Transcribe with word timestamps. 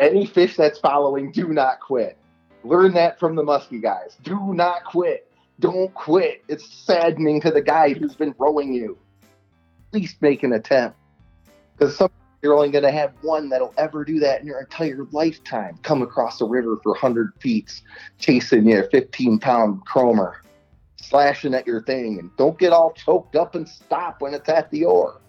any 0.00 0.26
fish 0.26 0.56
that's 0.56 0.78
following, 0.78 1.30
do 1.30 1.48
not 1.48 1.80
quit. 1.80 2.16
Learn 2.64 2.92
that 2.94 3.18
from 3.18 3.36
the 3.36 3.42
musky 3.42 3.78
guys. 3.78 4.16
Do 4.22 4.52
not 4.54 4.84
quit. 4.84 5.30
Don't 5.60 5.92
quit. 5.94 6.42
It's 6.48 6.66
saddening 6.66 7.40
to 7.42 7.50
the 7.50 7.62
guy 7.62 7.92
who's 7.92 8.14
been 8.14 8.34
rowing 8.38 8.72
you. 8.74 8.98
At 9.88 10.00
least 10.00 10.20
make 10.20 10.42
an 10.42 10.52
attempt. 10.52 10.96
Because 11.76 11.96
some 11.96 12.10
you're 12.42 12.54
only 12.54 12.70
going 12.70 12.84
to 12.84 12.90
have 12.90 13.12
one 13.20 13.50
that'll 13.50 13.74
ever 13.76 14.04
do 14.04 14.18
that 14.20 14.40
in 14.40 14.46
your 14.46 14.60
entire 14.60 15.06
lifetime. 15.12 15.78
Come 15.82 16.00
across 16.00 16.40
a 16.40 16.46
river 16.46 16.78
for 16.82 16.92
100 16.92 17.32
feet, 17.38 17.82
chasing 18.18 18.66
you, 18.66 18.88
15 18.90 19.38
pound 19.38 19.86
chromer, 19.86 20.36
slashing 20.96 21.54
at 21.54 21.66
your 21.66 21.82
thing. 21.82 22.18
And 22.18 22.34
don't 22.38 22.58
get 22.58 22.72
all 22.72 22.92
choked 22.92 23.36
up 23.36 23.54
and 23.54 23.68
stop 23.68 24.22
when 24.22 24.32
it's 24.32 24.48
at 24.48 24.70
the 24.70 24.86
oar. 24.86 25.20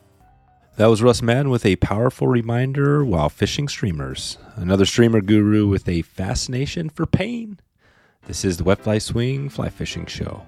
That 0.78 0.86
was 0.86 1.04
Russ 1.04 1.22
Maddin 1.22 1.50
with 1.50 1.66
a 1.66 1.76
powerful 1.76 2.30
reminder 2.30 3.04
while 3.04 3.28
fishing 3.28 3.68
streamers. 3.68 4.38
Another 4.56 4.86
streamer 4.86 5.20
guru 5.20 5.68
with 5.68 5.88
a 5.90 6.02
fascination 6.02 6.90
for 6.90 7.06
pain. 7.06 7.60
This 8.26 8.46
is 8.46 8.56
the 8.56 8.64
Wet 8.64 8.80
Fly 8.80 8.98
Swing 8.98 9.50
Fly 9.50 9.68
Fishing 9.68 10.06
Show. 10.06 10.46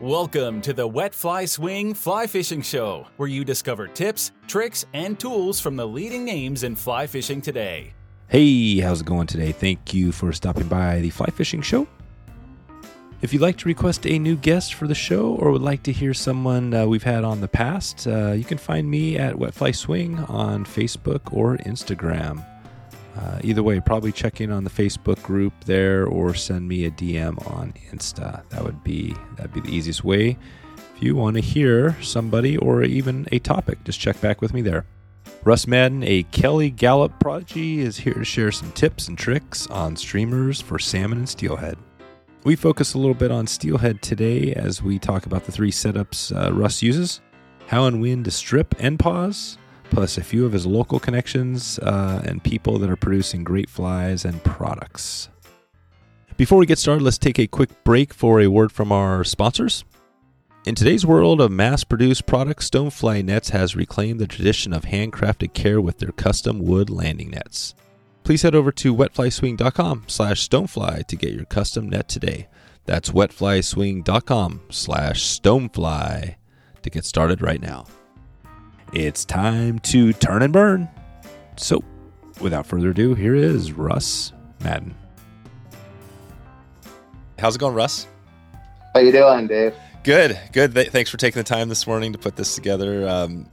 Welcome 0.00 0.60
to 0.62 0.72
the 0.72 0.88
Wet 0.88 1.14
Fly 1.14 1.44
Swing 1.44 1.94
Fly 1.94 2.26
Fishing 2.26 2.62
Show, 2.62 3.06
where 3.16 3.28
you 3.28 3.44
discover 3.44 3.86
tips, 3.86 4.32
tricks, 4.48 4.84
and 4.92 5.16
tools 5.20 5.60
from 5.60 5.76
the 5.76 5.86
leading 5.86 6.24
names 6.24 6.64
in 6.64 6.74
fly 6.74 7.06
fishing 7.06 7.40
today. 7.40 7.94
Hey, 8.26 8.80
how's 8.80 9.02
it 9.02 9.06
going 9.06 9.28
today? 9.28 9.52
Thank 9.52 9.94
you 9.94 10.10
for 10.10 10.32
stopping 10.32 10.66
by 10.66 10.98
the 10.98 11.10
Fly 11.10 11.28
Fishing 11.28 11.62
Show. 11.62 11.86
If 13.22 13.32
you'd 13.32 13.40
like 13.40 13.56
to 13.58 13.68
request 13.68 14.06
a 14.06 14.18
new 14.18 14.36
guest 14.36 14.74
for 14.74 14.86
the 14.86 14.94
show 14.94 15.34
or 15.36 15.50
would 15.50 15.62
like 15.62 15.82
to 15.84 15.92
hear 15.92 16.12
someone 16.12 16.74
uh, 16.74 16.86
we've 16.86 17.02
had 17.02 17.24
on 17.24 17.40
the 17.40 17.48
past, 17.48 18.06
uh, 18.06 18.32
you 18.32 18.44
can 18.44 18.58
find 18.58 18.90
me 18.90 19.16
at 19.16 19.38
Wet 19.38 19.54
Fly 19.54 19.70
Swing 19.70 20.18
on 20.18 20.66
Facebook 20.66 21.32
or 21.32 21.56
Instagram. 21.58 22.44
Uh, 23.16 23.40
either 23.42 23.62
way, 23.62 23.80
probably 23.80 24.12
check 24.12 24.42
in 24.42 24.50
on 24.52 24.64
the 24.64 24.70
Facebook 24.70 25.22
group 25.22 25.54
there 25.64 26.06
or 26.06 26.34
send 26.34 26.68
me 26.68 26.84
a 26.84 26.90
DM 26.90 27.50
on 27.50 27.72
Insta. 27.90 28.46
That 28.50 28.62
would 28.62 28.84
be 28.84 29.14
that'd 29.36 29.54
be 29.54 29.60
the 29.60 29.74
easiest 29.74 30.04
way. 30.04 30.36
If 30.94 31.02
you 31.02 31.16
want 31.16 31.36
to 31.36 31.42
hear 31.42 31.96
somebody 32.02 32.58
or 32.58 32.82
even 32.82 33.26
a 33.32 33.38
topic, 33.38 33.82
just 33.84 33.98
check 33.98 34.20
back 34.20 34.42
with 34.42 34.52
me 34.52 34.60
there. 34.60 34.84
Russ 35.42 35.66
Maddin, 35.66 36.02
a 36.02 36.24
Kelly 36.24 36.70
Galloup 36.70 37.18
prodigy, 37.18 37.80
is 37.80 37.96
here 37.96 38.14
to 38.14 38.24
share 38.24 38.52
some 38.52 38.72
tips 38.72 39.08
and 39.08 39.16
tricks 39.16 39.66
on 39.68 39.96
streamers 39.96 40.60
for 40.60 40.78
salmon 40.78 41.18
and 41.18 41.28
steelhead. 41.28 41.78
We 42.46 42.54
focus 42.54 42.94
a 42.94 42.98
little 42.98 43.12
bit 43.12 43.32
on 43.32 43.48
steelhead 43.48 44.02
today 44.02 44.52
as 44.52 44.80
we 44.80 45.00
talk 45.00 45.26
about 45.26 45.46
the 45.46 45.50
three 45.50 45.72
setups 45.72 46.30
uh, 46.30 46.54
Russ 46.54 46.80
uses 46.80 47.20
how 47.66 47.86
and 47.86 48.00
when 48.00 48.22
to 48.22 48.30
strip 48.30 48.72
and 48.78 49.00
pause, 49.00 49.58
plus 49.90 50.16
a 50.16 50.22
few 50.22 50.46
of 50.46 50.52
his 50.52 50.64
local 50.64 51.00
connections 51.00 51.80
uh, 51.80 52.22
and 52.24 52.44
people 52.44 52.78
that 52.78 52.88
are 52.88 52.94
producing 52.94 53.42
great 53.42 53.68
flies 53.68 54.24
and 54.24 54.44
products. 54.44 55.28
Before 56.36 56.58
we 56.58 56.66
get 56.66 56.78
started, 56.78 57.02
let's 57.02 57.18
take 57.18 57.40
a 57.40 57.48
quick 57.48 57.82
break 57.82 58.14
for 58.14 58.40
a 58.40 58.46
word 58.46 58.70
from 58.70 58.92
our 58.92 59.24
sponsors. 59.24 59.84
In 60.64 60.76
today's 60.76 61.04
world 61.04 61.40
of 61.40 61.50
mass 61.50 61.82
produced 61.82 62.26
products, 62.26 62.70
Stonefly 62.70 63.24
Nets 63.24 63.48
has 63.48 63.74
reclaimed 63.74 64.20
the 64.20 64.28
tradition 64.28 64.72
of 64.72 64.84
handcrafted 64.84 65.52
care 65.52 65.80
with 65.80 65.98
their 65.98 66.12
custom 66.12 66.60
wood 66.60 66.90
landing 66.90 67.30
nets 67.30 67.74
please 68.26 68.42
head 68.42 68.56
over 68.56 68.72
to 68.72 68.92
wetflyswing.com 68.92 70.02
slash 70.08 70.48
stonefly 70.48 71.06
to 71.06 71.14
get 71.14 71.32
your 71.32 71.44
custom 71.44 71.88
net 71.88 72.08
today. 72.08 72.48
That's 72.84 73.10
wetflyswing.com 73.10 74.62
slash 74.68 75.22
stonefly 75.22 76.34
to 76.82 76.90
get 76.90 77.04
started 77.04 77.40
right 77.40 77.60
now. 77.60 77.86
It's 78.92 79.24
time 79.24 79.78
to 79.80 80.12
turn 80.12 80.42
and 80.42 80.52
burn. 80.52 80.88
So, 81.56 81.84
without 82.40 82.66
further 82.66 82.90
ado, 82.90 83.14
here 83.14 83.36
is 83.36 83.70
Russ 83.70 84.32
Maddin. 84.58 84.96
How's 87.38 87.54
it 87.54 87.60
going, 87.60 87.76
Russ? 87.76 88.08
How 88.92 89.00
you 89.02 89.12
doing, 89.12 89.46
Dave? 89.46 89.72
Good, 90.02 90.36
good. 90.50 90.74
Th- 90.74 90.90
thanks 90.90 91.10
for 91.10 91.16
taking 91.16 91.38
the 91.38 91.44
time 91.44 91.68
this 91.68 91.86
morning 91.86 92.12
to 92.12 92.18
put 92.18 92.34
this 92.34 92.56
together. 92.56 93.08
Um, 93.08 93.48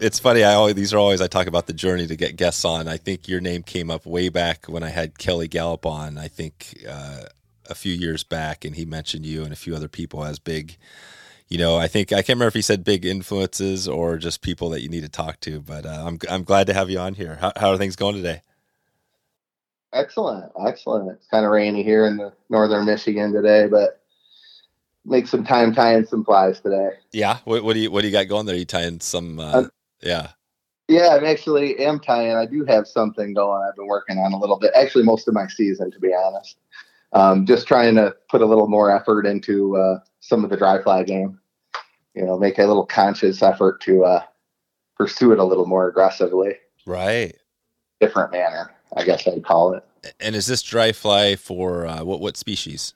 it's 0.00 0.18
funny. 0.18 0.44
I 0.44 0.54
always 0.54 0.74
these 0.74 0.92
are 0.94 0.98
always 0.98 1.20
I 1.20 1.26
talk 1.26 1.46
about 1.46 1.66
the 1.66 1.72
journey 1.72 2.06
to 2.06 2.16
get 2.16 2.36
guests 2.36 2.64
on. 2.64 2.88
I 2.88 2.96
think 2.96 3.28
your 3.28 3.40
name 3.40 3.62
came 3.62 3.90
up 3.90 4.06
way 4.06 4.28
back 4.28 4.66
when 4.66 4.82
I 4.82 4.88
had 4.88 5.18
Kelly 5.18 5.48
Galloup 5.48 5.86
on. 5.86 6.18
I 6.18 6.28
think 6.28 6.84
uh, 6.88 7.22
a 7.68 7.74
few 7.74 7.92
years 7.92 8.24
back, 8.24 8.64
and 8.64 8.76
he 8.76 8.84
mentioned 8.84 9.26
you 9.26 9.44
and 9.44 9.52
a 9.52 9.56
few 9.56 9.74
other 9.74 9.88
people 9.88 10.24
as 10.24 10.38
big. 10.38 10.76
You 11.48 11.58
know, 11.58 11.76
I 11.76 11.88
think 11.88 12.12
I 12.12 12.16
can't 12.16 12.30
remember 12.30 12.48
if 12.48 12.54
he 12.54 12.62
said 12.62 12.84
big 12.84 13.04
influences 13.04 13.88
or 13.88 14.18
just 14.18 14.42
people 14.42 14.70
that 14.70 14.82
you 14.82 14.88
need 14.88 15.02
to 15.02 15.08
talk 15.08 15.40
to. 15.40 15.60
But 15.60 15.86
uh, 15.86 16.04
I'm 16.06 16.18
I'm 16.30 16.44
glad 16.44 16.66
to 16.68 16.74
have 16.74 16.90
you 16.90 16.98
on 16.98 17.14
here. 17.14 17.36
How, 17.36 17.52
how 17.56 17.70
are 17.70 17.78
things 17.78 17.96
going 17.96 18.16
today? 18.16 18.42
Excellent, 19.92 20.52
excellent. 20.66 21.10
It's 21.10 21.26
kind 21.28 21.46
of 21.46 21.50
rainy 21.50 21.82
here 21.82 22.06
in 22.06 22.18
the 22.18 22.32
northern 22.50 22.84
Michigan 22.84 23.32
today, 23.32 23.66
but 23.66 24.02
make 25.06 25.26
some 25.26 25.44
time 25.44 25.74
tying 25.74 26.04
some 26.04 26.24
flies 26.24 26.60
today. 26.60 26.90
Yeah, 27.12 27.38
what, 27.44 27.64
what 27.64 27.72
do 27.72 27.80
you 27.80 27.90
what 27.90 28.02
do 28.02 28.08
you 28.08 28.12
got 28.12 28.28
going 28.28 28.44
there? 28.44 28.54
Are 28.54 28.58
you 28.58 28.66
tying 28.66 29.00
some? 29.00 29.38
Uh, 29.38 29.68
yeah. 30.00 30.28
Yeah, 30.88 31.08
I'm 31.08 31.24
actually 31.24 31.78
am 31.78 32.00
tying. 32.00 32.34
I 32.34 32.46
do 32.46 32.64
have 32.64 32.88
something 32.88 33.34
going. 33.34 33.62
I've 33.68 33.76
been 33.76 33.86
working 33.86 34.16
on 34.18 34.32
a 34.32 34.38
little 34.38 34.58
bit. 34.58 34.72
Actually, 34.74 35.04
most 35.04 35.28
of 35.28 35.34
my 35.34 35.46
season, 35.46 35.90
to 35.90 36.00
be 36.00 36.14
honest. 36.14 36.56
Um, 37.12 37.46
just 37.46 37.66
trying 37.66 37.94
to 37.96 38.16
put 38.30 38.40
a 38.40 38.46
little 38.46 38.68
more 38.68 38.94
effort 38.94 39.26
into 39.26 39.76
uh, 39.76 40.00
some 40.20 40.44
of 40.44 40.50
the 40.50 40.56
dry 40.56 40.82
fly 40.82 41.04
game. 41.04 41.38
You 42.14 42.24
know, 42.24 42.38
make 42.38 42.58
a 42.58 42.64
little 42.64 42.86
conscious 42.86 43.42
effort 43.42 43.80
to 43.82 44.04
uh, 44.04 44.22
pursue 44.96 45.32
it 45.32 45.38
a 45.38 45.44
little 45.44 45.66
more 45.66 45.88
aggressively. 45.88 46.56
Right. 46.86 47.36
Different 48.00 48.32
manner, 48.32 48.70
I 48.96 49.04
guess 49.04 49.26
I'd 49.28 49.44
call 49.44 49.74
it. 49.74 49.84
And 50.20 50.34
is 50.34 50.46
this 50.46 50.62
dry 50.62 50.92
fly 50.92 51.36
for 51.36 51.86
uh, 51.86 52.02
what 52.02 52.20
what 52.20 52.36
species? 52.36 52.94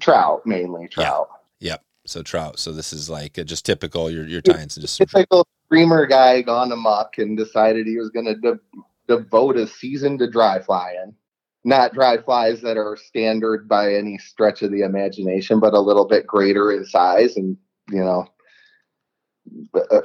Trout 0.00 0.46
mainly. 0.46 0.88
Trout. 0.88 1.28
Yeah. 1.60 1.72
Yep. 1.72 1.84
So 2.04 2.22
trout. 2.22 2.58
So 2.58 2.72
this 2.72 2.92
is 2.92 3.08
like 3.08 3.34
just 3.46 3.64
typical. 3.64 4.10
You're 4.10 4.26
you're 4.26 4.42
tying 4.42 4.68
just 4.68 4.98
typical 4.98 5.46
streamer 5.72 6.04
guy 6.04 6.42
gone 6.42 6.70
amok 6.70 7.16
and 7.16 7.34
decided 7.34 7.86
he 7.86 7.96
was 7.96 8.10
going 8.10 8.26
to 8.26 8.34
de- 8.34 8.60
devote 9.08 9.56
a 9.56 9.66
season 9.66 10.18
to 10.18 10.30
dry 10.30 10.60
flying. 10.60 11.14
Not 11.64 11.94
dry 11.94 12.18
flies 12.18 12.60
that 12.60 12.76
are 12.76 12.94
standard 12.94 13.66
by 13.68 13.94
any 13.94 14.18
stretch 14.18 14.60
of 14.60 14.70
the 14.70 14.82
imagination, 14.82 15.60
but 15.60 15.72
a 15.72 15.80
little 15.80 16.06
bit 16.06 16.26
greater 16.26 16.72
in 16.72 16.84
size 16.84 17.38
and, 17.38 17.56
you 17.88 18.04
know, 18.04 18.26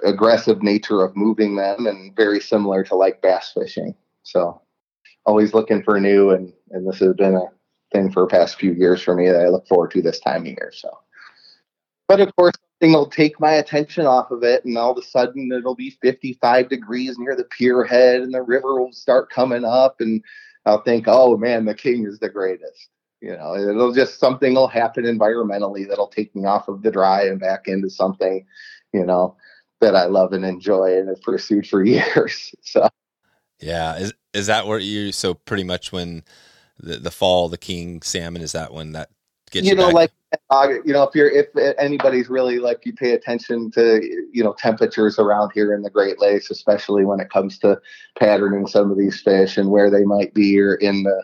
aggressive 0.06 0.64
nature 0.64 1.04
of 1.04 1.18
moving 1.18 1.58
them 1.58 1.86
and 1.86 2.16
very 2.16 2.40
similar 2.40 2.86
to 2.86 2.96
like 2.96 3.22
bass 3.22 3.52
fishing. 3.54 3.94
So 4.24 4.62
always 5.26 5.54
looking 5.54 5.84
for 5.84 6.00
new 6.00 6.30
and, 6.30 6.54
and 6.72 6.88
this 6.88 7.00
has 7.00 7.14
been 7.16 7.36
a 7.36 7.48
thing 7.92 8.10
for 8.10 8.22
the 8.22 8.28
past 8.28 8.58
few 8.58 8.72
years 8.72 9.02
for 9.02 9.16
me 9.16 9.28
that 9.28 9.42
I 9.42 9.50
look 9.50 9.68
forward 9.68 9.92
to 9.92 10.02
this 10.02 10.22
time 10.22 10.44
of 10.44 10.48
year. 10.48 10.72
So, 10.74 10.98
but 12.08 12.22
of 12.22 12.34
course, 12.38 12.54
thing 12.80 12.94
will 12.94 13.10
take 13.10 13.40
my 13.40 13.54
attention 13.54 14.06
off 14.06 14.32
of 14.32 14.44
it 14.44 14.64
and 14.66 14.78
all 14.78 14.92
of 14.92 14.98
a 14.98 15.02
sudden 15.02 15.52
it'll 15.52 15.76
be 15.76 15.98
55 16.02 16.70
degrees 16.70 17.18
near 17.18 17.36
the 17.36 17.46
pier 17.46 17.84
head 17.84 18.22
and 18.22 18.34
the 18.34 18.42
river 18.42 18.80
will 18.80 18.94
start 18.94 19.30
coming 19.30 19.66
up 19.66 19.96
and 20.00 20.24
i'll 20.66 20.82
think 20.82 21.06
oh 21.08 21.38
man 21.38 21.66
the 21.66 21.74
king 21.74 22.06
is 22.06 22.20
the 22.20 22.30
greatest 22.30 22.90
you 23.22 23.36
know 23.36 23.56
it'll 23.56 23.94
just 23.94 24.20
something 24.20 24.54
will 24.54 24.68
happen 24.68 25.06
environmentally 25.06 25.88
that'll 25.88 26.08
take 26.08 26.36
me 26.36 26.46
off 26.46 26.68
of 26.68 26.84
the 26.84 26.92
dry 26.92 27.24
and 27.24 27.40
back 27.40 27.68
into 27.68 27.90
something 27.90 28.46
you 28.94 29.06
know 29.06 29.36
that 29.82 29.96
i 29.96 30.06
love 30.06 30.34
and 30.34 30.46
enjoy 30.46 30.98
and 30.98 31.08
have 31.08 31.22
pursued 31.22 31.68
for 31.68 31.84
years 31.86 32.54
so 32.62 32.88
yeah 33.60 33.98
is 33.98 34.14
is 34.34 34.48
that 34.48 34.68
where 34.68 34.80
you 34.80 35.12
so 35.12 35.34
pretty 35.34 35.64
much 35.64 35.92
when 35.92 36.24
the, 36.80 36.98
the 36.98 37.12
fall 37.12 37.50
the 37.50 37.58
king 37.58 38.02
salmon 38.04 38.44
is 38.44 38.52
that 38.52 38.72
when 38.72 38.92
that 38.92 39.10
gets 39.52 39.66
you, 39.66 39.72
you 39.72 39.78
know, 39.78 39.88
back. 39.88 39.94
like 39.94 40.12
you 40.86 40.94
know, 40.94 41.04
if 41.04 41.16
you're 41.16 41.30
if 41.30 41.48
anybody's 41.78 42.30
really 42.30 42.60
like 42.60 42.86
you 42.86 42.94
pay 42.94 43.12
attention 43.12 43.72
to 43.72 44.02
you 44.32 44.44
know 44.44 44.54
temperatures 44.54 45.20
around 45.20 45.52
here 45.54 45.74
in 45.74 45.82
the 45.82 45.90
Great 45.90 46.20
Lakes, 46.20 46.52
especially 46.52 47.06
when 47.06 47.20
it 47.20 47.30
comes 47.30 47.58
to 47.60 47.80
patterning 48.20 48.68
some 48.68 48.92
of 48.92 48.98
these 48.98 49.22
fish 49.22 49.58
and 49.58 49.70
where 49.70 49.90
they 49.90 50.04
might 50.04 50.34
be 50.34 50.60
or 50.60 50.76
in 50.76 51.04
the 51.04 51.24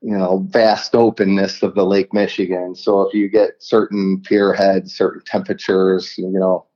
you 0.00 0.16
know 0.16 0.46
vast 0.48 0.94
openness 0.94 1.62
of 1.62 1.74
the 1.74 1.84
Lake 1.84 2.12
Michigan. 2.12 2.74
So 2.74 3.02
if 3.02 3.14
you 3.14 3.28
get 3.28 3.62
certain 3.62 4.20
pier 4.22 4.52
heads, 4.52 4.96
certain 4.96 5.22
temperatures, 5.24 6.14
you 6.18 6.30
know, 6.30 6.66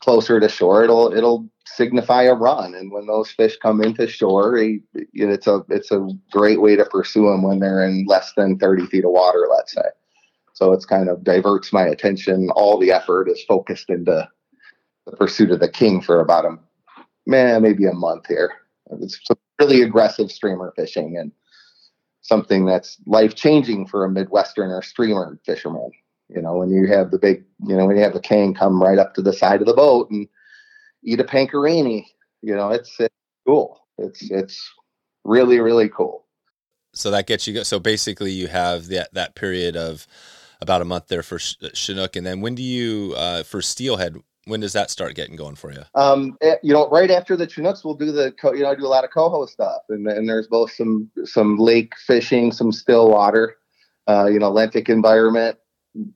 closer 0.00 0.40
to 0.40 0.48
shore, 0.48 0.82
it'll 0.82 1.12
it'll 1.12 1.48
signify 1.64 2.24
a 2.24 2.34
run. 2.34 2.74
And 2.74 2.90
when 2.90 3.06
those 3.06 3.30
fish 3.30 3.56
come 3.58 3.82
into 3.82 4.08
shore, 4.08 4.58
it's 4.58 5.46
a 5.46 5.64
it's 5.68 5.92
a 5.92 6.08
great 6.32 6.60
way 6.60 6.74
to 6.74 6.84
pursue 6.86 7.26
them 7.30 7.42
when 7.42 7.60
they're 7.60 7.84
in 7.84 8.04
less 8.06 8.32
than 8.36 8.58
30 8.58 8.86
feet 8.86 9.04
of 9.04 9.12
water, 9.12 9.46
let's 9.48 9.72
say. 9.72 9.82
So 10.52 10.72
it's 10.72 10.84
kind 10.84 11.08
of 11.08 11.24
diverts 11.24 11.72
my 11.72 11.84
attention. 11.84 12.50
All 12.50 12.78
the 12.78 12.92
effort 12.92 13.28
is 13.28 13.42
focused 13.44 13.88
into 13.88 14.28
the 15.06 15.16
pursuit 15.16 15.50
of 15.50 15.60
the 15.60 15.68
king 15.68 16.00
for 16.00 16.20
about 16.20 16.44
a 16.44 16.56
man, 17.26 17.62
maybe 17.62 17.86
a 17.86 17.92
month 17.92 18.26
here. 18.28 18.52
It's 19.00 19.18
really 19.58 19.82
aggressive 19.82 20.30
streamer 20.30 20.72
fishing 20.76 21.16
and 21.18 21.32
something 22.20 22.64
that's 22.64 22.98
life 23.06 23.34
changing 23.34 23.86
for 23.86 24.04
a 24.04 24.08
Midwesterner 24.08 24.84
streamer 24.84 25.38
fisherman. 25.44 25.90
You 26.28 26.40
know, 26.40 26.54
when 26.54 26.70
you 26.70 26.86
have 26.86 27.10
the 27.10 27.18
big, 27.18 27.44
you 27.66 27.76
know, 27.76 27.86
when 27.86 27.96
you 27.96 28.02
have 28.02 28.14
the 28.14 28.20
king 28.20 28.54
come 28.54 28.82
right 28.82 28.98
up 28.98 29.14
to 29.14 29.22
the 29.22 29.32
side 29.32 29.60
of 29.60 29.66
the 29.66 29.74
boat 29.74 30.10
and 30.10 30.28
eat 31.04 31.20
a 31.20 31.24
pancarini. 31.24 32.06
You 32.42 32.54
know, 32.54 32.70
it's, 32.70 32.98
it's 32.98 33.14
cool. 33.46 33.80
It's 33.98 34.30
it's 34.30 34.70
really 35.24 35.60
really 35.60 35.88
cool. 35.88 36.24
So 36.94 37.10
that 37.10 37.26
gets 37.26 37.46
you. 37.46 37.62
So 37.64 37.78
basically, 37.78 38.32
you 38.32 38.48
have 38.48 38.88
that 38.88 39.12
that 39.14 39.34
period 39.34 39.76
of 39.76 40.06
about 40.62 40.80
a 40.80 40.84
month 40.84 41.08
there 41.08 41.22
for 41.22 41.38
Chinook, 41.38 42.16
and 42.16 42.24
then 42.24 42.40
when 42.40 42.54
do 42.54 42.62
you 42.62 43.14
uh, 43.16 43.42
for 43.42 43.60
steelhead? 43.60 44.16
When 44.44 44.60
does 44.60 44.72
that 44.72 44.90
start 44.90 45.14
getting 45.14 45.36
going 45.36 45.54
for 45.54 45.72
you? 45.72 45.82
Um, 45.94 46.36
eh, 46.40 46.56
you 46.62 46.72
know, 46.72 46.88
right 46.88 47.10
after 47.10 47.36
the 47.36 47.46
Chinooks, 47.46 47.84
we'll 47.84 47.94
do 47.94 48.12
the 48.12 48.34
you 48.54 48.60
know 48.60 48.70
I 48.70 48.74
do 48.74 48.86
a 48.86 48.88
lot 48.88 49.04
of 49.04 49.10
coho 49.10 49.44
stuff, 49.46 49.82
and 49.88 50.06
and 50.06 50.28
there's 50.28 50.46
both 50.46 50.72
some 50.72 51.10
some 51.24 51.58
lake 51.58 51.94
fishing, 52.06 52.52
some 52.52 52.72
still 52.72 53.10
water, 53.10 53.56
uh, 54.08 54.26
you 54.26 54.38
know, 54.38 54.50
lentic 54.50 54.88
environment, 54.88 55.58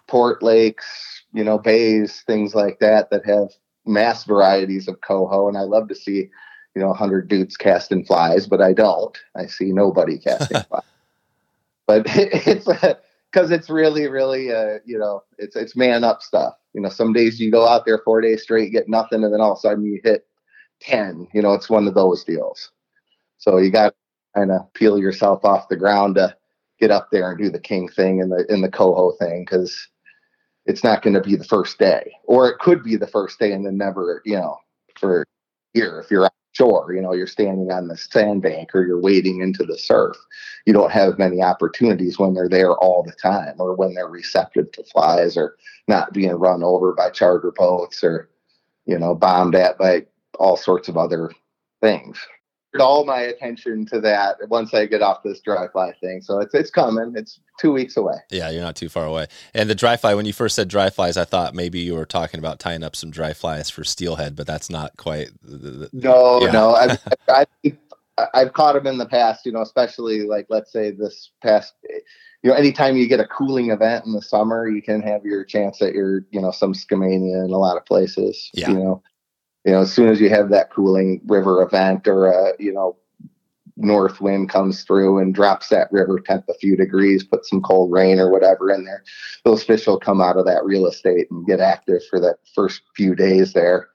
port 0.06 0.42
lakes, 0.42 1.24
you 1.32 1.44
know, 1.44 1.58
bays, 1.58 2.22
things 2.26 2.54
like 2.54 2.78
that 2.78 3.10
that 3.10 3.26
have 3.26 3.48
mass 3.84 4.24
varieties 4.24 4.88
of 4.88 5.00
coho, 5.00 5.48
and 5.48 5.58
I 5.58 5.62
love 5.62 5.88
to 5.88 5.94
see 5.94 6.28
you 6.74 6.82
know 6.82 6.88
100 6.88 7.28
dudes 7.28 7.56
casting 7.56 8.04
flies, 8.04 8.46
but 8.46 8.60
I 8.60 8.72
don't. 8.72 9.16
I 9.36 9.46
see 9.46 9.72
nobody 9.72 10.18
casting 10.26 10.62
flies. 10.62 10.82
But 11.86 12.02
it's 12.06 12.66
because 13.32 13.50
it's 13.50 13.68
really, 13.70 14.08
really, 14.08 14.52
uh, 14.52 14.78
you 14.84 14.98
know, 14.98 15.22
it's 15.38 15.56
it's 15.56 15.76
man 15.76 16.04
up 16.04 16.22
stuff. 16.22 16.54
You 16.72 16.80
know, 16.80 16.88
some 16.88 17.12
days 17.12 17.40
you 17.40 17.50
go 17.50 17.66
out 17.66 17.84
there 17.86 18.00
four 18.04 18.20
days 18.20 18.42
straight, 18.42 18.72
get 18.72 18.88
nothing, 18.88 19.24
and 19.24 19.32
then 19.32 19.40
all 19.40 19.52
of 19.52 19.58
a 19.58 19.60
sudden 19.60 19.84
you 19.84 20.00
hit 20.02 20.26
ten. 20.80 21.28
You 21.34 21.42
know, 21.42 21.54
it's 21.54 21.70
one 21.70 21.86
of 21.86 21.94
those 21.94 22.24
deals. 22.24 22.70
So 23.38 23.58
you 23.58 23.70
got 23.70 23.90
to 23.90 23.94
kind 24.34 24.50
of 24.50 24.72
peel 24.74 24.98
yourself 24.98 25.44
off 25.44 25.68
the 25.68 25.76
ground 25.76 26.16
to 26.16 26.36
get 26.80 26.90
up 26.90 27.08
there 27.10 27.30
and 27.30 27.38
do 27.38 27.50
the 27.50 27.60
king 27.60 27.88
thing 27.88 28.20
and 28.20 28.30
the 28.30 28.46
in 28.52 28.62
the 28.62 28.70
coho 28.70 29.12
thing 29.18 29.44
because 29.44 29.88
it's 30.66 30.84
not 30.84 31.02
going 31.02 31.14
to 31.14 31.20
be 31.20 31.36
the 31.36 31.44
first 31.44 31.78
day, 31.78 32.12
or 32.24 32.48
it 32.48 32.58
could 32.58 32.82
be 32.82 32.96
the 32.96 33.06
first 33.06 33.38
day 33.38 33.52
and 33.52 33.64
then 33.64 33.78
never, 33.78 34.22
you 34.24 34.36
know, 34.36 34.58
for 34.98 35.26
year 35.74 36.00
if 36.00 36.10
you're 36.10 36.28
shore. 36.56 36.92
You 36.94 37.02
know, 37.02 37.12
you're 37.12 37.26
standing 37.26 37.70
on 37.70 37.88
the 37.88 37.96
sandbank 37.96 38.74
or 38.74 38.86
you're 38.86 39.00
wading 39.00 39.40
into 39.40 39.64
the 39.64 39.78
surf. 39.78 40.16
You 40.64 40.72
don't 40.72 40.92
have 40.92 41.18
many 41.18 41.42
opportunities 41.42 42.18
when 42.18 42.34
they're 42.34 42.48
there 42.48 42.72
all 42.72 43.02
the 43.02 43.12
time 43.12 43.56
or 43.58 43.74
when 43.74 43.94
they're 43.94 44.08
receptive 44.08 44.72
to 44.72 44.84
flies 44.84 45.36
or 45.36 45.56
not 45.88 46.12
being 46.12 46.32
run 46.32 46.62
over 46.62 46.92
by 46.94 47.10
charter 47.10 47.52
boats 47.56 48.02
or, 48.02 48.30
you 48.86 48.98
know, 48.98 49.14
bombed 49.14 49.54
at 49.54 49.78
by 49.78 50.06
all 50.38 50.56
sorts 50.56 50.88
of 50.88 50.96
other 50.96 51.30
things 51.80 52.18
all 52.80 53.04
my 53.04 53.20
attention 53.20 53.86
to 53.86 54.00
that 54.00 54.36
once 54.48 54.74
I 54.74 54.86
get 54.86 55.02
off 55.02 55.22
this 55.22 55.40
dry 55.40 55.68
fly 55.68 55.92
thing. 56.00 56.20
So 56.22 56.40
it's 56.40 56.54
it's 56.54 56.70
coming. 56.70 57.14
It's 57.16 57.40
two 57.58 57.72
weeks 57.72 57.96
away. 57.96 58.16
Yeah, 58.30 58.50
you're 58.50 58.62
not 58.62 58.76
too 58.76 58.88
far 58.88 59.06
away. 59.06 59.26
And 59.54 59.68
the 59.68 59.74
dry 59.74 59.96
fly, 59.96 60.14
when 60.14 60.26
you 60.26 60.32
first 60.32 60.54
said 60.54 60.68
dry 60.68 60.90
flies, 60.90 61.16
I 61.16 61.24
thought 61.24 61.54
maybe 61.54 61.80
you 61.80 61.94
were 61.94 62.06
talking 62.06 62.38
about 62.38 62.58
tying 62.58 62.82
up 62.82 62.96
some 62.96 63.10
dry 63.10 63.32
flies 63.32 63.70
for 63.70 63.84
steelhead, 63.84 64.36
but 64.36 64.46
that's 64.46 64.70
not 64.70 64.96
quite. 64.96 65.30
The, 65.42 65.56
the, 65.56 65.90
no, 65.92 66.42
yeah. 66.42 66.50
no. 66.50 66.74
I've, 66.74 66.98
I've, 67.28 67.76
I've 68.34 68.52
caught 68.52 68.74
them 68.74 68.86
in 68.86 68.98
the 68.98 69.06
past. 69.06 69.46
You 69.46 69.52
know, 69.52 69.62
especially 69.62 70.22
like 70.22 70.46
let's 70.48 70.72
say 70.72 70.90
this 70.90 71.30
past. 71.42 71.74
You 72.42 72.50
know, 72.50 72.56
anytime 72.56 72.96
you 72.96 73.08
get 73.08 73.18
a 73.18 73.26
cooling 73.26 73.70
event 73.70 74.04
in 74.06 74.12
the 74.12 74.22
summer, 74.22 74.68
you 74.68 74.80
can 74.80 75.02
have 75.02 75.24
your 75.24 75.42
chance 75.42 75.82
at 75.82 75.94
your, 75.94 76.24
you 76.30 76.40
know, 76.40 76.52
some 76.52 76.74
skamania 76.74 77.44
in 77.44 77.50
a 77.50 77.58
lot 77.58 77.76
of 77.76 77.84
places. 77.86 78.50
Yeah. 78.52 78.70
You 78.70 78.74
know, 78.74 79.02
you 79.66 79.72
know, 79.72 79.80
as 79.80 79.92
soon 79.92 80.08
as 80.08 80.20
you 80.20 80.30
have 80.30 80.50
that 80.50 80.70
cooling 80.70 81.20
river 81.26 81.60
event 81.60 82.06
or 82.06 82.28
a, 82.28 82.52
you 82.60 82.72
know, 82.72 82.96
north 83.76 84.20
wind 84.20 84.48
comes 84.48 84.84
through 84.84 85.18
and 85.18 85.34
drops 85.34 85.68
that 85.68 85.88
river 85.90 86.20
temp 86.20 86.44
a 86.48 86.54
few 86.54 86.76
degrees, 86.76 87.24
put 87.24 87.44
some 87.44 87.60
cold 87.60 87.92
rain 87.92 88.18
or 88.18 88.30
whatever 88.30 88.70
in 88.70 88.84
there, 88.84 89.02
those 89.44 89.64
fish 89.64 89.86
will 89.86 89.98
come 89.98 90.20
out 90.20 90.38
of 90.38 90.46
that 90.46 90.64
real 90.64 90.86
estate 90.86 91.26
and 91.30 91.46
get 91.46 91.60
active 91.60 92.00
for 92.08 92.20
that 92.20 92.36
first 92.54 92.82
few 92.94 93.14
days 93.14 93.52
there 93.52 93.88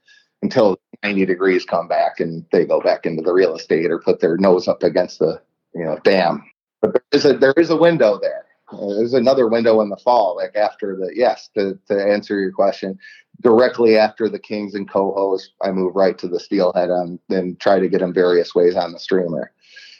until 0.43 0.77
90 1.03 1.25
degrees 1.25 1.65
come 1.65 1.87
back 1.87 2.19
and 2.19 2.45
they 2.51 2.65
go 2.65 2.81
back 2.81 3.05
into 3.05 3.23
the 3.23 3.33
real 3.33 3.55
estate 3.55 3.89
or 3.89 3.97
put 3.97 4.19
their 4.19 4.37
nose 4.37 4.67
up 4.67 4.83
against 4.83 5.19
the, 5.19 5.41
you 5.73 5.85
know, 5.85 5.97
dam. 6.03 6.43
But 6.81 6.93
there 6.93 7.03
is 7.13 7.25
a, 7.25 7.33
there 7.33 7.53
is 7.57 7.69
a 7.69 7.77
window 7.77 8.19
there. 8.21 8.45
Uh, 8.71 8.95
there's 8.95 9.13
another 9.13 9.47
window 9.47 9.81
in 9.81 9.89
the 9.89 9.97
fall, 9.97 10.35
like 10.35 10.55
after 10.55 10.95
the, 10.95 11.11
yes, 11.15 11.49
to, 11.55 11.77
to 11.87 11.93
answer 11.93 12.39
your 12.39 12.51
question, 12.51 12.97
directly 13.41 13.97
after 13.97 14.29
the 14.29 14.39
Kings 14.39 14.75
and 14.75 14.89
cohos, 14.89 15.43
I 15.61 15.71
move 15.71 15.95
right 15.95 16.17
to 16.17 16.27
the 16.27 16.39
steelhead 16.39 16.89
um, 16.89 16.99
and 16.99 17.19
then 17.29 17.57
try 17.59 17.79
to 17.79 17.89
get 17.89 17.99
them 17.99 18.13
various 18.13 18.55
ways 18.55 18.75
on 18.75 18.93
the 18.93 18.99
streamer. 18.99 19.51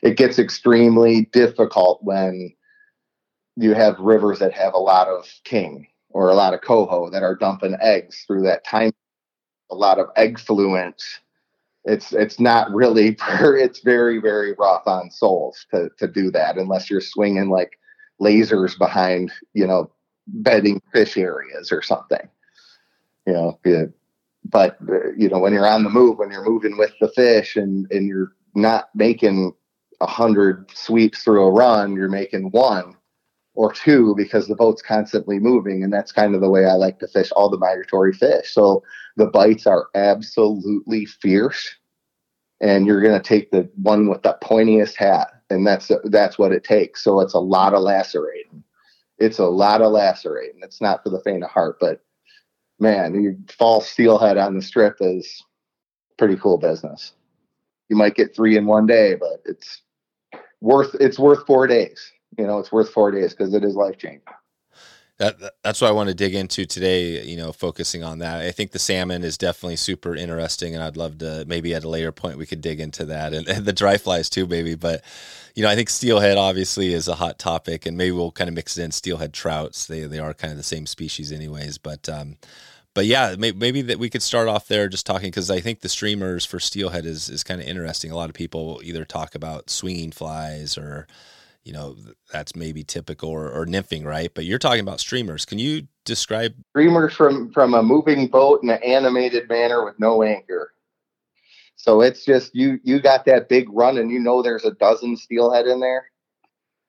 It 0.01 0.17
gets 0.17 0.39
extremely 0.39 1.25
difficult 1.31 1.99
when 2.03 2.53
you 3.55 3.73
have 3.73 3.99
rivers 3.99 4.39
that 4.39 4.53
have 4.53 4.73
a 4.73 4.79
lot 4.79 5.07
of 5.07 5.27
king 5.43 5.87
or 6.09 6.29
a 6.29 6.33
lot 6.33 6.53
of 6.53 6.61
coho 6.61 7.09
that 7.09 7.23
are 7.23 7.35
dumping 7.35 7.77
eggs 7.81 8.23
through 8.25 8.43
that 8.43 8.65
time. 8.65 8.91
A 9.69 9.75
lot 9.75 9.99
of 9.99 10.07
egg 10.15 10.39
fluent. 10.39 11.01
It's 11.83 12.13
it's 12.13 12.39
not 12.39 12.71
really 12.71 13.17
it's 13.29 13.79
very 13.79 14.19
very 14.19 14.53
rough 14.53 14.83
on 14.85 15.09
souls 15.09 15.65
to 15.71 15.89
to 15.97 16.07
do 16.07 16.31
that 16.31 16.57
unless 16.57 16.89
you're 16.89 17.01
swinging 17.01 17.49
like 17.49 17.79
lasers 18.21 18.77
behind 18.77 19.31
you 19.53 19.65
know 19.65 19.89
bedding 20.27 20.81
fish 20.91 21.17
areas 21.17 21.71
or 21.71 21.81
something 21.81 22.29
you 23.25 23.33
know, 23.33 23.59
but 24.45 24.77
uh, 24.89 25.11
you 25.17 25.29
know, 25.29 25.39
when 25.39 25.53
you're 25.53 25.67
on 25.67 25.83
the 25.83 25.89
move, 25.89 26.17
when 26.17 26.31
you're 26.31 26.45
moving 26.45 26.77
with 26.77 26.93
the 26.99 27.09
fish 27.09 27.55
and, 27.55 27.89
and 27.91 28.07
you're 28.07 28.33
not 28.55 28.89
making 28.95 29.53
a 30.01 30.07
hundred 30.07 30.69
sweeps 30.73 31.23
through 31.23 31.43
a 31.45 31.51
run, 31.51 31.93
you're 31.93 32.09
making 32.09 32.49
one 32.51 32.95
or 33.53 33.71
two 33.71 34.15
because 34.15 34.47
the 34.47 34.55
boat's 34.55 34.81
constantly 34.81 35.37
moving. 35.37 35.83
And 35.83 35.93
that's 35.93 36.11
kind 36.11 36.33
of 36.33 36.41
the 36.41 36.49
way 36.49 36.65
I 36.65 36.73
like 36.73 36.99
to 36.99 37.07
fish 37.07 37.31
all 37.33 37.49
the 37.49 37.57
migratory 37.57 38.13
fish. 38.13 38.53
So 38.53 38.83
the 39.17 39.27
bites 39.27 39.67
are 39.67 39.87
absolutely 39.93 41.05
fierce. 41.05 41.75
And 42.61 42.85
you're 42.85 43.01
going 43.01 43.19
to 43.19 43.27
take 43.27 43.51
the 43.51 43.69
one 43.75 44.07
with 44.07 44.21
the 44.23 44.37
pointiest 44.41 44.95
hat. 44.95 45.29
And 45.49 45.67
that's, 45.67 45.91
that's 46.05 46.39
what 46.39 46.51
it 46.51 46.63
takes. 46.63 47.03
So 47.03 47.19
it's 47.19 47.33
a 47.33 47.39
lot 47.39 47.73
of 47.73 47.81
lacerating. 47.81 48.63
It's 49.17 49.39
a 49.39 49.45
lot 49.45 49.81
of 49.81 49.91
lacerating. 49.91 50.61
It's 50.63 50.81
not 50.81 51.03
for 51.03 51.09
the 51.09 51.21
faint 51.21 51.43
of 51.43 51.49
heart, 51.49 51.77
but 51.79 52.03
man, 52.81 53.23
you 53.23 53.37
fall 53.57 53.79
steelhead 53.79 54.37
on 54.37 54.55
the 54.55 54.61
strip 54.61 54.97
is 54.99 55.43
pretty 56.17 56.35
cool 56.35 56.57
business. 56.57 57.13
You 57.87 57.95
might 57.95 58.15
get 58.15 58.35
three 58.35 58.57
in 58.57 58.65
one 58.65 58.87
day, 58.87 59.15
but 59.15 59.41
it's 59.45 59.81
worth 60.59 60.95
it's 60.99 61.19
worth 61.19 61.45
four 61.45 61.67
days. 61.67 62.11
You 62.37 62.47
know, 62.47 62.59
it's 62.59 62.71
worth 62.71 62.89
four 62.89 63.11
days 63.11 63.33
because 63.33 63.53
it 63.53 63.63
is 63.63 63.75
life 63.75 63.97
changing. 63.97 64.21
That, 65.17 65.35
that's 65.63 65.81
what 65.81 65.89
I 65.89 65.91
want 65.91 66.09
to 66.09 66.15
dig 66.15 66.33
into 66.33 66.65
today. 66.65 67.23
You 67.23 67.37
know, 67.37 67.51
focusing 67.51 68.03
on 68.03 68.19
that. 68.19 68.41
I 68.41 68.51
think 68.51 68.71
the 68.71 68.79
salmon 68.79 69.23
is 69.23 69.37
definitely 69.37 69.75
super 69.75 70.15
interesting, 70.15 70.73
and 70.73 70.83
I'd 70.83 70.97
love 70.97 71.19
to 71.19 71.45
maybe 71.47 71.75
at 71.75 71.83
a 71.83 71.89
later 71.89 72.11
point 72.11 72.39
we 72.39 72.47
could 72.47 72.61
dig 72.61 72.79
into 72.79 73.05
that 73.05 73.33
and, 73.33 73.47
and 73.47 73.65
the 73.65 73.73
dry 73.73 73.97
flies 73.97 74.29
too, 74.29 74.47
maybe. 74.47 74.73
But 74.73 75.03
you 75.53 75.61
know, 75.63 75.69
I 75.69 75.75
think 75.75 75.89
steelhead 75.89 76.37
obviously 76.37 76.93
is 76.93 77.07
a 77.07 77.15
hot 77.15 77.37
topic, 77.37 77.85
and 77.85 77.97
maybe 77.97 78.11
we'll 78.11 78.31
kind 78.31 78.47
of 78.47 78.55
mix 78.55 78.77
it 78.77 78.83
in 78.83 78.91
steelhead 78.91 79.33
trouts. 79.33 79.85
They 79.85 80.01
they 80.05 80.19
are 80.19 80.33
kind 80.33 80.51
of 80.51 80.57
the 80.57 80.63
same 80.63 80.85
species, 80.87 81.31
anyways. 81.31 81.77
But 81.77 82.07
um, 82.09 82.37
but 82.93 83.05
yeah, 83.05 83.35
maybe 83.37 83.81
that 83.83 83.99
we 83.99 84.09
could 84.09 84.21
start 84.21 84.47
off 84.47 84.67
there 84.67 84.89
just 84.89 85.05
talking 85.05 85.29
because 85.29 85.49
I 85.49 85.61
think 85.61 85.79
the 85.79 85.89
streamers 85.89 86.45
for 86.45 86.59
steelhead 86.59 87.05
is 87.05 87.29
is 87.29 87.43
kind 87.43 87.61
of 87.61 87.67
interesting. 87.67 88.11
A 88.11 88.15
lot 88.15 88.29
of 88.29 88.35
people 88.35 88.81
either 88.83 89.05
talk 89.05 89.33
about 89.33 89.69
swinging 89.69 90.11
flies 90.11 90.77
or 90.77 91.07
you 91.63 91.71
know 91.71 91.95
that's 92.33 92.55
maybe 92.55 92.83
typical 92.83 93.29
or, 93.29 93.49
or 93.49 93.65
nymphing, 93.65 94.03
right? 94.03 94.31
But 94.33 94.45
you're 94.45 94.59
talking 94.59 94.81
about 94.81 94.99
streamers. 94.99 95.45
Can 95.45 95.57
you 95.57 95.87
describe 96.03 96.53
streamers 96.71 97.13
from 97.13 97.51
from 97.53 97.73
a 97.73 97.83
moving 97.83 98.27
boat 98.27 98.61
in 98.61 98.69
an 98.69 98.83
animated 98.83 99.47
manner 99.47 99.85
with 99.85 99.97
no 99.97 100.21
anchor? 100.21 100.73
So 101.77 102.01
it's 102.01 102.25
just 102.25 102.53
you 102.53 102.79
you 102.83 102.99
got 102.99 103.25
that 103.25 103.47
big 103.47 103.67
run 103.71 103.97
and 103.97 104.11
you 104.11 104.19
know 104.19 104.41
there's 104.41 104.65
a 104.65 104.71
dozen 104.71 105.15
steelhead 105.15 105.65
in 105.65 105.79
there. 105.79 106.11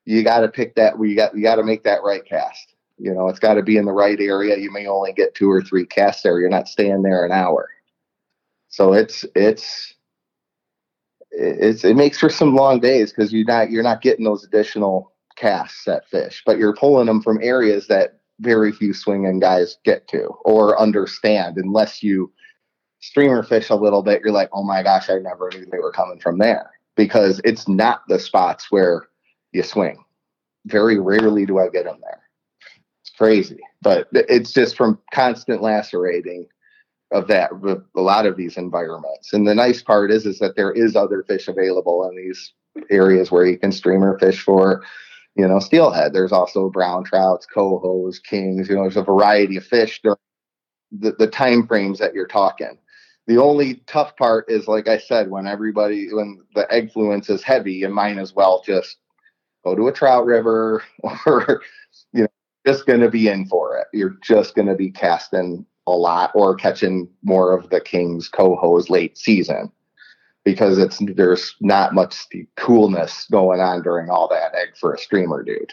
You 0.05 0.25
got 0.25 0.41
to 0.41 0.49
pick 0.49 0.75
that. 0.75 0.99
We 0.99 1.15
got 1.15 1.37
you 1.37 1.43
got 1.43 1.57
to 1.57 1.63
make 1.63 1.85
that 1.85 2.03
right 2.03 2.25
cast. 2.25 2.72
You 2.99 3.13
know, 3.15 3.29
it's 3.29 3.39
got 3.39 3.55
to 3.55 3.63
be 3.63 3.77
in 3.77 3.85
the 3.85 3.93
right 3.93 4.21
area. 4.21 4.57
You 4.59 4.71
may 4.71 4.87
only 4.87 5.13
get 5.13 5.35
two 5.35 5.51
or 5.51 5.63
three 5.63 5.87
casts 5.87 6.23
there. 6.23 6.39
You're 6.39 6.49
not 6.49 6.69
staying 6.69 7.03
there 7.03 7.25
an 7.25 7.33
hour. 7.33 7.69
So 8.69 8.93
it's 8.93 9.25
it's 9.35 9.95
it's 11.31 11.85
it 11.85 11.97
makes 11.97 12.19
for 12.19 12.31
some 12.31 12.55
long 12.55 12.81
days 12.81 13.13
because 13.13 13.33
you're 13.33 13.45
not 13.45 13.71
you're 13.71 13.83
not 13.83 14.03
getting 14.03 14.25
those 14.25 14.45
additional 14.45 15.13
casts 15.37 15.87
at 15.89 16.09
fish, 16.09 16.43
but 16.47 16.59
you're 16.59 16.75
pulling 16.75 17.07
them 17.07 17.23
from 17.23 17.39
areas 17.43 17.87
that 17.89 18.21
very 18.41 18.73
few 18.73 18.93
swinging 18.95 19.41
guys 19.41 19.79
get 19.85 20.09
to 20.09 20.27
or 20.45 20.81
understand 20.81 21.57
unless 21.57 22.03
you 22.03 22.33
streamer 23.01 23.43
fish 23.43 23.71
a 23.71 23.75
little 23.75 24.03
bit. 24.03 24.23
You're 24.23 24.33
like, 24.33 24.51
oh 24.53 24.63
my 24.63 24.83
gosh, 24.83 25.11
I 25.11 25.19
never 25.19 25.51
knew 25.53 25.67
they 25.71 25.79
were 25.79 25.93
coming 25.93 26.19
from 26.21 26.39
there 26.39 26.71
because 26.97 27.41
it's 27.45 27.69
not 27.69 28.03
the 28.09 28.19
spots 28.19 28.71
where 28.71 29.09
you 29.53 29.63
swing. 29.63 30.05
Very 30.67 30.99
rarely 30.99 31.47
do 31.47 31.59
I 31.59 31.69
get 31.69 31.85
them 31.85 31.99
there 32.01 32.22
crazy. 33.23 33.61
But 33.83 34.09
it's 34.13 34.53
just 34.53 34.77
from 34.77 34.99
constant 35.15 35.63
lacerating 35.63 36.49
of 37.13 37.29
that 37.29 37.61
with 37.61 37.79
a 37.97 38.01
lot 38.01 38.27
of 38.27 38.37
these 38.37 38.57
environments. 38.57 39.33
And 39.33 39.47
the 39.47 39.55
nice 39.55 39.81
part 39.81 40.11
is 40.11 40.27
is 40.27 40.41
that 40.41 40.57
there 40.57 40.73
is 40.73 40.97
other 40.97 41.23
fish 41.23 41.47
available 41.47 42.09
in 42.09 42.17
these 42.17 42.53
areas 42.91 43.31
where 43.31 43.47
you 43.47 43.57
can 43.57 43.71
streamer 43.71 44.19
fish 44.19 44.43
for, 44.43 44.83
you 45.37 45.47
know, 45.47 45.61
steelhead. 45.61 46.13
There's 46.13 46.33
also 46.33 46.69
brown 46.69 47.05
trouts, 47.05 47.47
cohos, 47.55 48.21
kings. 48.21 48.69
You 48.69 48.75
know, 48.75 48.83
there's 48.83 48.97
a 48.97 49.03
variety 49.05 49.57
of 49.57 49.65
fish 49.65 50.01
during 50.03 50.19
the, 50.91 51.13
the 51.13 51.29
time 51.29 51.69
frames 51.69 52.01
that 52.01 52.15
you're 52.15 52.27
talking. 52.27 52.77
The 53.29 53.39
only 53.39 53.85
tough 53.87 54.17
part 54.17 54.47
is, 54.51 54.67
like 54.67 54.89
I 54.89 54.99
said, 54.99 55.31
when 55.31 55.47
everybody, 55.47 56.13
when 56.13 56.41
the 56.57 56.67
egg 56.73 56.93
fluence 56.93 57.31
is 57.31 57.45
heavy, 57.45 57.75
you 57.75 57.89
might 57.89 58.19
as 58.19 58.35
well 58.35 58.65
just 58.67 58.97
go 59.65 59.77
to 59.77 59.87
a 59.87 59.93
trout 59.93 60.25
river 60.25 60.83
or, 61.27 61.63
you 62.13 62.23
know, 62.23 62.29
just 62.67 62.87
going 62.87 63.01
to 63.01 63.11
be 63.11 63.29
in 63.29 63.47
for 63.47 63.77
it. 63.77 63.87
You're 63.93 64.17
just 64.23 64.55
going 64.55 64.69
to 64.69 64.75
be 64.75 64.91
casting 64.91 65.67
a 65.87 65.93
lot 65.93 66.31
or 66.35 66.55
catching 66.55 67.09
more 67.23 67.57
of 67.57 67.71
the 67.71 67.81
King's 67.81 68.29
cohos 68.29 68.89
late 68.89 69.19
season 69.19 69.71
because 70.45 70.79
it's 70.79 70.99
there's 71.17 71.55
not 71.61 71.95
much 71.95 72.27
coolness 72.57 73.27
going 73.31 73.61
on 73.61 73.83
during 73.83 74.11
all 74.11 74.29
that 74.29 74.55
egg 74.55 74.77
for 74.79 74.95
a 74.95 74.99
streamer 74.99 75.43
dude. 75.43 75.73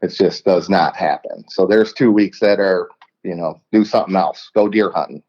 It 0.00 0.08
just 0.08 0.44
does 0.44 0.68
not 0.68 0.96
happen. 0.96 1.44
So 1.48 1.66
there's 1.66 1.92
two 1.92 2.12
weeks 2.12 2.40
that 2.40 2.60
are, 2.60 2.88
you 3.24 3.34
know, 3.34 3.60
do 3.72 3.84
something 3.84 4.14
else. 4.14 4.50
Go 4.54 4.68
deer 4.68 4.90
hunting. 4.92 5.22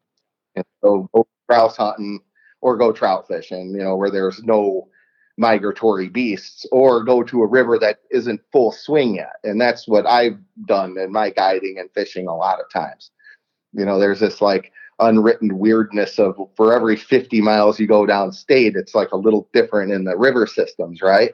You 0.54 0.62
know, 0.82 0.88
go, 0.88 1.10
go 1.12 1.26
grouse 1.48 1.76
hunting 1.76 2.20
or 2.60 2.76
go 2.76 2.92
trout 2.92 3.26
fishing, 3.26 3.72
you 3.72 3.82
know, 3.82 3.96
where 3.96 4.10
there's 4.10 4.42
no 4.44 4.88
migratory 5.40 6.10
beasts 6.10 6.66
or 6.70 7.02
go 7.02 7.22
to 7.22 7.42
a 7.42 7.46
river 7.46 7.78
that 7.78 8.00
isn't 8.10 8.42
full 8.52 8.70
swing 8.70 9.14
yet. 9.14 9.36
And 9.42 9.58
that's 9.58 9.88
what 9.88 10.06
I've 10.06 10.38
done 10.66 10.98
in 10.98 11.10
my 11.10 11.30
guiding 11.30 11.78
and 11.78 11.90
fishing 11.94 12.28
a 12.28 12.36
lot 12.36 12.60
of 12.60 12.70
times. 12.70 13.10
You 13.72 13.86
know, 13.86 13.98
there's 13.98 14.20
this 14.20 14.42
like 14.42 14.70
unwritten 14.98 15.58
weirdness 15.58 16.18
of 16.18 16.36
for 16.56 16.74
every 16.74 16.94
50 16.94 17.40
miles 17.40 17.80
you 17.80 17.86
go 17.86 18.06
downstate, 18.06 18.76
it's 18.76 18.94
like 18.94 19.12
a 19.12 19.16
little 19.16 19.48
different 19.54 19.92
in 19.92 20.04
the 20.04 20.16
river 20.16 20.46
systems, 20.46 21.00
right? 21.00 21.32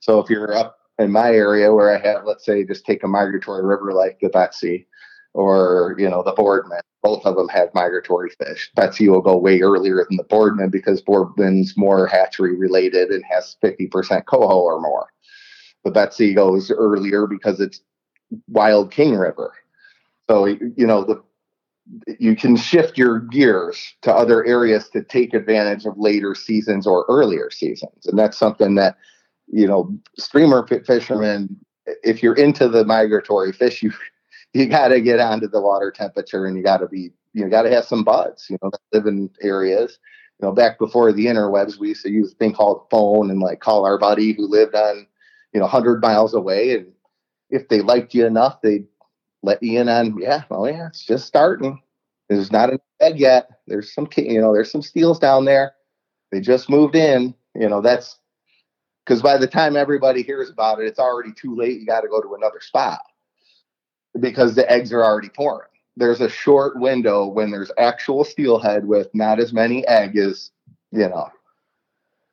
So 0.00 0.18
if 0.18 0.30
you're 0.30 0.56
up 0.56 0.78
in 0.98 1.12
my 1.12 1.28
area 1.28 1.74
where 1.74 1.94
I 1.94 2.00
have, 2.00 2.24
let's 2.24 2.46
say, 2.46 2.64
just 2.64 2.86
take 2.86 3.04
a 3.04 3.08
migratory 3.08 3.66
river 3.66 3.92
like 3.92 4.18
the 4.20 4.30
Betsie 4.30 4.86
or, 5.34 5.94
you 5.98 6.08
know, 6.08 6.22
the 6.22 6.32
Boardman, 6.32 6.80
both 7.02 7.24
of 7.26 7.36
them 7.36 7.48
have 7.48 7.74
migratory 7.74 8.30
fish. 8.30 8.70
Betsie 8.74 9.08
will 9.08 9.20
go 9.20 9.36
way 9.36 9.60
earlier 9.60 10.06
than 10.08 10.16
the 10.16 10.24
Boardman 10.24 10.70
because 10.70 11.02
Boardman's 11.02 11.76
more 11.76 12.06
hatchery 12.06 12.56
related 12.56 13.10
and 13.10 13.24
has 13.24 13.56
50% 13.62 14.26
coho 14.26 14.60
or 14.60 14.80
more. 14.80 15.08
The 15.84 15.90
Betsie 15.90 16.34
goes 16.34 16.70
earlier 16.70 17.26
because 17.26 17.60
it's 17.60 17.80
Wild 18.46 18.92
King 18.92 19.16
River. 19.16 19.52
So, 20.30 20.46
you 20.46 20.86
know, 20.86 21.04
the 21.04 21.22
you 22.18 22.36
can 22.36 22.56
shift 22.56 22.96
your 22.96 23.18
gears 23.18 23.94
to 24.02 24.14
other 24.14 24.44
areas 24.44 24.88
to 24.90 25.02
take 25.02 25.34
advantage 25.34 25.84
of 25.84 25.98
later 25.98 26.34
seasons 26.34 26.86
or 26.86 27.04
earlier 27.08 27.50
seasons. 27.50 28.06
And 28.06 28.16
that's 28.16 28.38
something 28.38 28.76
that, 28.76 28.96
you 29.48 29.66
know, 29.66 29.92
streamer 30.16 30.66
fishermen, 30.66 31.56
if 32.04 32.22
you're 32.22 32.36
into 32.36 32.68
the 32.68 32.84
migratory 32.84 33.52
fish, 33.52 33.82
you 33.82 33.92
you 34.54 34.66
got 34.66 34.88
to 34.88 35.00
get 35.00 35.20
onto 35.20 35.48
the 35.48 35.60
water 35.60 35.90
temperature 35.90 36.46
and 36.46 36.56
you 36.56 36.62
got 36.62 36.78
to 36.78 36.88
be 36.88 37.12
you 37.32 37.48
got 37.48 37.62
to 37.62 37.70
have 37.70 37.84
some 37.84 38.04
buds, 38.04 38.46
you 38.50 38.58
know, 38.62 38.70
that 38.70 38.80
live 38.92 39.06
in 39.06 39.30
areas. 39.40 39.98
You 40.38 40.48
know, 40.48 40.52
back 40.52 40.78
before 40.78 41.12
the 41.12 41.26
interwebs, 41.26 41.78
we 41.78 41.88
used 41.88 42.02
to 42.04 42.10
use 42.10 42.32
a 42.32 42.34
thing 42.34 42.52
called 42.52 42.86
phone 42.90 43.30
and 43.30 43.40
like 43.40 43.60
call 43.60 43.86
our 43.86 43.98
buddy 43.98 44.32
who 44.32 44.46
lived 44.46 44.74
on, 44.74 45.06
you 45.54 45.60
know, 45.60 45.64
100 45.64 46.02
miles 46.02 46.34
away. 46.34 46.74
And 46.74 46.92
if 47.48 47.68
they 47.68 47.80
liked 47.80 48.14
you 48.14 48.26
enough, 48.26 48.60
they'd 48.60 48.86
let 49.42 49.62
you 49.62 49.80
in 49.80 49.88
on, 49.88 50.18
yeah, 50.20 50.42
oh 50.50 50.66
yeah, 50.66 50.88
it's 50.88 51.04
just 51.04 51.26
starting. 51.26 51.80
There's 52.28 52.52
not 52.52 52.70
an 52.70 52.80
egg 53.00 53.18
yet. 53.18 53.48
There's 53.66 53.94
some, 53.94 54.08
you 54.16 54.40
know, 54.40 54.52
there's 54.52 54.70
some 54.70 54.82
steels 54.82 55.18
down 55.18 55.44
there. 55.44 55.72
They 56.30 56.40
just 56.40 56.68
moved 56.68 56.96
in. 56.96 57.34
You 57.54 57.68
know, 57.68 57.80
that's 57.80 58.18
because 59.04 59.22
by 59.22 59.38
the 59.38 59.46
time 59.46 59.76
everybody 59.76 60.22
hears 60.22 60.50
about 60.50 60.80
it, 60.80 60.86
it's 60.86 60.98
already 60.98 61.32
too 61.32 61.54
late. 61.56 61.80
You 61.80 61.86
got 61.86 62.02
to 62.02 62.08
go 62.08 62.20
to 62.20 62.34
another 62.34 62.60
spot 62.60 63.00
because 64.20 64.54
the 64.54 64.70
eggs 64.70 64.92
are 64.92 65.04
already 65.04 65.28
pouring. 65.28 65.68
There's 65.96 66.20
a 66.20 66.28
short 66.28 66.78
window 66.78 67.26
when 67.26 67.50
there's 67.50 67.70
actual 67.78 68.24
steelhead 68.24 68.86
with 68.86 69.08
not 69.14 69.38
as 69.38 69.52
many 69.52 69.86
egg 69.86 70.16
as, 70.16 70.50
you 70.90 71.08
know, 71.08 71.30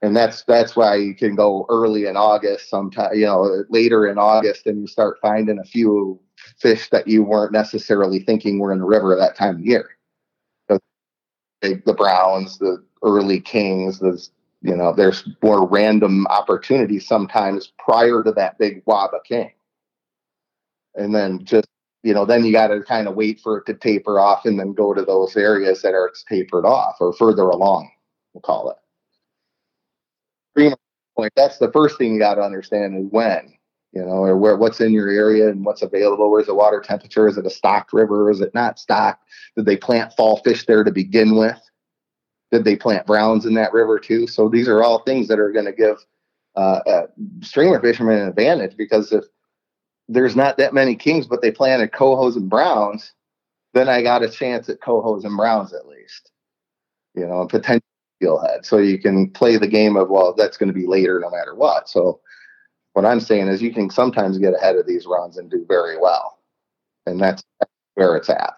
and 0.02 0.16
that's 0.16 0.44
that's 0.44 0.76
why 0.76 0.96
you 0.96 1.14
can 1.14 1.36
go 1.36 1.66
early 1.70 2.06
in 2.06 2.16
August, 2.16 2.70
sometime 2.70 3.14
you 3.14 3.26
know 3.26 3.66
later 3.70 4.08
in 4.08 4.18
August, 4.18 4.66
and 4.66 4.80
you 4.80 4.88
start 4.88 5.20
finding 5.22 5.60
a 5.60 5.64
few 5.64 6.20
fish 6.58 6.90
that 6.90 7.08
you 7.08 7.24
weren't 7.24 7.52
necessarily 7.52 8.20
thinking 8.20 8.60
were 8.60 8.72
in 8.72 8.80
the 8.80 8.86
river 8.86 9.16
that 9.16 9.36
time 9.36 9.56
of 9.56 9.66
year. 9.66 9.90
The, 11.62 11.82
the 11.86 11.94
browns, 11.94 12.58
the 12.58 12.82
early 13.04 13.42
kings, 13.42 14.00
the 14.00 14.26
you 14.62 14.76
know, 14.76 14.94
there's 14.94 15.28
more 15.42 15.68
random 15.68 16.28
opportunities 16.28 17.08
sometimes 17.08 17.72
prior 17.78 18.24
to 18.24 18.32
that 18.34 18.58
big 18.58 18.84
waba 18.86 19.24
king. 19.26 19.52
And 21.00 21.16
then 21.16 21.44
just, 21.46 21.68
you 22.04 22.14
know, 22.14 22.26
then 22.26 22.46
you 22.46 22.52
got 22.52 22.68
to 22.68 22.82
kind 22.82 23.08
of 23.08 23.16
wait 23.16 23.40
for 23.40 23.58
it 23.58 23.66
to 23.66 23.74
taper 23.74 24.20
off 24.20 24.46
and 24.46 24.60
then 24.60 24.74
go 24.74 24.94
to 24.94 25.04
those 25.04 25.36
areas 25.36 25.82
that 25.82 25.94
are 25.94 26.12
tapered 26.28 26.66
off 26.66 26.98
or 27.00 27.14
further 27.14 27.44
along, 27.44 27.90
we'll 28.34 28.42
call 28.42 28.70
it. 28.70 28.78
Point. 31.16 31.34
That's 31.36 31.58
the 31.58 31.72
first 31.72 31.98
thing 31.98 32.14
you 32.14 32.20
got 32.20 32.36
to 32.36 32.42
understand 32.42 32.98
is 32.98 33.12
when 33.12 33.54
you 33.92 34.02
know, 34.02 34.24
or 34.24 34.38
where 34.38 34.56
what's 34.56 34.82
in 34.82 34.94
your 34.94 35.10
area 35.10 35.50
and 35.50 35.66
what's 35.66 35.82
available. 35.82 36.30
Where's 36.30 36.46
the 36.46 36.54
water 36.54 36.80
temperature? 36.80 37.28
Is 37.28 37.38
it 37.38 37.46
a 37.46 37.50
stocked 37.50 37.92
river? 37.92 38.30
Is 38.30 38.42
it 38.42 38.54
not 38.54 38.78
stocked? 38.78 39.24
Did 39.56 39.66
they 39.66 39.78
plant 39.78 40.14
fall 40.14 40.38
fish 40.38 40.66
there 40.66 40.84
to 40.84 40.92
begin 40.92 41.36
with? 41.36 41.60
Did 42.52 42.66
they 42.66 42.76
plant 42.76 43.08
browns 43.08 43.46
in 43.46 43.56
that 43.56 43.74
river 43.74 44.00
too? 44.00 44.28
So 44.28 44.48
these 44.48 44.68
are 44.68 44.84
all 44.84 45.00
things 45.00 45.28
that 45.28 45.40
are 45.40 45.52
going 45.52 45.66
to 45.66 45.74
give 45.74 45.98
uh, 46.56 46.82
uh, 46.86 47.08
streamer 47.42 47.80
fishermen 47.80 48.20
an 48.20 48.28
advantage 48.28 48.78
because 48.78 49.12
if 49.12 49.26
there's 50.10 50.36
not 50.36 50.58
that 50.58 50.74
many 50.74 50.96
kings, 50.96 51.28
but 51.28 51.42
they 51.42 51.52
planted 51.52 51.92
cohos 51.92 52.36
and 52.36 52.50
browns, 52.50 53.14
then 53.74 53.88
I 53.88 54.02
got 54.02 54.24
a 54.24 54.30
chance 54.30 54.68
at 54.68 54.82
cohos 54.82 55.24
and 55.24 55.38
browns 55.38 55.72
at 55.72 55.88
least, 55.88 56.32
you 57.14 57.26
know, 57.26 57.42
and 57.42 57.50
potential 57.50 57.86
steelhead. 58.18 58.66
So 58.66 58.80
you 58.80 58.98
can 58.98 59.30
play 59.30 59.58
the 59.58 59.68
game 59.68 59.96
of 59.96 60.10
well, 60.10 60.34
that's 60.34 60.58
going 60.58 60.68
to 60.68 60.78
be 60.78 60.88
later 60.88 61.20
no 61.20 61.30
matter 61.30 61.54
what. 61.56 61.88
So 61.88 62.20
what 62.94 63.06
I'm 63.06 63.20
saying 63.20 63.48
is 63.48 63.62
you 63.62 63.72
can 63.72 63.90
sometimes 63.92 64.40
get 64.40 64.56
ahead 64.56 64.76
of 64.76 64.88
these 64.88 65.06
runs 65.06 65.38
and 65.38 65.50
do 65.50 65.64
very 65.70 65.98
well. 65.98 66.40
And 67.06 67.22
that's, 67.22 67.44
where 67.96 68.16
it's 68.16 68.30
at. 68.30 68.54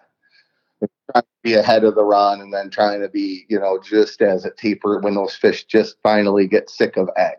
trying 1.10 1.22
to 1.22 1.24
be 1.42 1.54
ahead 1.54 1.82
of 1.82 1.96
the 1.96 2.04
run 2.04 2.40
and 2.40 2.54
then 2.54 2.70
trying 2.70 3.00
to 3.00 3.08
be, 3.08 3.44
you 3.48 3.58
know, 3.58 3.80
just 3.82 4.22
as 4.22 4.44
it 4.44 4.56
taper 4.56 5.00
when 5.00 5.16
those 5.16 5.34
fish 5.34 5.64
just 5.64 5.96
finally 6.00 6.46
get 6.46 6.70
sick 6.70 6.96
of 6.96 7.10
egg. 7.16 7.38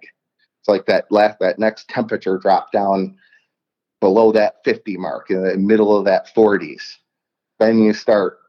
It's 0.59 0.67
like 0.67 0.85
that 0.87 1.09
last 1.11 1.39
that 1.39 1.59
next 1.59 1.87
temperature 1.87 2.37
drop 2.37 2.73
down 2.73 3.17
below 4.03 4.33
that 4.33 4.55
50 4.65 4.97
mark 4.97 5.31
in 5.31 5.41
the 5.41 5.55
middle 5.55 5.95
of 5.95 6.03
that 6.03 6.27
40s. 6.35 6.97
Then 7.61 7.81
you 7.81 7.93
start 7.93 8.39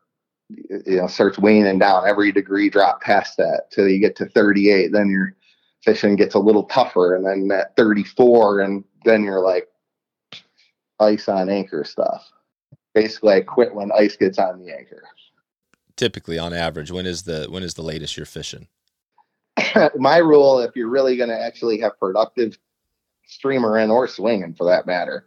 you 0.49 0.97
know 0.97 1.07
starts 1.07 1.39
waning 1.39 1.79
down. 1.79 2.09
Every 2.09 2.33
degree 2.33 2.69
drop 2.69 3.01
past 3.01 3.37
that 3.37 3.71
till 3.71 3.89
you 3.89 4.01
get 4.01 4.17
to 4.17 4.27
38 4.27 4.91
then 4.93 5.09
you're 5.09 5.37
fishing 5.85 6.17
gets 6.17 6.35
a 6.35 6.41
little 6.41 6.65
tougher 6.65 7.15
and 7.15 7.25
then 7.25 7.57
at 7.57 7.77
34 7.77 8.63
and 8.63 8.83
then 9.05 9.23
you're 9.23 9.45
like 9.45 9.69
ice 10.99 11.29
on 11.29 11.49
anchor 11.49 11.85
stuff. 11.85 12.29
Basically 12.93 13.35
i 13.35 13.41
quit 13.41 13.77
when 13.77 13.93
ice 13.93 14.17
gets 14.17 14.41
on 14.41 14.59
the 14.59 14.77
anchor. 14.77 15.05
Typically 15.97 16.37
on 16.37 16.53
average 16.53 16.91
when 16.91 17.07
is 17.07 17.23
the 17.23 17.47
when 17.49 17.63
is 17.63 17.75
the 17.75 17.83
latest 17.83 18.17
you're 18.17 18.27
fishing? 18.27 18.67
My 19.95 20.17
rule 20.17 20.59
if 20.59 20.75
you're 20.75 20.89
really 20.89 21.17
going 21.17 21.31
to 21.31 21.41
actually 21.41 21.79
have 21.79 21.97
productive 22.01 22.59
streamer 23.25 23.79
in 23.79 23.93
or 23.93 24.09
swinging 24.09 24.53
for 24.53 24.67
that 24.67 24.85
matter 24.85 25.27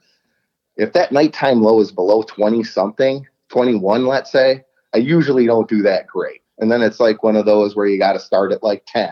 if 0.78 0.94
that 0.94 1.12
nighttime 1.12 1.62
low 1.62 1.80
is 1.80 1.92
below 1.92 2.24
20 2.24 2.64
something 2.64 3.26
21 3.50 4.06
let's 4.06 4.32
say 4.32 4.64
i 4.94 4.98
usually 4.98 5.46
don't 5.46 5.70
do 5.70 5.82
that 5.82 6.08
great 6.08 6.42
and 6.60 6.72
then 6.72 6.82
it's 6.82 7.00
like 7.00 7.24
one 7.24 7.36
of 7.36 7.46
those 7.46 7.76
where 7.76 7.88
you 7.88 7.98
got 7.98 8.14
to 8.14 8.20
start 8.20 8.52
at 8.52 8.64
like 8.64 8.84
10 8.88 9.10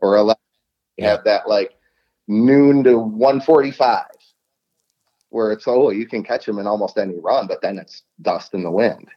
or 0.00 0.16
11 0.16 0.36
you 0.96 1.06
have 1.06 1.24
that 1.24 1.48
like 1.48 1.72
noon 2.28 2.84
to 2.84 2.98
145 2.98 4.04
where 5.30 5.52
it's 5.52 5.66
oh 5.66 5.90
you 5.90 6.06
can 6.06 6.22
catch 6.22 6.44
them 6.44 6.58
in 6.58 6.66
almost 6.66 6.98
any 6.98 7.18
run, 7.18 7.46
but 7.46 7.62
then 7.62 7.78
it's 7.78 8.02
dust 8.20 8.52
in 8.52 8.62
the 8.62 8.70
wind. 8.70 9.08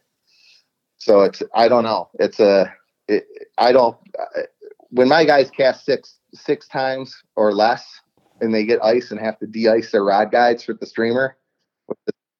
So 0.97 1.21
it's 1.21 1.43
I 1.53 1.67
don't 1.67 1.83
know. 1.83 2.09
It's 2.15 2.39
a 2.39 2.73
it, 3.07 3.25
I 3.57 3.71
don't 3.71 3.97
uh, 4.17 4.43
when 4.89 5.09
my 5.09 5.25
guys 5.25 5.51
cast 5.51 5.85
six 5.85 6.19
six 6.33 6.67
times 6.67 7.21
or 7.35 7.51
less 7.51 7.99
and 8.41 8.53
they 8.53 8.63
get 8.65 8.83
ice 8.83 9.11
and 9.11 9.19
have 9.19 9.37
to 9.39 9.47
de-ice 9.47 9.91
their 9.91 10.03
rod 10.03 10.31
guides 10.31 10.63
for 10.63 10.73
the 10.73 10.85
streamer 10.85 11.35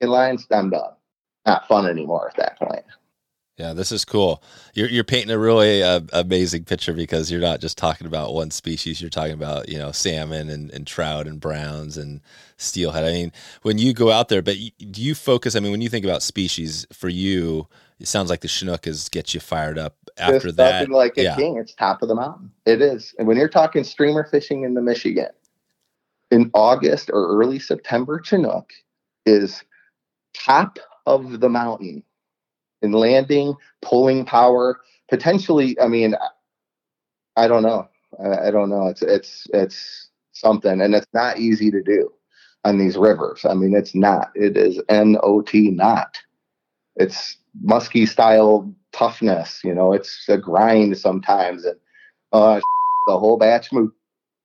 lines, 0.06 0.46
I'm 0.50 0.70
done. 0.70 0.92
Not 1.46 1.68
fun 1.68 1.86
anymore 1.86 2.28
at 2.28 2.36
that 2.36 2.58
point. 2.58 2.84
Yeah, 3.56 3.72
this 3.72 3.92
is 3.92 4.04
cool. 4.04 4.42
You're 4.74 4.88
you're 4.88 5.04
painting 5.04 5.30
a 5.30 5.38
really 5.38 5.80
uh, 5.80 6.00
amazing 6.12 6.64
picture 6.64 6.92
because 6.92 7.30
you're 7.30 7.40
not 7.40 7.60
just 7.60 7.78
talking 7.78 8.06
about 8.06 8.34
one 8.34 8.50
species. 8.50 9.00
You're 9.00 9.10
talking 9.10 9.34
about 9.34 9.68
you 9.68 9.78
know 9.78 9.92
salmon 9.92 10.48
and, 10.48 10.72
and 10.72 10.84
trout 10.84 11.28
and 11.28 11.38
browns 11.38 11.96
and 11.96 12.20
steelhead. 12.56 13.04
I 13.04 13.12
mean, 13.12 13.32
when 13.62 13.78
you 13.78 13.92
go 13.92 14.10
out 14.10 14.28
there, 14.28 14.42
but 14.42 14.56
do 14.90 15.00
you 15.00 15.14
focus? 15.14 15.54
I 15.54 15.60
mean, 15.60 15.70
when 15.70 15.82
you 15.82 15.88
think 15.88 16.04
about 16.04 16.22
species 16.22 16.84
for 16.92 17.08
you, 17.08 17.68
it 18.00 18.08
sounds 18.08 18.28
like 18.28 18.40
the 18.40 18.48
Chinook 18.48 18.88
is 18.88 19.08
gets 19.08 19.34
you 19.34 19.40
fired 19.40 19.78
up. 19.78 19.96
After 20.18 20.50
that, 20.52 20.88
like 20.90 21.16
a 21.16 21.22
yeah. 21.22 21.36
king. 21.36 21.56
It's 21.56 21.74
top 21.74 22.02
of 22.02 22.08
the 22.08 22.14
mountain. 22.16 22.50
It 22.66 22.82
is. 22.82 23.14
And 23.18 23.28
when 23.28 23.36
you're 23.36 23.48
talking 23.48 23.84
streamer 23.84 24.24
fishing 24.24 24.64
in 24.64 24.74
the 24.74 24.82
Michigan 24.82 25.30
in 26.32 26.50
August 26.54 27.08
or 27.12 27.28
early 27.28 27.60
September, 27.60 28.20
Chinook 28.20 28.72
is 29.26 29.62
top 30.34 30.78
of 31.06 31.40
the 31.40 31.48
mountain 31.48 32.02
in 32.82 32.92
landing, 32.92 33.54
pulling 33.82 34.24
power, 34.24 34.80
potentially, 35.08 35.78
I 35.80 35.88
mean, 35.88 36.14
I 37.36 37.48
don't 37.48 37.62
know. 37.62 37.88
I, 38.22 38.48
I 38.48 38.50
don't 38.50 38.70
know. 38.70 38.86
It's 38.88 39.02
it's 39.02 39.46
it's 39.52 40.10
something, 40.32 40.80
and 40.80 40.94
it's 40.94 41.06
not 41.12 41.38
easy 41.38 41.70
to 41.70 41.82
do 41.82 42.12
on 42.64 42.78
these 42.78 42.96
rivers. 42.96 43.44
I 43.44 43.54
mean, 43.54 43.74
it's 43.74 43.94
not. 43.94 44.30
It 44.34 44.56
is 44.56 44.80
N 44.88 45.16
O 45.22 45.40
T 45.40 45.70
not. 45.70 46.18
It's 46.96 47.36
musky 47.62 48.06
style 48.06 48.72
toughness. 48.92 49.60
You 49.64 49.74
know, 49.74 49.92
it's 49.92 50.28
a 50.28 50.38
grind 50.38 50.96
sometimes, 50.96 51.64
and 51.64 51.78
uh, 52.32 52.60
the 53.08 53.18
whole 53.18 53.36
batch 53.36 53.72
moved 53.72 53.94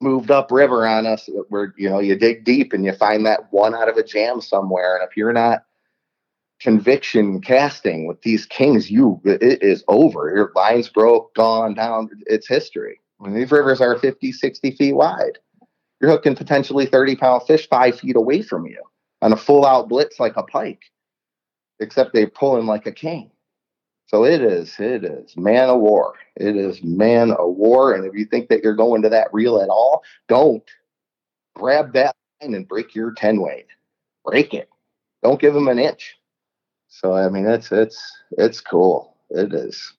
moved 0.01 0.31
up 0.31 0.51
river 0.51 0.87
on 0.87 1.05
us. 1.05 1.29
Where 1.49 1.73
you 1.77 1.89
know 1.89 1.99
you 1.99 2.15
dig 2.15 2.43
deep 2.43 2.73
and 2.73 2.85
you 2.85 2.93
find 2.93 3.25
that 3.25 3.51
one 3.51 3.75
out 3.75 3.89
of 3.89 3.97
a 3.97 4.03
jam 4.03 4.41
somewhere, 4.41 4.95
and 4.97 5.07
if 5.07 5.15
you're 5.15 5.33
not 5.33 5.63
conviction 6.59 7.41
casting 7.41 8.05
with 8.05 8.21
these 8.21 8.45
kings, 8.45 8.91
you 8.91 9.21
it 9.23 9.63
is 9.63 9.83
over. 9.87 10.33
Your 10.35 10.51
lines 10.55 10.89
broke, 10.89 11.33
gone 11.35 11.73
down. 11.73 12.09
It's 12.25 12.47
history. 12.47 12.99
When 13.17 13.33
these 13.33 13.51
rivers 13.51 13.81
are 13.81 13.97
50, 13.97 14.31
60 14.31 14.71
feet 14.71 14.93
wide, 14.93 15.39
you're 15.99 16.11
hooking 16.11 16.35
potentially 16.35 16.85
30 16.85 17.15
pound 17.15 17.43
fish 17.43 17.67
five 17.69 17.99
feet 17.99 18.15
away 18.15 18.41
from 18.41 18.65
you 18.65 18.81
on 19.21 19.33
a 19.33 19.37
full 19.37 19.65
out 19.65 19.89
blitz 19.89 20.19
like 20.19 20.37
a 20.37 20.43
pike, 20.43 20.83
except 21.79 22.13
they 22.13 22.25
pull 22.25 22.57
him 22.57 22.67
like 22.67 22.85
a 22.85 22.91
king. 22.91 23.31
So 24.07 24.25
it 24.25 24.41
is, 24.41 24.75
it 24.79 25.03
is 25.03 25.37
man 25.37 25.69
of 25.69 25.81
war. 25.81 26.15
It 26.35 26.55
is 26.55 26.83
man 26.83 27.31
of 27.31 27.55
war. 27.55 27.93
And 27.93 28.05
if 28.05 28.15
you 28.15 28.25
think 28.25 28.49
that 28.49 28.63
you're 28.63 28.73
going 28.73 29.03
to 29.03 29.09
that 29.09 29.27
reel 29.31 29.61
at 29.61 29.69
all, 29.69 30.03
don't 30.27 30.63
grab 31.55 31.93
that 31.93 32.15
line 32.41 32.55
and 32.55 32.67
break 32.67 32.95
your 32.95 33.11
10 33.11 33.39
weight. 33.39 33.67
Break 34.25 34.55
it. 34.55 34.67
Don't 35.21 35.39
give 35.39 35.53
them 35.53 35.67
an 35.67 35.77
inch. 35.77 36.18
So 36.89 37.13
I 37.13 37.29
mean, 37.29 37.45
it's 37.45 37.71
it's 37.71 37.99
it's 38.31 38.59
cool. 38.59 39.15
It 39.29 39.53
is 39.53 39.93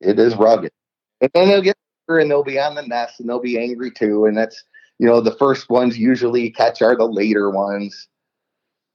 it 0.00 0.18
is 0.18 0.36
rugged, 0.36 0.72
and 1.20 1.30
then 1.34 1.48
they'll 1.48 1.62
get 1.62 1.76
and 2.08 2.30
they'll 2.30 2.44
be 2.44 2.58
on 2.58 2.76
the 2.76 2.86
nest 2.86 3.18
and 3.18 3.28
they'll 3.28 3.40
be 3.40 3.58
angry 3.58 3.90
too. 3.90 4.26
And 4.26 4.36
that's 4.36 4.62
you 4.98 5.06
know 5.06 5.20
the 5.20 5.34
first 5.34 5.68
ones 5.68 5.98
usually 5.98 6.50
catch 6.50 6.80
are 6.82 6.96
the 6.96 7.04
later 7.04 7.50
ones, 7.50 8.08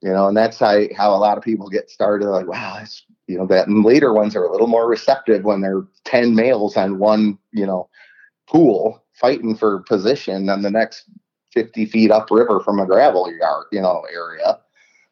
you 0.02 0.12
know, 0.12 0.28
and 0.28 0.38
that's 0.38 0.60
how 0.60 0.82
how 0.96 1.14
a 1.14 1.20
lot 1.20 1.38
of 1.38 1.44
people 1.44 1.70
get 1.70 1.90
started. 1.90 2.28
Like 2.30 2.48
wow, 2.48 2.80
it's 2.82 3.04
you 3.28 3.38
know 3.38 3.46
that 3.48 3.68
and 3.68 3.84
later 3.84 4.14
ones 4.14 4.36
are 4.36 4.46
a 4.46 4.52
little 4.52 4.68
more 4.68 4.88
receptive 4.88 5.44
when 5.44 5.62
they're 5.62 5.84
ten 6.06 6.36
males 6.36 6.78
on 6.78 7.00
one 7.00 7.38
you 7.52 7.66
know 7.66 7.90
pool 8.48 9.04
fighting 9.14 9.56
for 9.56 9.84
position 9.84 10.50
on 10.50 10.62
the 10.62 10.72
next 10.72 11.06
50 11.54 11.86
feet 11.86 12.12
upriver 12.12 12.60
from 12.62 12.80
a 12.80 12.86
gravel 12.86 13.32
yard, 13.32 13.68
you 13.72 13.82
know, 13.82 14.04
area. 14.12 14.60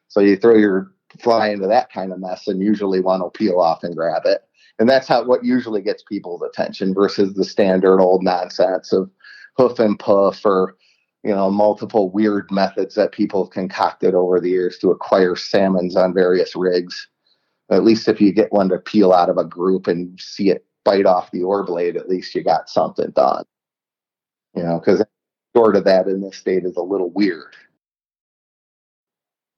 So 0.08 0.20
you 0.20 0.36
throw 0.36 0.56
your 0.56 0.92
fly 1.22 1.50
into 1.50 1.68
that 1.68 1.92
kind 1.92 2.12
of 2.12 2.20
mess 2.20 2.48
and 2.48 2.62
usually 2.62 3.02
one 3.02 3.22
will 3.22 3.32
peel 3.32 3.60
off 3.60 3.84
and 3.84 3.96
grab 3.96 4.24
it. 4.26 4.42
And 4.80 4.90
that's 4.90 5.08
how 5.08 5.24
what 5.26 5.44
usually 5.44 5.82
gets 5.82 6.04
people's 6.04 6.42
attention 6.42 6.94
versus 6.94 7.34
the 7.34 7.44
standard 7.44 8.00
old 8.00 8.24
nonsense 8.24 8.94
of 8.94 9.10
hoof 9.58 9.80
and 9.80 10.00
puff 10.00 10.46
or 10.46 10.78
you 11.24 11.36
know 11.36 11.52
multiple 11.52 12.10
weird 12.12 12.50
methods 12.50 12.96
that 12.96 13.12
people 13.12 13.44
have 13.44 13.52
concocted 13.52 14.16
over 14.16 14.40
the 14.40 14.50
years 14.50 14.78
to 14.80 14.92
acquire 14.92 15.36
salmons 15.36 15.96
on 15.96 16.14
various 16.14 16.56
rigs. 16.56 17.08
At 17.70 17.84
least 17.84 18.08
if 18.08 18.22
you 18.22 18.32
get 18.32 18.54
one 18.54 18.70
to 18.70 18.80
peel 18.80 19.12
out 19.12 19.30
of 19.30 19.38
a 19.38 19.44
group 19.44 19.88
and 19.88 20.20
see 20.20 20.50
it 20.50 20.66
bite 20.86 21.06
off 21.06 21.32
the 21.32 21.44
oar 21.44 21.64
blade, 21.64 21.98
at 21.98 22.10
least 22.10 22.34
you 22.34 22.44
got 22.44 22.70
something 22.70 23.12
done. 23.12 23.44
You 24.56 24.64
know, 24.64 24.80
because 24.80 25.04
short 25.56 25.76
of 25.76 25.84
that 25.84 26.08
in 26.08 26.22
this 26.22 26.38
state 26.38 26.64
is 26.66 26.78
a 26.78 26.82
little 26.82 27.10
weird. 27.12 27.54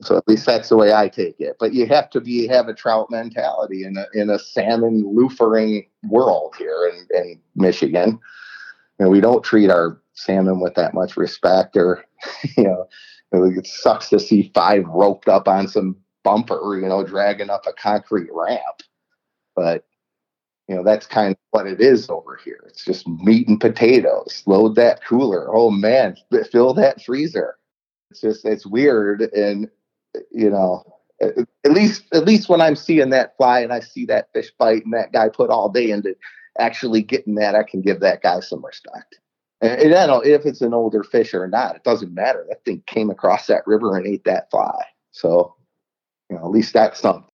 So 0.04 0.18
at 0.18 0.28
least 0.28 0.46
that's 0.46 0.70
the 0.70 0.78
way 0.78 0.94
I 0.94 1.10
take 1.10 1.40
it. 1.40 1.58
But 1.60 1.74
you 1.74 1.86
have 1.88 2.10
to 2.12 2.22
be 2.22 2.48
have 2.48 2.68
a 2.68 2.74
trout 2.74 3.10
mentality 3.10 3.84
in 3.84 3.98
a 3.98 4.06
in 4.14 4.30
a 4.30 4.40
salmon 4.40 5.04
loofering 5.06 5.88
world 6.10 6.56
here 6.58 6.92
in, 6.92 7.08
in 7.16 7.40
Michigan. 7.56 8.20
And 9.00 9.10
we 9.10 9.22
don't 9.22 9.44
treat 9.44 9.70
our 9.70 10.00
salmon 10.14 10.60
with 10.60 10.76
that 10.76 10.94
much 10.94 11.18
respect 11.18 11.78
or 11.78 12.04
you 12.58 12.64
know 12.64 12.88
it 13.34 13.66
sucks 13.66 14.10
to 14.10 14.20
see 14.20 14.52
five 14.54 14.86
roped 14.88 15.30
up 15.30 15.48
on 15.48 15.68
some 15.68 15.96
bumper, 16.24 16.78
you 16.80 16.88
know, 16.88 17.04
dragging 17.04 17.50
up 17.50 17.66
a 17.66 17.74
concrete 17.74 18.30
ramp. 18.32 18.82
But 19.56 19.86
you 20.68 20.76
know, 20.76 20.84
that's 20.84 21.06
kind 21.06 21.32
of 21.32 21.38
what 21.52 21.68
it 21.68 21.82
is 21.82 22.10
over 22.10 22.40
here. 22.44 22.64
It's 22.68 22.86
just 22.86 23.08
meat 23.08 23.48
and 23.48 23.60
potatoes. 23.60 24.44
Load 24.46 24.76
that 24.76 25.04
cooler. 25.04 25.54
Oh 25.54 25.70
man, 25.70 26.16
fill 26.52 26.74
that 26.76 27.02
freezer. 27.04 27.58
It's 28.10 28.22
just 28.22 28.46
it's 28.46 28.66
weird 28.66 29.22
and 29.22 29.70
you 30.32 30.50
know, 30.50 30.84
at 31.22 31.72
least 31.72 32.04
at 32.14 32.26
least 32.26 32.50
when 32.50 32.62
I'm 32.62 32.76
seeing 32.76 33.10
that 33.12 33.38
fly 33.38 33.60
and 33.62 33.72
I 33.72 33.80
see 33.80 34.06
that 34.06 34.32
fish 34.34 34.52
bite 34.58 34.84
and 34.84 34.94
that 34.94 35.12
guy 35.12 35.30
put 35.30 35.50
all 35.50 35.70
day 35.70 35.92
into 35.92 36.16
actually 36.60 37.02
getting 37.02 37.36
that, 37.36 37.56
I 37.56 37.64
can 37.64 37.82
give 37.82 38.00
that 38.02 38.22
guy 38.22 38.40
some 38.40 38.66
respect. 38.66 39.20
And, 39.62 39.80
and 39.80 39.96
I 39.96 40.08
don't 40.08 40.26
if 40.26 40.46
it's 40.46 40.62
an 40.62 40.74
older 40.74 41.04
fish 41.04 41.34
or 41.34 41.48
not, 41.48 41.76
it 41.76 41.84
doesn't 41.84 42.14
matter. 42.14 42.46
That 42.50 42.66
thing 42.66 42.84
came 42.88 43.10
across 43.10 43.48
that 43.48 43.66
river 43.68 43.98
and 43.98 44.08
ate 44.08 44.24
that 44.26 44.50
fly. 44.50 44.84
So, 45.12 45.56
you 46.30 46.38
know, 46.38 46.46
at 46.46 46.52
least 46.52 46.74
that's 46.74 47.00
something. 47.00 47.26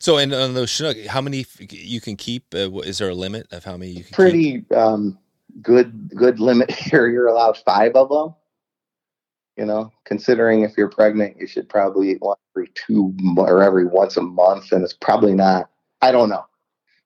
So, 0.00 0.18
and 0.18 0.34
on 0.34 0.54
those 0.54 0.70
Chinook, 0.70 0.98
how 1.06 1.20
many 1.20 1.46
you 1.70 2.00
can 2.00 2.16
keep? 2.16 2.54
Uh, 2.54 2.70
is 2.80 2.98
there 2.98 3.08
a 3.08 3.14
limit 3.14 3.46
of 3.52 3.64
how 3.64 3.76
many 3.76 3.92
you 3.92 4.04
can? 4.04 4.12
Pretty 4.12 4.64
um, 4.74 5.18
good, 5.62 6.10
good 6.14 6.40
limit 6.40 6.70
here. 6.74 7.06
You're 7.06 7.28
allowed 7.28 7.56
five 7.58 7.94
of 7.94 8.08
them. 8.08 8.34
You 9.56 9.64
know, 9.64 9.92
considering 10.04 10.62
if 10.62 10.76
you're 10.76 10.88
pregnant, 10.88 11.36
you 11.38 11.46
should 11.46 11.68
probably 11.68 12.10
eat 12.10 12.20
one 12.20 12.36
every 12.56 12.70
two 12.74 13.14
or 13.36 13.62
every 13.62 13.86
once 13.86 14.16
a 14.16 14.22
month, 14.22 14.72
and 14.72 14.82
it's 14.82 14.94
probably 14.94 15.32
not. 15.32 15.70
I 16.02 16.10
don't 16.10 16.28
know. 16.28 16.44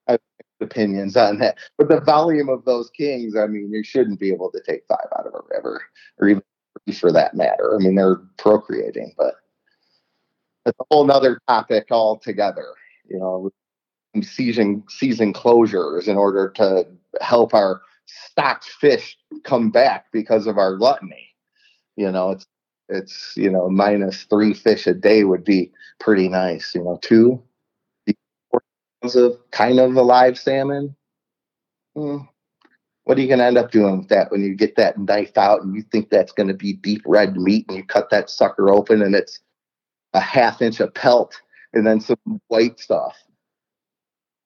I 0.07 0.13
have 0.13 0.19
opinions 0.59 1.15
on 1.15 1.37
that, 1.39 1.57
but 1.77 1.89
the 1.89 2.01
volume 2.01 2.49
of 2.49 2.65
those 2.65 2.89
kings, 2.89 3.35
I 3.35 3.45
mean, 3.45 3.71
you 3.71 3.83
shouldn't 3.83 4.19
be 4.19 4.31
able 4.31 4.51
to 4.51 4.61
take 4.65 4.81
five 4.87 5.07
out 5.17 5.27
of 5.27 5.35
a 5.35 5.55
river, 5.55 5.83
or 6.17 6.27
even 6.27 6.43
for 6.99 7.11
that 7.11 7.35
matter. 7.35 7.75
I 7.75 7.83
mean, 7.83 7.93
they're 7.93 8.21
procreating, 8.39 9.13
but 9.15 9.35
it's 10.65 10.79
a 10.79 10.83
whole 10.89 11.05
nother 11.05 11.39
topic 11.47 11.87
altogether. 11.91 12.73
You 13.07 13.19
know, 13.19 13.51
season 14.23 14.83
season 14.89 15.33
closures 15.33 16.07
in 16.07 16.17
order 16.17 16.49
to 16.55 16.87
help 17.21 17.53
our 17.53 17.81
stocked 18.07 18.65
fish 18.65 19.15
come 19.43 19.69
back 19.69 20.07
because 20.11 20.47
of 20.47 20.57
our 20.57 20.75
gluttony 20.75 21.28
you 21.99 22.09
know, 22.11 22.31
it's 22.31 22.47
it's 22.87 23.33
you 23.35 23.51
know 23.51 23.69
minus 23.69 24.23
three 24.23 24.53
fish 24.53 24.87
a 24.87 24.93
day 24.93 25.25
would 25.25 25.43
be 25.43 25.71
pretty 25.99 26.29
nice. 26.29 26.73
You 26.73 26.83
know, 26.83 26.97
two 27.01 27.43
of 29.15 29.37
kind 29.51 29.79
of 29.79 29.95
a 29.95 30.01
live 30.01 30.39
salmon. 30.39 30.95
Hmm. 31.95 32.19
What 33.03 33.17
are 33.17 33.21
you 33.21 33.27
going 33.27 33.39
to 33.39 33.45
end 33.45 33.57
up 33.57 33.71
doing 33.71 33.97
with 33.97 34.09
that 34.09 34.31
when 34.31 34.43
you 34.43 34.53
get 34.53 34.75
that 34.75 34.97
knife 34.99 35.35
out 35.37 35.63
and 35.63 35.75
you 35.75 35.81
think 35.81 36.09
that's 36.09 36.31
going 36.31 36.47
to 36.47 36.53
be 36.53 36.73
deep 36.73 37.01
red 37.05 37.35
meat 37.37 37.65
and 37.67 37.77
you 37.77 37.83
cut 37.83 38.11
that 38.11 38.29
sucker 38.29 38.69
open 38.69 39.01
and 39.01 39.15
it's 39.15 39.39
a 40.13 40.19
half 40.19 40.61
inch 40.61 40.79
of 40.79 40.93
pelt 40.93 41.41
and 41.73 41.87
then 41.87 41.99
some 41.99 42.17
white 42.49 42.79
stuff? 42.79 43.17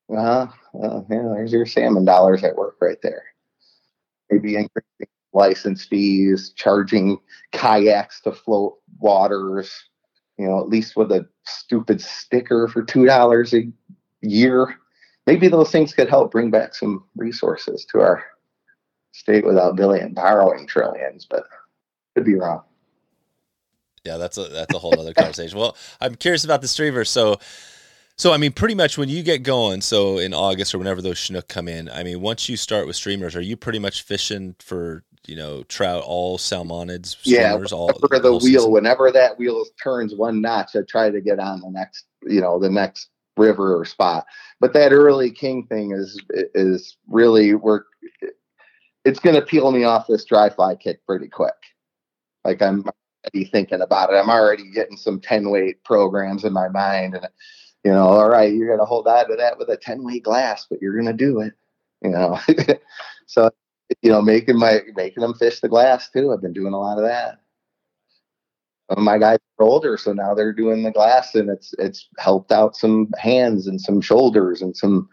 Uh, 0.09 0.47
uh 0.81 1.01
yeah, 1.09 1.29
there's 1.33 1.51
your 1.51 1.65
salmon 1.65 2.05
dollars 2.05 2.43
at 2.43 2.55
work 2.55 2.77
right 2.79 3.01
there. 3.01 3.23
Maybe 4.29 4.55
increasing 4.55 5.07
license 5.33 5.85
fees, 5.85 6.51
charging 6.55 7.17
kayaks 7.51 8.21
to 8.21 8.31
float 8.31 8.77
waters, 8.99 9.83
you 10.37 10.47
know, 10.47 10.59
at 10.59 10.69
least 10.69 10.95
with 10.95 11.11
a 11.11 11.27
stupid 11.45 12.01
sticker 12.01 12.67
for 12.67 12.83
$2 12.83 13.53
a 13.53 13.71
year. 14.27 14.75
Maybe 15.25 15.47
those 15.47 15.71
things 15.71 15.93
could 15.93 16.09
help 16.09 16.31
bring 16.31 16.51
back 16.51 16.75
some 16.75 17.05
resources 17.15 17.85
to 17.91 18.01
our 18.01 18.23
state 19.13 19.45
without 19.45 19.75
billion 19.75 20.13
borrowing 20.13 20.67
trillions, 20.67 21.25
but 21.29 21.45
could 22.15 22.25
be 22.25 22.35
wrong. 22.35 22.63
Yeah, 24.03 24.17
that's 24.17 24.37
a 24.37 24.49
that's 24.49 24.73
a 24.75 24.79
whole 24.79 24.99
other 24.99 25.13
conversation. 25.13 25.57
Well, 25.57 25.77
I'm 26.01 26.15
curious 26.15 26.43
about 26.43 26.61
the 26.61 26.67
streamer. 26.67 27.05
So 27.05 27.39
so 28.17 28.33
I 28.33 28.37
mean, 28.37 28.51
pretty 28.51 28.75
much 28.75 28.97
when 28.97 29.09
you 29.09 29.23
get 29.23 29.43
going, 29.43 29.81
so 29.81 30.17
in 30.17 30.33
August 30.33 30.75
or 30.75 30.77
whenever 30.77 31.01
those 31.01 31.17
Chinook 31.17 31.47
come 31.47 31.67
in, 31.67 31.89
I 31.89 32.03
mean, 32.03 32.21
once 32.21 32.49
you 32.49 32.57
start 32.57 32.85
with 32.85 32.95
streamers, 32.95 33.35
are 33.35 33.41
you 33.41 33.55
pretty 33.55 33.79
much 33.79 34.01
fishing 34.01 34.55
for 34.59 35.03
you 35.27 35.35
know 35.35 35.63
trout, 35.63 36.03
all 36.05 36.37
salmonids, 36.37 37.17
yeah, 37.23 37.57
all 37.71 37.91
for 37.93 38.19
the 38.19 38.29
whole 38.29 38.39
wheel. 38.39 38.59
Season? 38.61 38.71
Whenever 38.71 39.11
that 39.11 39.37
wheel 39.37 39.63
turns 39.81 40.15
one 40.15 40.41
notch, 40.41 40.75
I 40.75 40.79
try 40.87 41.09
to 41.09 41.21
get 41.21 41.39
on 41.39 41.61
the 41.61 41.69
next, 41.69 42.05
you 42.23 42.41
know, 42.41 42.59
the 42.59 42.69
next 42.69 43.09
river 43.37 43.79
or 43.79 43.85
spot. 43.85 44.25
But 44.59 44.73
that 44.73 44.91
early 44.91 45.31
king 45.31 45.65
thing 45.67 45.91
is 45.91 46.19
is 46.53 46.97
really 47.07 47.53
work. 47.55 47.87
It's 49.05 49.19
going 49.19 49.35
to 49.35 49.41
peel 49.41 49.71
me 49.71 49.83
off 49.83 50.07
this 50.07 50.25
dry 50.25 50.49
fly 50.49 50.75
kick 50.75 51.05
pretty 51.05 51.27
quick. 51.27 51.53
Like 52.43 52.61
I'm 52.61 52.85
already 53.25 53.45
thinking 53.45 53.81
about 53.81 54.11
it. 54.11 54.17
I'm 54.17 54.29
already 54.29 54.71
getting 54.71 54.97
some 54.97 55.19
ten 55.19 55.49
weight 55.49 55.83
programs 55.83 56.43
in 56.43 56.53
my 56.53 56.69
mind 56.69 57.15
and 57.15 57.27
you 57.83 57.91
know, 57.91 58.07
all 58.07 58.29
right, 58.29 58.53
you're 58.53 58.67
going 58.67 58.79
to 58.79 58.85
hold 58.85 59.07
on 59.07 59.29
to 59.29 59.35
that 59.35 59.57
with 59.57 59.69
a 59.69 59.77
10 59.77 60.03
weight 60.03 60.23
glass, 60.23 60.65
but 60.69 60.81
you're 60.81 60.93
going 60.93 61.05
to 61.05 61.13
do 61.13 61.41
it, 61.41 61.53
you 62.01 62.11
know. 62.11 62.39
so, 63.27 63.51
you 64.01 64.11
know, 64.11 64.21
making 64.21 64.57
my 64.57 64.81
making 64.95 65.21
them 65.21 65.33
fish 65.33 65.59
the 65.59 65.69
glass 65.69 66.09
too. 66.09 66.31
I've 66.31 66.41
been 66.41 66.53
doing 66.53 66.73
a 66.73 66.79
lot 66.79 66.97
of 66.97 67.03
that. 67.03 67.39
my 68.97 69.17
guys 69.17 69.37
are 69.59 69.65
older, 69.65 69.97
so 69.97 70.13
now 70.13 70.33
they're 70.33 70.53
doing 70.53 70.83
the 70.83 70.91
glass, 70.91 71.35
and 71.35 71.49
it's 71.49 71.73
it's 71.79 72.07
helped 72.17 72.51
out 72.51 72.75
some 72.75 73.09
hands 73.17 73.67
and 73.67 73.79
some 73.79 74.01
shoulders 74.01 74.61
and 74.61 74.75
some 74.75 75.09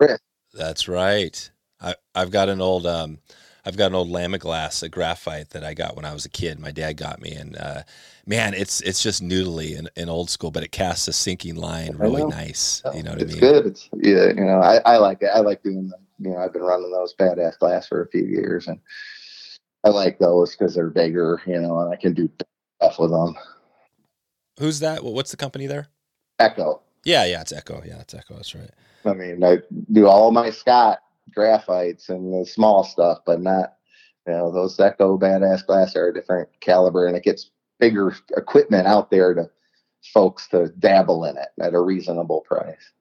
wrists. 0.00 0.24
That's 0.52 0.88
right. 0.88 1.50
I, 1.80 1.94
I've 2.14 2.30
got 2.30 2.48
an 2.48 2.60
old 2.60 2.86
um, 2.86 3.18
I've 3.64 3.76
got 3.76 3.86
an 3.86 3.94
old 3.94 4.08
Lamiglas, 4.08 4.82
a 4.82 4.88
graphite 4.88 5.50
that 5.50 5.64
I 5.64 5.72
got 5.72 5.96
when 5.96 6.04
I 6.04 6.12
was 6.12 6.26
a 6.26 6.30
kid. 6.30 6.58
My 6.58 6.70
dad 6.70 6.96
got 6.96 7.22
me, 7.22 7.32
and 7.32 7.56
uh, 7.56 7.82
man, 8.26 8.52
it's 8.52 8.80
it's 8.82 9.02
just 9.02 9.22
noodly 9.22 9.78
and, 9.78 9.90
and, 9.96 10.10
old 10.10 10.28
school, 10.28 10.50
but 10.50 10.62
it 10.62 10.70
casts 10.70 11.08
a 11.08 11.12
sinking 11.12 11.56
line 11.56 11.96
really 11.96 12.26
nice. 12.26 12.82
You 12.94 13.02
know 13.02 13.12
what 13.12 13.22
it's 13.22 13.32
I 13.32 13.34
mean? 13.34 13.40
good. 13.40 13.66
It's 13.66 13.88
yeah, 13.94 14.26
you 14.28 14.44
know, 14.44 14.60
I, 14.60 14.80
I 14.84 14.96
like 14.98 15.22
it. 15.22 15.30
I 15.34 15.40
like 15.40 15.62
doing 15.62 15.88
the 15.88 15.96
you 16.18 16.30
know, 16.30 16.38
I've 16.38 16.52
been 16.52 16.62
running 16.62 16.90
those 16.90 17.14
badass 17.14 17.58
glass 17.58 17.88
for 17.88 18.02
a 18.02 18.08
few 18.08 18.24
years, 18.24 18.68
and 18.68 18.78
I 19.84 19.90
like 19.90 20.18
those 20.18 20.56
because 20.56 20.74
they're 20.74 20.90
bigger, 20.90 21.40
you 21.46 21.60
know, 21.60 21.80
and 21.80 21.92
I 21.92 21.96
can 21.96 22.14
do 22.14 22.30
stuff 22.80 22.98
with 22.98 23.10
them. 23.10 23.36
Who's 24.58 24.80
that? 24.80 25.02
What's 25.04 25.30
the 25.30 25.36
company 25.36 25.66
there? 25.66 25.88
Echo. 26.38 26.82
Yeah, 27.04 27.24
yeah, 27.24 27.40
it's 27.40 27.52
Echo. 27.52 27.82
Yeah, 27.84 28.00
it's 28.00 28.14
Echo. 28.14 28.36
That's 28.36 28.54
right. 28.54 28.70
I 29.04 29.12
mean, 29.12 29.44
I 29.44 29.58
do 29.92 30.06
all 30.06 30.30
my 30.30 30.50
Scott 30.50 31.00
graphites 31.36 32.08
and 32.08 32.32
the 32.32 32.46
small 32.46 32.84
stuff, 32.84 33.18
but 33.26 33.40
not, 33.40 33.74
you 34.26 34.32
know, 34.32 34.50
those 34.50 34.78
Echo 34.78 35.18
badass 35.18 35.66
glass 35.66 35.96
are 35.96 36.08
a 36.08 36.14
different 36.14 36.48
caliber, 36.60 37.06
and 37.06 37.16
it 37.16 37.24
gets 37.24 37.50
bigger 37.78 38.14
equipment 38.36 38.86
out 38.86 39.10
there 39.10 39.34
to 39.34 39.50
folks 40.12 40.48
to 40.48 40.68
dabble 40.78 41.24
in 41.24 41.36
it 41.36 41.48
at 41.60 41.74
a 41.74 41.80
reasonable 41.80 42.42
price. 42.42 42.92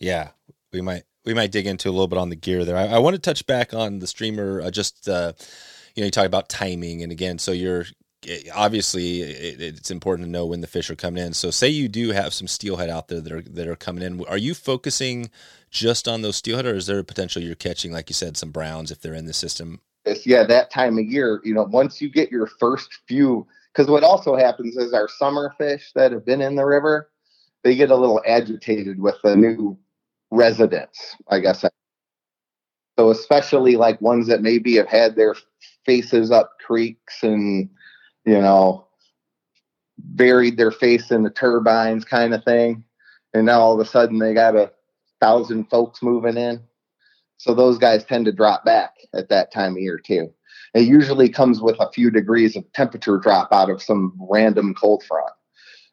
Yeah, 0.00 0.30
we 0.72 0.80
might 0.80 1.04
we 1.28 1.34
might 1.34 1.52
dig 1.52 1.66
into 1.66 1.90
a 1.90 1.92
little 1.92 2.08
bit 2.08 2.18
on 2.18 2.30
the 2.30 2.36
gear 2.36 2.64
there. 2.64 2.74
I, 2.74 2.86
I 2.86 2.98
want 3.00 3.14
to 3.14 3.20
touch 3.20 3.46
back 3.46 3.74
on 3.74 3.98
the 3.98 4.06
streamer. 4.06 4.62
Uh, 4.62 4.70
just 4.70 5.06
uh, 5.06 5.34
you 5.94 6.00
know, 6.00 6.06
you 6.06 6.10
talk 6.10 6.24
about 6.24 6.48
timing, 6.48 7.02
and 7.02 7.12
again, 7.12 7.38
so 7.38 7.52
you're 7.52 7.84
eh, 8.26 8.44
obviously 8.54 9.20
it, 9.20 9.60
it's 9.60 9.90
important 9.90 10.26
to 10.26 10.32
know 10.32 10.46
when 10.46 10.62
the 10.62 10.66
fish 10.66 10.88
are 10.88 10.96
coming 10.96 11.22
in. 11.22 11.34
So, 11.34 11.50
say 11.50 11.68
you 11.68 11.86
do 11.86 12.12
have 12.12 12.32
some 12.32 12.48
steelhead 12.48 12.88
out 12.88 13.08
there 13.08 13.20
that 13.20 13.30
are 13.30 13.42
that 13.42 13.68
are 13.68 13.76
coming 13.76 14.02
in. 14.02 14.24
Are 14.24 14.38
you 14.38 14.54
focusing 14.54 15.30
just 15.70 16.08
on 16.08 16.22
those 16.22 16.36
steelhead, 16.36 16.64
or 16.64 16.74
is 16.74 16.86
there 16.86 16.98
a 16.98 17.04
potential 17.04 17.42
you're 17.42 17.54
catching, 17.54 17.92
like 17.92 18.08
you 18.08 18.14
said, 18.14 18.38
some 18.38 18.50
browns 18.50 18.90
if 18.90 19.02
they're 19.02 19.12
in 19.12 19.26
the 19.26 19.34
system? 19.34 19.82
It's, 20.06 20.26
yeah, 20.26 20.44
that 20.44 20.70
time 20.70 20.96
of 20.96 21.04
year, 21.04 21.42
you 21.44 21.52
know, 21.52 21.64
once 21.64 22.00
you 22.00 22.08
get 22.08 22.30
your 22.30 22.46
first 22.46 22.88
few, 23.06 23.46
because 23.74 23.90
what 23.90 24.02
also 24.02 24.34
happens 24.34 24.78
is 24.78 24.94
our 24.94 25.08
summer 25.08 25.54
fish 25.58 25.92
that 25.94 26.10
have 26.10 26.24
been 26.24 26.40
in 26.40 26.56
the 26.56 26.64
river, 26.64 27.10
they 27.64 27.76
get 27.76 27.90
a 27.90 27.96
little 27.96 28.22
agitated 28.26 28.98
with 28.98 29.16
the 29.22 29.36
new 29.36 29.78
residents, 30.30 31.16
I 31.28 31.40
guess. 31.40 31.64
So 32.98 33.10
especially 33.10 33.76
like 33.76 34.00
ones 34.00 34.26
that 34.26 34.42
maybe 34.42 34.76
have 34.76 34.88
had 34.88 35.16
their 35.16 35.34
faces 35.86 36.30
up 36.30 36.52
creeks 36.64 37.22
and 37.22 37.68
you 38.24 38.40
know 38.40 38.86
buried 39.98 40.56
their 40.56 40.70
face 40.70 41.10
in 41.10 41.22
the 41.22 41.30
turbines 41.30 42.04
kind 42.04 42.34
of 42.34 42.44
thing, 42.44 42.84
and 43.34 43.46
now 43.46 43.60
all 43.60 43.74
of 43.74 43.86
a 43.86 43.88
sudden 43.88 44.18
they 44.18 44.34
got 44.34 44.56
a 44.56 44.72
thousand 45.20 45.68
folks 45.70 46.02
moving 46.02 46.36
in. 46.36 46.60
So 47.38 47.54
those 47.54 47.78
guys 47.78 48.04
tend 48.04 48.24
to 48.26 48.32
drop 48.32 48.64
back 48.64 48.94
at 49.14 49.28
that 49.28 49.52
time 49.52 49.72
of 49.72 49.78
year 49.82 49.98
too. 49.98 50.32
It 50.74 50.82
usually 50.82 51.28
comes 51.28 51.60
with 51.60 51.76
a 51.80 51.90
few 51.92 52.10
degrees 52.10 52.56
of 52.56 52.70
temperature 52.72 53.18
drop 53.18 53.52
out 53.52 53.70
of 53.70 53.82
some 53.82 54.12
random 54.28 54.74
cold 54.74 55.02
front. 55.04 55.32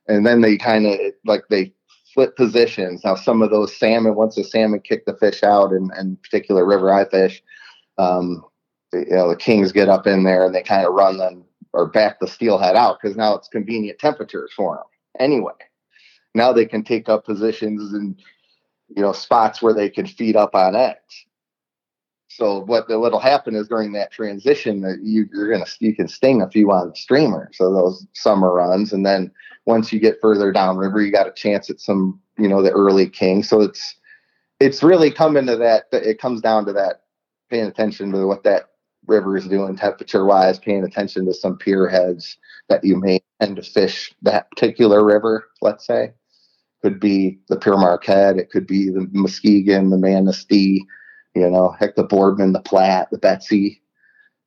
And 0.07 0.25
then 0.25 0.41
they 0.41 0.57
kind 0.57 0.85
of 0.85 0.99
like 1.25 1.43
they 1.49 1.73
flip 2.15 2.35
positions. 2.37 3.03
Now, 3.03 3.13
some 3.13 3.41
of 3.41 3.51
those 3.51 3.75
salmon, 3.75 4.15
once 4.15 4.35
the 4.35 4.43
salmon 4.43 4.79
kick 4.79 5.05
the 5.05 5.17
fish 5.17 5.43
out, 5.43 5.71
and, 5.71 5.91
and 5.95 6.19
particular 6.23 6.65
river 6.65 6.91
eye 6.91 7.07
fish, 7.07 7.43
um, 7.97 8.43
you 8.93 9.05
know, 9.09 9.29
the 9.29 9.35
kings 9.35 9.73
get 9.73 9.89
up 9.89 10.07
in 10.07 10.23
there 10.23 10.45
and 10.45 10.55
they 10.55 10.63
kind 10.63 10.87
of 10.87 10.93
run 10.93 11.17
them 11.17 11.43
or 11.73 11.85
back 11.85 12.19
the 12.19 12.27
steelhead 12.27 12.77
out 12.77 12.97
because 12.99 13.17
now 13.17 13.35
it's 13.35 13.49
convenient 13.49 13.99
temperatures 13.99 14.51
for 14.55 14.75
them. 14.75 14.85
Anyway, 15.19 15.51
now 16.33 16.53
they 16.53 16.65
can 16.65 16.83
take 16.83 17.09
up 17.09 17.25
positions 17.25 17.93
and 17.93 18.17
you 18.95 19.01
know 19.01 19.11
spots 19.11 19.61
where 19.61 19.73
they 19.73 19.89
can 19.89 20.05
feed 20.05 20.37
up 20.37 20.55
on 20.55 20.75
eggs. 20.75 21.25
So 22.35 22.59
what 22.65 22.89
what'll 22.89 23.19
happen 23.19 23.55
is 23.55 23.69
during 23.69 23.93
that 23.93 24.11
transition 24.11 24.81
that 24.81 24.99
you, 25.01 25.27
you're 25.31 25.49
gonna 25.49 25.65
you 25.79 25.95
can 25.95 26.09
sting 26.09 26.41
a 26.41 26.49
few 26.49 26.69
on 26.69 26.93
streamer. 26.93 27.49
So 27.53 27.73
those 27.73 28.05
summer 28.13 28.53
runs, 28.53 28.91
and 28.91 29.05
then 29.05 29.31
once 29.65 29.93
you 29.93 29.99
get 29.99 30.19
further 30.21 30.51
downriver, 30.51 31.01
you 31.01 31.11
got 31.11 31.27
a 31.27 31.31
chance 31.31 31.69
at 31.69 31.79
some, 31.79 32.19
you 32.37 32.49
know, 32.49 32.61
the 32.61 32.71
early 32.71 33.07
king. 33.07 33.41
So 33.41 33.61
it's 33.61 33.95
it's 34.59 34.83
really 34.83 35.11
coming 35.11 35.45
to 35.45 35.55
that. 35.55 35.85
It 35.93 36.19
comes 36.19 36.41
down 36.41 36.65
to 36.65 36.73
that 36.73 37.03
paying 37.49 37.67
attention 37.67 38.11
to 38.11 38.25
what 38.25 38.43
that 38.43 38.69
river 39.07 39.37
is 39.37 39.47
doing 39.47 39.77
temperature 39.77 40.25
wise, 40.25 40.59
paying 40.59 40.83
attention 40.83 41.25
to 41.27 41.33
some 41.33 41.57
pier 41.57 41.87
heads 41.87 42.37
that 42.67 42.83
you 42.83 42.99
may 42.99 43.21
tend 43.39 43.55
to 43.55 43.61
fish 43.61 44.13
that 44.23 44.49
particular 44.51 45.05
river. 45.05 45.47
Let's 45.61 45.85
say 45.85 46.13
could 46.81 46.99
be 46.99 47.39
the 47.47 47.55
Pere 47.55 47.77
Marquette, 47.77 48.37
it 48.37 48.51
could 48.51 48.67
be 48.67 48.89
the 48.89 49.09
Muskegon, 49.11 49.89
the 49.89 49.97
Manistee, 49.97 50.85
you 51.35 51.49
know, 51.49 51.75
heck, 51.79 51.95
the 51.95 52.03
Boardman, 52.03 52.53
the 52.53 52.61
Platte, 52.61 53.09
the 53.11 53.17
Betsie 53.17 53.81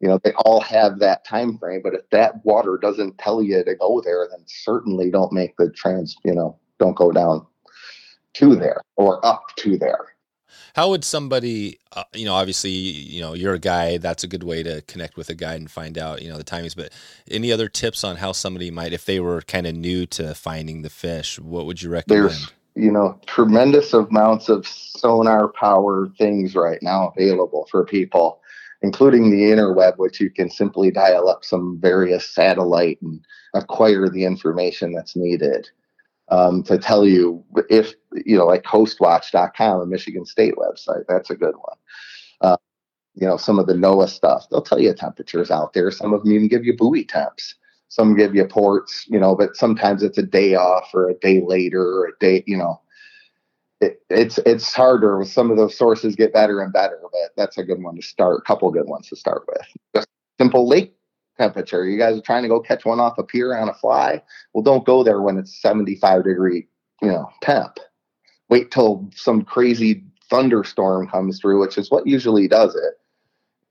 you 0.00 0.08
know 0.08 0.18
they 0.22 0.32
all 0.44 0.60
have 0.60 0.98
that 1.00 1.24
time 1.24 1.58
frame. 1.58 1.80
But 1.82 1.94
if 1.94 2.08
that 2.10 2.44
water 2.44 2.78
doesn't 2.80 3.18
tell 3.18 3.42
you 3.42 3.64
to 3.64 3.74
go 3.74 4.00
there 4.04 4.26
then 4.30 4.44
certainly 4.46 5.10
don't 5.10 5.32
make 5.32 5.56
the 5.56 5.70
trans 5.70 6.16
you 6.24 6.34
know 6.34 6.58
don't 6.78 6.96
go 6.96 7.10
down 7.10 7.46
to 8.34 8.56
there 8.56 8.82
or 8.96 9.24
up 9.24 9.42
to 9.56 9.76
there. 9.76 10.14
How 10.74 10.90
would 10.90 11.04
somebody 11.04 11.78
uh, 11.92 12.04
you 12.14 12.24
know 12.24 12.34
obviously 12.34 12.70
you 12.70 13.20
know 13.20 13.34
you're 13.34 13.54
a 13.54 13.58
guy 13.58 13.98
that's 13.98 14.24
a 14.24 14.28
good 14.28 14.44
way 14.44 14.62
to 14.62 14.82
connect 14.82 15.16
with 15.16 15.28
a 15.30 15.34
guide 15.34 15.60
and 15.60 15.70
find 15.70 15.98
out 15.98 16.22
you 16.22 16.28
know 16.28 16.38
the 16.38 16.44
timings. 16.44 16.76
But 16.76 16.92
any 17.30 17.50
other 17.50 17.68
tips 17.68 18.04
on 18.04 18.16
how 18.16 18.32
somebody 18.32 18.70
might 18.70 18.92
if 18.92 19.04
they 19.04 19.20
were 19.20 19.42
kind 19.42 19.66
of 19.66 19.74
new 19.74 20.06
to 20.06 20.34
finding 20.34 20.82
the 20.82 20.90
fish 20.90 21.38
what 21.38 21.66
would 21.66 21.82
you 21.82 21.90
recommend? 21.90 22.30
there's 22.30 22.52
you 22.78 22.90
know 22.90 23.18
tremendous 23.26 23.92
amounts 23.92 24.48
of 24.48 24.66
sonar 24.66 25.48
power 25.48 26.08
things 26.16 26.54
right 26.54 26.82
now 26.82 27.12
available 27.16 27.66
for 27.70 27.84
people 27.84 28.40
including 28.82 29.30
the 29.30 29.42
interweb, 29.42 29.96
which 29.96 30.20
you 30.20 30.30
can 30.30 30.50
simply 30.50 30.90
dial 30.90 31.28
up 31.28 31.44
some 31.44 31.78
various 31.80 32.28
satellite 32.30 33.00
and 33.02 33.20
acquire 33.54 34.08
the 34.08 34.24
information 34.24 34.92
that's 34.92 35.16
needed 35.16 35.68
um, 36.30 36.62
to 36.62 36.78
tell 36.78 37.06
you 37.06 37.44
if, 37.70 37.94
you 38.24 38.36
know, 38.36 38.46
like 38.46 38.62
coastwatch.com, 38.62 39.80
a 39.80 39.86
Michigan 39.86 40.24
State 40.24 40.54
website, 40.56 41.04
that's 41.08 41.30
a 41.30 41.36
good 41.36 41.54
one. 41.56 41.76
Uh, 42.40 42.56
you 43.14 43.26
know, 43.26 43.36
some 43.36 43.58
of 43.58 43.66
the 43.66 43.74
NOAA 43.74 44.08
stuff, 44.08 44.46
they'll 44.50 44.62
tell 44.62 44.80
you 44.80 44.94
temperatures 44.94 45.50
out 45.50 45.72
there. 45.72 45.90
Some 45.90 46.12
of 46.12 46.22
them 46.22 46.32
even 46.32 46.48
give 46.48 46.64
you 46.64 46.76
buoy 46.76 47.04
temps. 47.04 47.56
Some 47.88 48.16
give 48.16 48.34
you 48.34 48.44
ports, 48.46 49.06
you 49.08 49.18
know, 49.18 49.34
but 49.34 49.56
sometimes 49.56 50.02
it's 50.02 50.18
a 50.18 50.22
day 50.22 50.54
off 50.54 50.90
or 50.92 51.08
a 51.08 51.14
day 51.14 51.42
later 51.44 51.82
or 51.82 52.06
a 52.08 52.18
day, 52.20 52.44
you 52.46 52.56
know, 52.56 52.80
it, 53.80 54.02
it's 54.10 54.38
it's 54.38 54.72
harder 54.74 55.18
with 55.18 55.28
some 55.28 55.50
of 55.50 55.56
those 55.56 55.76
sources 55.76 56.16
get 56.16 56.32
better 56.32 56.60
and 56.60 56.72
better, 56.72 56.98
but 57.02 57.30
that's 57.36 57.58
a 57.58 57.64
good 57.64 57.82
one 57.82 57.96
to 57.96 58.02
start. 58.02 58.40
A 58.40 58.42
couple 58.42 58.70
good 58.70 58.88
ones 58.88 59.08
to 59.08 59.16
start 59.16 59.44
with. 59.48 59.66
Just 59.94 60.08
simple 60.38 60.68
lake 60.68 60.94
temperature. 61.38 61.86
You 61.86 61.98
guys 61.98 62.18
are 62.18 62.22
trying 62.22 62.42
to 62.42 62.48
go 62.48 62.60
catch 62.60 62.84
one 62.84 63.00
off 63.00 63.18
a 63.18 63.22
pier 63.22 63.56
on 63.56 63.68
a 63.68 63.74
fly. 63.74 64.22
Well, 64.52 64.62
don't 64.62 64.84
go 64.84 65.04
there 65.04 65.22
when 65.22 65.38
it's 65.38 65.62
75 65.62 66.24
degree, 66.24 66.66
you 67.00 67.08
know, 67.08 67.28
temp. 67.42 67.78
Wait 68.48 68.70
till 68.70 69.08
some 69.14 69.42
crazy 69.42 70.02
thunderstorm 70.28 71.08
comes 71.08 71.40
through, 71.40 71.60
which 71.60 71.78
is 71.78 71.90
what 71.90 72.06
usually 72.06 72.48
does 72.48 72.74
it. 72.74 72.94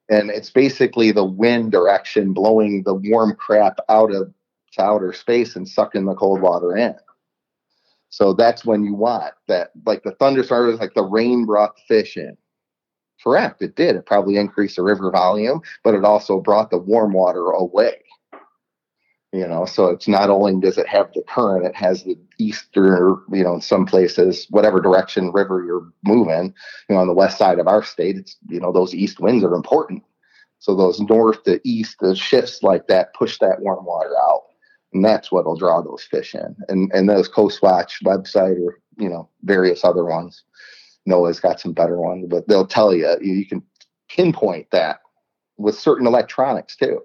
And 0.10 0.30
it's 0.30 0.50
basically 0.50 1.12
the 1.12 1.26
wind 1.26 1.72
direction 1.72 2.34
blowing 2.34 2.84
the 2.84 2.94
warm 2.94 3.36
crap 3.36 3.78
out 3.90 4.14
of 4.14 4.34
to 4.74 4.84
outer 4.84 5.14
space 5.14 5.56
and 5.56 5.68
sucking 5.68 6.06
the 6.06 6.16
cold 6.16 6.42
water 6.42 6.76
in. 6.76 6.96
So 8.10 8.34
that's 8.34 8.66
when 8.66 8.84
you 8.84 8.94
want 8.94 9.34
that. 9.48 9.72
Like 9.86 10.04
the 10.04 10.12
thunderstorm 10.12 10.68
was 10.68 10.80
like 10.80 10.94
the 10.94 11.04
rain 11.04 11.46
brought 11.46 11.76
the 11.76 11.82
fish 11.88 12.18
in. 12.18 12.38
Correct, 13.24 13.62
it 13.62 13.76
did. 13.76 13.96
It 13.96 14.06
probably 14.06 14.38
increased 14.38 14.78
the 14.78 14.84
river 14.84 15.12
volume, 15.12 15.62
but 15.84 15.96
it 15.96 16.06
also 16.06 16.40
brought 16.40 16.70
the 16.70 16.78
warm 16.78 17.14
water 17.14 17.48
away. 17.52 18.04
You 19.38 19.48
know, 19.48 19.66
so 19.66 19.88
it's 19.88 20.08
not 20.08 20.30
only 20.30 20.60
does 20.60 20.78
it 20.78 20.88
have 20.88 21.12
the 21.14 21.22
current, 21.28 21.66
it 21.66 21.76
has 21.76 22.04
the 22.04 22.18
eastern, 22.40 23.22
you 23.32 23.44
know, 23.44 23.56
in 23.56 23.62
some 23.62 23.86
places, 23.86 24.48
whatever 24.50 24.80
direction 24.80 25.32
river 25.32 25.64
you're 25.64 25.88
moving, 26.04 26.54
you 26.90 26.96
know, 26.96 27.02
on 27.02 27.08
the 27.08 27.14
west 27.14 27.38
side 27.38 27.60
of 27.60 27.68
our 27.68 27.84
state, 27.84 28.18
it's, 28.18 28.38
you 28.50 28.60
know, 28.60 28.72
those 28.72 28.96
east 28.96 29.20
winds 29.20 29.44
are 29.44 29.54
important. 29.54 30.02
So 30.60 30.76
those 30.76 31.00
north 31.00 31.44
to 31.44 31.62
east, 31.64 31.98
the 32.00 32.16
shifts 32.16 32.64
like 32.64 32.88
that 32.88 33.14
push 33.14 33.38
that 33.40 33.62
warm 33.62 33.86
water 33.86 34.16
out 34.28 34.48
and 34.94 35.04
that's 35.04 35.32
what'll 35.32 35.56
draw 35.56 35.82
those 35.82 36.04
fish 36.04 36.34
in. 36.34 36.56
And 36.70 36.92
and 36.94 37.10
those 37.10 37.28
Coast 37.28 37.62
Watch 37.62 38.00
website 38.04 38.60
or 38.66 38.80
you 38.98 39.10
know 39.10 39.30
various 39.44 39.84
other 39.84 40.06
ones. 40.06 40.44
NOAA's 41.08 41.40
got 41.40 41.60
some 41.60 41.72
better 41.72 41.98
ones, 41.98 42.26
but 42.28 42.48
they'll 42.48 42.68
tell 42.68 42.94
you 42.94 43.08
you, 43.22 43.34
you 43.34 43.46
can 43.46 43.64
pinpoint 44.10 44.70
that 44.72 45.00
with 45.58 45.78
certain 45.78 46.08
electronics 46.08 46.76
too. 46.76 47.02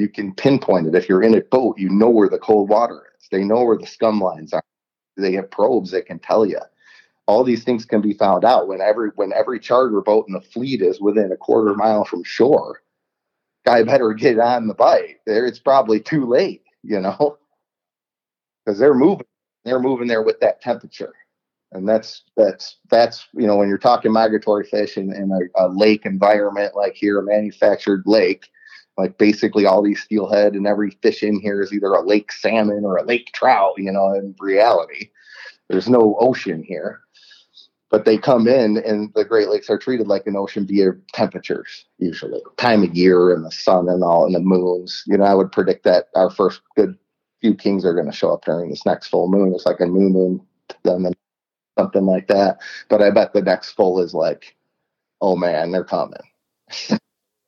You 0.00 0.08
can 0.08 0.34
pinpoint 0.34 0.86
it 0.86 0.94
if 0.94 1.08
you're 1.08 1.22
in 1.22 1.34
a 1.34 1.42
boat. 1.42 1.78
You 1.78 1.90
know 1.90 2.10
where 2.10 2.28
the 2.28 2.38
cold 2.38 2.68
water 2.68 3.02
is. 3.18 3.28
They 3.30 3.44
know 3.44 3.64
where 3.64 3.78
the 3.78 3.86
scum 3.86 4.20
lines 4.20 4.52
are. 4.52 4.64
They 5.16 5.32
have 5.34 5.50
probes 5.50 5.90
that 5.90 6.06
can 6.06 6.18
tell 6.18 6.46
you. 6.46 6.60
All 7.26 7.44
these 7.44 7.62
things 7.62 7.84
can 7.84 8.00
be 8.00 8.14
found 8.14 8.44
out 8.44 8.66
when 8.66 8.80
every 8.80 9.10
when 9.14 9.32
every 9.32 9.60
charter 9.60 10.00
boat 10.00 10.26
in 10.26 10.34
the 10.34 10.40
fleet 10.40 10.82
is 10.82 11.00
within 11.00 11.30
a 11.30 11.36
quarter 11.36 11.74
mile 11.74 12.04
from 12.04 12.24
shore. 12.24 12.82
Guy 13.64 13.82
better 13.84 14.14
get 14.14 14.38
on 14.38 14.66
the 14.66 14.74
bite. 14.74 15.18
There, 15.26 15.46
it's 15.46 15.58
probably 15.60 16.00
too 16.00 16.26
late 16.26 16.62
you 16.82 17.00
know, 17.00 17.38
because 18.64 18.78
they're 18.78 18.94
moving, 18.94 19.26
they're 19.64 19.80
moving 19.80 20.08
there 20.08 20.22
with 20.22 20.40
that 20.40 20.60
temperature. 20.60 21.14
and 21.72 21.88
that's 21.88 22.22
that's 22.36 22.76
that's 22.90 23.26
you 23.34 23.46
know 23.46 23.56
when 23.56 23.68
you're 23.68 23.78
talking 23.78 24.12
migratory 24.12 24.64
fish 24.64 24.96
in, 24.96 25.12
in 25.12 25.30
a, 25.30 25.66
a, 25.66 25.68
lake 25.68 26.04
environment 26.04 26.74
like 26.74 26.94
here 26.94 27.18
a 27.18 27.22
manufactured 27.22 28.02
lake 28.06 28.48
like 29.00 29.18
basically 29.18 29.66
all 29.66 29.82
these 29.82 30.02
steelhead 30.02 30.54
and 30.54 30.66
every 30.66 30.90
fish 31.02 31.22
in 31.22 31.40
here 31.40 31.62
is 31.62 31.72
either 31.72 31.92
a 31.92 32.06
lake 32.06 32.32
salmon 32.32 32.84
or 32.84 32.96
a 32.96 33.04
lake 33.04 33.30
trout 33.32 33.74
you 33.76 33.90
know 33.90 34.12
in 34.14 34.34
reality 34.38 35.10
there's 35.68 35.88
no 35.88 36.16
ocean 36.20 36.62
here 36.62 37.00
but 37.90 38.04
they 38.04 38.16
come 38.16 38.46
in 38.46 38.76
and 38.78 39.12
the 39.14 39.24
great 39.24 39.48
lakes 39.48 39.68
are 39.68 39.78
treated 39.78 40.06
like 40.06 40.26
an 40.26 40.36
ocean 40.36 40.66
via 40.66 40.92
temperatures 41.12 41.86
usually 41.98 42.40
time 42.56 42.82
of 42.82 42.94
year 42.94 43.34
and 43.34 43.44
the 43.44 43.50
sun 43.50 43.88
and 43.88 44.04
all 44.04 44.24
and 44.24 44.34
the 44.34 44.40
moons 44.40 45.04
you 45.06 45.16
know 45.16 45.24
i 45.24 45.34
would 45.34 45.52
predict 45.52 45.84
that 45.84 46.08
our 46.14 46.30
first 46.30 46.60
good 46.76 46.96
few 47.40 47.54
kings 47.54 47.84
are 47.84 47.94
going 47.94 48.10
to 48.10 48.16
show 48.16 48.32
up 48.32 48.44
during 48.44 48.70
this 48.70 48.84
next 48.84 49.08
full 49.08 49.28
moon 49.28 49.52
it's 49.54 49.66
like 49.66 49.80
a 49.80 49.86
new 49.86 50.08
moon 50.10 50.40
then 50.84 51.12
something 51.80 52.06
like 52.06 52.28
that. 52.28 52.58
But 52.88 53.02
I 53.02 53.10
bet 53.10 53.32
the 53.32 53.42
next 53.42 53.72
full 53.72 54.00
is 54.00 54.14
like, 54.14 54.56
oh 55.20 55.36
man, 55.36 55.72
they're 55.72 55.84
coming. 55.84 56.20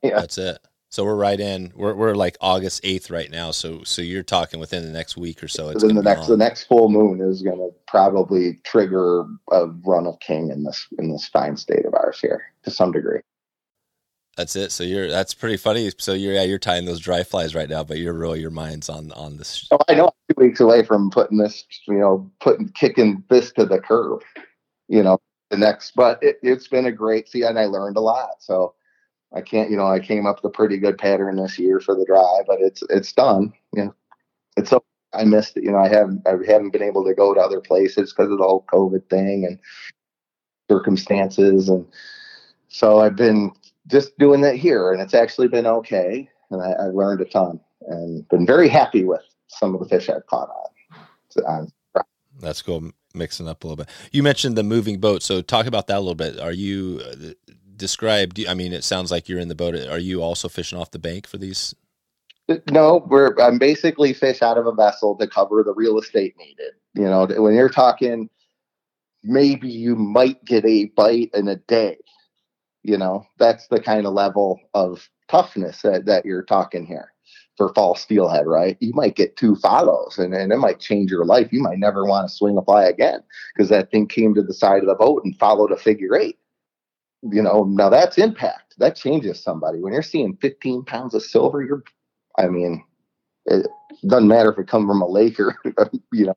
yeah. 0.03 0.21
That's 0.21 0.39
it. 0.39 0.59
So 0.93 1.05
we're 1.05 1.17
right 1.17 1.41
in. 1.41 1.73
We're 1.75 1.95
we're 1.95 2.15
like 2.15 2.37
August 2.43 2.83
eighth 2.85 3.11
right 3.11 3.31
now. 3.31 3.51
So 3.51 3.83
so 3.83 4.03
you're 4.03 4.23
talking 4.23 4.61
within 4.61 4.85
the 4.85 4.93
next 4.93 5.17
week 5.17 5.43
or 5.43 5.49
so. 5.49 5.71
It's 5.71 5.83
the 5.83 5.91
next 5.91 6.27
the 6.27 6.37
next 6.37 6.65
full 6.65 6.91
moon 6.91 7.23
is 7.23 7.41
going 7.41 7.57
to 7.57 7.71
probably 7.87 8.61
trigger 8.63 9.25
a 9.51 9.69
run 9.87 10.07
of 10.07 10.21
king 10.21 10.51
in 10.51 10.65
this 10.65 10.87
in 10.99 11.11
this 11.11 11.27
fine 11.27 11.57
state 11.57 11.87
of 11.87 11.95
ours 11.95 12.21
here 12.21 12.43
to 12.65 12.71
some 12.71 12.93
degree. 12.93 13.21
That's 14.37 14.55
it. 14.55 14.71
So 14.71 14.85
you're 14.85 15.09
that's 15.09 15.33
pretty 15.33 15.57
funny. 15.57 15.91
So 15.97 16.13
you're 16.13 16.35
yeah 16.35 16.43
you're 16.43 16.59
tying 16.59 16.85
those 16.85 17.01
dry 17.01 17.25
flies 17.25 17.55
right 17.55 17.71
now, 17.71 17.85
but 17.85 17.97
you're 17.97 18.13
really 18.13 18.41
your 18.41 18.51
mind's 18.51 18.91
on 18.91 19.13
on 19.13 19.39
this. 19.39 19.67
Oh, 19.71 19.79
I 19.89 19.95
know. 19.95 20.09
I'm 20.09 20.35
two 20.37 20.45
weeks 20.47 20.61
away 20.61 20.85
from 20.85 21.11
putting 21.11 21.39
this, 21.39 21.65
you 21.89 22.01
know, 22.01 22.31
putting 22.39 22.69
kicking 22.69 23.25
this 23.31 23.51
to 23.53 23.65
the 23.65 23.81
curb. 23.81 24.21
You 24.89 25.03
know, 25.03 25.19
the 25.49 25.57
next, 25.57 25.93
but 25.97 26.23
it, 26.23 26.37
it, 26.43 26.51
has 26.51 26.69
been 26.69 26.85
a 26.85 26.93
great 26.93 27.31
see, 27.31 27.45
and 27.45 27.59
I 27.59 27.65
learned 27.65 27.97
a 27.97 28.01
lot. 28.01 28.33
So 28.41 28.75
I 29.35 29.41
can't, 29.41 29.71
you 29.71 29.77
know, 29.77 29.87
I 29.87 29.99
came 29.99 30.27
up 30.27 30.43
with 30.43 30.53
a 30.53 30.57
pretty 30.57 30.77
good 30.79 30.99
pattern 30.99 31.37
this 31.37 31.59
year 31.59 31.81
for 31.81 31.95
the 31.95 32.05
dry, 32.05 32.41
but 32.47 32.61
it's 32.61 32.83
it's 32.91 33.13
done. 33.13 33.53
You 33.75 33.87
know, 33.87 33.95
it's 34.57 34.71
so 34.71 34.85
I 35.13 35.25
missed 35.25 35.57
it. 35.57 35.65
You 35.65 35.73
know, 35.73 35.79
I 35.79 35.89
haven't 35.89 36.27
I 36.27 36.33
haven't 36.47 36.73
been 36.73 36.83
able 36.83 37.05
to 37.05 37.15
go 37.15 37.35
to 37.35 37.41
other 37.41 37.61
places 37.61 38.13
because 38.13 38.31
of 38.31 38.39
the 38.39 38.45
whole 38.45 38.65
COVID 38.73 39.09
thing 39.09 39.45
and 39.47 39.59
circumstances 40.71 41.69
and 41.69 41.87
so 42.73 43.01
I've 43.01 43.17
been 43.17 43.53
just 43.87 44.17
doing 44.19 44.41
that 44.41 44.57
here, 44.57 44.93
and 44.93 45.03
it's 45.03 45.13
actually 45.13 45.49
been 45.49 45.67
okay. 45.67 46.29
And 46.51 46.63
I, 46.63 46.71
I 46.71 46.85
learned 46.87 47.21
a 47.21 47.27
ton, 47.27 47.61
and 47.83 48.27
been 48.29 48.47
very 48.47 48.69
happy 48.69 49.05
with 49.05 49.21
some 49.49 49.75
of 49.75 49.81
the 49.81 49.89
fish 49.89 50.09
I've 50.09 50.27
caught 50.27 50.49
on. 50.49 51.45
on 51.45 52.05
That's 52.41 52.63
cool. 52.63 52.91
Mixing 53.15 53.47
up 53.47 53.63
a 53.63 53.67
little 53.67 53.85
bit. 53.85 53.91
You 54.11 54.23
mentioned 54.23 54.57
the 54.57 54.63
moving 54.63 54.99
boat, 54.99 55.23
so 55.23 55.43
talk 55.43 55.67
about 55.67 55.87
that 55.89 55.99
a 55.99 56.01
little 56.01 56.15
bit. 56.15 56.41
Are 56.41 56.53
you 56.53 57.03
uh, 57.05 57.53
uh, 57.83 57.87
described? 57.87 58.41
I 58.47 58.55
mean, 58.55 58.73
it 58.73 58.85
sounds 58.85 59.11
like 59.11 59.29
you're 59.29 59.41
in 59.41 59.49
the 59.49 59.55
boat. 59.55 59.75
Are 59.75 59.99
you 59.99 60.23
also 60.23 60.49
fishing 60.49 60.79
off 60.79 60.91
the 60.91 60.99
bank 60.99 61.27
for 61.27 61.39
these? 61.39 61.75
No, 62.71 63.07
we're 63.09 63.35
I'm 63.41 63.59
basically 63.59 64.13
fish 64.13 64.43
out 64.43 64.59
of 64.59 64.67
a 64.67 64.73
vessel 64.73 65.17
to 65.17 65.27
cover 65.27 65.63
the 65.63 65.75
real 65.75 65.99
estate 65.99 66.35
needed. 66.39 66.73
You 66.95 67.05
know, 67.05 67.27
when 67.27 67.55
you're 67.55 67.69
talking, 67.69 68.29
maybe 69.23 69.69
you 69.69 69.97
might 69.97 70.45
get 70.45 70.65
a 70.65 70.87
bite 70.87 71.31
in 71.35 71.49
a 71.49 71.57
day 71.57 71.99
you 72.83 72.99
know, 72.99 73.27
that's 73.39 73.69
the 73.69 73.81
kind 73.81 74.07
of 74.07 74.13
level 74.13 74.61
of 74.75 75.09
toughness 75.29 75.83
that, 75.83 76.07
that 76.07 76.27
you're 76.27 76.43
talking 76.43 76.85
here 76.85 77.13
for 77.57 77.73
fall 77.75 77.95
steelhead, 77.95 78.47
right? 78.47 78.77
You 78.81 78.93
might 78.95 79.15
get 79.15 79.37
two 79.37 79.57
follows 79.57 80.19
and, 80.19 80.35
and 80.35 80.53
it 80.53 80.59
might 80.59 80.81
change 80.81 81.11
your 81.11 81.25
life. 81.25 81.53
You 81.53 81.63
might 81.63 81.79
never 81.79 82.05
want 82.05 82.29
to 82.29 82.35
swing 82.35 82.59
a 82.59 82.63
fly 82.63 82.85
again 82.85 83.23
because 83.55 83.69
that 83.69 83.91
thing 83.91 84.09
came 84.09 84.35
to 84.35 84.43
the 84.43 84.55
side 84.55 84.83
of 84.83 84.89
the 84.89 84.95
boat 84.95 85.23
and 85.25 85.39
followed 85.39 85.71
a 85.71 85.77
figure 85.77 86.17
eight. 86.17 86.39
You 87.23 87.43
know, 87.43 87.65
now 87.65 87.89
that's 87.89 88.19
impact. 88.19 88.75
That 88.79 88.97
changes 88.97 89.43
somebody. 89.43 89.81
When 89.81 89.93
you're 89.93 90.03
seeing 90.03 90.37
15 90.37 90.85
pounds 90.85 91.15
of 91.15 91.23
silver, 91.23 91.63
you're, 91.63 91.85
I 92.39 92.49
mean, 92.49 92.85
it 93.47 93.67
doesn't 94.07 94.29
matter 94.29 94.53
if 94.53 94.59
it 94.59 94.67
comes 94.69 94.89
from 94.89 95.03
a 95.03 95.07
lake 95.07 95.39
or, 95.39 95.57
you 96.13 96.27
know, 96.27 96.35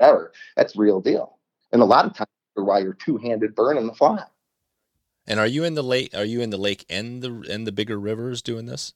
ever. 0.00 0.32
That's 0.56 0.76
real 0.76 1.00
deal. 1.00 1.38
And 1.72 1.82
a 1.82 1.84
lot 1.84 2.04
of 2.04 2.14
times, 2.14 2.28
why 2.56 2.78
you're 2.78 2.94
two 2.94 3.16
handed 3.16 3.54
burning 3.54 3.86
the 3.86 3.94
fly. 3.94 4.22
And 5.26 5.40
are 5.40 5.46
you 5.46 5.64
in 5.64 5.74
the 5.74 5.82
lake? 5.82 6.14
Are 6.14 6.24
you 6.24 6.40
in 6.40 6.50
the 6.50 6.58
lake 6.58 6.84
and 6.88 7.22
the 7.22 7.44
and 7.50 7.66
the 7.66 7.72
bigger 7.72 7.98
rivers 7.98 8.42
doing 8.42 8.66
this? 8.66 8.92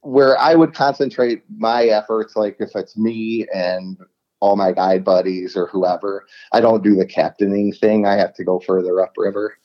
Where 0.00 0.38
I 0.38 0.54
would 0.54 0.74
concentrate 0.74 1.42
my 1.56 1.84
efforts, 1.84 2.36
like 2.36 2.56
if 2.60 2.70
it's 2.74 2.96
me 2.96 3.46
and 3.54 3.98
all 4.40 4.56
my 4.56 4.72
guide 4.72 5.04
buddies 5.04 5.56
or 5.56 5.66
whoever, 5.66 6.26
I 6.52 6.60
don't 6.60 6.84
do 6.84 6.94
the 6.94 7.06
captaining 7.06 7.72
thing. 7.72 8.06
I 8.06 8.14
have 8.14 8.34
to 8.34 8.44
go 8.44 8.60
further 8.60 9.00
upriver. 9.00 9.56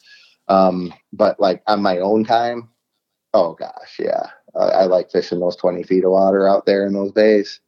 Um, 0.50 0.94
but 1.14 1.40
like 1.40 1.62
on 1.68 1.82
my 1.82 2.00
own 2.00 2.26
time, 2.26 2.70
oh 3.34 3.54
gosh, 3.54 3.98
yeah, 4.00 4.28
I, 4.60 4.66
I 4.66 4.84
like 4.86 5.12
fishing 5.12 5.40
those 5.40 5.56
twenty 5.56 5.84
feet 5.84 6.04
of 6.04 6.12
water 6.12 6.48
out 6.48 6.66
there 6.66 6.86
in 6.86 6.94
those 6.94 7.12
bays. 7.12 7.62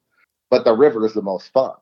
But 0.50 0.66
the 0.66 0.76
river 0.76 1.06
is 1.06 1.14
the 1.14 1.22
most 1.22 1.54
fun 1.54 1.76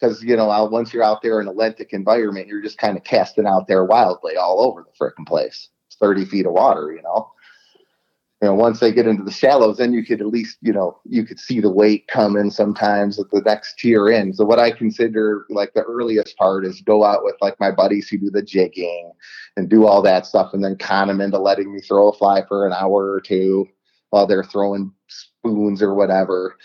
because 0.00 0.22
you 0.22 0.36
know 0.36 0.46
once 0.70 0.92
you're 0.92 1.02
out 1.02 1.22
there 1.22 1.40
in 1.40 1.48
a 1.48 1.52
lentic 1.52 1.88
environment, 1.90 2.46
you're 2.46 2.62
just 2.62 2.78
kind 2.78 2.96
of 2.96 3.04
casting 3.04 3.46
out 3.46 3.66
there 3.66 3.84
wildly 3.84 4.36
all 4.36 4.60
over 4.60 4.82
the 4.84 5.04
freaking 5.04 5.26
place. 5.26 5.68
It's 5.88 5.96
30 5.96 6.24
feet 6.26 6.46
of 6.46 6.52
water, 6.52 6.92
you 6.94 7.02
know. 7.02 7.32
You 8.42 8.48
know, 8.48 8.54
once 8.54 8.80
they 8.80 8.90
get 8.90 9.06
into 9.06 9.22
the 9.22 9.30
shallows, 9.30 9.76
then 9.76 9.92
you 9.92 10.02
could 10.04 10.22
at 10.22 10.26
least, 10.26 10.56
you 10.62 10.72
know, 10.72 10.98
you 11.04 11.26
could 11.26 11.38
see 11.38 11.60
the 11.60 11.70
weight 11.70 12.08
coming 12.08 12.50
sometimes 12.50 13.20
at 13.20 13.30
the 13.30 13.42
next 13.42 13.78
tier 13.78 14.08
in. 14.08 14.32
So 14.32 14.46
what 14.46 14.58
I 14.58 14.70
consider 14.70 15.44
like 15.50 15.74
the 15.74 15.82
earliest 15.82 16.36
part 16.38 16.64
is 16.64 16.80
go 16.80 17.04
out 17.04 17.22
with 17.22 17.36
like 17.42 17.60
my 17.60 17.70
buddies 17.70 18.08
who 18.08 18.16
do 18.16 18.30
the 18.30 18.42
jigging 18.42 19.12
and 19.58 19.68
do 19.68 19.86
all 19.86 20.00
that 20.02 20.24
stuff 20.24 20.54
and 20.54 20.64
then 20.64 20.78
con 20.78 21.08
them 21.08 21.20
into 21.20 21.38
letting 21.38 21.70
me 21.70 21.80
throw 21.82 22.08
a 22.08 22.16
fly 22.16 22.42
for 22.48 22.66
an 22.66 22.72
hour 22.72 23.12
or 23.12 23.20
two 23.20 23.66
while 24.08 24.26
they're 24.26 24.42
throwing 24.42 24.90
spoons 25.08 25.82
or 25.82 25.94
whatever 25.94 26.56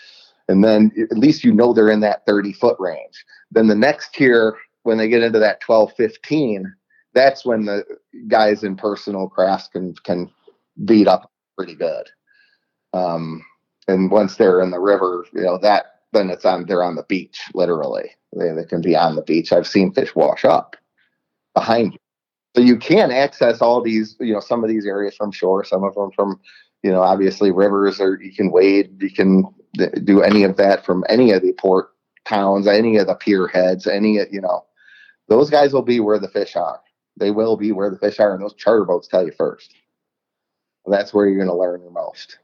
and 0.48 0.62
then 0.62 0.92
at 1.10 1.18
least 1.18 1.44
you 1.44 1.52
know 1.52 1.72
they're 1.72 1.90
in 1.90 2.00
that 2.00 2.24
30 2.26 2.52
foot 2.52 2.76
range. 2.78 3.24
Then 3.50 3.66
the 3.66 3.74
next 3.74 4.14
tier, 4.14 4.56
when 4.82 4.98
they 4.98 5.08
get 5.08 5.22
into 5.22 5.38
that 5.38 5.60
12, 5.60 5.92
15, 5.96 6.72
that's 7.14 7.44
when 7.44 7.64
the 7.64 7.84
guys 8.28 8.62
in 8.62 8.76
personal 8.76 9.28
crafts 9.28 9.68
can 9.68 9.94
can 10.04 10.30
beat 10.84 11.08
up 11.08 11.30
pretty 11.56 11.74
good. 11.74 12.10
Um, 12.92 13.44
and 13.88 14.10
once 14.10 14.36
they're 14.36 14.60
in 14.60 14.70
the 14.70 14.80
river, 14.80 15.26
you 15.32 15.42
know 15.42 15.58
that 15.58 15.86
then 16.12 16.30
it's 16.30 16.44
on 16.44 16.66
they're 16.66 16.82
on 16.82 16.96
the 16.96 17.04
beach 17.04 17.40
literally. 17.54 18.10
They, 18.36 18.52
they 18.52 18.64
can 18.64 18.80
be 18.80 18.96
on 18.96 19.16
the 19.16 19.22
beach. 19.22 19.52
I've 19.52 19.66
seen 19.66 19.92
fish 19.92 20.14
wash 20.14 20.44
up 20.44 20.76
behind 21.54 21.94
you. 21.94 21.98
So 22.56 22.62
you 22.62 22.78
can 22.78 23.10
access 23.10 23.60
all 23.60 23.82
these, 23.82 24.16
you 24.18 24.32
know, 24.32 24.40
some 24.40 24.64
of 24.64 24.70
these 24.70 24.86
areas 24.86 25.14
from 25.14 25.30
shore, 25.30 25.62
some 25.62 25.84
of 25.84 25.94
them 25.94 26.10
from, 26.12 26.40
you 26.82 26.90
know, 26.90 27.02
obviously 27.02 27.50
rivers, 27.50 28.00
or 28.00 28.18
you 28.20 28.32
can 28.32 28.50
wade, 28.50 29.02
you 29.02 29.10
can 29.10 29.44
do 30.04 30.22
any 30.22 30.42
of 30.42 30.56
that 30.56 30.84
from 30.84 31.04
any 31.10 31.32
of 31.32 31.42
the 31.42 31.52
port 31.52 31.90
towns, 32.26 32.66
any 32.66 32.96
of 32.96 33.08
the 33.08 33.14
pier 33.14 33.46
heads, 33.46 33.86
any 33.86 34.14
you 34.30 34.40
know, 34.40 34.64
those 35.28 35.50
guys 35.50 35.72
will 35.72 35.82
be 35.82 36.00
where 36.00 36.18
the 36.18 36.28
fish 36.28 36.56
are. 36.56 36.80
They 37.18 37.30
will 37.30 37.56
be 37.56 37.72
where 37.72 37.90
the 37.90 37.98
fish 37.98 38.20
are, 38.20 38.34
and 38.34 38.42
those 38.42 38.54
charter 38.54 38.84
boats 38.84 39.08
tell 39.08 39.24
you 39.24 39.32
first. 39.36 39.74
That's 40.86 41.12
where 41.12 41.26
you're 41.26 41.36
going 41.36 41.48
to 41.48 41.54
learn 41.54 41.84
the 41.84 41.90
most. 41.90 42.38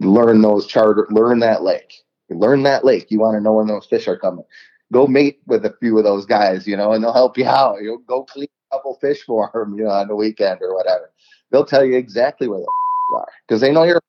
Learn 0.00 0.42
those 0.42 0.66
charter, 0.66 1.06
learn 1.10 1.40
that 1.40 1.62
lake. 1.62 1.92
Learn 2.28 2.62
that 2.64 2.84
lake. 2.84 3.10
You 3.10 3.20
want 3.20 3.36
to 3.36 3.40
know 3.40 3.54
when 3.54 3.66
those 3.66 3.86
fish 3.86 4.08
are 4.08 4.18
coming. 4.18 4.44
Go 4.92 5.06
mate 5.06 5.40
with 5.46 5.64
a 5.64 5.74
few 5.80 5.96
of 5.98 6.04
those 6.04 6.26
guys, 6.26 6.66
you 6.66 6.76
know, 6.76 6.92
and 6.92 7.02
they'll 7.02 7.12
help 7.12 7.38
you 7.38 7.46
out. 7.46 7.82
You'll 7.82 7.98
go 7.98 8.24
clean 8.24 8.48
a 8.70 8.76
couple 8.76 8.96
fish 9.00 9.22
for 9.24 9.50
them, 9.54 9.76
you 9.76 9.84
know, 9.84 9.90
on 9.90 10.08
the 10.08 10.16
weekend 10.16 10.60
or 10.62 10.74
whatever. 10.74 11.10
They'll 11.50 11.64
tell 11.64 11.84
you 11.84 11.96
exactly 11.96 12.48
where 12.48 12.60
the 12.60 12.66
are 13.16 13.26
because 13.46 13.60
they 13.60 13.72
know 13.72 13.84
you're 13.84 14.02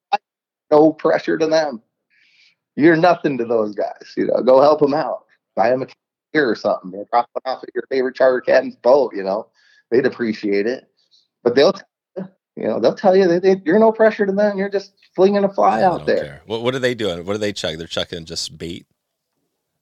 no 0.71 0.91
pressure 0.93 1.37
to 1.37 1.47
them 1.47 1.81
you're 2.77 2.95
nothing 2.95 3.37
to 3.39 3.45
those 3.45 3.75
guys. 3.75 4.13
You 4.15 4.27
know, 4.27 4.41
go 4.41 4.61
help 4.61 4.79
them 4.79 4.93
out. 4.93 5.25
Buy 5.55 5.71
them 5.71 5.81
a 5.81 5.87
or 6.35 6.55
something. 6.55 6.91
They're 6.91 7.07
dropping 7.11 7.41
off 7.45 7.63
at 7.63 7.73
your 7.73 7.83
favorite 7.89 8.15
charter 8.15 8.39
captain's 8.39 8.75
boat. 8.75 9.13
You 9.15 9.23
know, 9.23 9.47
they'd 9.89 10.05
appreciate 10.05 10.67
it. 10.67 10.87
But 11.43 11.55
they'll, 11.55 11.73
you 12.57 12.67
know, 12.67 12.79
they'll 12.79 12.95
tell 12.95 13.15
you 13.15 13.27
that 13.27 13.43
they, 13.43 13.61
you're 13.65 13.77
no 13.77 13.91
pressure 13.91 14.25
to 14.25 14.31
them. 14.31 14.57
You're 14.57 14.69
just 14.69 14.93
flinging 15.15 15.43
a 15.43 15.49
fly 15.49 15.83
out 15.83 16.07
there. 16.07 16.41
What, 16.47 16.63
what 16.63 16.73
are 16.73 16.79
they 16.79 16.95
doing? 16.95 17.23
What 17.23 17.35
are 17.35 17.39
they 17.39 17.53
chucking? 17.53 17.77
They're 17.77 17.87
chucking 17.87 18.25
just 18.25 18.57
bait. 18.57 18.87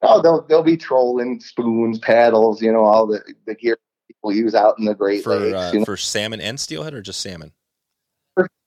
Oh, 0.02 0.22
they'll 0.22 0.42
they'll 0.42 0.62
be 0.62 0.76
trolling 0.76 1.40
spoons, 1.40 2.00
paddles. 2.00 2.62
You 2.62 2.74
know, 2.74 2.84
all 2.84 3.08
the 3.08 3.24
the 3.48 3.56
gear 3.56 3.78
people 4.08 4.34
use 4.34 4.54
out 4.54 4.78
in 4.78 4.84
the 4.84 4.94
Great 4.94 5.24
for, 5.24 5.38
Lakes. 5.38 5.56
Uh, 5.56 5.72
you 5.74 5.80
know? 5.80 5.86
For 5.86 5.96
salmon 5.96 6.42
and 6.42 6.60
steelhead, 6.60 6.94
or 6.94 7.02
just 7.02 7.22
salmon? 7.22 7.54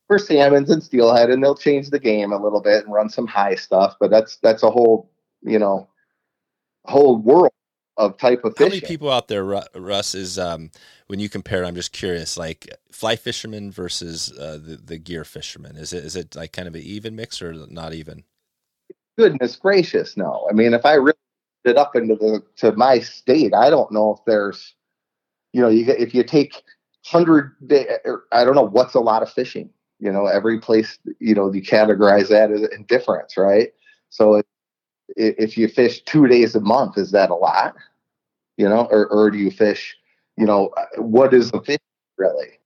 for 0.09 0.19
salmons 0.19 0.71
and 0.71 0.83
steelhead, 0.83 1.29
and 1.29 1.45
they'll 1.45 1.55
change 1.55 1.91
the 1.91 1.99
game 1.99 2.33
a 2.33 2.43
little 2.43 2.63
bit 2.63 2.85
and 2.85 2.93
run 2.95 3.11
some 3.11 3.27
high 3.27 3.55
stuff. 3.55 3.97
But 4.01 4.11
that's 4.11 4.39
that's 4.39 4.63
a 4.63 4.71
whole 4.71 5.13
you 5.43 5.59
know 5.59 5.89
whole 6.87 7.19
world 7.19 7.53
of 7.99 8.17
type 8.17 8.45
of 8.45 8.57
fish. 8.57 8.65
How 8.65 8.69
many 8.71 8.81
people 8.81 9.11
out 9.11 9.29
there, 9.29 9.45
Russ, 9.45 10.15
is 10.15 10.39
um, 10.39 10.71
when 11.09 11.21
you 11.21 11.29
compare? 11.29 11.65
I'm 11.65 11.75
just 11.75 11.93
curious, 11.93 12.39
like 12.39 12.69
fly 12.91 13.17
fishermen 13.17 13.71
versus 13.71 14.33
uh, 14.39 14.59
the 14.63 14.77
the 14.77 14.99
gear 14.99 15.25
fishermen. 15.25 15.77
Is 15.77 15.93
it 15.93 16.05
is 16.05 16.17
it 16.17 16.35
like 16.35 16.53
kind 16.53 16.69
of 16.69 16.75
an 16.75 16.83
even 16.83 17.15
mix 17.15 17.43
or 17.43 17.53
not 17.69 17.93
even? 17.93 18.25
Goodness 19.19 19.57
gracious, 19.57 20.17
no. 20.17 20.47
I 20.49 20.55
mean, 20.55 20.73
if 20.73 20.87
I 20.87 20.95
really 20.95 21.19
it 21.65 21.77
up 21.77 21.97
into 21.97 22.15
the 22.15 22.43
to 22.57 22.73
my 22.73 23.01
state, 23.01 23.53
I 23.53 23.69
don't 23.69 23.93
know 23.93 24.15
if 24.15 24.25
there's 24.25 24.75
you 25.53 25.61
know, 25.61 25.69
you 25.69 25.85
get, 25.85 25.99
if 25.99 26.15
you 26.15 26.23
take 26.23 26.63
hundred, 27.05 27.55
I 28.33 28.45
don't 28.45 28.55
know 28.55 28.69
what's 28.69 28.95
a 28.95 29.01
lot 29.01 29.23
of 29.23 29.31
fishing. 29.31 29.71
You 29.99 30.13
know, 30.13 30.27
every 30.27 30.61
place, 30.61 30.99
you 31.19 31.35
know, 31.35 31.53
you 31.53 31.63
categorize 31.63 32.29
that 32.29 32.53
as 32.53 32.63
indifference, 32.71 33.37
right? 33.37 33.73
So 34.11 34.43
if 35.17 35.59
you 35.59 35.69
fish 35.69 36.03
two 36.03 36.29
days 36.29 36.55
a 36.55 36.61
month, 36.61 36.99
is 36.99 37.11
that 37.11 37.31
a 37.31 37.35
lot? 37.35 37.75
You 38.59 38.69
know, 38.69 38.87
or, 38.91 39.07
or 39.07 39.31
do 39.31 39.39
you 39.39 39.51
fish, 39.51 39.97
you 40.37 40.45
know, 40.45 40.75
what 40.97 41.33
is 41.33 41.53
the 41.53 41.63
fish 41.63 41.79
really? 42.19 42.59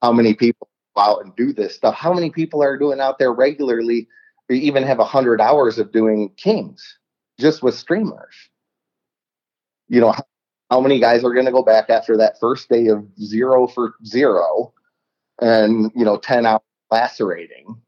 How 0.00 0.12
many 0.12 0.34
people 0.34 0.68
go 0.94 1.02
out 1.02 1.24
and 1.24 1.34
do 1.36 1.52
this 1.52 1.74
stuff? 1.74 1.94
How 1.94 2.14
many 2.14 2.30
people 2.30 2.62
are 2.62 2.78
doing 2.78 3.00
out 3.00 3.18
there 3.18 3.32
regularly 3.32 4.08
or 4.48 4.54
even 4.54 4.84
have 4.84 5.00
a 5.00 5.04
hundred 5.04 5.40
hours 5.40 5.78
of 5.78 5.92
doing 5.92 6.30
kings 6.36 6.98
just 7.40 7.62
with 7.62 7.74
streamers? 7.74 8.34
You 9.88 10.00
know, 10.00 10.12
how, 10.12 10.24
how 10.70 10.80
many 10.80 11.00
guys 11.00 11.24
are 11.24 11.34
going 11.34 11.46
to 11.46 11.52
go 11.52 11.64
back 11.64 11.90
after 11.90 12.16
that 12.16 12.38
first 12.38 12.68
day 12.68 12.86
of 12.86 13.04
zero 13.20 13.66
for 13.66 13.94
zero 14.06 14.72
and, 15.40 15.90
you 15.96 16.04
know, 16.04 16.18
10 16.18 16.46
hours 16.46 16.62
lacerating, 16.90 17.82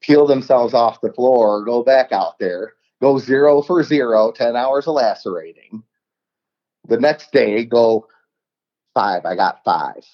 peel 0.00 0.26
themselves 0.26 0.74
off 0.74 1.00
the 1.00 1.12
floor, 1.12 1.64
go 1.64 1.82
back 1.82 2.12
out 2.12 2.38
there, 2.38 2.74
go 3.02 3.18
zero 3.18 3.62
for 3.62 3.82
zero, 3.82 4.30
10 4.30 4.54
hours 4.54 4.86
of 4.86 4.94
lacerating. 4.94 5.82
The 6.86 7.00
next 7.00 7.32
day, 7.32 7.64
go 7.64 8.08
five. 8.94 9.24
I 9.24 9.34
got 9.34 9.64
five. 9.64 10.04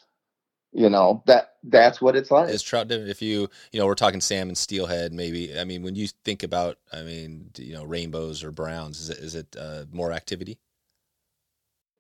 You 0.72 0.88
know, 0.88 1.22
that 1.26 1.54
that's 1.64 2.00
what 2.00 2.14
it's 2.14 2.30
like. 2.30 2.48
Is 2.50 2.62
trout 2.62 2.90
if 2.92 3.20
you 3.20 3.48
you 3.72 3.80
know 3.80 3.87
we're 3.87 3.94
talking 3.94 4.20
salmon 4.20 4.54
steelhead 4.54 5.12
maybe 5.12 5.59
I 5.59 5.64
mean 5.64 5.83
when 5.83 5.96
you 5.96 6.06
think 6.24 6.42
about 6.42 6.78
I 6.92 7.02
mean 7.02 7.50
you 7.59 7.74
know 7.74 7.85
rainbows 7.85 8.44
or 8.44 8.52
browns 8.52 9.00
is 9.00 9.11
it 9.11 9.18
is 9.18 9.35
it 9.35 9.56
uh, 9.59 9.85
more 9.92 10.12
activity? 10.12 10.59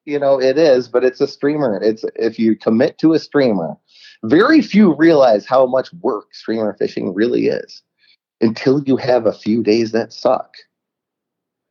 You 0.04 0.18
know 0.20 0.40
it 0.40 0.56
is, 0.56 0.86
but 0.86 1.04
it's 1.04 1.20
a 1.20 1.26
streamer. 1.26 1.82
It's 1.82 2.04
if 2.14 2.38
you 2.38 2.56
commit 2.56 2.96
to 2.98 3.12
a 3.12 3.18
streamer, 3.18 3.76
very 4.22 4.62
few 4.62 4.94
realize 4.94 5.46
how 5.46 5.66
much 5.66 5.92
work 5.94 6.32
streamer 6.32 6.74
fishing 6.74 7.12
really 7.12 7.48
is 7.48 7.82
until 8.40 8.82
you 8.84 8.96
have 8.96 9.26
a 9.26 9.32
few 9.32 9.62
days 9.64 9.90
that 9.92 10.12
suck. 10.12 10.54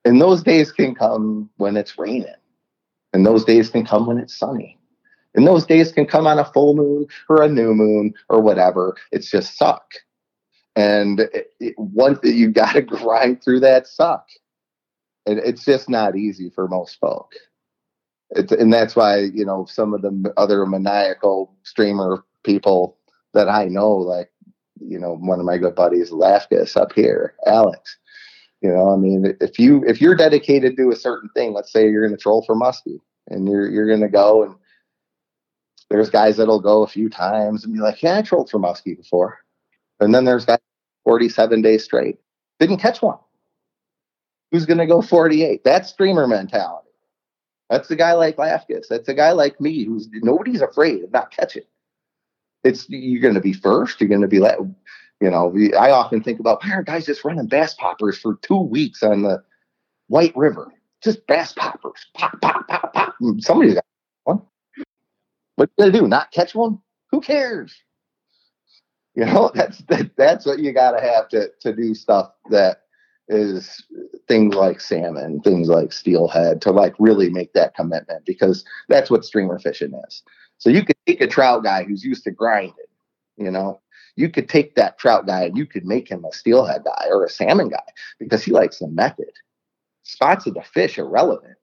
And 0.06 0.22
those 0.22 0.44
days 0.44 0.72
can 0.72 0.96
come 0.96 1.50
when 1.58 1.78
it's 1.78 1.98
raining. 1.98 2.34
And 3.14 3.26
those 3.26 3.44
days 3.44 3.70
can 3.70 3.86
come 3.86 4.06
when 4.06 4.18
it's 4.18 4.36
sunny. 4.36 4.78
And 5.36 5.46
those 5.46 5.66
days 5.66 5.92
can 5.92 6.06
come 6.06 6.28
on 6.28 6.40
a 6.40 6.46
full 6.46 6.76
moon 6.76 7.08
or 7.30 7.42
a 7.42 7.50
new 7.50 7.74
moon 7.74 8.14
or 8.30 8.42
whatever. 8.42 8.96
It's 9.12 9.30
just 9.30 9.58
suck. 9.58 9.94
And 10.76 11.20
it, 11.20 11.52
it, 11.60 11.76
once 11.78 12.20
you've 12.24 12.54
got 12.54 12.74
to 12.74 12.82
grind 12.82 13.44
through 13.44 13.62
that 13.62 13.88
suck. 13.88 14.28
And 15.26 15.40
it's 15.40 15.66
just 15.66 15.90
not 15.90 16.16
easy 16.16 16.50
for 16.50 16.68
most 16.68 17.00
folk. 17.00 17.34
It's, 18.32 18.52
and 18.52 18.72
that's 18.72 18.96
why, 18.96 19.18
you 19.20 19.46
know, 19.46 19.66
some 19.66 19.94
of 19.94 20.02
the 20.02 20.34
other 20.38 20.66
maniacal 20.66 21.56
streamer 21.64 22.24
people 22.44 22.98
that 23.34 23.50
I 23.50 23.66
know, 23.66 23.92
like, 23.92 24.32
you 24.80 24.98
know, 25.00 25.16
one 25.16 25.40
of 25.40 25.46
my 25.46 25.58
good 25.58 25.76
buddies, 25.76 26.12
Lafkas 26.12 26.78
up 26.78 26.94
here, 26.94 27.36
Alex. 27.46 27.98
You 28.62 28.70
know, 28.70 28.92
I 28.92 28.98
mean, 28.98 29.38
if 29.40 29.58
you 29.58 29.84
if 29.86 30.02
you're 30.02 30.16
dedicated 30.16 30.76
to 30.78 30.92
a 30.92 30.96
certain 30.96 31.30
thing, 31.30 31.54
let's 31.54 31.72
say 31.72 31.90
you're 31.90 32.06
going 32.06 32.16
to 32.16 32.22
troll 32.22 32.44
for 32.44 32.56
muskie, 32.56 33.00
and 33.30 33.48
you're 33.48 33.70
you're 33.70 33.88
going 33.88 34.02
to 34.02 34.10
go 34.10 34.44
and 34.44 34.56
there's 35.90 36.10
guys 36.10 36.38
that'll 36.38 36.60
go 36.60 36.84
a 36.84 36.88
few 36.88 37.10
times 37.10 37.64
and 37.64 37.74
be 37.74 37.80
like, 37.80 38.04
yeah, 38.04 38.18
I 38.18 38.22
trolled 38.22 38.50
for 38.50 38.60
muskie 38.60 38.98
before, 38.98 39.40
and 40.00 40.14
then 40.14 40.26
there's 40.26 40.46
guys 40.46 40.60
47 41.06 41.62
days 41.62 41.84
straight 41.84 42.20
didn't 42.60 42.78
catch 42.78 43.02
one. 43.02 43.18
Who's 44.52 44.66
going 44.66 44.80
to 44.80 44.86
go 44.86 45.02
48? 45.02 45.64
That's 45.64 45.90
streamer 45.90 46.28
mentality. 46.28 46.90
That's 47.70 47.90
a 47.90 47.96
guy 47.96 48.14
like 48.14 48.36
Lafkas. 48.36 48.88
That's 48.90 49.08
a 49.08 49.14
guy 49.14 49.32
like 49.32 49.62
me 49.62 49.86
who's 49.86 50.10
nobody's 50.12 50.62
afraid 50.62 51.04
of 51.04 51.14
not 51.14 51.32
catching 51.32 51.64
it's 52.64 52.90
you're 52.90 53.22
going 53.22 53.36
to 53.36 53.42
be 53.42 53.54
first. 53.54 54.00
You're 54.00 54.10
going 54.10 54.22
to 54.22 54.28
be 54.28 54.40
let. 54.40 54.60
You 55.22 55.30
know, 55.30 55.54
I 55.78 55.92
often 55.92 56.24
think 56.24 56.40
about 56.40 56.64
why 56.64 56.72
are 56.74 56.84
guys 56.84 57.06
just 57.06 57.26
running 57.26 57.48
bass 57.48 57.74
poppers 57.74 58.18
for 58.18 58.38
two 58.42 58.62
weeks 58.62 59.04
on 59.04 59.24
the 59.24 59.44
White 60.08 60.36
River? 60.36 60.74
Just 61.04 61.28
bass 61.28 61.54
poppers, 61.54 62.08
pop, 62.14 62.40
pop, 62.42 62.68
pop, 62.68 62.94
pop. 62.94 63.16
Mm, 63.22 63.42
somebody's 63.42 63.74
got 63.74 63.86
one. 64.24 64.42
What 65.56 65.70
do 65.78 65.92
they 65.92 66.00
do? 66.00 66.08
Not 66.08 66.32
catch 66.32 66.56
one? 66.56 66.80
Who 67.12 67.20
cares? 67.20 67.76
You 69.16 69.26
know, 69.26 69.52
that's 69.56 69.80
that, 69.90 70.12
that's 70.16 70.46
what 70.46 70.60
you 70.60 70.72
got 70.74 70.92
to 70.92 71.02
have 71.02 71.28
to 71.30 71.50
to 71.62 71.76
do 71.76 71.94
stuff 71.94 72.32
that 72.50 72.84
is 73.28 73.86
things 74.28 74.56
like 74.56 74.82
salmon, 74.82 75.42
things 75.42 75.68
like 75.68 75.94
steelhead, 75.94 76.62
to 76.62 76.72
like 76.72 76.96
really 76.98 77.30
make 77.30 77.54
that 77.54 77.76
commitment 77.76 78.26
because 78.26 78.64
that's 78.88 79.12
what 79.12 79.26
streamer 79.26 79.60
fishing 79.60 79.94
is. 80.08 80.24
So 80.58 80.70
you 80.70 80.84
could 80.84 80.96
take 81.06 81.22
a 81.22 81.28
trout 81.28 81.64
guy 81.64 81.84
who's 81.84 82.04
used 82.04 82.24
to 82.24 82.32
grinding, 82.32 82.74
you 83.38 83.52
know, 83.52 83.82
you 84.20 84.30
could 84.30 84.50
take 84.50 84.76
that 84.76 84.98
trout 85.00 85.26
guy 85.26 85.44
and 85.44 85.58
you 85.58 85.66
could 85.66 85.86
make 85.86 86.10
him 86.10 86.26
a 86.26 86.34
steelhead 86.34 86.84
guy 86.84 87.06
or 87.10 87.24
a 87.24 87.30
salmon 87.30 87.70
guy 87.70 87.88
because 88.20 88.44
he 88.44 88.52
likes 88.52 88.80
the 88.80 88.88
method. 88.88 89.32
Spots 90.04 90.46
of 90.46 90.56
the 90.56 90.62
fish 90.62 91.00
are 91.00 91.08
relevant. 91.08 91.56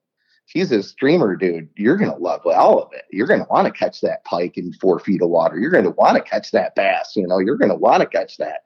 He's 0.47 0.71
a 0.71 0.81
streamer 0.81 1.35
dude, 1.35 1.69
you're 1.75 1.97
going 1.97 2.11
to 2.11 2.17
love 2.17 2.41
all 2.47 2.81
of 2.81 2.91
it. 2.93 3.03
You're 3.11 3.27
going 3.27 3.41
to 3.41 3.49
want 3.49 3.67
to 3.67 3.71
catch 3.71 4.01
that 4.01 4.23
pike 4.23 4.57
in 4.57 4.73
four 4.73 4.97
feet 4.97 5.21
of 5.21 5.29
water. 5.29 5.59
You're 5.59 5.71
going 5.71 5.83
to 5.83 5.91
want 5.91 6.15
to 6.15 6.23
catch 6.23 6.49
that 6.51 6.73
bass. 6.73 7.13
You 7.15 7.27
know, 7.27 7.37
you're 7.37 7.57
going 7.57 7.69
to 7.69 7.75
want 7.75 8.01
to 8.01 8.07
catch 8.07 8.37
that 8.37 8.61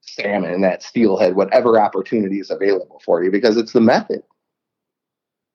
salmon, 0.00 0.62
that 0.62 0.82
steelhead, 0.82 1.36
whatever 1.36 1.80
opportunity 1.80 2.40
is 2.40 2.50
available 2.50 3.00
for 3.04 3.22
you 3.22 3.30
because 3.30 3.56
it's 3.56 3.72
the 3.72 3.80
method. 3.80 4.22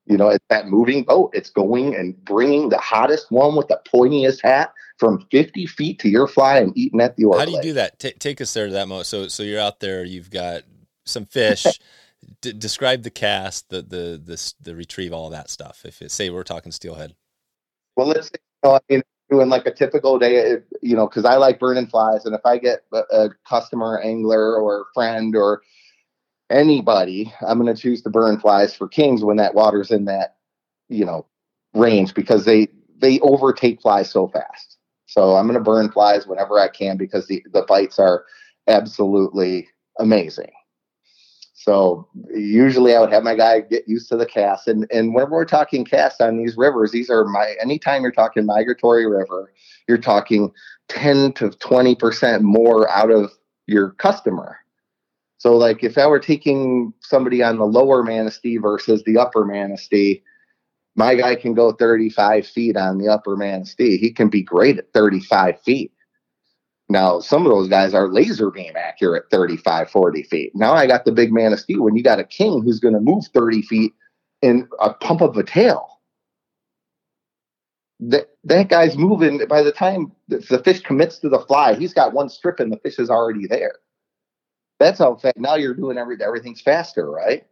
You 0.06 0.15
know, 0.15 0.30
it's 0.30 0.46
that 0.50 0.67
moving 0.67 1.04
boat. 1.04 1.32
It's 1.34 1.50
going 1.50 1.96
and 1.96 2.15
bringing 2.24 2.69
the 2.69 2.78
hottest 2.78 3.30
one 3.30 3.56
with 3.56 3.67
the 3.67 3.82
pointiest 3.91 4.41
hat 4.41 4.74
from 4.97 5.25
50 5.32 5.65
feet 5.67 5.99
to 5.99 6.10
your 6.10 6.27
fly 6.27 6.60
and 6.60 6.77
eating 6.77 7.01
at 7.01 7.15
the 7.15 7.25
oil. 7.25 7.39
How 7.39 7.45
do 7.45 7.51
you 7.51 7.62
do 7.62 7.73
that? 7.73 7.99
T- 7.99 8.13
take 8.13 8.41
us 8.41 8.53
there 8.53 8.67
to 8.67 8.73
that 8.73 8.88
moment. 8.88 9.08
So, 9.08 9.27
so 9.27 9.43
you're 9.43 9.60
out 9.60 9.79
there. 9.79 10.03
You've 10.03 10.29
got 10.29 10.63
some 11.06 11.25
fish. 11.25 11.65
D- 12.41 12.53
describe 12.53 13.03
the 13.03 13.10
cast, 13.10 13.69
the 13.69 13.82
the 13.82 14.21
the 14.23 14.53
the 14.62 14.75
retrieve, 14.75 15.12
all 15.12 15.29
that 15.32 15.49
stuff. 15.49 15.82
If 15.84 16.01
it, 16.01 16.10
say 16.10 16.29
we're 16.29 16.43
talking 16.43 16.71
steelhead. 16.71 17.15
Well, 17.97 18.08
let's 18.08 18.27
say, 18.27 18.36
you 18.63 18.69
know, 18.69 18.75
I 18.75 18.79
mean, 18.89 19.01
doing 19.29 19.49
like 19.49 19.65
a 19.65 19.73
typical 19.73 20.17
day, 20.17 20.38
eh, 20.38 20.56
you 20.82 20.95
know, 20.95 21.06
because 21.06 21.25
I 21.25 21.36
like 21.36 21.60
burning 21.60 21.88
flies, 21.88 22.23
and 22.23 22.34
if 22.34 22.39
I 22.45 22.58
get 22.60 22.86
a, 22.93 22.99
a 23.12 23.29
customer, 23.47 23.99
angler, 23.99 24.56
or 24.56 24.86
friend, 24.93 25.36
or 25.36 25.63
anybody, 26.49 27.34
I'm 27.41 27.60
going 27.60 27.73
to 27.73 27.82
choose 27.82 28.01
to 28.03 28.10
burn 28.10 28.39
flies 28.39 28.75
for 28.75 28.88
kings 28.88 29.23
when 29.23 29.38
that 29.38 29.56
water's 29.56 29.91
in 29.91 30.06
that, 30.06 30.38
you 30.88 31.06
know, 31.06 31.25
range 31.73 32.13
because 32.13 32.45
they 32.45 32.67
they 32.97 33.19
overtake 33.19 33.82
flies 33.82 34.10
so 34.10 34.27
fast. 34.27 34.77
So 35.13 35.36
I'm 35.36 35.45
going 35.45 35.60
to 35.60 35.63
burn 35.63 35.91
flies 35.91 36.26
whenever 36.26 36.60
I 36.60 36.69
can 36.69 36.97
because 36.97 37.28
the 37.28 37.45
the 37.54 37.62
bites 37.67 37.99
are 37.99 38.26
absolutely 38.67 39.67
amazing. 39.99 40.49
So 41.54 42.08
usually 42.34 42.95
I 42.95 42.99
would 42.99 43.12
have 43.12 43.21
my 43.21 43.36
guy 43.36 43.62
get 43.62 43.88
used 43.88 44.10
to 44.10 44.17
the 44.17 44.26
cast. 44.26 44.67
And 44.67 44.88
and 44.91 45.13
when 45.13 45.30
we're 45.30 45.45
talking 45.45 45.86
cast 45.86 46.19
on 46.19 46.38
these 46.38 46.58
rivers, 46.58 46.91
these 46.91 47.12
are 47.12 47.26
my 47.26 47.54
anytime 47.62 48.02
you're 48.02 48.12
talking 48.12 48.47
migratory 48.47 49.06
river, 49.06 49.54
you're 49.88 49.99
talking 49.99 50.52
10 50.88 51.34
to 51.34 51.49
20% 51.49 52.41
more 52.41 52.89
out 52.89 53.12
of 53.12 53.32
your 53.67 53.91
customer. 53.91 54.58
So, 55.38 55.56
like 55.56 55.84
if 55.84 55.95
I 55.99 56.08
were 56.08 56.19
taking 56.19 56.91
somebody 57.02 57.43
on 57.43 57.60
the 57.60 57.65
lower 57.65 58.02
Manistee 58.02 58.58
versus 58.58 59.04
the 59.04 59.19
upper 59.19 59.45
Manistee, 59.45 60.23
my 60.95 61.15
guy 61.15 61.36
can 61.36 61.53
go 61.53 61.71
35 61.71 62.45
feet 62.45 62.77
on 62.77 62.97
the 62.97 63.08
upper 63.08 63.36
Manistee. 63.36 63.97
He 63.97 64.12
can 64.12 64.29
be 64.29 64.43
great 64.43 64.77
at 64.77 64.93
35 64.93 65.62
feet. 65.62 65.91
Now, 66.89 67.19
some 67.19 67.45
of 67.45 67.51
those 67.51 67.69
guys 67.69 67.93
are 67.93 68.08
laser 68.08 68.51
beam 68.51 68.73
accurate 68.75 69.25
35, 69.32 69.89
40 69.89 70.23
feet. 70.23 70.51
Now 70.53 70.73
I 70.73 70.86
got 70.86 71.06
the 71.06 71.12
big 71.12 71.34
Manistee 71.34 71.77
when 71.77 71.95
you 71.95 72.03
got 72.03 72.19
a 72.19 72.23
king 72.23 72.62
who's 72.62 72.79
going 72.79 72.93
to 72.93 72.99
move 72.99 73.25
30 73.34 73.62
feet 73.63 73.93
in 74.41 74.67
a 74.79 74.93
pump 74.93 75.21
of 75.21 75.38
a 75.38 75.43
tail. 75.43 75.89
That, 77.99 78.32
that 78.43 78.67
guy's 78.67 78.97
moving 78.97 79.41
by 79.48 79.63
the 79.63 79.71
time 79.71 80.12
the 80.27 80.62
fish 80.63 80.81
commits 80.81 81.19
to 81.19 81.29
the 81.29 81.39
fly, 81.39 81.73
he's 81.73 81.94
got 81.94 82.13
one 82.13 82.27
strip 82.27 82.60
and 82.60 82.71
the 82.71 82.77
fish 82.77 83.00
is 83.00 83.10
already 83.10 83.48
there. 83.48 83.75
That's 84.79 85.00
how 85.00 85.15
fast. 85.15 85.37
Now 85.37 85.56
you're 85.56 85.73
doing 85.73 85.98
every, 85.98 86.17
everything's 86.21 86.62
faster, 86.62 87.10
right? 87.10 87.46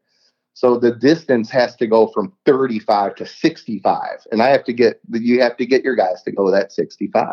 So 0.53 0.77
the 0.77 0.91
distance 0.91 1.49
has 1.49 1.75
to 1.77 1.87
go 1.87 2.07
from 2.07 2.33
35 2.45 3.15
to 3.15 3.25
65, 3.25 4.27
and 4.31 4.43
I 4.43 4.49
have 4.49 4.63
to 4.65 4.73
get 4.73 4.99
you 5.11 5.41
have 5.41 5.57
to 5.57 5.65
get 5.65 5.83
your 5.83 5.95
guys 5.95 6.21
to 6.23 6.31
go 6.31 6.51
that 6.51 6.71
65. 6.71 7.27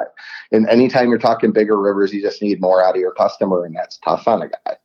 And 0.53 0.69
anytime 0.69 1.09
you're 1.09 1.19
talking 1.19 1.53
bigger 1.53 1.79
rivers, 1.81 2.13
you 2.13 2.23
just 2.23 2.41
need 2.41 2.61
more 2.61 2.83
out 2.83 2.95
of 2.95 3.01
your 3.01 3.13
customer, 3.13 3.65
and 3.65 3.75
that's 3.75 3.99
tough 3.99 4.29
on 4.29 4.43
a 4.43 4.49
guy. 4.49 4.77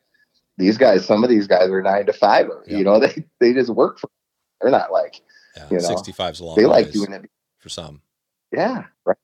These 0.58 0.78
guys, 0.78 1.06
some 1.06 1.24
of 1.24 1.30
these 1.30 1.48
guys 1.48 1.70
are 1.70 1.82
nine 1.82 2.06
to 2.08 2.14
five. 2.14 2.48
Yeah. 2.66 2.78
You 2.78 2.84
know, 2.84 3.00
they 3.02 3.24
they 3.40 3.54
just 3.54 3.70
work 3.70 4.00
for. 4.00 4.10
They're 4.62 4.72
not 4.72 4.92
like 4.92 5.22
yeah, 5.56 5.68
you 5.70 5.78
know, 5.78 5.88
65 5.88 6.34
is 6.34 6.40
a 6.40 6.46
long. 6.46 6.56
They 6.56 6.66
like 6.66 6.92
doing 6.92 7.14
it 7.14 7.30
for 7.60 7.70
some. 7.70 8.02
Yeah, 8.52 8.86
right. 9.06 9.18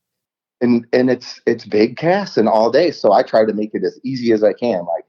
And 0.62 0.86
and 0.94 1.10
it's 1.10 1.42
it's 1.46 1.66
big 1.66 1.98
casts 1.98 2.38
and 2.38 2.48
all 2.48 2.70
day, 2.70 2.92
so 2.92 3.12
I 3.12 3.24
try 3.24 3.46
to 3.46 3.54
make 3.54 3.74
it 3.74 3.84
as 3.84 4.00
easy 4.04 4.32
as 4.34 4.44
I 4.44 4.54
can. 4.54 4.86
Like 4.86 5.06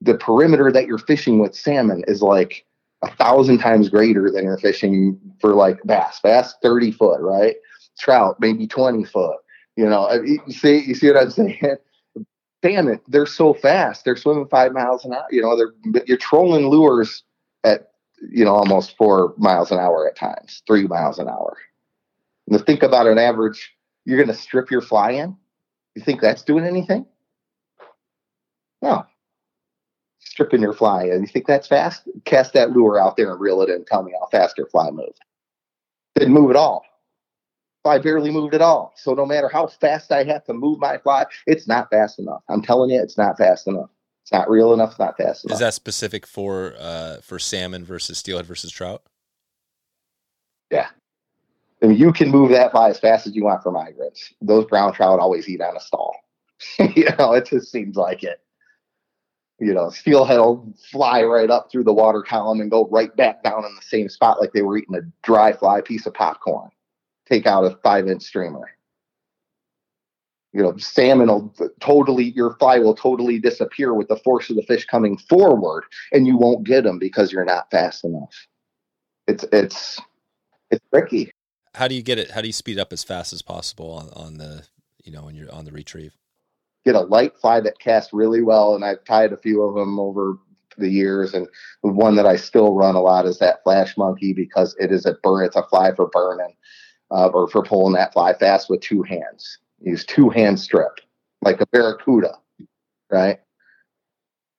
the 0.00 0.14
perimeter 0.14 0.70
that 0.70 0.86
you're 0.86 0.98
fishing 0.98 1.38
with 1.38 1.54
salmon 1.54 2.04
is 2.06 2.22
like 2.22 2.64
a 3.02 3.10
thousand 3.16 3.58
times 3.58 3.88
greater 3.88 4.30
than 4.30 4.44
you're 4.44 4.58
fishing 4.58 5.18
for 5.40 5.54
like 5.54 5.78
bass. 5.84 6.20
Bass 6.22 6.54
30 6.62 6.92
foot, 6.92 7.20
right? 7.20 7.56
trout, 7.98 8.36
maybe 8.40 8.66
20 8.66 9.04
foot. 9.04 9.36
You 9.76 9.88
know, 9.88 10.10
you 10.12 10.40
see, 10.48 10.78
you 10.84 10.94
see 10.94 11.08
what 11.08 11.22
I'm 11.22 11.30
saying? 11.30 11.60
Damn 12.62 12.88
it, 12.88 13.00
they're 13.06 13.26
so 13.26 13.54
fast. 13.54 14.04
They're 14.04 14.16
swimming 14.16 14.48
five 14.48 14.72
miles 14.72 15.04
an 15.04 15.14
hour. 15.14 15.26
You 15.30 15.42
know, 15.42 15.56
they're 15.56 16.02
you're 16.06 16.16
trolling 16.16 16.66
lures 16.66 17.22
at 17.62 17.92
you 18.32 18.44
know 18.44 18.52
almost 18.52 18.96
four 18.96 19.32
miles 19.38 19.70
an 19.70 19.78
hour 19.78 20.08
at 20.08 20.16
times, 20.16 20.62
three 20.66 20.88
miles 20.88 21.20
an 21.20 21.28
hour. 21.28 21.56
And 22.48 22.58
to 22.58 22.64
think 22.64 22.82
about 22.82 23.06
an 23.06 23.16
average, 23.16 23.76
you're 24.04 24.16
going 24.16 24.26
to 24.26 24.34
strip 24.34 24.72
your 24.72 24.80
fly 24.80 25.12
in. 25.12 25.36
You 25.94 26.02
think 26.02 26.20
that's 26.20 26.42
doing 26.42 26.64
anything? 26.64 27.06
No. 28.82 29.06
Stripping 30.28 30.60
your 30.60 30.74
fly 30.74 31.04
and 31.04 31.22
You 31.22 31.26
think 31.26 31.46
that's 31.46 31.66
fast? 31.66 32.02
Cast 32.26 32.52
that 32.52 32.72
lure 32.72 33.00
out 33.00 33.16
there 33.16 33.32
and 33.32 33.40
reel 33.40 33.62
it 33.62 33.70
in. 33.70 33.84
Tell 33.86 34.02
me 34.02 34.12
how 34.20 34.26
fast 34.26 34.58
your 34.58 34.66
fly 34.66 34.90
moved. 34.90 35.20
Didn't 36.14 36.34
move 36.34 36.50
at 36.50 36.56
all. 36.56 36.84
Fly 37.82 37.98
barely 37.98 38.30
moved 38.30 38.54
at 38.54 38.60
all. 38.60 38.92
So 38.96 39.14
no 39.14 39.24
matter 39.24 39.48
how 39.48 39.68
fast 39.68 40.12
I 40.12 40.24
have 40.24 40.44
to 40.44 40.52
move 40.52 40.80
my 40.80 40.98
fly, 40.98 41.24
it's 41.46 41.66
not 41.66 41.88
fast 41.90 42.18
enough. 42.18 42.42
I'm 42.48 42.60
telling 42.60 42.90
you, 42.90 43.00
it's 43.00 43.16
not 43.16 43.38
fast 43.38 43.66
enough. 43.66 43.88
It's 44.22 44.32
not 44.32 44.50
real 44.50 44.74
enough. 44.74 44.90
It's 44.90 44.98
not 44.98 45.16
fast 45.16 45.46
enough. 45.46 45.54
Is 45.54 45.60
that 45.60 45.72
specific 45.72 46.26
for 46.26 46.74
uh, 46.78 47.22
for 47.22 47.38
salmon 47.38 47.84
versus 47.84 48.18
steelhead 48.18 48.44
versus 48.44 48.70
trout? 48.70 49.02
Yeah. 50.70 50.88
I 51.82 51.86
mean, 51.86 51.96
you 51.96 52.12
can 52.12 52.30
move 52.30 52.50
that 52.50 52.72
fly 52.72 52.90
as 52.90 52.98
fast 52.98 53.26
as 53.26 53.34
you 53.34 53.44
want 53.44 53.62
for 53.62 53.72
migrants. 53.72 54.34
Those 54.42 54.66
brown 54.66 54.92
trout 54.92 55.20
always 55.20 55.48
eat 55.48 55.62
on 55.62 55.76
a 55.76 55.80
stall. 55.80 56.14
you 56.78 57.08
know, 57.18 57.32
it 57.32 57.46
just 57.46 57.72
seems 57.72 57.96
like 57.96 58.22
it. 58.22 58.42
You 59.60 59.74
know, 59.74 59.90
steelhead 59.90 60.38
will 60.38 60.72
fly 60.90 61.22
right 61.22 61.50
up 61.50 61.70
through 61.70 61.84
the 61.84 61.92
water 61.92 62.22
column 62.22 62.60
and 62.60 62.70
go 62.70 62.86
right 62.90 63.14
back 63.16 63.42
down 63.42 63.64
in 63.64 63.74
the 63.74 63.82
same 63.82 64.08
spot 64.08 64.40
like 64.40 64.52
they 64.52 64.62
were 64.62 64.78
eating 64.78 64.94
a 64.94 65.00
dry 65.24 65.52
fly 65.52 65.80
piece 65.80 66.06
of 66.06 66.14
popcorn. 66.14 66.70
Take 67.28 67.46
out 67.46 67.64
a 67.64 67.76
five 67.82 68.08
inch 68.08 68.22
streamer. 68.22 68.70
You 70.52 70.62
know, 70.62 70.76
salmon 70.76 71.28
will 71.28 71.54
totally, 71.80 72.30
your 72.30 72.54
fly 72.54 72.78
will 72.78 72.94
totally 72.94 73.38
disappear 73.38 73.94
with 73.94 74.08
the 74.08 74.16
force 74.16 74.48
of 74.48 74.56
the 74.56 74.62
fish 74.62 74.86
coming 74.86 75.18
forward, 75.18 75.84
and 76.12 76.26
you 76.26 76.38
won't 76.38 76.64
get 76.64 76.84
them 76.84 76.98
because 76.98 77.32
you're 77.32 77.44
not 77.44 77.70
fast 77.70 78.04
enough. 78.04 78.46
It's, 79.26 79.44
it's, 79.52 80.00
it's 80.70 80.84
tricky 80.90 81.32
how 81.78 81.86
do 81.86 81.94
you 81.94 82.02
get 82.02 82.18
it? 82.18 82.32
How 82.32 82.40
do 82.40 82.48
you 82.48 82.52
speed 82.52 82.78
up 82.78 82.92
as 82.92 83.04
fast 83.04 83.32
as 83.32 83.40
possible 83.40 83.92
on, 83.92 84.08
on 84.10 84.38
the, 84.38 84.64
you 85.04 85.12
know, 85.12 85.22
when 85.22 85.36
you're 85.36 85.52
on 85.52 85.64
the 85.64 85.70
retrieve? 85.70 86.16
Get 86.88 86.94
a 86.94 87.00
light 87.00 87.36
fly 87.36 87.60
that 87.60 87.78
casts 87.78 88.14
really 88.14 88.40
well, 88.40 88.74
and 88.74 88.82
I've 88.82 89.04
tied 89.04 89.34
a 89.34 89.36
few 89.36 89.62
of 89.62 89.74
them 89.74 90.00
over 90.00 90.38
the 90.78 90.88
years. 90.88 91.34
And 91.34 91.46
the 91.82 91.92
one 91.92 92.16
that 92.16 92.24
I 92.24 92.36
still 92.36 92.72
run 92.72 92.94
a 92.94 93.02
lot 93.02 93.26
is 93.26 93.38
that 93.40 93.62
Flash 93.62 93.94
Monkey 93.98 94.32
because 94.32 94.74
it 94.80 94.90
is 94.90 95.04
a 95.04 95.12
burn. 95.22 95.44
It's 95.44 95.54
a 95.54 95.64
fly 95.64 95.94
for 95.94 96.06
burning 96.06 96.54
uh, 97.10 97.26
or 97.26 97.46
for 97.46 97.62
pulling 97.62 97.92
that 97.92 98.14
fly 98.14 98.32
fast 98.32 98.70
with 98.70 98.80
two 98.80 99.02
hands. 99.02 99.58
Use 99.82 100.02
two 100.06 100.30
hand 100.30 100.58
strip 100.58 101.00
like 101.42 101.60
a 101.60 101.66
barracuda, 101.66 102.38
right? 103.10 103.38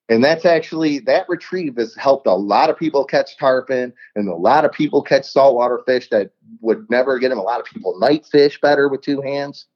And 0.08 0.22
that's 0.22 0.44
actually 0.44 1.00
that 1.00 1.28
retrieve 1.28 1.78
has 1.78 1.96
helped 1.96 2.28
a 2.28 2.34
lot 2.34 2.70
of 2.70 2.78
people 2.78 3.04
catch 3.04 3.36
tarpon 3.38 3.92
and 4.14 4.28
a 4.28 4.36
lot 4.36 4.64
of 4.64 4.70
people 4.70 5.02
catch 5.02 5.24
saltwater 5.24 5.80
fish 5.84 6.08
that 6.10 6.30
would 6.60 6.88
never 6.90 7.18
get 7.18 7.30
them. 7.30 7.38
A 7.38 7.42
lot 7.42 7.58
of 7.58 7.66
people 7.66 7.98
night 7.98 8.24
fish 8.24 8.60
better 8.60 8.88
with 8.88 9.00
two 9.00 9.20
hands. 9.20 9.66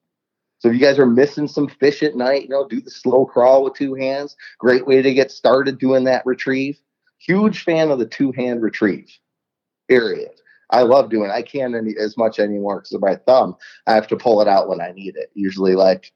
So 0.65 0.71
if 0.71 0.77
you 0.77 0.81
guys 0.81 0.99
are 0.99 1.05
missing 1.05 1.47
some 1.47 1.69
fish 1.69 2.03
at 2.03 2.17
night, 2.17 2.45
you 2.45 2.49
know, 2.49 2.67
do 2.67 2.81
the 2.81 2.91
slow 2.91 3.27
crawl 3.27 3.62
with 3.62 3.75
two 3.75 3.93
hands. 3.93 4.35
Great 4.59 4.87
way 4.87 5.03
to 5.03 5.12
get 5.12 5.31
started 5.31 5.79
doing 5.79 6.05
that 6.05 6.25
retrieve. 6.25 6.81
Huge 7.19 7.65
fan 7.65 7.91
of 7.91 7.99
the 7.99 8.07
two 8.07 8.33
hand 8.33 8.62
retrieve. 8.62 9.12
Period. 9.91 10.31
I 10.71 10.81
love 10.81 11.11
doing. 11.11 11.29
It. 11.29 11.35
I 11.35 11.43
can't 11.43 11.75
any, 11.75 11.95
as 11.99 12.17
much 12.17 12.39
anymore 12.39 12.77
because 12.77 12.95
of 12.95 13.03
my 13.03 13.17
thumb. 13.17 13.57
I 13.87 13.93
have 13.93 14.07
to 14.07 14.17
pull 14.17 14.41
it 14.41 14.49
out 14.49 14.71
when 14.71 14.81
I 14.81 14.93
need 14.93 15.17
it. 15.17 15.31
Usually, 15.35 15.75
like 15.75 16.15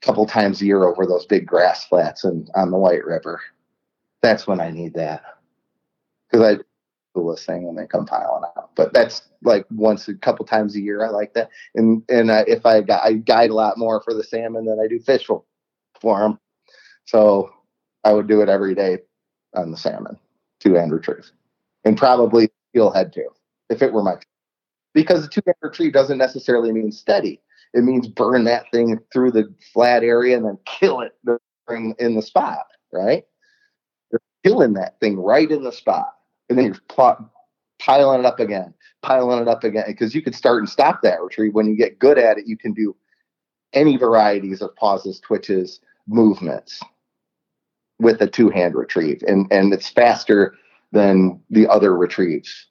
a 0.00 0.06
couple 0.06 0.26
times 0.26 0.62
a 0.62 0.66
year 0.66 0.84
over 0.84 1.04
those 1.04 1.26
big 1.26 1.44
grass 1.44 1.84
flats 1.84 2.22
and 2.22 2.48
on 2.54 2.70
the 2.70 2.78
White 2.78 3.04
River. 3.04 3.40
That's 4.20 4.46
when 4.46 4.60
I 4.60 4.70
need 4.70 4.94
that 4.94 5.24
because 6.30 6.56
I 6.56 6.62
coolest 7.14 7.46
thing 7.46 7.66
when 7.66 7.76
they 7.76 7.86
come 7.86 8.06
piling 8.06 8.44
out. 8.56 8.70
But 8.74 8.92
that's 8.92 9.22
like 9.42 9.66
once 9.70 10.08
a 10.08 10.14
couple 10.14 10.44
times 10.46 10.76
a 10.76 10.80
year. 10.80 11.04
I 11.04 11.10
like 11.10 11.34
that. 11.34 11.50
And 11.74 12.02
and 12.08 12.30
uh, 12.30 12.44
if 12.46 12.64
I 12.66 12.82
I 13.02 13.14
guide 13.14 13.50
a 13.50 13.54
lot 13.54 13.78
more 13.78 14.00
for 14.02 14.14
the 14.14 14.24
salmon 14.24 14.64
than 14.64 14.80
I 14.80 14.86
do 14.88 14.98
fish 14.98 15.26
for, 15.26 15.42
for 16.00 16.20
them, 16.20 16.38
so 17.04 17.50
I 18.04 18.12
would 18.12 18.28
do 18.28 18.40
it 18.40 18.48
every 18.48 18.74
day 18.74 18.98
on 19.54 19.70
the 19.70 19.76
salmon, 19.76 20.18
two 20.60 20.74
hand 20.74 20.92
retrieve, 20.92 21.30
and 21.84 21.96
probably 21.96 22.50
steelhead 22.70 23.12
too 23.12 23.28
if 23.68 23.82
it 23.82 23.92
were 23.92 24.02
my 24.02 24.14
because 24.94 25.22
the 25.22 25.28
two 25.28 25.42
hand 25.46 25.56
retrieve 25.62 25.92
doesn't 25.92 26.18
necessarily 26.18 26.72
mean 26.72 26.90
steady 26.90 27.40
it 27.74 27.84
means 27.84 28.06
burn 28.06 28.44
that 28.44 28.70
thing 28.70 28.98
through 29.12 29.32
the 29.32 29.52
flat 29.72 30.02
area 30.02 30.36
and 30.36 30.44
then 30.44 30.58
kill 30.66 31.00
it 31.00 31.12
in 31.98 32.14
the 32.14 32.22
spot, 32.22 32.66
right? 32.92 33.24
You're 34.10 34.20
killing 34.44 34.74
that 34.74 35.00
thing 35.00 35.18
right 35.18 35.50
in 35.50 35.64
the 35.64 35.72
spot. 35.72 36.12
And 36.52 36.58
then 36.58 36.66
you're 36.66 36.82
plot, 36.88 37.24
piling 37.78 38.20
it 38.20 38.26
up 38.26 38.38
again, 38.38 38.74
piling 39.00 39.40
it 39.40 39.48
up 39.48 39.64
again. 39.64 39.84
Because 39.86 40.14
you 40.14 40.20
could 40.20 40.34
start 40.34 40.58
and 40.58 40.68
stop 40.68 41.00
that 41.02 41.22
retrieve. 41.22 41.54
When 41.54 41.66
you 41.66 41.74
get 41.74 41.98
good 41.98 42.18
at 42.18 42.36
it, 42.36 42.46
you 42.46 42.58
can 42.58 42.74
do 42.74 42.94
any 43.72 43.96
varieties 43.96 44.60
of 44.60 44.76
pauses, 44.76 45.18
twitches, 45.20 45.80
movements 46.06 46.80
with 47.98 48.20
a 48.20 48.26
two 48.26 48.50
hand 48.50 48.74
retrieve. 48.74 49.22
And, 49.26 49.50
and 49.50 49.72
it's 49.72 49.88
faster 49.88 50.54
than 50.90 51.40
the 51.48 51.66
other 51.68 51.96
retrieves. 51.96 52.66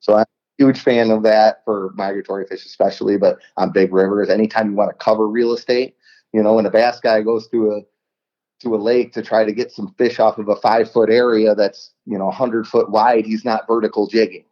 So 0.00 0.14
I'm 0.14 0.22
a 0.22 0.62
huge 0.62 0.80
fan 0.80 1.10
of 1.10 1.22
that 1.22 1.64
for 1.64 1.92
migratory 1.94 2.46
fish, 2.46 2.66
especially, 2.66 3.16
but 3.16 3.38
on 3.56 3.72
big 3.72 3.94
rivers, 3.94 4.28
anytime 4.28 4.70
you 4.70 4.76
want 4.76 4.90
to 4.90 5.04
cover 5.04 5.26
real 5.26 5.54
estate, 5.54 5.96
you 6.34 6.42
know, 6.42 6.54
when 6.54 6.66
a 6.66 6.70
bass 6.70 7.00
guy 7.00 7.22
goes 7.22 7.48
to 7.48 7.72
a 7.72 7.80
to 8.62 8.74
a 8.74 8.76
lake 8.76 9.12
to 9.12 9.22
try 9.22 9.44
to 9.44 9.52
get 9.52 9.70
some 9.70 9.94
fish 9.98 10.18
off 10.18 10.38
of 10.38 10.48
a 10.48 10.56
five 10.56 10.90
foot 10.90 11.10
area 11.10 11.54
that's 11.54 11.92
you 12.06 12.16
know 12.16 12.24
a 12.24 12.28
100 12.28 12.66
foot 12.66 12.90
wide 12.90 13.26
he's 13.26 13.44
not 13.44 13.66
vertical 13.66 14.06
jigging 14.06 14.44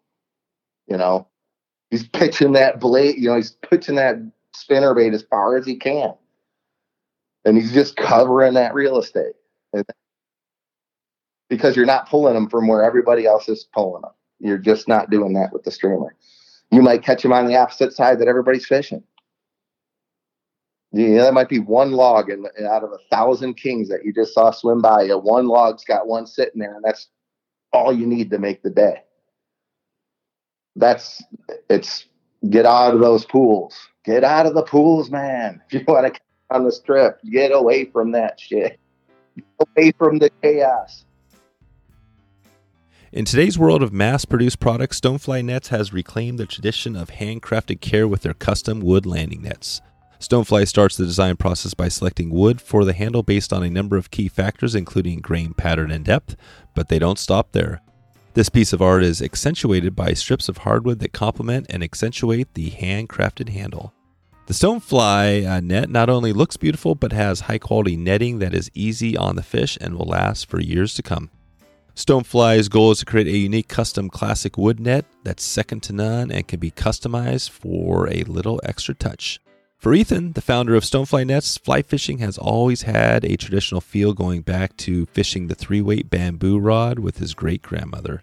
you 0.87 0.97
know 0.97 1.27
he's 1.91 2.07
pitching 2.09 2.53
that 2.53 2.81
blade 2.81 3.17
you 3.17 3.29
know 3.29 3.37
he's 3.37 3.53
pitching 3.69 3.95
that 3.95 4.17
spinner 4.53 4.95
bait 4.95 5.15
as 5.15 5.23
far 5.23 5.57
as 5.57 5.65
he 5.65 5.77
can 5.77 6.13
and 7.45 7.57
he's 7.57 7.73
just 7.73 7.97
covering 7.97 8.55
that 8.55 8.75
real 8.75 8.99
estate 8.99 9.35
because 11.49 11.77
you're 11.77 11.87
not 11.87 12.09
pulling 12.09 12.35
them 12.35 12.49
from 12.49 12.69
where 12.69 12.83
everybody 12.85 13.27
else 13.27 13.49
is 13.49 13.65
pulling 13.73 14.03
them 14.03 14.13
you're 14.41 14.59
just 14.59 14.89
not 14.89 15.11
doing 15.11 15.35
that 15.35 15.53
with 15.53 15.65
the 15.65 15.71
streamer. 15.71 16.15
You 16.71 16.83
might 16.83 17.05
catch 17.05 17.25
him 17.25 17.33
on 17.33 17.47
the 17.47 17.57
opposite 17.57 17.93
side 17.93 18.19
that 18.19 18.29
everybody's 18.29 18.67
fishing. 18.67 19.03
Yeah, 20.93 21.23
that 21.23 21.35
might 21.35 21.49
be 21.49 21.61
one 21.61 21.93
log 21.93 22.31
and 22.31 22.47
out 22.67 22.83
of 22.83 22.91
a 22.91 22.99
thousand 23.15 23.55
kings 23.55 23.89
that 23.89 24.05
you 24.05 24.13
just 24.13 24.35
saw 24.35 24.51
swim 24.51 24.83
by 24.83 25.03
you. 25.03 25.19
One 25.19 25.47
log's 25.47 25.85
got 25.85 26.09
one 26.09 26.27
sitting 26.27 26.61
there, 26.61 26.75
and 26.75 26.85
that's 26.85 27.09
all 27.73 27.93
you 27.93 28.07
need 28.07 28.31
to 28.31 28.39
make 28.39 28.63
the 28.63 28.71
day. 28.71 29.03
That's 30.75 31.23
it's 31.69 32.07
get 32.49 32.67
out 32.67 32.95
of 32.95 33.01
those 33.01 33.25
pools. 33.25 33.77
Get 34.05 34.25
out 34.25 34.47
of 34.47 34.55
the 34.55 34.63
pools, 34.63 35.11
man. 35.11 35.63
If 35.71 35.75
you 35.75 35.85
want 35.87 36.07
to 36.07 36.11
come 36.11 36.59
on 36.63 36.65
the 36.65 36.73
strip, 36.73 37.21
get 37.31 37.53
away 37.53 37.85
from 37.85 38.13
that 38.13 38.41
shit. 38.41 38.81
Get 39.37 39.45
away 39.77 39.93
from 39.93 40.19
the 40.19 40.31
chaos. 40.43 41.05
In 43.13 43.25
today's 43.25 43.59
world 43.59 43.83
of 43.83 43.93
mass 43.93 44.25
produced 44.25 44.61
products, 44.61 45.01
Stonefly 45.01 45.45
Nets 45.45 45.69
has 45.69 45.93
reclaimed 45.93 46.39
the 46.39 46.47
tradition 46.47 46.95
of 46.97 47.11
handcrafted 47.11 47.81
care 47.81 48.07
with 48.07 48.23
their 48.23 48.35
custom 48.35 48.81
wood 48.81 49.05
landing 49.05 49.43
nets. 49.43 49.81
Stonefly 50.21 50.69
starts 50.69 50.99
the 50.99 51.07
design 51.07 51.37
process 51.37 51.73
by 51.73 51.89
selecting 51.89 52.29
wood 52.29 52.61
for 52.61 52.85
the 52.85 52.93
handle 52.93 53.23
based 53.23 53.55
on 53.55 53.63
a 53.63 53.71
number 53.71 53.97
of 53.97 54.11
key 54.11 54.29
factors, 54.29 54.75
including 54.75 55.21
grain 55.21 55.55
pattern 55.55 55.91
and 55.91 56.05
depth, 56.05 56.37
but 56.75 56.89
they 56.89 56.99
don't 56.99 57.19
stop 57.19 57.53
there. 57.53 57.81
This 58.35 58.51
piece 58.51 58.75
of 58.75 58.83
art 58.83 59.03
is 59.03 59.23
accentuated 59.23 59.97
by 59.97 60.13
strips 60.13 60.51
of 60.51 60.59
hardwood 60.59 60.99
that 61.01 61.15
complement 61.15 61.67
and 61.71 61.83
accentuate 61.83 62.53
the 62.53 62.71
handcrafted 62.71 63.49
handle. 63.49 63.95
The 64.47 64.53
Stonefly 64.53 65.49
uh, 65.49 65.61
net 65.61 65.89
not 65.89 66.11
only 66.11 66.33
looks 66.35 66.57
beautiful, 66.59 66.95
but 66.95 67.13
has 67.13 67.41
high 67.41 67.59
quality 67.59 67.97
netting 67.97 68.41
that 68.41 68.55
is 68.55 68.71
easy 68.75 69.17
on 69.17 69.37
the 69.37 69.43
fish 69.43 69.79
and 69.81 69.97
will 69.97 70.07
last 70.07 70.51
for 70.51 70.61
years 70.61 70.93
to 70.95 71.03
come. 71.03 71.31
Stonefly's 71.97 72.69
goal 72.69 72.91
is 72.91 72.99
to 72.99 73.07
create 73.07 73.27
a 73.27 73.37
unique 73.37 73.69
custom 73.69 74.11
classic 74.11 74.59
wood 74.59 74.81
net 74.81 75.07
that's 75.25 75.43
second 75.43 75.83
to 75.85 75.93
none 75.93 76.31
and 76.31 76.47
can 76.47 76.61
be 76.61 76.71
customized 76.71 77.51
for 77.51 78.09
a 78.09 78.23
little 78.25 78.61
extra 78.65 78.95
touch. 78.95 79.41
For 79.81 79.95
Ethan, 79.95 80.33
the 80.33 80.43
founder 80.43 80.75
of 80.75 80.85
Stonefly 80.85 81.27
Nets, 81.27 81.57
fly 81.57 81.81
fishing 81.81 82.19
has 82.19 82.37
always 82.37 82.83
had 82.83 83.25
a 83.25 83.39
traditional 83.39 83.81
feel 83.81 84.13
going 84.13 84.43
back 84.43 84.77
to 84.77 85.07
fishing 85.07 85.47
the 85.47 85.55
three 85.55 85.81
weight 85.81 86.11
bamboo 86.11 86.59
rod 86.59 86.99
with 86.99 87.17
his 87.17 87.33
great 87.33 87.63
grandmother. 87.63 88.23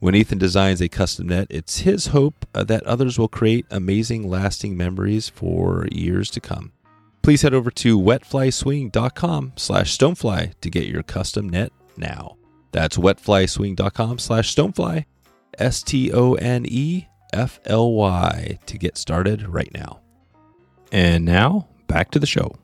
When 0.00 0.14
Ethan 0.14 0.36
designs 0.36 0.82
a 0.82 0.90
custom 0.90 1.28
net, 1.28 1.46
it's 1.48 1.78
his 1.78 2.08
hope 2.08 2.44
uh, 2.54 2.64
that 2.64 2.82
others 2.82 3.18
will 3.18 3.28
create 3.28 3.64
amazing, 3.70 4.28
lasting 4.28 4.76
memories 4.76 5.30
for 5.30 5.88
years 5.90 6.28
to 6.32 6.40
come. 6.40 6.72
Please 7.22 7.40
head 7.40 7.54
over 7.54 7.70
to 7.70 7.98
wetflyswing.com 7.98 9.52
slash 9.56 9.96
stonefly 9.96 10.52
to 10.60 10.68
get 10.68 10.88
your 10.88 11.02
custom 11.02 11.48
net 11.48 11.72
now. 11.96 12.36
That's 12.72 12.98
wetflyswing.com 12.98 14.18
slash 14.18 14.54
stonefly, 14.54 15.06
S 15.58 15.82
T 15.82 16.12
O 16.12 16.34
N 16.34 16.66
E 16.68 17.06
F 17.32 17.60
L 17.64 17.92
Y, 17.92 18.58
to 18.66 18.76
get 18.76 18.98
started 18.98 19.48
right 19.48 19.72
now. 19.72 20.01
And 20.92 21.24
now 21.24 21.66
back 21.88 22.10
to 22.12 22.18
the 22.18 22.26
show. 22.26 22.54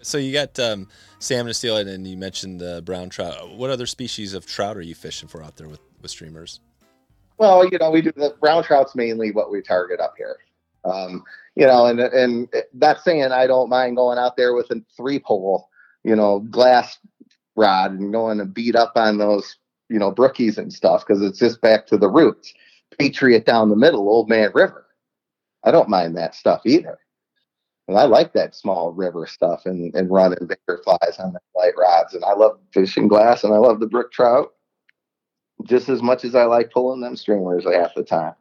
So 0.00 0.16
you 0.16 0.32
got 0.32 0.58
um, 0.60 0.86
salmon 1.18 1.48
and 1.48 1.56
steelhead, 1.56 1.88
and 1.88 2.06
you 2.06 2.16
mentioned 2.16 2.60
the 2.60 2.82
brown 2.86 3.10
trout. 3.10 3.56
What 3.56 3.70
other 3.70 3.84
species 3.84 4.32
of 4.32 4.46
trout 4.46 4.76
are 4.76 4.82
you 4.82 4.94
fishing 4.94 5.28
for 5.28 5.42
out 5.42 5.56
there 5.56 5.68
with, 5.68 5.80
with 6.00 6.10
streamers? 6.10 6.60
Well, 7.36 7.68
you 7.68 7.78
know, 7.78 7.90
we 7.90 8.00
do 8.00 8.12
the 8.12 8.34
brown 8.40 8.62
trout's 8.62 8.94
mainly 8.94 9.32
what 9.32 9.50
we 9.50 9.60
target 9.60 10.00
up 10.00 10.14
here. 10.16 10.36
Um, 10.84 11.24
you 11.56 11.66
know, 11.66 11.86
and 11.86 11.98
and 12.00 12.48
that's 12.74 13.02
saying 13.04 13.32
I 13.32 13.48
don't 13.48 13.68
mind 13.68 13.96
going 13.96 14.18
out 14.18 14.36
there 14.36 14.54
with 14.54 14.70
a 14.70 14.80
three 14.96 15.18
pole, 15.18 15.68
you 16.04 16.14
know, 16.14 16.40
glass 16.40 16.98
rod 17.56 17.92
and 17.92 18.12
going 18.12 18.38
to 18.38 18.44
beat 18.44 18.76
up 18.76 18.92
on 18.94 19.18
those, 19.18 19.56
you 19.88 19.98
know, 19.98 20.12
brookies 20.12 20.58
and 20.58 20.72
stuff 20.72 21.04
because 21.04 21.22
it's 21.22 21.38
just 21.38 21.60
back 21.60 21.86
to 21.88 21.96
the 21.96 22.08
roots. 22.08 22.54
Patriot 22.98 23.44
down 23.44 23.68
the 23.68 23.76
middle, 23.76 24.08
Old 24.08 24.28
Man 24.28 24.50
River. 24.54 24.86
I 25.64 25.70
don't 25.70 25.88
mind 25.88 26.16
that 26.16 26.34
stuff 26.34 26.62
either. 26.64 26.98
And 27.88 27.96
I 27.96 28.04
like 28.04 28.34
that 28.34 28.54
small 28.54 28.92
river 28.92 29.26
stuff 29.26 29.62
and, 29.64 29.94
and 29.94 30.10
running 30.10 30.46
bigger 30.46 30.80
flies 30.84 31.16
on 31.18 31.32
the 31.32 31.40
light 31.56 31.72
rods. 31.76 32.14
And 32.14 32.24
I 32.24 32.34
love 32.34 32.58
fishing 32.72 33.08
glass 33.08 33.44
and 33.44 33.54
I 33.54 33.56
love 33.56 33.80
the 33.80 33.86
brook 33.86 34.12
trout 34.12 34.52
just 35.64 35.88
as 35.88 36.02
much 36.02 36.24
as 36.24 36.34
I 36.34 36.44
like 36.44 36.70
pulling 36.70 37.00
them 37.00 37.16
streamers 37.16 37.64
half 37.64 37.94
the 37.94 38.04
time. 38.04 38.34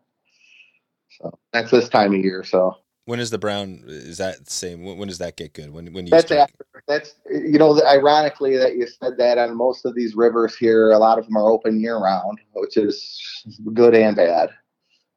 So 1.09 1.37
that's 1.53 1.71
this 1.71 1.89
time 1.89 2.13
of 2.13 2.19
year. 2.19 2.43
So 2.43 2.75
when 3.05 3.21
is 3.21 3.29
the 3.29 3.37
brown? 3.37 3.83
Is 3.87 4.17
that 4.17 4.43
the 4.43 4.51
same? 4.51 4.83
When, 4.83 4.97
when 4.97 5.07
does 5.07 5.17
that 5.19 5.37
get 5.37 5.53
good? 5.53 5.71
When 5.71 5.93
when 5.93 6.05
you 6.05 6.11
that's 6.11 6.25
start? 6.25 6.41
after, 6.41 6.65
that's 6.87 7.15
you 7.31 7.57
know 7.57 7.81
ironically 7.85 8.57
that 8.57 8.75
you 8.75 8.85
said 8.85 9.17
that 9.17 9.37
on 9.37 9.55
most 9.55 9.85
of 9.85 9.95
these 9.95 10.13
rivers 10.13 10.57
here, 10.57 10.91
a 10.91 10.97
lot 10.97 11.17
of 11.17 11.25
them 11.25 11.37
are 11.37 11.49
open 11.49 11.79
year 11.79 11.97
round, 11.97 12.39
which 12.53 12.75
is 12.75 13.45
good 13.73 13.95
and 13.95 14.15
bad. 14.17 14.49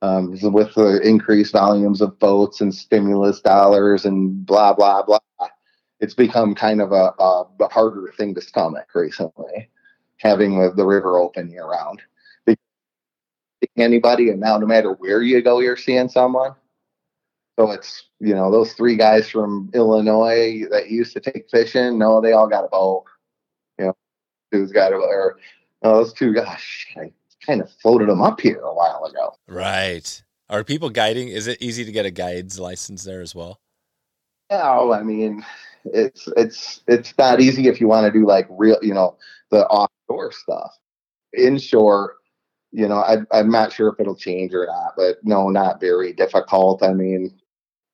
Um, 0.03 0.31
with 0.53 0.75
the 0.75 1.01
increased 1.03 1.53
volumes 1.53 2.01
of 2.01 2.19
boats 2.19 2.63
and 2.63 2.75
stimulus 2.75 3.41
dollars 3.41 4.07
and 4.07 4.47
blah 4.47 4.73
blah 4.73 5.03
blah, 5.03 5.19
it's 6.01 6.15
become 6.15 6.55
kind 6.55 6.81
of 6.81 6.93
a, 6.93 7.13
a, 7.19 7.69
harder 7.69 8.13
thing 8.17 8.35
to 8.35 8.41
stomach 8.41 8.89
recently, 8.95 9.69
having 10.17 10.59
the, 10.59 10.73
the 10.73 10.87
river 10.87 11.19
open 11.19 11.51
year 11.51 11.67
round. 11.67 12.01
Anybody, 13.77 14.31
and 14.31 14.41
now 14.41 14.57
no 14.57 14.67
matter 14.67 14.93
where 14.95 15.21
you 15.21 15.43
go, 15.43 15.61
you're 15.61 15.77
seeing 15.77 16.09
someone. 16.09 16.55
So 17.59 17.71
it's 17.73 18.05
you 18.19 18.35
know 18.35 18.51
those 18.51 18.73
three 18.73 18.97
guys 18.97 19.29
from 19.29 19.71
Illinois 19.75 20.65
that 20.71 20.89
used 20.89 21.13
to 21.13 21.21
take 21.21 21.51
fishing. 21.51 21.99
No, 21.99 22.23
they 22.23 22.33
all 22.33 22.49
got 22.49 22.65
a 22.65 22.69
boat. 22.69 23.05
You 23.79 23.87
know, 23.87 23.97
who's 24.51 24.73
got 24.73 24.93
a 24.93 24.97
or 24.97 25.39
no, 25.85 25.97
those 25.97 26.15
two. 26.15 26.35
I 26.97 27.13
kind 27.45 27.61
of 27.61 27.70
floated 27.82 28.09
them 28.09 28.22
up 28.22 28.41
here 28.41 28.61
a 28.61 28.74
while 28.74 29.05
ago. 29.05 29.34
Right. 29.49 30.22
Are 30.49 30.64
people 30.64 30.91
guiding? 30.91 31.28
Is 31.28 31.47
it 31.47 31.59
easy 31.61 31.84
to 31.84 31.93
get 31.93 32.07
a 32.07 32.11
guide's 32.11 32.59
license 32.59 33.05
there 33.05 33.20
as 33.20 33.34
well? 33.34 33.61
No, 34.51 34.93
I 34.93 35.03
mean 35.03 35.45
it's 35.84 36.28
it's 36.36 36.82
it's 36.86 37.14
not 37.18 37.41
easy 37.41 37.68
if 37.68 37.80
you 37.80 37.88
want 37.88 38.07
to 38.07 38.18
do 38.18 38.26
like 38.26 38.47
real, 38.51 38.78
you 38.82 38.95
know, 38.95 39.16
the 39.51 39.66
offshore 39.66 40.32
stuff. 40.32 40.76
Inshore, 41.36 42.16
you 42.72 42.88
know, 42.88 42.99
I, 42.99 43.18
I'm 43.30 43.51
not 43.51 43.72
sure 43.72 43.88
if 43.88 44.01
it'll 44.01 44.16
change 44.16 44.53
or 44.53 44.66
not, 44.66 44.95
but 44.97 45.18
no, 45.22 45.49
not 45.49 45.80
very 45.80 46.12
difficult. 46.12 46.82
I 46.82 46.93
mean, 46.93 47.38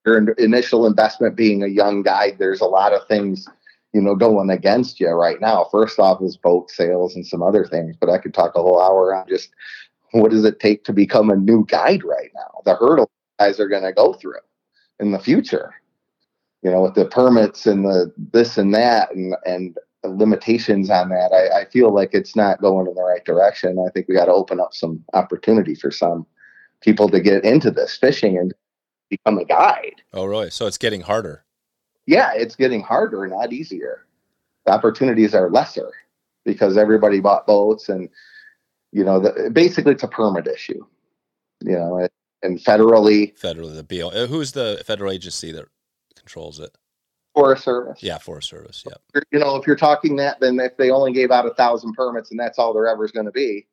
your 0.07 0.31
initial 0.33 0.87
investment 0.87 1.37
being 1.37 1.63
a 1.63 1.69
young 1.69 2.03
guide, 2.03 2.37
there's 2.39 2.61
a 2.61 2.67
lot 2.67 2.93
of 2.93 3.07
things, 3.09 3.49
you 3.97 4.03
know, 4.03 4.15
going 4.15 4.51
against 4.51 5.01
you 5.01 5.09
right 5.09 5.41
now. 5.41 5.67
First 5.73 5.99
off 5.99 6.21
is 6.21 6.37
boat 6.37 6.71
sales 6.71 7.17
and 7.17 7.27
some 7.27 7.43
other 7.43 7.65
things, 7.65 7.97
but 7.99 8.11
I 8.11 8.19
could 8.19 8.35
talk 8.35 8.55
a 8.55 8.61
whole 8.61 8.79
hour 8.79 9.15
on 9.15 9.27
just 9.27 9.49
what 10.11 10.31
does 10.31 10.45
it 10.45 10.61
take 10.61 10.85
to 10.85 10.93
become 10.93 11.31
a 11.31 11.37
new 11.37 11.65
guide 11.65 12.05
right 12.05 12.31
now? 12.35 12.61
The 12.67 12.75
hurdle 12.75 13.11
guys 13.39 13.59
are 13.59 13.69
going 13.69 13.85
to 13.85 13.95
go 13.95 14.13
through 14.13 14.35
in 15.01 15.13
the 15.13 15.19
future, 15.19 15.73
you 16.63 16.71
know, 16.71 16.83
with 16.83 16.95
the 16.95 17.07
permits 17.07 17.65
and 17.65 17.87
the 17.87 18.13
this 18.33 18.59
and 18.59 18.75
that 18.75 19.15
and, 19.15 19.35
and 19.47 19.79
limitations 20.05 20.91
on 20.91 21.09
that. 21.09 21.33
I, 21.33 21.63
I 21.63 21.65
feel 21.65 21.91
like 21.91 22.11
it's 22.13 22.37
not 22.37 22.61
going 22.61 22.87
in 22.87 22.95
the 22.95 23.03
right 23.03 23.25
direction. 23.25 23.79
I 23.79 23.91
think 23.93 24.09
we 24.09 24.15
got 24.15 24.27
to 24.27 24.33
open 24.33 24.61
up 24.61 24.75
some 24.75 25.03
opportunity 25.15 25.75
for 25.75 25.91
some 25.91 26.27
people 26.83 27.09
to 27.09 27.19
get 27.19 27.47
into 27.47 27.71
this 27.71 27.97
fishing 27.97 28.37
and 28.37 28.53
become 29.09 29.39
a 29.39 29.45
guide. 29.47 30.03
Oh, 30.13 30.27
really? 30.27 30.51
So 30.51 30.67
it's 30.67 30.77
getting 30.77 31.01
harder. 31.01 31.46
Yeah, 32.07 32.33
it's 32.35 32.57
getting 32.57 32.83
harder, 32.83 33.27
not 33.27 33.53
easier. 33.53 34.07
The 34.65 34.73
opportunities 34.73 35.35
are 35.35 35.51
lesser 35.51 35.91
because 36.45 36.77
everybody 36.77 37.21
bought 37.21 37.47
boats, 37.47 37.89
and 37.89 38.09
you 38.93 39.05
know, 39.05 39.21
the, 39.21 39.51
basically 39.53 39.93
it's 39.93 40.03
a 40.03 40.09
permit 40.09 40.47
issue. 40.47 40.85
You 41.63 41.73
know, 41.73 42.09
and 42.43 42.59
federally, 42.59 43.39
federally, 43.39 43.75
the 43.75 43.83
BL. 43.83 44.17
Uh, 44.17 44.27
who's 44.27 44.53
the 44.53 44.83
federal 44.87 45.11
agency 45.11 45.53
that 45.53 45.67
controls 46.17 46.61
it? 46.61 46.77
Forest 47.35 47.65
Service. 47.65 48.03
Yeah, 48.03 48.19
Forest 48.19 48.49
Service. 48.49 48.83
Yeah. 48.87 49.21
You 49.31 49.39
know, 49.39 49.57
if 49.57 49.67
you're 49.67 49.77
talking 49.77 50.17
that, 50.17 50.41
then 50.41 50.59
if 50.59 50.77
they 50.79 50.91
only 50.91 51.13
gave 51.13 51.31
out 51.31 51.45
a 51.45 51.53
thousand 51.55 51.93
permits 51.93 52.31
and 52.31 52.41
that's 52.41 52.59
all 52.59 52.73
there 52.73 52.87
ever 52.87 53.05
is 53.05 53.13
going 53.13 53.27
to 53.27 53.33
be, 53.33 53.67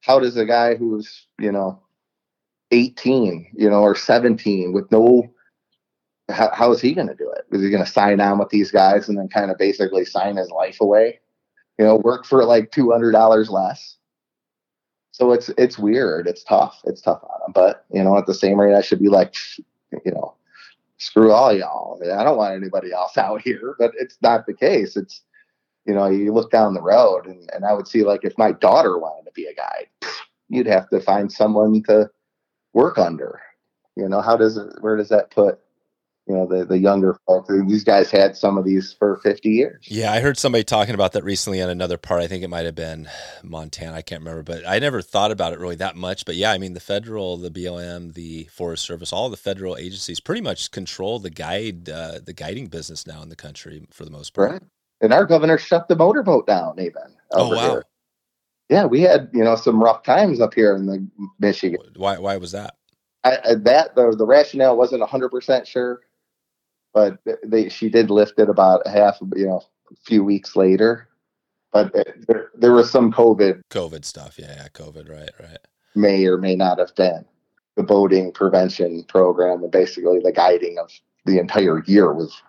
how 0.00 0.18
does 0.18 0.36
a 0.38 0.46
guy 0.46 0.74
who's 0.74 1.26
you 1.38 1.52
know 1.52 1.80
18, 2.70 3.50
you 3.54 3.70
know, 3.70 3.80
or 3.80 3.94
17 3.94 4.72
with 4.72 4.90
no, 4.90 5.30
how, 6.28 6.50
how 6.52 6.72
is 6.72 6.80
he 6.80 6.94
going 6.94 7.08
to 7.08 7.14
do 7.14 7.30
it? 7.30 7.44
Is 7.54 7.62
he 7.62 7.70
going 7.70 7.84
to 7.84 7.90
sign 7.90 8.20
on 8.20 8.38
with 8.38 8.50
these 8.50 8.70
guys 8.70 9.08
and 9.08 9.18
then 9.18 9.28
kind 9.28 9.50
of 9.50 9.58
basically 9.58 10.04
sign 10.04 10.36
his 10.36 10.50
life 10.50 10.80
away? 10.80 11.20
You 11.78 11.84
know, 11.84 11.96
work 11.96 12.26
for 12.26 12.44
like 12.44 12.70
$200 12.70 13.50
less. 13.50 13.96
So 15.12 15.32
it's, 15.32 15.48
it's 15.50 15.78
weird. 15.78 16.26
It's 16.26 16.44
tough. 16.44 16.80
It's 16.84 17.00
tough 17.00 17.22
on 17.22 17.46
him. 17.46 17.52
But, 17.52 17.84
you 17.92 18.02
know, 18.02 18.16
at 18.16 18.26
the 18.26 18.34
same 18.34 18.60
rate, 18.60 18.76
I 18.76 18.82
should 18.82 19.00
be 19.00 19.08
like, 19.08 19.34
you 20.04 20.12
know, 20.12 20.34
screw 20.98 21.32
all 21.32 21.52
y'all. 21.52 22.00
I 22.02 22.24
don't 22.24 22.36
want 22.36 22.54
anybody 22.54 22.92
else 22.92 23.16
out 23.18 23.42
here, 23.42 23.74
but 23.78 23.92
it's 23.98 24.18
not 24.22 24.46
the 24.46 24.54
case. 24.54 24.96
It's, 24.96 25.22
you 25.86 25.94
know, 25.94 26.06
you 26.06 26.32
look 26.32 26.50
down 26.50 26.74
the 26.74 26.82
road 26.82 27.26
and, 27.26 27.48
and 27.52 27.64
I 27.64 27.72
would 27.72 27.88
see 27.88 28.04
like 28.04 28.24
if 28.24 28.36
my 28.36 28.52
daughter 28.52 28.98
wanted 28.98 29.24
to 29.24 29.32
be 29.32 29.46
a 29.46 29.54
guide, 29.54 29.88
you'd 30.48 30.66
have 30.66 30.88
to 30.90 31.00
find 31.00 31.32
someone 31.32 31.82
to, 31.84 32.10
work 32.72 32.98
under. 32.98 33.40
You 33.96 34.08
know, 34.08 34.20
how 34.20 34.36
does 34.36 34.56
it, 34.56 34.68
where 34.80 34.96
does 34.96 35.08
that 35.08 35.30
put, 35.30 35.58
you 36.28 36.34
know, 36.34 36.46
the, 36.46 36.64
the 36.64 36.78
younger 36.78 37.18
folks? 37.26 37.52
These 37.66 37.84
guys 37.84 38.10
had 38.10 38.36
some 38.36 38.58
of 38.58 38.64
these 38.64 38.92
for 38.92 39.16
50 39.18 39.48
years. 39.48 39.86
Yeah, 39.88 40.12
I 40.12 40.20
heard 40.20 40.38
somebody 40.38 40.64
talking 40.64 40.94
about 40.94 41.12
that 41.12 41.24
recently 41.24 41.62
on 41.62 41.70
another 41.70 41.98
part. 41.98 42.22
I 42.22 42.26
think 42.26 42.44
it 42.44 42.48
might 42.48 42.66
have 42.66 42.74
been 42.74 43.08
Montana. 43.42 43.94
I 43.94 44.02
can't 44.02 44.20
remember, 44.20 44.42
but 44.42 44.66
I 44.66 44.78
never 44.78 45.02
thought 45.02 45.30
about 45.30 45.52
it 45.52 45.58
really 45.58 45.76
that 45.76 45.96
much. 45.96 46.24
But 46.24 46.36
yeah, 46.36 46.52
I 46.52 46.58
mean, 46.58 46.74
the 46.74 46.80
federal, 46.80 47.36
the 47.36 47.50
BLM, 47.50 48.14
the 48.14 48.44
Forest 48.44 48.84
Service, 48.84 49.12
all 49.12 49.30
the 49.30 49.36
federal 49.36 49.76
agencies 49.76 50.20
pretty 50.20 50.42
much 50.42 50.70
control 50.70 51.18
the 51.18 51.30
guide, 51.30 51.88
uh, 51.88 52.20
the 52.24 52.34
guiding 52.34 52.66
business 52.66 53.06
now 53.06 53.22
in 53.22 53.28
the 53.28 53.36
country 53.36 53.86
for 53.90 54.04
the 54.04 54.10
most 54.10 54.34
part. 54.34 54.52
Right. 54.52 54.62
And 55.00 55.12
our 55.12 55.24
governor 55.24 55.58
shut 55.58 55.88
the 55.88 55.96
motorboat 55.96 56.46
down 56.46 56.78
even. 56.78 57.14
Oh, 57.32 57.54
wow. 57.54 57.70
Here 57.70 57.82
yeah, 58.68 58.84
we 58.84 59.00
had 59.00 59.30
you 59.32 59.44
know 59.44 59.56
some 59.56 59.82
rough 59.82 60.02
times 60.02 60.40
up 60.40 60.54
here 60.54 60.74
in 60.76 60.86
the 60.86 61.06
Michigan. 61.38 61.80
Why? 61.96 62.18
Why 62.18 62.36
was 62.36 62.52
that? 62.52 62.74
I, 63.24 63.38
I, 63.44 63.54
that 63.54 63.94
the 63.94 64.14
the 64.16 64.26
rationale 64.26 64.76
wasn't 64.76 65.02
hundred 65.02 65.30
percent 65.30 65.66
sure, 65.66 66.00
but 66.98 67.38
they 67.44 67.68
she 67.68 67.88
did 67.88 68.10
lift 68.10 68.38
it 68.38 68.48
about 68.48 68.82
a 68.84 68.90
half 68.90 69.18
you 69.36 69.46
know 69.46 69.62
a 69.90 69.96
few 70.04 70.24
weeks 70.24 70.56
later. 70.56 71.08
But 71.72 71.92
there, 72.26 72.48
there 72.54 72.72
was 72.72 72.90
some 72.90 73.12
COVID. 73.12 73.60
COVID 73.70 74.04
stuff, 74.06 74.38
yeah, 74.38 74.54
yeah, 74.56 74.68
COVID, 74.68 75.10
right, 75.10 75.30
right. 75.38 75.58
May 75.94 76.26
or 76.26 76.38
may 76.38 76.56
not 76.56 76.78
have 76.78 76.94
been 76.94 77.26
the 77.76 77.82
boating 77.82 78.32
prevention 78.32 79.04
program, 79.04 79.62
and 79.62 79.70
basically 79.70 80.18
the 80.20 80.32
guiding 80.32 80.78
of 80.78 80.90
the 81.26 81.38
entire 81.38 81.84
year 81.84 82.12
was 82.14 82.42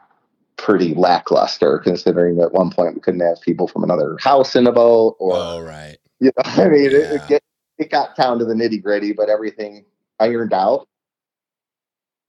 pretty 0.55 0.95
lackluster, 0.95 1.79
considering 1.79 2.39
at 2.39 2.53
one 2.53 2.71
point 2.71 2.95
we 2.95 3.01
couldn't 3.01 3.19
have 3.19 3.41
people 3.41 3.67
from 3.67 3.83
another 3.83 4.17
house 4.21 4.55
in 4.55 4.65
a 4.65 4.71
boat. 4.71 5.17
Or, 5.19 5.33
oh, 5.35 5.61
right. 5.61 5.97
You 6.21 6.31
know, 6.35 6.43
I 6.43 6.67
mean, 6.67 6.91
yeah. 6.91 6.97
it, 6.97 7.31
it, 7.31 7.43
it 7.77 7.89
got 7.91 8.17
down 8.17 8.39
to 8.39 8.45
the 8.45 8.53
nitty 8.53 8.83
gritty, 8.83 9.13
but 9.13 9.29
everything 9.29 9.85
ironed 10.19 10.51
out. 10.51 10.85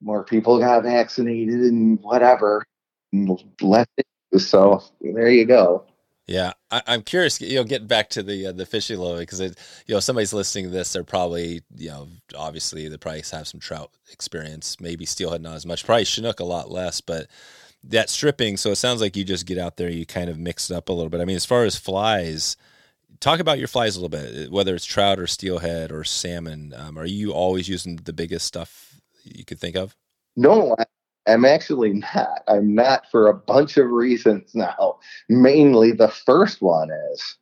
More 0.01 0.25
people 0.25 0.59
got 0.59 0.83
vaccinated 0.83 1.61
and 1.61 2.01
whatever, 2.01 2.65
less. 3.61 3.87
So 4.37 4.83
there 5.01 5.31
you 5.31 5.45
go. 5.45 5.85
Yeah, 6.27 6.53
I, 6.71 6.83
am 6.87 7.03
curious. 7.03 7.41
You 7.41 7.57
know, 7.57 7.65
getting 7.65 7.89
back 7.89 8.11
to 8.11 8.23
the 8.23 8.47
uh, 8.47 8.53
the 8.53 8.65
fishing 8.65 9.01
lobby 9.01 9.21
because 9.21 9.41
you 9.41 9.53
know 9.89 9.99
somebody's 9.99 10.33
listening 10.33 10.67
to 10.67 10.71
this. 10.71 10.93
They're 10.93 11.03
probably 11.03 11.63
you 11.75 11.89
know 11.89 12.09
obviously 12.37 12.89
they 12.89 12.97
probably 12.97 13.25
have 13.33 13.49
some 13.49 13.59
trout 13.59 13.91
experience. 14.13 14.81
Maybe 14.81 15.05
steelhead 15.07 15.43
not 15.43 15.57
as 15.57 15.67
much. 15.67 15.85
Probably 15.85 16.05
chinook 16.05 16.39
a 16.39 16.45
lot 16.45 16.71
less. 16.71 17.01
But 17.01 17.27
that 17.85 18.11
stripping. 18.11 18.57
So 18.57 18.71
it 18.71 18.77
sounds 18.77 19.01
like 19.01 19.17
you 19.17 19.25
just 19.25 19.47
get 19.47 19.59
out 19.59 19.77
there, 19.77 19.91
you 19.91 20.07
kind 20.07 20.31
of 20.31 20.39
mix 20.39 20.71
it 20.71 20.77
up 20.77 20.89
a 20.89 20.93
little 20.93 21.11
bit. 21.11 21.21
I 21.21 21.25
mean, 21.25 21.37
as 21.37 21.47
far 21.47 21.65
as 21.65 21.77
flies, 21.77 22.57
talk 23.21 23.41
about 23.41 23.59
your 23.59 23.69
flies 23.69 23.97
a 23.97 24.01
little 24.01 24.09
bit, 24.09 24.51
whether 24.51 24.75
it's 24.75 24.85
trout 24.85 25.19
or 25.19 25.27
steelhead 25.27 25.91
or 25.93 26.05
salmon. 26.05 26.75
Um, 26.77 26.99
are 26.99 27.07
you 27.07 27.33
always 27.33 27.69
using 27.69 27.97
the 27.97 28.13
biggest 28.13 28.47
stuff 28.47 28.90
you 29.25 29.45
could 29.45 29.59
think 29.59 29.77
of? 29.77 29.97
No, 30.37 30.77
I'm 31.27 31.45
actually 31.45 31.93
not. 31.93 32.43
I'm 32.49 32.75
not 32.75 33.11
for 33.11 33.29
a 33.29 33.35
bunch 33.35 33.77
of 33.77 33.91
reasons 33.91 34.55
now. 34.55 34.99
Mainly 35.29 35.93
the 35.93 36.09
first 36.09 36.63
one 36.63 36.91
is 37.13 37.37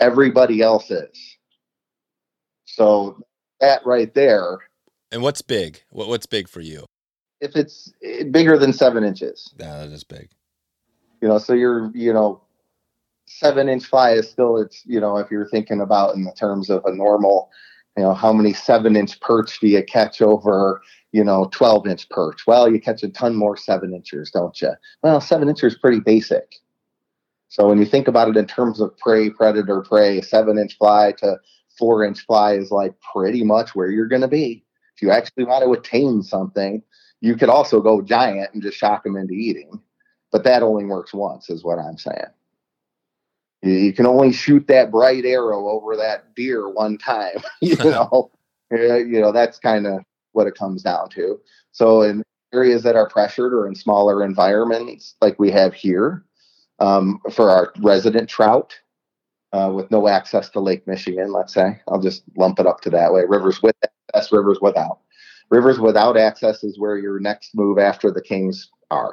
everybody 0.00 0.62
else 0.62 0.90
is. 0.90 1.36
So 2.64 3.22
that 3.60 3.84
right 3.84 4.12
there. 4.14 4.58
And 5.10 5.22
what's 5.22 5.42
big? 5.42 5.82
What, 5.90 6.08
what's 6.08 6.26
big 6.26 6.48
for 6.48 6.60
you? 6.60 6.86
if 7.42 7.56
it's 7.56 7.92
eh, 8.02 8.22
bigger 8.22 8.56
than 8.56 8.72
seven 8.72 9.04
inches. 9.04 9.52
Yeah, 9.58 9.78
that 9.78 9.92
is 9.92 10.04
big. 10.04 10.30
You 11.20 11.28
know, 11.28 11.38
so 11.38 11.52
you're, 11.52 11.90
you 11.92 12.12
know, 12.12 12.40
seven 13.26 13.68
inch 13.68 13.84
fly 13.84 14.12
is 14.12 14.30
still, 14.30 14.56
it's, 14.56 14.82
you 14.86 15.00
know, 15.00 15.18
if 15.18 15.30
you're 15.30 15.48
thinking 15.48 15.80
about 15.80 16.14
in 16.14 16.24
the 16.24 16.32
terms 16.32 16.70
of 16.70 16.84
a 16.86 16.94
normal, 16.94 17.50
you 17.96 18.04
know, 18.04 18.14
how 18.14 18.32
many 18.32 18.52
seven 18.52 18.96
inch 18.96 19.20
perch 19.20 19.60
do 19.60 19.68
you 19.68 19.82
catch 19.82 20.22
over, 20.22 20.80
you 21.12 21.22
know, 21.22 21.48
12 21.52 21.86
inch 21.86 22.08
perch? 22.08 22.46
Well, 22.46 22.70
you 22.70 22.80
catch 22.80 23.02
a 23.02 23.08
ton 23.08 23.36
more 23.36 23.56
seven 23.56 23.94
inchers, 23.94 24.30
don't 24.30 24.60
you? 24.60 24.72
Well, 25.02 25.20
seven 25.20 25.48
inches 25.48 25.74
is 25.74 25.78
pretty 25.78 26.00
basic. 26.00 26.56
So 27.48 27.68
when 27.68 27.78
you 27.78 27.84
think 27.84 28.08
about 28.08 28.28
it 28.28 28.36
in 28.36 28.46
terms 28.46 28.80
of 28.80 28.96
prey, 28.96 29.28
predator, 29.28 29.82
prey, 29.82 30.22
seven 30.22 30.58
inch 30.58 30.78
fly 30.78 31.12
to 31.18 31.36
four 31.78 32.02
inch 32.04 32.24
fly 32.24 32.54
is 32.54 32.70
like 32.70 32.94
pretty 33.12 33.44
much 33.44 33.74
where 33.74 33.90
you're 33.90 34.08
going 34.08 34.22
to 34.22 34.28
be. 34.28 34.64
If 34.96 35.02
you 35.02 35.10
actually 35.10 35.44
want 35.44 35.64
to 35.64 35.72
attain 35.72 36.22
something, 36.22 36.82
you 37.20 37.36
could 37.36 37.50
also 37.50 37.80
go 37.80 38.00
giant 38.00 38.54
and 38.54 38.62
just 38.62 38.78
shock 38.78 39.04
them 39.04 39.16
into 39.16 39.34
eating. 39.34 39.80
But 40.30 40.44
that 40.44 40.62
only 40.62 40.86
works 40.86 41.12
once, 41.12 41.50
is 41.50 41.62
what 41.62 41.78
I'm 41.78 41.98
saying. 41.98 42.32
You, 43.62 43.72
you 43.72 43.92
can 43.92 44.06
only 44.06 44.32
shoot 44.32 44.66
that 44.68 44.90
bright 44.90 45.24
arrow 45.24 45.68
over 45.68 45.96
that 45.96 46.34
deer 46.34 46.68
one 46.68 46.98
time. 46.98 47.36
you 47.60 47.76
know, 47.84 48.30
you 48.70 49.20
know 49.20 49.30
that's 49.32 49.58
kind 49.58 49.86
of 49.86 50.04
what 50.32 50.46
it 50.46 50.54
comes 50.54 50.82
down 50.82 51.08
to. 51.10 51.40
So 51.72 52.02
in 52.02 52.22
areas 52.52 52.82
that 52.82 52.96
are 52.96 53.08
pressured 53.08 53.54
or 53.54 53.66
in 53.66 53.74
smaller 53.74 54.24
environments 54.24 55.14
like 55.20 55.38
we 55.38 55.50
have 55.50 55.74
here, 55.74 56.24
um, 56.82 57.20
for 57.30 57.48
our 57.48 57.72
resident 57.80 58.28
trout 58.28 58.74
uh, 59.52 59.70
with 59.72 59.90
no 59.90 60.08
access 60.08 60.48
to 60.50 60.60
Lake 60.60 60.86
Michigan, 60.86 61.32
let's 61.32 61.54
say. 61.54 61.80
I'll 61.88 62.00
just 62.00 62.24
lump 62.36 62.58
it 62.58 62.66
up 62.66 62.80
to 62.82 62.90
that 62.90 63.12
way. 63.12 63.22
Rivers 63.26 63.62
with 63.62 63.76
access, 63.84 64.32
rivers 64.32 64.58
without. 64.60 64.98
Rivers 65.50 65.78
without 65.78 66.16
access 66.16 66.64
is 66.64 66.78
where 66.78 66.96
your 66.96 67.20
next 67.20 67.54
move 67.54 67.78
after 67.78 68.10
the 68.10 68.22
Kings 68.22 68.70
are. 68.90 69.12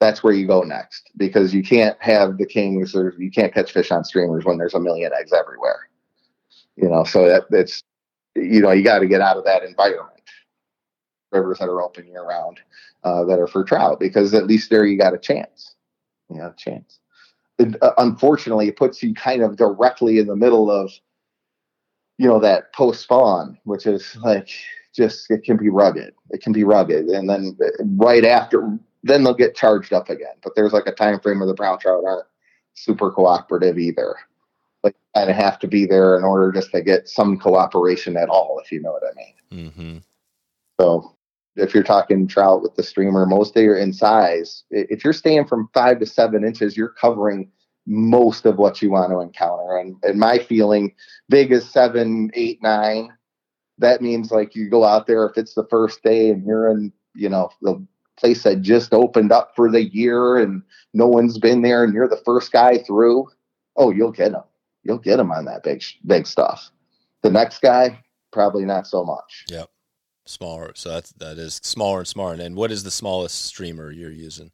That's 0.00 0.22
where 0.22 0.32
you 0.32 0.46
go 0.46 0.62
next 0.62 1.10
because 1.16 1.54
you 1.54 1.62
can't 1.62 1.96
have 2.00 2.38
the 2.38 2.46
Kings 2.46 2.94
or 2.94 3.14
you 3.18 3.30
can't 3.30 3.54
catch 3.54 3.72
fish 3.72 3.90
on 3.90 4.04
streamers 4.04 4.44
when 4.44 4.58
there's 4.58 4.74
a 4.74 4.80
million 4.80 5.12
eggs 5.18 5.32
everywhere. 5.32 5.88
You 6.76 6.88
know, 6.88 7.04
so 7.04 7.28
that 7.28 7.44
it's, 7.50 7.82
you 8.34 8.60
know, 8.60 8.70
you 8.70 8.82
got 8.82 9.00
to 9.00 9.06
get 9.06 9.20
out 9.20 9.36
of 9.36 9.44
that 9.44 9.62
environment. 9.62 10.11
Rivers 11.32 11.58
that 11.58 11.68
are 11.68 11.82
open 11.82 12.06
year 12.06 12.24
round 12.24 12.60
uh, 13.04 13.24
that 13.24 13.38
are 13.38 13.46
for 13.46 13.64
trout 13.64 13.98
because 13.98 14.34
at 14.34 14.46
least 14.46 14.70
there 14.70 14.84
you 14.84 14.98
got 14.98 15.14
a 15.14 15.18
chance 15.18 15.74
you 16.32 16.40
know, 16.40 16.48
a 16.48 16.54
chance. 16.56 16.98
It, 17.58 17.76
uh, 17.82 17.92
unfortunately, 17.98 18.68
it 18.68 18.76
puts 18.76 19.02
you 19.02 19.14
kind 19.14 19.42
of 19.42 19.56
directly 19.56 20.18
in 20.18 20.26
the 20.26 20.36
middle 20.36 20.70
of, 20.70 20.90
you 22.18 22.26
know, 22.26 22.40
that 22.40 22.72
post 22.72 23.02
spawn, 23.02 23.58
which 23.64 23.86
is 23.86 24.16
like 24.16 24.48
just 24.94 25.30
it 25.30 25.44
can 25.44 25.56
be 25.56 25.68
rugged. 25.68 26.14
It 26.30 26.42
can 26.42 26.52
be 26.52 26.64
rugged, 26.64 27.06
and 27.06 27.28
then 27.28 27.56
uh, 27.62 27.84
right 27.96 28.24
after, 28.24 28.78
then 29.02 29.24
they'll 29.24 29.34
get 29.34 29.54
charged 29.54 29.92
up 29.92 30.08
again. 30.08 30.34
But 30.42 30.54
there's 30.54 30.72
like 30.72 30.86
a 30.86 30.92
time 30.92 31.20
frame 31.20 31.38
where 31.38 31.48
the 31.48 31.54
brown 31.54 31.78
trout 31.78 32.04
aren't 32.06 32.26
super 32.74 33.10
cooperative 33.10 33.78
either. 33.78 34.16
Like, 34.82 34.96
kind 35.14 35.30
of 35.30 35.36
have 35.36 35.58
to 35.60 35.68
be 35.68 35.86
there 35.86 36.16
in 36.18 36.24
order 36.24 36.50
just 36.50 36.72
to 36.72 36.82
get 36.82 37.08
some 37.08 37.38
cooperation 37.38 38.16
at 38.16 38.28
all, 38.28 38.60
if 38.64 38.72
you 38.72 38.80
know 38.80 38.92
what 38.92 39.02
I 39.04 39.14
mean. 39.14 39.70
Mm-hmm. 39.70 39.98
So 40.80 41.16
if 41.56 41.74
you're 41.74 41.82
talking 41.82 42.26
trout 42.26 42.62
with 42.62 42.74
the 42.74 42.82
streamer, 42.82 43.26
most 43.26 43.54
they 43.54 43.66
are 43.66 43.76
in 43.76 43.92
size. 43.92 44.64
If 44.70 45.04
you're 45.04 45.12
staying 45.12 45.46
from 45.46 45.68
five 45.74 45.98
to 46.00 46.06
seven 46.06 46.44
inches, 46.44 46.76
you're 46.76 46.88
covering 46.88 47.50
most 47.86 48.46
of 48.46 48.56
what 48.56 48.80
you 48.80 48.90
want 48.90 49.10
to 49.10 49.20
encounter. 49.20 49.76
And, 49.76 49.96
and 50.02 50.18
my 50.18 50.38
feeling, 50.38 50.94
big 51.28 51.52
is 51.52 51.68
seven, 51.68 52.30
eight, 52.34 52.62
nine. 52.62 53.12
That 53.78 54.00
means 54.00 54.30
like 54.30 54.54
you 54.54 54.70
go 54.70 54.84
out 54.84 55.06
there 55.06 55.26
if 55.26 55.36
it's 55.36 55.54
the 55.54 55.66
first 55.68 56.02
day 56.02 56.30
and 56.30 56.44
you're 56.46 56.70
in, 56.70 56.92
you 57.14 57.28
know, 57.28 57.50
the 57.60 57.84
place 58.18 58.44
that 58.44 58.62
just 58.62 58.94
opened 58.94 59.32
up 59.32 59.52
for 59.56 59.70
the 59.70 59.84
year 59.84 60.36
and 60.36 60.62
no 60.94 61.06
one's 61.06 61.38
been 61.38 61.62
there 61.62 61.82
and 61.82 61.92
you're 61.92 62.08
the 62.08 62.22
first 62.24 62.52
guy 62.52 62.78
through. 62.78 63.28
Oh, 63.76 63.90
you'll 63.90 64.12
get 64.12 64.32
them. 64.32 64.44
You'll 64.84 64.98
get 64.98 65.16
them 65.16 65.32
on 65.32 65.44
that 65.46 65.64
big, 65.64 65.82
big 66.06 66.26
stuff. 66.26 66.70
The 67.22 67.30
next 67.30 67.60
guy, 67.60 68.02
probably 68.32 68.64
not 68.64 68.86
so 68.86 69.04
much. 69.04 69.44
Yep 69.48 69.70
smaller. 70.26 70.72
So 70.74 70.90
that's 70.90 71.12
that 71.12 71.38
is 71.38 71.60
smaller 71.62 72.00
and 72.00 72.08
smaller. 72.08 72.34
And 72.34 72.56
what 72.56 72.70
is 72.70 72.84
the 72.84 72.90
smallest 72.90 73.44
streamer 73.44 73.90
you're 73.90 74.10
using? 74.10 74.50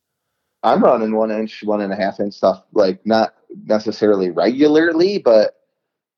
I'm 0.62 0.83
running 0.83 1.14
one 1.14 1.31
inch, 1.31 1.62
one 1.62 1.81
and 1.81 1.93
a 1.93 1.97
half 1.97 2.21
inch 2.21 2.35
stuff, 2.35 2.64
like 2.73 3.05
not 3.07 3.35
necessarily 3.64 4.31
regularly, 4.31 5.19
but 5.19 5.55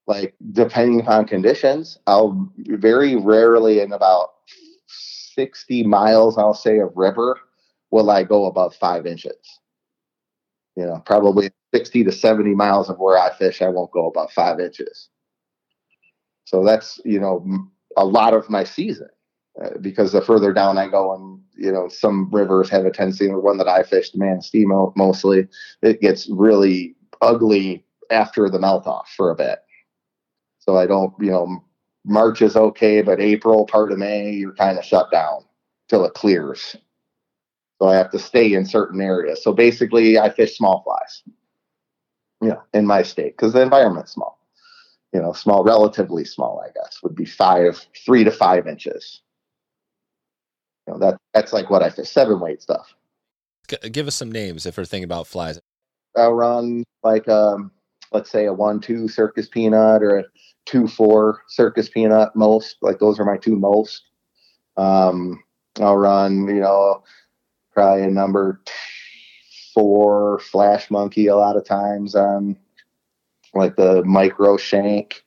like 0.07 0.35
depending 0.53 1.01
upon 1.01 1.27
conditions, 1.27 1.99
I'll 2.07 2.51
very 2.57 3.17
rarely 3.17 3.81
in 3.81 3.93
about 3.93 4.31
60 5.35 5.85
miles, 5.85 6.39
I'll 6.39 6.55
say, 6.55 6.79
of 6.79 6.97
river 6.97 7.39
will 7.91 8.11
I 8.11 8.25
go 8.25 8.47
above 8.47 8.75
five 8.75 9.07
inches. 9.07 9.59
You 10.77 10.87
know, 10.87 11.03
probably 11.05 11.51
60 11.75 12.05
to 12.05 12.13
70 12.13 12.55
miles 12.55 12.89
of 12.89 12.99
where 12.99 13.19
I 13.19 13.33
fish, 13.33 13.63
I 13.63 13.69
won't 13.69 13.93
go 13.93 14.09
above 14.09 14.33
five 14.33 14.59
inches. 14.59 15.11
So 16.45 16.65
that's, 16.65 17.01
you 17.05 17.21
know, 17.21 17.47
a 17.97 18.05
lot 18.05 18.35
of 18.35 18.49
my 18.49 18.65
season. 18.65 19.09
Uh, 19.63 19.77
because 19.81 20.13
the 20.13 20.23
further 20.23 20.53
down 20.53 20.79
I 20.79 20.89
go, 20.89 21.15
and 21.15 21.41
you 21.55 21.71
know, 21.71 21.89
some 21.89 22.31
rivers 22.31 22.71
have 22.71 22.87
a 22.87 22.91
tendency. 22.91 23.27
The 23.27 23.39
one 23.39 23.59
that 23.59 23.69
I 23.69 23.83
fished, 23.83 24.17
Manistee 24.17 24.65
mostly, 24.65 25.49
it 25.83 26.01
gets 26.01 26.29
really 26.31 26.97
ugly 27.21 27.85
after 28.11 28.49
the 28.49 28.59
melt 28.59 28.87
off 28.87 29.13
for 29.17 29.31
a 29.31 29.37
bit. 29.37 29.59
So 30.59 30.77
I 30.77 30.87
don't, 30.87 31.13
you 31.21 31.31
know, 31.31 31.63
March 32.05 32.41
is 32.41 32.57
okay, 32.57 33.03
but 33.03 33.21
April, 33.21 33.67
part 33.67 33.93
of 33.93 33.99
May, 33.99 34.33
you're 34.33 34.55
kind 34.55 34.79
of 34.79 34.85
shut 34.85 35.11
down 35.11 35.45
till 35.89 36.05
it 36.05 36.15
clears. 36.15 36.77
So 37.81 37.89
I 37.89 37.97
have 37.97 38.11
to 38.13 38.19
stay 38.19 38.55
in 38.55 38.65
certain 38.65 39.01
areas. 39.01 39.43
So 39.43 39.53
basically, 39.53 40.19
I 40.19 40.31
fish 40.31 40.57
small 40.57 40.83
flies, 40.83 41.23
you 42.41 42.49
know, 42.49 42.63
in 42.73 42.87
my 42.87 43.03
state 43.03 43.37
because 43.37 43.53
the 43.53 43.63
environment's 43.63 44.13
small. 44.13 44.39
You 45.13 45.21
know, 45.21 45.33
small, 45.33 45.65
relatively 45.65 46.25
small, 46.25 46.63
I 46.65 46.71
guess, 46.73 47.01
would 47.03 47.17
be 47.17 47.25
five, 47.25 47.85
three 48.07 48.23
to 48.23 48.31
five 48.31 48.69
inches. 48.69 49.23
You 50.91 50.99
know, 50.99 51.07
that 51.07 51.21
that's 51.33 51.53
like 51.53 51.71
what 51.71 51.83
I 51.83 51.89
say, 51.89 52.05
seven 52.05 52.41
weight 52.41 52.63
stuff. 52.63 52.95
Give 53.93 54.09
us 54.09 54.17
some 54.17 54.33
names 54.33 54.67
if 54.67 54.77
we're 54.77 54.85
thinking 54.85 55.05
about 55.05 55.29
flies. 55.29 55.61
I'll 56.17 56.33
run 56.33 56.85
like 57.05 57.29
um, 57.29 57.71
let's 58.13 58.31
say 58.31 58.47
a 58.47 58.53
one 58.53 58.81
two 58.81 59.07
circus 59.07 59.49
peanut 59.49 60.03
or 60.03 60.19
a 60.19 60.25
two 60.67 60.89
four 60.89 61.43
circus 61.49 61.89
peanut 61.89 62.35
most. 62.35 62.77
Like 62.83 62.99
those 62.99 63.21
are 63.21 63.25
my 63.25 63.37
two 63.37 63.55
most. 63.55 64.03
Um, 64.77 65.43
I'll 65.81 65.97
run, 65.97 66.49
you 66.49 66.61
know, 66.61 67.05
probably 67.73 68.05
a 68.05 68.11
number 68.11 68.61
four 69.73 70.41
flash 70.41 70.91
monkey 70.91 71.29
a 71.29 71.37
lot 71.37 71.57
of 71.57 71.65
times 71.65 72.17
on 72.17 72.57
like 73.55 73.77
the 73.77 74.03
micro 74.05 74.57
shank, 74.57 75.23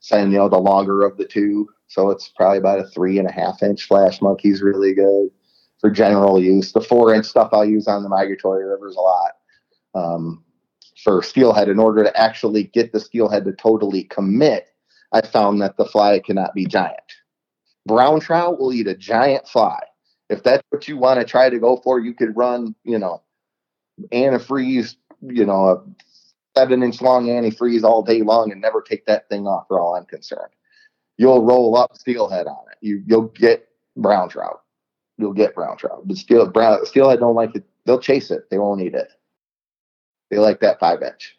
saying 0.00 0.32
you 0.32 0.38
know 0.38 0.48
the 0.48 0.56
longer 0.56 1.04
of 1.04 1.18
the 1.18 1.26
two. 1.26 1.68
So 1.88 2.10
it's 2.10 2.28
probably 2.28 2.58
about 2.58 2.80
a 2.80 2.88
three 2.88 3.18
and 3.18 3.28
a 3.28 3.32
half 3.32 3.62
inch 3.62 3.84
flash 3.84 4.20
monkey's 4.20 4.62
really 4.62 4.94
good 4.94 5.28
for 5.80 5.90
general 5.90 6.42
use. 6.42 6.72
The 6.72 6.80
four 6.80 7.14
inch 7.14 7.26
stuff 7.26 7.50
I'll 7.52 7.64
use 7.64 7.86
on 7.86 8.02
the 8.02 8.08
migratory 8.08 8.64
rivers 8.64 8.96
a 8.96 9.00
lot. 9.00 9.32
Um, 9.94 10.44
for 11.02 11.22
steelhead, 11.22 11.68
in 11.68 11.78
order 11.78 12.02
to 12.02 12.16
actually 12.20 12.64
get 12.64 12.92
the 12.92 13.00
steelhead 13.00 13.44
to 13.44 13.52
totally 13.52 14.04
commit, 14.04 14.68
I 15.12 15.20
found 15.20 15.60
that 15.60 15.76
the 15.76 15.84
fly 15.84 16.18
cannot 16.20 16.54
be 16.54 16.66
giant. 16.66 16.98
Brown 17.86 18.20
trout 18.20 18.58
will 18.58 18.72
eat 18.72 18.86
a 18.86 18.96
giant 18.96 19.46
fly. 19.46 19.78
If 20.30 20.42
that's 20.42 20.62
what 20.70 20.88
you 20.88 20.96
want 20.96 21.20
to 21.20 21.26
try 21.26 21.50
to 21.50 21.58
go 21.58 21.80
for, 21.84 22.00
you 22.00 22.14
could 22.14 22.34
run, 22.34 22.74
you 22.84 22.98
know, 22.98 23.22
antifreeze, 24.10 24.96
you 25.20 25.44
know, 25.44 25.68
a 25.68 25.84
seven 26.56 26.82
inch 26.82 27.02
long 27.02 27.26
antifreeze 27.26 27.82
all 27.82 28.02
day 28.02 28.22
long 28.22 28.50
and 28.50 28.60
never 28.60 28.80
take 28.80 29.04
that 29.06 29.28
thing 29.28 29.46
off 29.46 29.66
for 29.68 29.78
all 29.78 29.96
I'm 29.96 30.06
concerned 30.06 30.50
you'll 31.18 31.44
roll 31.44 31.76
up 31.76 31.96
steelhead 31.96 32.46
on 32.46 32.64
it. 32.70 32.78
You 32.80 33.02
you'll 33.06 33.28
get 33.28 33.68
brown 33.96 34.28
trout. 34.28 34.62
You'll 35.18 35.32
get 35.32 35.54
brown 35.54 35.76
trout. 35.76 36.02
But 36.06 36.16
steel 36.16 36.46
brown 36.46 36.84
steelhead 36.86 37.20
don't 37.20 37.34
like 37.34 37.54
it. 37.54 37.64
They'll 37.86 38.00
chase 38.00 38.30
it. 38.30 38.48
They 38.50 38.58
won't 38.58 38.80
eat 38.80 38.94
it. 38.94 39.12
They 40.30 40.38
like 40.38 40.60
that 40.60 40.80
five 40.80 41.02
inch. 41.02 41.36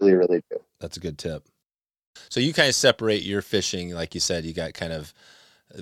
Really, 0.00 0.14
really 0.14 0.42
do. 0.50 0.58
That's 0.80 0.96
a 0.96 1.00
good 1.00 1.18
tip. 1.18 1.44
So 2.28 2.40
you 2.40 2.52
kind 2.52 2.68
of 2.68 2.74
separate 2.74 3.22
your 3.22 3.42
fishing, 3.42 3.94
like 3.94 4.14
you 4.14 4.20
said, 4.20 4.44
you 4.44 4.52
got 4.52 4.74
kind 4.74 4.92
of 4.92 5.12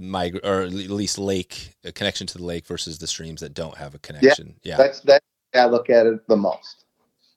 my 0.00 0.32
or 0.44 0.62
at 0.62 0.72
least 0.72 1.18
lake 1.18 1.74
a 1.84 1.92
connection 1.92 2.26
to 2.28 2.38
the 2.38 2.44
lake 2.44 2.66
versus 2.66 2.98
the 2.98 3.06
streams 3.06 3.40
that 3.40 3.54
don't 3.54 3.76
have 3.76 3.94
a 3.94 3.98
connection. 3.98 4.54
Yeah, 4.62 4.72
yeah. 4.72 4.76
that's 4.76 5.00
that. 5.00 5.22
I 5.54 5.66
look 5.66 5.90
at 5.90 6.06
it 6.06 6.26
the 6.28 6.36
most. 6.36 6.84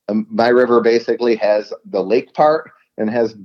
Um, 0.09 0.27
my 0.29 0.49
river 0.49 0.81
basically 0.81 1.35
has 1.37 1.73
the 1.85 2.03
lake 2.03 2.33
part 2.33 2.69
and 2.97 3.09
has 3.09 3.35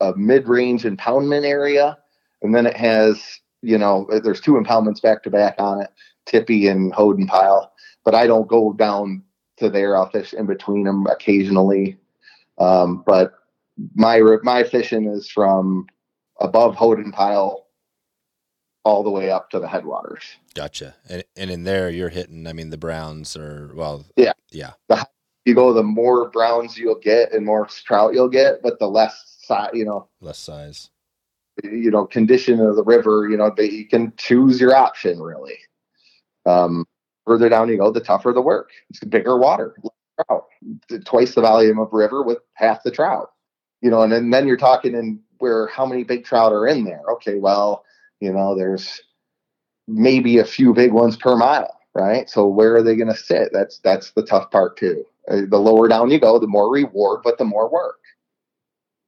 a 0.00 0.14
mid-range 0.16 0.84
impoundment 0.84 1.44
area, 1.44 1.98
and 2.42 2.54
then 2.54 2.66
it 2.66 2.76
has 2.76 3.40
you 3.62 3.78
know 3.78 4.08
there's 4.22 4.40
two 4.40 4.52
impoundments 4.52 5.02
back 5.02 5.22
to 5.24 5.30
back 5.30 5.56
on 5.58 5.80
it, 5.80 5.90
Tippy 6.26 6.68
and 6.68 6.92
Hodenpyl. 6.92 7.68
But 8.04 8.14
I 8.14 8.26
don't 8.26 8.48
go 8.48 8.72
down 8.72 9.22
to 9.58 9.68
there. 9.68 9.96
I'll 9.96 10.10
fish 10.10 10.32
in 10.32 10.46
between 10.46 10.84
them 10.84 11.06
occasionally. 11.06 11.98
Um, 12.58 13.02
but 13.06 13.34
my 13.94 14.20
my 14.42 14.64
fishing 14.64 15.06
is 15.06 15.28
from 15.28 15.86
above 16.40 16.76
Hodenpyl 16.76 17.62
all 18.84 19.02
the 19.02 19.10
way 19.10 19.30
up 19.30 19.50
to 19.50 19.58
the 19.58 19.68
headwaters. 19.68 20.24
Gotcha. 20.54 20.94
And 21.08 21.24
and 21.36 21.50
in 21.50 21.64
there 21.64 21.90
you're 21.90 22.08
hitting. 22.08 22.46
I 22.46 22.52
mean, 22.52 22.70
the 22.70 22.78
browns 22.78 23.36
are 23.36 23.70
well. 23.74 24.06
Yeah. 24.16 24.32
Yeah. 24.50 24.72
You 25.44 25.54
go, 25.54 25.72
the 25.72 25.82
more 25.82 26.28
browns 26.28 26.76
you'll 26.76 26.98
get 26.98 27.32
and 27.32 27.44
more 27.44 27.66
trout 27.66 28.12
you'll 28.12 28.28
get, 28.28 28.62
but 28.62 28.78
the 28.78 28.88
less 28.88 29.37
size, 29.48 29.70
you 29.74 29.84
know, 29.84 30.08
Less 30.20 30.38
size. 30.38 30.90
you 31.64 31.90
know, 31.90 32.06
condition 32.06 32.60
of 32.60 32.76
the 32.76 32.84
river, 32.84 33.28
you 33.28 33.36
know, 33.36 33.50
that 33.56 33.72
you 33.72 33.86
can 33.86 34.12
choose 34.16 34.60
your 34.60 34.74
option 34.76 35.18
really. 35.20 35.58
Um, 36.46 36.86
further 37.26 37.48
down 37.48 37.68
you 37.68 37.76
go, 37.76 37.90
the 37.90 38.00
tougher 38.00 38.32
the 38.32 38.40
work. 38.40 38.70
It's 38.90 39.00
bigger 39.00 39.36
water, 39.36 39.74
trout, 40.28 40.44
twice 41.04 41.34
the 41.34 41.40
volume 41.42 41.78
of 41.78 41.92
river 41.92 42.22
with 42.22 42.38
half 42.54 42.82
the 42.84 42.90
trout. 42.90 43.32
You 43.82 43.90
know, 43.90 44.02
and 44.02 44.12
then, 44.12 44.30
then 44.30 44.46
you're 44.46 44.56
talking 44.56 44.94
in 44.94 45.20
where 45.38 45.66
how 45.68 45.84
many 45.86 46.04
big 46.04 46.24
trout 46.24 46.52
are 46.52 46.66
in 46.66 46.84
there. 46.84 47.02
Okay, 47.14 47.36
well, 47.36 47.84
you 48.20 48.32
know, 48.32 48.56
there's 48.56 49.00
maybe 49.86 50.38
a 50.38 50.44
few 50.44 50.72
big 50.74 50.92
ones 50.92 51.16
per 51.16 51.36
mile, 51.36 51.78
right? 51.94 52.28
So 52.28 52.46
where 52.46 52.76
are 52.76 52.82
they 52.82 52.96
going 52.96 53.08
to 53.08 53.16
sit? 53.16 53.50
That's 53.52 53.78
that's 53.78 54.10
the 54.12 54.22
tough 54.22 54.50
part 54.50 54.76
too. 54.76 55.04
Uh, 55.30 55.42
the 55.48 55.58
lower 55.58 55.86
down 55.88 56.10
you 56.10 56.18
go, 56.18 56.38
the 56.38 56.46
more 56.46 56.72
reward, 56.72 57.20
but 57.22 57.38
the 57.38 57.44
more 57.44 57.68
work. 57.70 57.97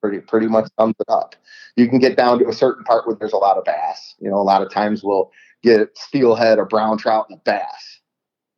Pretty 0.01 0.20
pretty 0.20 0.46
much 0.46 0.68
sums 0.78 0.94
it 0.98 1.09
up. 1.09 1.34
You 1.76 1.88
can 1.88 1.98
get 1.98 2.16
down 2.16 2.38
to 2.38 2.48
a 2.48 2.55
certain 2.55 2.84
part 2.84 3.07
where 3.07 3.16
there's 3.16 3.34
a 3.34 3.38
lot 3.38 3.59
of 3.59 3.64
bass. 3.64 4.14
You 4.18 4.30
know, 4.30 4.36
a 4.36 4.42
lot 4.42 4.62
of 4.62 4.72
times 4.72 5.03
we'll 5.05 5.30
get 5.62 5.96
steelhead, 5.96 6.59
a 6.59 6.64
brown 6.64 6.96
trout, 6.96 7.26
and 7.28 7.38
a 7.38 7.42
bass, 7.42 8.01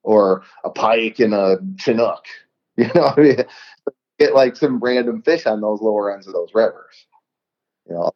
or 0.04 0.44
a 0.64 0.70
pike 0.70 1.18
and 1.18 1.34
a 1.34 1.58
chinook. 1.78 2.24
You 2.78 2.88
know, 2.94 3.12
I 3.14 3.20
mean? 3.20 3.36
get 4.18 4.34
like 4.34 4.56
some 4.56 4.78
random 4.78 5.22
fish 5.22 5.46
on 5.46 5.60
those 5.60 5.80
lower 5.80 6.12
ends 6.12 6.26
of 6.26 6.32
those 6.32 6.50
rivers. 6.54 7.06
You 7.88 7.94
know, 7.94 8.12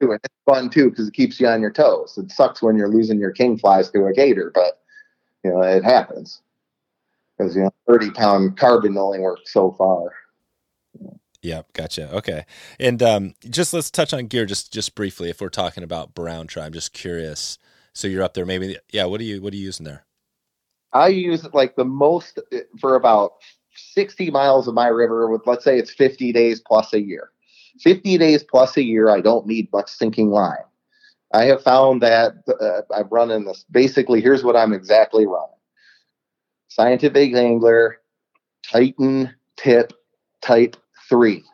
it's 0.00 0.28
fun 0.48 0.70
too 0.70 0.90
because 0.90 1.08
it 1.08 1.14
keeps 1.14 1.40
you 1.40 1.48
on 1.48 1.60
your 1.60 1.72
toes. 1.72 2.18
It 2.18 2.30
sucks 2.30 2.62
when 2.62 2.76
you're 2.76 2.92
losing 2.92 3.18
your 3.18 3.32
king 3.32 3.58
flies 3.58 3.90
to 3.90 4.06
a 4.06 4.12
gator, 4.12 4.52
but 4.54 4.80
you 5.42 5.50
know 5.50 5.62
it 5.62 5.84
happens 5.84 6.42
because 7.36 7.56
you 7.56 7.62
know 7.62 7.70
30 7.88 8.10
pound 8.10 8.56
carbon 8.56 8.96
only 8.96 9.20
works 9.20 9.52
so 9.52 9.72
far. 9.72 10.10
Yep, 11.42 11.72
gotcha. 11.72 12.12
Okay, 12.16 12.44
and 12.80 13.02
um, 13.02 13.34
just 13.48 13.72
let's 13.72 13.90
touch 13.90 14.12
on 14.12 14.26
gear 14.26 14.44
just 14.44 14.72
just 14.72 14.94
briefly. 14.94 15.30
If 15.30 15.40
we're 15.40 15.50
talking 15.50 15.84
about 15.84 16.14
brown 16.14 16.48
trout, 16.48 16.66
I'm 16.66 16.72
just 16.72 16.92
curious. 16.92 17.58
So 17.92 18.08
you're 18.08 18.22
up 18.22 18.34
there, 18.34 18.46
maybe. 18.46 18.76
Yeah. 18.90 19.04
What 19.04 19.20
are 19.20 19.24
you 19.24 19.40
What 19.40 19.52
are 19.52 19.56
you 19.56 19.64
using 19.64 19.84
there? 19.84 20.04
I 20.92 21.08
use 21.08 21.46
like 21.52 21.76
the 21.76 21.84
most 21.84 22.38
for 22.80 22.94
about 22.94 23.32
60 23.76 24.30
miles 24.30 24.66
of 24.66 24.74
my 24.74 24.88
river 24.88 25.28
with 25.28 25.46
let's 25.46 25.64
say 25.64 25.78
it's 25.78 25.92
50 25.92 26.32
days 26.32 26.60
plus 26.60 26.92
a 26.92 27.00
year. 27.00 27.30
50 27.80 28.18
days 28.18 28.42
plus 28.42 28.76
a 28.76 28.82
year, 28.82 29.08
I 29.08 29.20
don't 29.20 29.46
need 29.46 29.68
much 29.72 29.90
sinking 29.90 30.30
line. 30.30 30.56
I 31.32 31.44
have 31.44 31.62
found 31.62 32.02
that 32.02 32.32
uh, 32.60 32.82
I've 32.92 33.12
run 33.12 33.30
in 33.30 33.44
this. 33.44 33.64
Basically, 33.70 34.20
here's 34.20 34.42
what 34.42 34.56
I'm 34.56 34.72
exactly 34.72 35.26
running 35.26 35.54
Scientific 36.68 37.34
Angler, 37.34 38.00
Titan 38.62 39.34
Tip 39.56 39.92
Type 40.40 40.76
3 41.08 41.44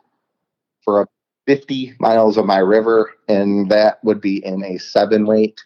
for 0.83 1.01
a 1.01 1.07
50 1.47 1.95
miles 1.99 2.37
of 2.37 2.45
my 2.45 2.57
river, 2.57 3.11
and 3.27 3.69
that 3.69 4.03
would 4.03 4.19
be 4.19 4.43
in 4.45 4.63
a 4.63 4.77
seven 4.77 5.25
weight 5.25 5.61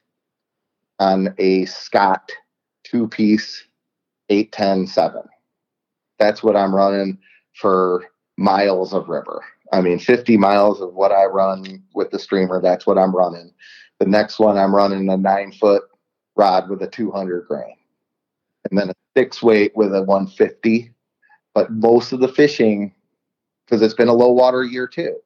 on 0.99 1.33
a 1.37 1.65
Scott 1.65 2.31
two 2.83 3.07
piece 3.07 3.63
810 4.29 4.87
7. 4.87 5.21
That's 6.17 6.43
what 6.43 6.55
I'm 6.55 6.75
running 6.75 7.17
for 7.55 8.03
miles 8.37 8.93
of 8.93 9.09
river. 9.09 9.43
I 9.71 9.81
mean, 9.81 9.99
50 9.99 10.37
miles 10.37 10.81
of 10.81 10.93
what 10.93 11.11
I 11.11 11.25
run 11.25 11.83
with 11.93 12.09
the 12.11 12.19
streamer, 12.19 12.59
that's 12.61 12.87
what 12.87 12.97
I'm 12.97 13.15
running. 13.15 13.53
The 13.99 14.05
next 14.05 14.39
one, 14.39 14.57
I'm 14.57 14.75
running 14.75 15.09
a 15.09 15.17
nine 15.17 15.51
foot 15.51 15.83
rod 16.35 16.69
with 16.69 16.81
a 16.81 16.87
200 16.87 17.47
grain, 17.47 17.75
and 18.69 18.79
then 18.79 18.89
a 18.89 18.93
six 19.15 19.43
weight 19.43 19.75
with 19.75 19.93
a 19.93 20.03
150. 20.03 20.91
But 21.53 21.71
most 21.71 22.11
of 22.11 22.19
the 22.19 22.27
fishing, 22.27 22.93
because 23.69 23.81
it's 23.81 23.93
been 23.93 24.07
a 24.07 24.13
low 24.13 24.31
water 24.31 24.63
year 24.63 24.87
too. 24.87 25.17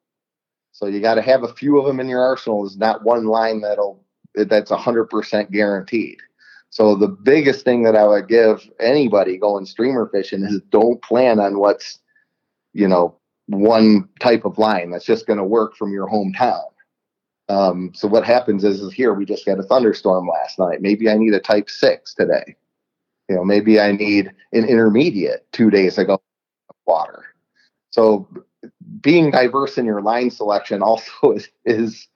So 0.72 0.88
you 0.88 1.00
got 1.00 1.16
to 1.16 1.22
have 1.22 1.44
a 1.44 1.54
few 1.54 1.80
of 1.80 1.86
them 1.86 2.00
in 2.00 2.10
your 2.10 2.22
arsenal. 2.22 2.66
Is 2.66 2.78
not 2.78 3.04
one 3.04 3.26
line 3.26 3.62
that'll 3.62 4.04
that's 4.36 4.72
100% 4.72 5.52
guaranteed. 5.52 6.18
So 6.72 6.96
the 6.96 7.08
biggest 7.08 7.64
thing 7.64 7.84
that 7.84 7.96
I 7.96 8.08
would 8.08 8.28
give 8.28 8.68
anybody 8.80 9.38
going 9.38 9.68
streamer 9.68 10.10
fishing 10.12 10.44
is 10.44 10.60
don't 10.72 11.00
plan 11.04 11.40
on 11.40 11.60
what's, 11.60 12.00
you 12.74 12.88
know, 12.88 13.16
one 13.46 14.10
type 14.20 14.44
of 14.44 14.58
line 14.58 14.90
that's 14.90 15.06
just 15.06 15.28
going 15.28 15.38
to 15.38 15.44
work 15.44 15.76
from 15.76 15.94
your 15.94 16.08
hometown. 16.08 16.64
Um, 17.48 17.92
so 17.94 18.08
what 18.08 18.26
happens 18.26 18.64
is, 18.64 18.82
is 18.82 18.92
here 18.92 19.14
we 19.14 19.26
just 19.26 19.46
got 19.46 19.60
a 19.60 19.64
thunderstorm 19.64 20.28
last 20.28 20.58
night. 20.58 20.82
Maybe 20.82 21.10
I 21.10 21.16
need 21.16 21.36
a 21.36 21.40
type 21.40 21.70
six 21.70 22.16
today. 22.16 22.56
You 23.30 23.36
know, 23.36 23.46
maybe 23.46 23.80
I 23.80 23.92
need 23.92 24.32
an 24.52 24.66
intermediate 24.66 25.46
two 25.52 25.70
days 25.70 26.00
ago 26.00 26.20
water. 26.88 27.23
So 27.94 28.28
being 29.02 29.30
diverse 29.30 29.78
in 29.78 29.86
your 29.86 30.02
line 30.02 30.32
selection 30.32 30.82
also 30.82 31.12
is, 31.36 31.48
is 31.64 32.08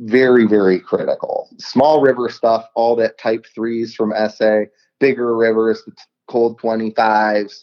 very, 0.00 0.44
very 0.44 0.80
critical. 0.80 1.48
Small 1.58 2.00
river 2.00 2.28
stuff, 2.28 2.66
all 2.74 2.96
that 2.96 3.16
type 3.16 3.46
threes 3.54 3.94
from 3.94 4.12
SA, 4.28 4.62
bigger 4.98 5.36
rivers, 5.36 5.84
the 5.86 5.92
cold 6.26 6.60
25s, 6.60 7.62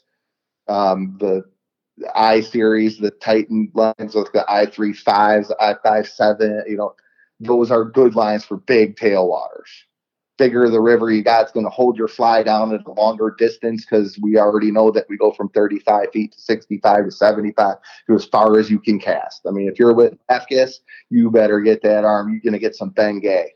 um, 0.69 1.17
the 1.19 1.43
I 2.15 2.39
series, 2.39 2.99
the 2.99 3.11
Titan 3.11 3.69
lines 3.73 4.15
with 4.15 4.31
the 4.31 4.49
I 4.49 4.67
three 4.67 4.93
fives, 4.93 5.51
I 5.59 5.75
five 5.83 6.07
seven, 6.07 6.63
you 6.69 6.77
know, 6.77 6.95
those 7.41 7.69
are 7.69 7.83
good 7.83 8.15
lines 8.15 8.45
for 8.45 8.55
big 8.55 8.95
tailwaters. 8.95 9.67
Bigger 10.39 10.69
the 10.69 10.79
river 10.79 11.11
you 11.11 11.21
got, 11.21 11.43
it's 11.43 11.51
going 11.51 11.65
to 11.65 11.69
hold 11.69 11.97
your 11.97 12.07
fly 12.07 12.41
down 12.41 12.73
at 12.73 12.85
a 12.87 12.91
longer 12.93 13.35
distance 13.37 13.85
because 13.85 14.17
we 14.21 14.37
already 14.37 14.71
know 14.71 14.89
that 14.89 15.05
we 15.09 15.17
go 15.17 15.31
from 15.31 15.49
35 15.49 16.07
feet 16.11 16.31
to 16.31 16.41
65 16.41 17.05
to 17.05 17.11
75 17.11 17.75
to 18.07 18.15
as 18.15 18.25
far 18.25 18.57
as 18.57 18.71
you 18.71 18.79
can 18.79 18.99
cast. 18.99 19.45
I 19.45 19.51
mean, 19.51 19.67
if 19.67 19.77
you're 19.77 19.93
with 19.93 20.17
Afghis, 20.31 20.79
you 21.09 21.29
better 21.29 21.59
get 21.59 21.83
that 21.83 22.05
arm. 22.05 22.31
You're 22.31 22.41
going 22.41 22.53
to 22.53 22.59
get 22.59 22.75
some 22.75 22.91
Bengay. 22.91 23.47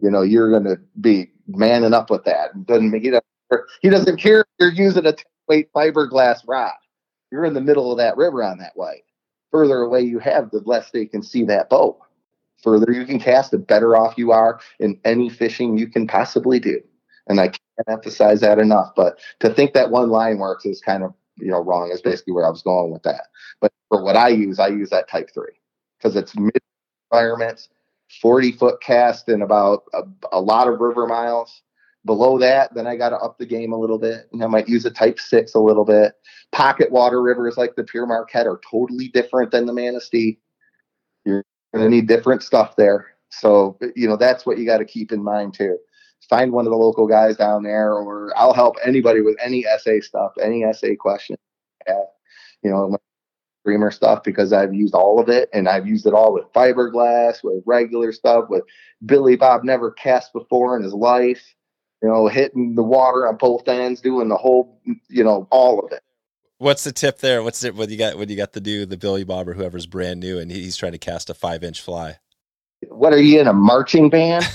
You 0.00 0.10
know, 0.10 0.22
you're 0.22 0.50
going 0.50 0.64
to 0.64 0.78
be 1.00 1.30
manning 1.46 1.94
up 1.94 2.10
with 2.10 2.24
that. 2.24 2.66
Doesn't 2.66 2.90
make 2.90 3.04
it. 3.04 3.22
He 3.80 3.88
doesn't 3.88 4.18
care 4.18 4.40
if 4.40 4.46
you're 4.58 4.72
using 4.72 5.06
a 5.06 5.12
10 5.12 5.24
weight 5.48 5.72
fiberglass 5.72 6.40
rod 6.46 6.72
you're 7.32 7.46
in 7.46 7.54
the 7.54 7.60
middle 7.60 7.90
of 7.90 7.98
that 7.98 8.16
river 8.16 8.44
on 8.44 8.58
that 8.58 8.76
white. 8.76 9.04
Further 9.50 9.78
away 9.78 10.02
you 10.02 10.18
have, 10.18 10.50
the 10.50 10.60
less 10.66 10.90
they 10.90 11.06
can 11.06 11.22
see 11.22 11.44
that 11.44 11.70
boat. 11.70 11.98
Further 12.62 12.92
you 12.92 13.04
can 13.04 13.18
cast, 13.18 13.50
the 13.50 13.58
better 13.58 13.96
off 13.96 14.14
you 14.16 14.32
are 14.32 14.60
in 14.78 14.98
any 15.04 15.28
fishing 15.28 15.76
you 15.76 15.88
can 15.88 16.06
possibly 16.06 16.60
do. 16.60 16.80
And 17.28 17.40
I 17.40 17.48
can't 17.48 17.88
emphasize 17.88 18.40
that 18.40 18.58
enough. 18.58 18.92
But 18.94 19.18
to 19.40 19.52
think 19.52 19.74
that 19.74 19.90
one 19.90 20.10
line 20.10 20.38
works 20.38 20.64
is 20.64 20.80
kind 20.80 21.02
of 21.02 21.14
you 21.36 21.50
know 21.50 21.60
wrong. 21.60 21.90
Is 21.92 22.02
basically 22.02 22.34
where 22.34 22.46
I 22.46 22.50
was 22.50 22.62
going 22.62 22.92
with 22.92 23.02
that. 23.04 23.28
But 23.60 23.72
for 23.88 24.02
what 24.02 24.16
I 24.16 24.28
use, 24.28 24.58
I 24.58 24.68
use 24.68 24.90
that 24.90 25.08
Type 25.08 25.30
Three 25.32 25.58
because 25.98 26.16
it's 26.16 26.36
mid 26.36 26.58
environments, 27.10 27.68
40 28.20 28.52
foot 28.52 28.80
cast 28.80 29.28
in 29.28 29.42
about 29.42 29.84
a, 29.94 30.02
a 30.32 30.40
lot 30.40 30.68
of 30.68 30.80
river 30.80 31.06
miles 31.06 31.62
Below 32.04 32.38
that, 32.38 32.74
then 32.74 32.86
I 32.88 32.96
got 32.96 33.10
to 33.10 33.16
up 33.16 33.38
the 33.38 33.46
game 33.46 33.72
a 33.72 33.78
little 33.78 33.98
bit. 33.98 34.28
And 34.32 34.42
I 34.42 34.48
might 34.48 34.68
use 34.68 34.84
a 34.84 34.90
type 34.90 35.20
six 35.20 35.54
a 35.54 35.60
little 35.60 35.84
bit. 35.84 36.14
Pocket 36.50 36.90
water 36.90 37.22
rivers 37.22 37.56
like 37.56 37.76
the 37.76 37.84
Pere 37.84 38.06
Marquette 38.06 38.46
are 38.46 38.60
totally 38.68 39.08
different 39.08 39.52
than 39.52 39.66
the 39.66 39.72
Manistee. 39.72 40.38
Going 41.72 41.84
to 41.84 41.90
need 41.90 42.06
different 42.06 42.42
stuff 42.42 42.76
there. 42.76 43.06
So, 43.30 43.78
you 43.96 44.06
know, 44.06 44.16
that's 44.16 44.44
what 44.44 44.58
you 44.58 44.66
got 44.66 44.78
to 44.78 44.84
keep 44.84 45.10
in 45.12 45.22
mind 45.22 45.54
too. 45.54 45.78
Find 46.28 46.52
one 46.52 46.66
of 46.66 46.70
the 46.70 46.76
local 46.76 47.06
guys 47.06 47.36
down 47.36 47.62
there, 47.62 47.94
or 47.94 48.32
I'll 48.36 48.52
help 48.52 48.76
anybody 48.84 49.20
with 49.22 49.36
any 49.42 49.64
SA 49.78 50.00
stuff, 50.00 50.32
any 50.40 50.64
SA 50.72 50.88
question. 50.98 51.36
Uh, 51.88 51.94
you 52.62 52.70
know, 52.70 52.96
streamer 53.62 53.90
stuff 53.90 54.22
because 54.22 54.52
I've 54.52 54.74
used 54.74 54.94
all 54.94 55.18
of 55.18 55.28
it 55.28 55.48
and 55.52 55.68
I've 55.68 55.86
used 55.86 56.06
it 56.06 56.14
all 56.14 56.32
with 56.32 56.52
fiberglass, 56.52 57.42
with 57.42 57.62
regular 57.66 58.12
stuff, 58.12 58.46
with 58.48 58.62
Billy 59.04 59.36
Bob 59.36 59.64
never 59.64 59.90
cast 59.90 60.32
before 60.32 60.76
in 60.76 60.82
his 60.82 60.94
life 60.94 61.54
you 62.02 62.08
know, 62.08 62.26
hitting 62.26 62.74
the 62.74 62.82
water 62.82 63.28
on 63.28 63.36
both 63.36 63.68
ends, 63.68 64.00
doing 64.00 64.28
the 64.28 64.36
whole, 64.36 64.80
you 65.08 65.22
know, 65.22 65.46
all 65.50 65.78
of 65.78 65.92
it. 65.92 66.02
What's 66.62 66.84
the 66.84 66.92
tip 66.92 67.18
there? 67.18 67.42
What's 67.42 67.64
it? 67.64 67.74
What 67.74 67.90
you 67.90 67.98
got? 67.98 68.16
What 68.16 68.30
you 68.30 68.36
got 68.36 68.52
to 68.52 68.60
do? 68.60 68.86
The 68.86 68.96
Billy 68.96 69.24
Bob 69.24 69.48
or 69.48 69.54
whoever's 69.54 69.86
brand 69.86 70.20
new, 70.20 70.38
and 70.38 70.48
he's 70.48 70.76
trying 70.76 70.92
to 70.92 70.98
cast 70.98 71.28
a 71.28 71.34
five 71.34 71.64
inch 71.64 71.80
fly. 71.80 72.20
What 72.88 73.12
are 73.12 73.20
you 73.20 73.40
in 73.40 73.48
a 73.48 73.52
marching 73.52 74.08
band? 74.08 74.48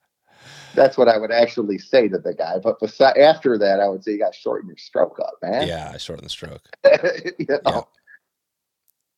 That's 0.74 0.96
what 0.96 1.06
I 1.06 1.18
would 1.18 1.30
actually 1.30 1.76
say 1.76 2.08
to 2.08 2.16
the 2.16 2.32
guy. 2.32 2.54
But 2.62 2.78
after 3.18 3.58
that, 3.58 3.78
I 3.78 3.88
would 3.88 4.02
say 4.02 4.12
you 4.12 4.18
got 4.18 4.32
to 4.32 4.38
shorten 4.38 4.68
your 4.68 4.78
stroke 4.78 5.20
up, 5.20 5.34
man. 5.42 5.68
Yeah, 5.68 5.90
I 5.92 5.98
shorten 5.98 6.24
the 6.24 6.30
stroke. 6.30 6.66
you 7.38 7.46
know? 7.48 7.60
yeah. 7.66 7.80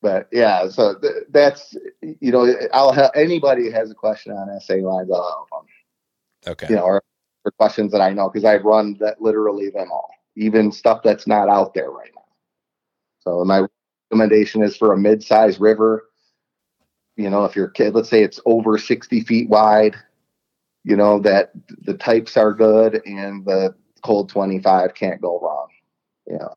But 0.02 0.28
yeah, 0.32 0.68
so 0.68 0.98
th- 0.98 1.26
that's 1.28 1.76
you 2.02 2.32
know, 2.32 2.52
I'll 2.72 2.92
have 2.92 3.12
anybody 3.14 3.66
who 3.66 3.70
has 3.70 3.88
a 3.88 3.94
question 3.94 4.32
on 4.32 4.48
SA 4.60 4.74
lines, 4.74 5.12
I'll 5.12 5.46
help 5.48 5.64
them. 5.64 6.52
Okay. 6.54 6.66
You 6.70 6.74
know, 6.74 6.82
or 6.82 7.04
for 7.44 7.52
questions 7.52 7.92
that 7.92 8.00
I 8.00 8.12
know 8.12 8.28
because 8.28 8.44
I've 8.44 8.64
run 8.64 8.96
that 8.98 9.22
literally 9.22 9.70
them 9.70 9.92
all, 9.92 10.10
even 10.40 10.72
stuff 10.72 11.02
that's 11.04 11.26
not 11.26 11.48
out 11.48 11.74
there 11.74 11.90
right 11.90 12.10
now. 12.14 12.22
So 13.20 13.44
my 13.44 13.66
recommendation 14.10 14.62
is 14.62 14.76
for 14.76 14.92
a 14.92 14.98
mid-sized 14.98 15.60
river. 15.60 16.08
You 17.16 17.28
know, 17.28 17.44
if 17.44 17.54
your 17.54 17.68
kid, 17.68 17.94
let's 17.94 18.08
say 18.08 18.22
it's 18.22 18.40
over 18.46 18.78
60 18.78 19.20
feet 19.20 19.50
wide, 19.50 19.96
you 20.82 20.96
know, 20.96 21.20
that 21.20 21.52
the 21.82 21.94
types 21.94 22.38
are 22.38 22.54
good 22.54 23.02
and 23.04 23.44
the 23.44 23.74
cold 24.02 24.30
25 24.30 24.94
can't 24.94 25.20
go 25.20 25.38
wrong. 25.38 25.68
Yeah. 26.26 26.48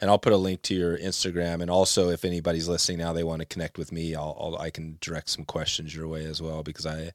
And 0.00 0.08
I'll 0.08 0.18
put 0.18 0.32
a 0.32 0.38
link 0.38 0.62
to 0.62 0.74
your 0.74 0.96
Instagram. 0.96 1.60
And 1.60 1.70
also, 1.70 2.08
if 2.08 2.24
anybody's 2.24 2.68
listening 2.68 2.98
now, 2.98 3.12
they 3.12 3.24
want 3.24 3.40
to 3.40 3.46
connect 3.46 3.76
with 3.76 3.92
me, 3.92 4.14
I'll, 4.14 4.36
I'll 4.40 4.56
I 4.56 4.70
can 4.70 4.96
direct 5.00 5.28
some 5.28 5.44
questions 5.44 5.94
your 5.94 6.08
way 6.08 6.24
as 6.24 6.40
well 6.40 6.62
because 6.62 6.86
I, 6.86 7.12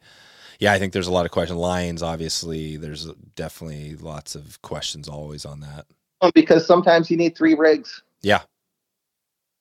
yeah, 0.64 0.72
I 0.72 0.80
think 0.80 0.93
there's 0.93 1.07
a 1.07 1.11
lot 1.11 1.26
of 1.26 1.32
questions. 1.32 1.59
Lions, 1.59 2.01
obviously, 2.01 2.78
there's 2.78 3.11
definitely 3.36 3.97
lots 3.97 4.34
of 4.34 4.61
questions 4.61 5.09
always 5.09 5.43
on 5.43 5.59
that. 5.59 5.86
Because 6.34 6.66
sometimes 6.66 7.11
you 7.11 7.18
need 7.18 7.36
three 7.36 7.53
rigs. 7.53 8.01
Yeah. 8.22 8.43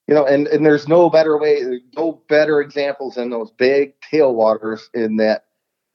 You 0.07 0.14
know, 0.14 0.24
and, 0.24 0.46
and 0.46 0.64
there's 0.64 0.86
no 0.86 1.11
better 1.11 1.36
way, 1.38 1.80
no 1.96 2.22
better 2.28 2.61
examples 2.61 3.16
than 3.16 3.30
those 3.30 3.50
big 3.50 3.94
tailwaters 4.00 4.82
in 4.94 5.16
that 5.16 5.46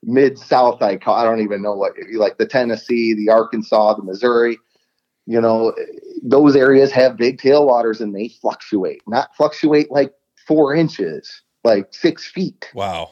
mid 0.04 0.38
South. 0.38 0.82
I 0.82 0.98
call, 0.98 1.16
I 1.16 1.24
don't 1.24 1.40
even 1.40 1.62
know 1.62 1.74
what 1.74 1.94
like 2.14 2.38
the 2.38 2.46
Tennessee, 2.46 3.14
the 3.14 3.32
Arkansas, 3.32 3.94
the 3.94 4.04
Missouri. 4.04 4.58
You 5.26 5.40
know, 5.40 5.74
those 6.22 6.58
areas 6.58 6.92
have 6.92 7.16
big 7.16 7.40
tailwaters 7.40 8.02
and 8.02 8.14
they 8.14 8.28
fluctuate. 8.28 9.04
Not 9.08 9.34
fluctuate 9.38 9.90
like 9.90 10.14
four 10.46 10.76
inches, 10.76 11.44
like 11.64 11.94
six 11.94 12.28
feet. 12.28 12.70
Wow. 12.74 13.12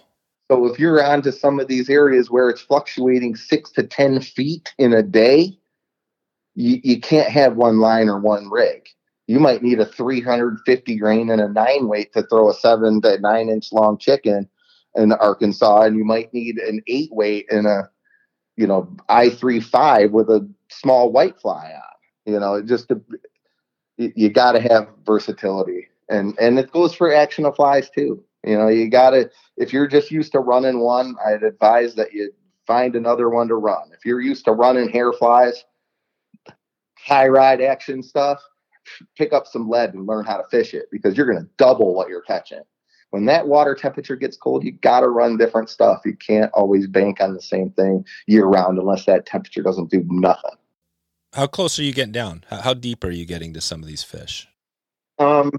So 0.49 0.65
if 0.67 0.79
you're 0.79 1.03
onto 1.03 1.31
some 1.31 1.59
of 1.59 1.67
these 1.67 1.89
areas 1.89 2.29
where 2.29 2.49
it's 2.49 2.61
fluctuating 2.61 3.35
six 3.35 3.71
to 3.71 3.83
ten 3.83 4.21
feet 4.21 4.73
in 4.77 4.93
a 4.93 5.01
day, 5.01 5.57
you, 6.53 6.79
you 6.83 6.99
can't 6.99 7.29
have 7.29 7.55
one 7.55 7.79
line 7.79 8.09
or 8.09 8.19
one 8.19 8.49
rig. 8.49 8.87
You 9.27 9.39
might 9.39 9.63
need 9.63 9.79
a 9.79 9.85
350 9.85 10.97
grain 10.97 11.31
and 11.31 11.41
a 11.41 11.49
nine 11.49 11.87
weight 11.87 12.13
to 12.13 12.23
throw 12.23 12.49
a 12.49 12.53
seven 12.53 13.01
to 13.01 13.19
nine 13.19 13.49
inch 13.49 13.71
long 13.71 13.97
chicken 13.97 14.47
in 14.95 15.11
Arkansas, 15.13 15.81
and 15.81 15.97
you 15.97 16.05
might 16.05 16.33
need 16.33 16.57
an 16.57 16.81
eight 16.87 17.11
weight 17.11 17.47
in 17.49 17.65
a, 17.65 17.89
you 18.55 18.67
know, 18.67 18.95
I 19.09 19.29
three 19.29 19.59
five 19.59 20.11
with 20.11 20.29
a 20.29 20.47
small 20.69 21.11
white 21.11 21.39
fly 21.39 21.73
on. 21.73 22.31
You 22.31 22.39
know, 22.39 22.61
just 22.61 22.87
to, 22.89 23.01
you, 23.97 24.13
you 24.15 24.29
got 24.29 24.53
to 24.53 24.61
have 24.61 24.87
versatility, 25.05 25.87
and 26.09 26.37
and 26.39 26.57
it 26.57 26.71
goes 26.71 26.93
for 26.93 27.13
action 27.13 27.45
of 27.45 27.55
flies 27.55 27.89
too. 27.89 28.23
You 28.45 28.57
know, 28.57 28.67
you 28.67 28.89
got 28.89 29.11
to 29.11 29.29
if 29.57 29.73
you're 29.73 29.87
just 29.87 30.11
used 30.11 30.31
to 30.33 30.39
running 30.39 30.79
one, 30.79 31.15
I'd 31.25 31.43
advise 31.43 31.95
that 31.95 32.13
you 32.13 32.31
find 32.67 32.95
another 32.95 33.29
one 33.29 33.47
to 33.47 33.55
run. 33.55 33.91
If 33.93 34.05
you're 34.05 34.21
used 34.21 34.45
to 34.45 34.51
running 34.51 34.89
hair 34.89 35.11
flies, 35.13 35.63
high 36.97 37.27
ride 37.27 37.61
action 37.61 38.03
stuff, 38.03 38.41
pick 39.17 39.33
up 39.33 39.47
some 39.47 39.69
lead 39.69 39.93
and 39.93 40.05
learn 40.05 40.25
how 40.25 40.37
to 40.37 40.43
fish 40.49 40.73
it 40.73 40.85
because 40.91 41.17
you're 41.17 41.25
going 41.25 41.43
to 41.43 41.49
double 41.57 41.93
what 41.93 42.09
you're 42.09 42.21
catching 42.21 42.61
when 43.15 43.23
that 43.23 43.47
water 43.47 43.73
temperature 43.75 44.17
gets 44.17 44.35
cold, 44.35 44.65
you 44.65 44.73
got 44.73 44.99
to 44.99 45.07
run 45.07 45.37
different 45.37 45.69
stuff. 45.69 46.01
You 46.03 46.17
can't 46.17 46.51
always 46.53 46.85
bank 46.85 47.21
on 47.21 47.33
the 47.33 47.41
same 47.41 47.69
thing 47.71 48.05
year 48.27 48.45
round 48.45 48.77
unless 48.77 49.05
that 49.05 49.25
temperature 49.25 49.63
doesn't 49.63 49.89
do 49.89 50.05
nothing. 50.09 50.57
How 51.31 51.47
close 51.47 51.79
are 51.79 51.83
you 51.83 51.93
getting 51.93 52.11
down? 52.11 52.43
How 52.49 52.73
deep 52.73 53.05
are 53.05 53.11
you 53.11 53.25
getting 53.25 53.53
to 53.53 53.61
some 53.61 53.81
of 53.81 53.87
these 53.87 54.03
fish? 54.03 54.49
Um, 55.17 55.51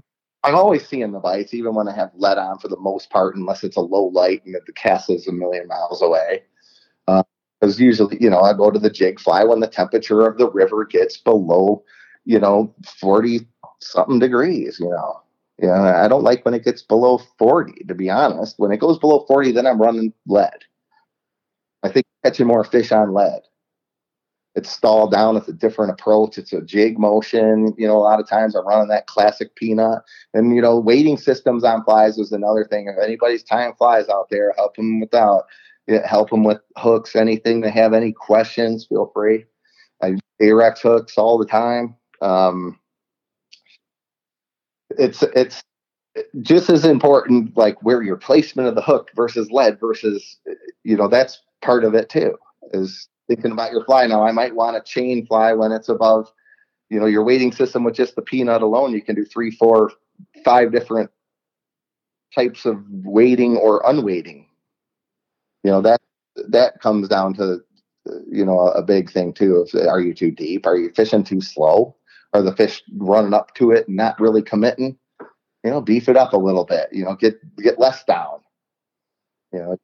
I'm 0.43 0.55
always 0.55 0.87
seeing 0.87 1.11
the 1.11 1.19
bites, 1.19 1.53
even 1.53 1.73
when 1.73 1.87
I 1.87 1.95
have 1.95 2.11
lead 2.15 2.37
on 2.37 2.59
for 2.59 2.67
the 2.67 2.79
most 2.79 3.09
part, 3.09 3.35
unless 3.35 3.63
it's 3.63 3.77
a 3.77 3.81
low 3.81 4.05
light 4.05 4.45
and 4.45 4.55
the 4.55 4.73
cast 4.73 5.09
is 5.09 5.27
a 5.27 5.31
million 5.31 5.67
miles 5.67 6.01
away. 6.01 6.43
Because 7.05 7.79
uh, 7.79 7.83
usually, 7.83 8.17
you 8.21 8.29
know, 8.29 8.41
I 8.41 8.53
go 8.53 8.71
to 8.71 8.79
the 8.79 8.89
jig 8.89 9.19
fly 9.19 9.43
when 9.43 9.59
the 9.59 9.67
temperature 9.67 10.27
of 10.27 10.37
the 10.37 10.49
river 10.49 10.85
gets 10.85 11.17
below, 11.17 11.83
you 12.25 12.39
know, 12.39 12.73
40 12.85 13.47
something 13.79 14.19
degrees, 14.19 14.79
you 14.79 14.89
know. 14.89 15.21
Yeah, 15.59 16.03
I 16.03 16.07
don't 16.07 16.23
like 16.23 16.45
when 16.45 16.53
it 16.53 16.63
gets 16.63 16.83
below 16.83 17.19
40, 17.39 17.85
to 17.85 17.95
be 17.95 18.11
honest. 18.11 18.59
When 18.59 18.71
it 18.71 18.79
goes 18.79 18.99
below 18.99 19.25
40, 19.27 19.53
then 19.53 19.65
I'm 19.65 19.81
running 19.81 20.13
lead. 20.27 20.65
I 21.81 21.89
think 21.89 22.05
catching 22.23 22.45
more 22.45 22.63
fish 22.63 22.91
on 22.91 23.11
lead. 23.13 23.41
It's 24.57 24.71
stalled 24.71 25.11
down. 25.11 25.37
It's 25.37 25.47
a 25.47 25.53
different 25.53 25.91
approach. 25.91 26.39
It's 26.39 26.51
a 26.51 26.61
jig 26.61 26.97
motion. 26.97 27.75
You 27.77 27.87
know, 27.87 27.95
a 27.95 27.99
lot 27.99 28.19
of 28.19 28.27
times 28.27 28.55
I'm 28.55 28.67
running 28.67 28.87
that 28.87 29.05
classic 29.05 29.55
peanut. 29.55 30.01
And, 30.33 30.55
you 30.55 30.61
know, 30.63 30.79
weighting 30.79 31.15
systems 31.15 31.63
on 31.63 31.83
flies 31.83 32.17
is 32.17 32.31
another 32.31 32.65
thing. 32.65 32.87
If 32.87 33.01
anybody's 33.01 33.43
tying 33.43 33.75
flies 33.77 34.09
out 34.09 34.29
there, 34.31 34.53
help 34.57 34.75
them 34.75 34.99
without. 34.99 35.43
Help 36.03 36.31
them 36.31 36.43
with 36.43 36.59
hooks, 36.75 37.15
anything. 37.15 37.61
They 37.61 37.69
have 37.69 37.93
any 37.93 38.11
questions, 38.11 38.85
feel 38.85 39.09
free. 39.13 39.45
I 40.01 40.17
Ahrex 40.41 40.79
hooks 40.79 41.17
all 41.17 41.37
the 41.37 41.45
time. 41.45 41.95
Um, 42.21 42.77
it's 44.97 45.23
it's 45.23 45.63
just 46.41 46.69
as 46.69 46.83
important 46.83 47.55
like 47.55 47.81
where 47.83 48.01
your 48.01 48.17
placement 48.17 48.67
of 48.67 48.75
the 48.75 48.81
hook 48.81 49.11
versus 49.15 49.49
lead 49.51 49.79
versus 49.79 50.37
you 50.83 50.97
know 50.97 51.07
that's 51.07 51.41
part 51.61 51.83
of 51.83 51.93
it 51.93 52.09
too 52.09 52.35
is 52.73 53.07
thinking 53.27 53.51
about 53.51 53.71
your 53.71 53.83
fly. 53.85 54.07
Now 54.07 54.23
i 54.23 54.31
might 54.31 54.55
want 54.55 54.77
a 54.77 54.81
chain 54.81 55.25
fly 55.25 55.53
when 55.53 55.71
it's 55.71 55.89
above 55.89 56.31
you 56.89 56.99
know 56.99 57.05
your 57.05 57.23
weighting 57.23 57.51
system 57.51 57.83
with 57.83 57.95
just 57.95 58.15
the 58.15 58.21
peanut 58.21 58.61
alone. 58.61 58.93
You 58.93 59.01
can 59.01 59.15
do 59.15 59.25
three 59.25 59.51
four 59.51 59.91
five 60.43 60.71
different 60.71 61.09
types 62.35 62.65
of 62.65 62.83
weighting 62.89 63.55
or 63.57 63.81
unweighting 63.87 64.47
you 65.67 65.71
know 65.71 65.81
that 65.81 65.99
that 66.49 66.79
comes 66.81 67.09
down 67.09 67.33
to 67.33 67.59
you 68.31 68.45
know 68.45 68.59
a, 68.59 68.81
big 68.81 69.11
thing 69.11 69.33
too 69.33 69.65
if 69.67 69.87
are 69.87 69.99
you 69.99 70.13
too 70.13 70.31
deep? 70.31 70.65
Are 70.65 70.77
you 70.77 70.91
fishing 70.95 71.25
too 71.25 71.41
slow? 71.41 71.95
Are 72.33 72.41
the 72.41 72.55
fish 72.55 72.81
running 72.95 73.33
up 73.33 73.53
to 73.55 73.71
it 73.71 73.87
and 73.87 73.97
not 73.97 74.19
really 74.19 74.41
committing, 74.41 74.97
you 75.63 75.71
know, 75.71 75.81
beef 75.81 76.07
it 76.07 76.15
up 76.15 76.31
a 76.31 76.37
little 76.37 76.63
bit, 76.63 76.87
you 76.93 77.03
know, 77.03 77.15
get 77.15 77.37
get 77.57 77.79
less 77.79 78.03
down. 78.05 78.39
You 79.51 79.59
know, 79.59 79.77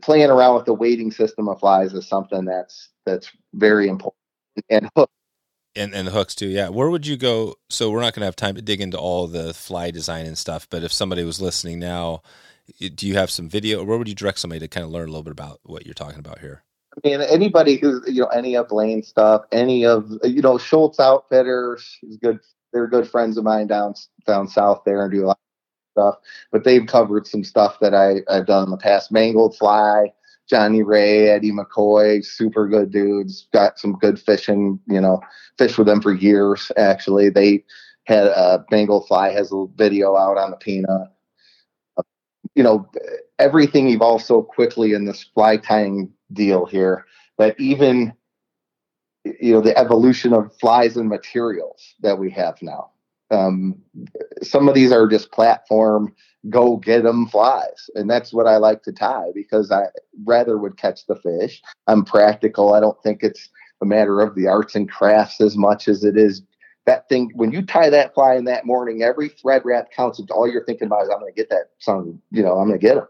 playing 0.00 0.30
around 0.30 0.56
with 0.56 0.64
the 0.64 0.74
weighting 0.74 1.10
system 1.10 1.48
of 1.48 1.60
flies 1.60 1.92
is 1.92 2.06
something 2.06 2.44
that's 2.44 2.88
that's 3.04 3.30
very 3.54 3.88
important. 3.88 4.16
And 4.68 4.88
hooks. 4.96 5.12
And 5.74 5.94
and 5.94 6.08
hooks 6.08 6.34
too, 6.34 6.48
yeah. 6.48 6.68
Where 6.68 6.90
would 6.90 7.06
you 7.06 7.16
go? 7.16 7.56
So 7.70 7.90
we're 7.90 8.00
not 8.00 8.14
going 8.14 8.20
to 8.20 8.26
have 8.26 8.36
time 8.36 8.54
to 8.56 8.62
dig 8.62 8.80
into 8.80 8.98
all 8.98 9.26
the 9.26 9.54
fly 9.54 9.90
design 9.90 10.26
and 10.26 10.36
stuff. 10.36 10.68
But 10.68 10.82
if 10.82 10.92
somebody 10.92 11.24
was 11.24 11.40
listening 11.40 11.78
now, 11.78 12.22
do 12.78 13.06
you 13.06 13.14
have 13.14 13.30
some 13.30 13.48
video? 13.48 13.80
Or 13.80 13.86
where 13.86 13.98
would 13.98 14.08
you 14.08 14.14
direct 14.14 14.38
somebody 14.38 14.60
to 14.60 14.68
kind 14.68 14.84
of 14.84 14.90
learn 14.90 15.08
a 15.08 15.10
little 15.10 15.22
bit 15.22 15.32
about 15.32 15.60
what 15.62 15.86
you're 15.86 15.94
talking 15.94 16.18
about 16.18 16.40
here? 16.40 16.62
I 16.94 17.08
mean, 17.08 17.22
anybody 17.22 17.76
who's 17.76 18.02
you 18.06 18.20
know 18.20 18.28
any 18.28 18.54
of 18.54 18.70
Lane 18.70 19.02
stuff, 19.02 19.42
any 19.50 19.86
of 19.86 20.10
you 20.24 20.42
know 20.42 20.58
Schultz 20.58 21.00
Outfitters 21.00 21.98
is 22.02 22.16
good. 22.18 22.38
They're 22.72 22.86
good 22.86 23.08
friends 23.08 23.36
of 23.36 23.44
mine 23.44 23.66
down 23.66 23.94
down 24.26 24.48
south 24.48 24.82
there 24.84 25.02
and 25.02 25.12
do 25.12 25.24
a 25.24 25.28
lot 25.28 25.38
of 25.38 25.51
stuff. 25.92 26.16
But 26.50 26.64
they've 26.64 26.86
covered 26.86 27.26
some 27.26 27.44
stuff 27.44 27.78
that 27.80 27.94
I 27.94 28.22
I've 28.28 28.46
done 28.46 28.64
in 28.64 28.70
the 28.70 28.76
past. 28.76 29.12
Mangled 29.12 29.56
Fly, 29.56 30.12
Johnny 30.48 30.82
Ray, 30.82 31.28
Eddie 31.28 31.52
McCoy, 31.52 32.24
super 32.24 32.66
good 32.66 32.90
dudes. 32.90 33.46
Got 33.52 33.78
some 33.78 33.92
good 33.98 34.20
fishing. 34.20 34.80
You 34.86 35.00
know, 35.00 35.20
fished 35.58 35.78
with 35.78 35.86
them 35.86 36.02
for 36.02 36.12
years. 36.12 36.72
Actually, 36.76 37.30
they 37.30 37.64
had 38.04 38.26
a 38.26 38.36
uh, 38.36 38.62
Mangled 38.70 39.06
Fly 39.06 39.30
has 39.30 39.52
a 39.52 39.66
video 39.76 40.16
out 40.16 40.38
on 40.38 40.50
the 40.50 40.56
peanut. 40.56 41.12
You 42.54 42.62
know, 42.62 42.90
everything 43.38 43.88
evolves 43.88 44.24
so 44.24 44.42
quickly 44.42 44.92
in 44.92 45.06
this 45.06 45.24
fly 45.34 45.56
tying 45.56 46.12
deal 46.32 46.66
here 46.66 47.06
that 47.38 47.58
even 47.58 48.12
you 49.24 49.52
know 49.52 49.60
the 49.60 49.76
evolution 49.78 50.32
of 50.32 50.54
flies 50.58 50.96
and 50.96 51.08
materials 51.08 51.94
that 52.00 52.18
we 52.18 52.30
have 52.30 52.60
now 52.60 52.90
um, 53.32 53.76
some 54.42 54.68
of 54.68 54.74
these 54.74 54.92
are 54.92 55.08
just 55.08 55.32
platform 55.32 56.14
go 56.50 56.76
get 56.76 57.04
them 57.04 57.26
flies 57.26 57.88
and 57.94 58.10
that's 58.10 58.32
what 58.32 58.46
i 58.48 58.56
like 58.56 58.82
to 58.82 58.92
tie 58.92 59.28
because 59.32 59.70
i 59.70 59.84
rather 60.24 60.58
would 60.58 60.76
catch 60.76 61.06
the 61.06 61.16
fish. 61.16 61.62
I'm 61.86 62.04
practical. 62.04 62.74
I 62.74 62.80
don't 62.80 63.00
think 63.02 63.22
it's 63.22 63.48
a 63.80 63.86
matter 63.86 64.20
of 64.20 64.34
the 64.34 64.46
arts 64.46 64.74
and 64.74 64.90
crafts 64.90 65.40
as 65.40 65.56
much 65.56 65.88
as 65.88 66.04
it 66.04 66.16
is 66.16 66.42
that 66.86 67.08
thing. 67.08 67.30
When 67.34 67.52
you 67.52 67.62
tie 67.62 67.90
that 67.90 68.14
fly 68.14 68.34
in 68.34 68.44
that 68.46 68.66
morning 68.66 69.02
every 69.02 69.28
thread 69.28 69.62
wrap 69.64 69.90
counts. 69.90 70.18
And 70.18 70.30
all 70.30 70.50
you're 70.50 70.64
thinking 70.64 70.86
about 70.86 71.04
is 71.04 71.10
i'm 71.10 71.20
going 71.20 71.32
to 71.32 71.36
get 71.36 71.50
that 71.50 71.70
some 71.78 72.20
you 72.30 72.42
know 72.42 72.58
i'm 72.58 72.68
going 72.68 72.78
to 72.78 72.86
get 72.86 72.96
him 72.96 73.06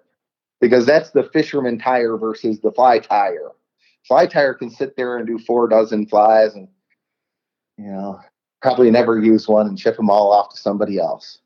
because 0.62 0.86
that's 0.86 1.10
the 1.10 1.24
fisherman 1.32 1.78
tire 1.78 2.16
versus 2.16 2.60
the 2.60 2.72
fly 2.72 3.00
tire. 3.00 3.50
Fly 4.06 4.26
tire 4.26 4.54
can 4.54 4.70
sit 4.70 4.96
there 4.96 5.18
and 5.18 5.26
do 5.26 5.38
four 5.38 5.68
dozen 5.68 6.06
flies 6.06 6.54
and, 6.54 6.68
you 7.76 7.90
know, 7.90 8.20
probably 8.62 8.90
never 8.90 9.18
use 9.18 9.48
one 9.48 9.66
and 9.66 9.78
ship 9.78 9.96
them 9.96 10.08
all 10.08 10.32
off 10.32 10.54
to 10.54 10.60
somebody 10.60 10.98
else. 10.98 11.38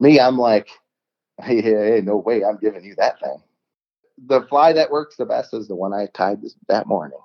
Me, 0.00 0.18
I'm 0.20 0.36
like, 0.36 0.68
hey, 1.42 1.62
hey, 1.62 1.90
hey 1.92 2.00
no 2.04 2.16
way, 2.16 2.44
I'm 2.44 2.58
giving 2.58 2.84
you 2.84 2.94
that 2.96 3.20
thing. 3.20 3.42
The 4.26 4.42
fly 4.42 4.72
that 4.74 4.90
works 4.90 5.16
the 5.16 5.24
best 5.24 5.54
is 5.54 5.68
the 5.68 5.74
one 5.74 5.94
I 5.94 6.06
tied 6.12 6.42
this, 6.42 6.54
that 6.68 6.86
morning. 6.86 7.18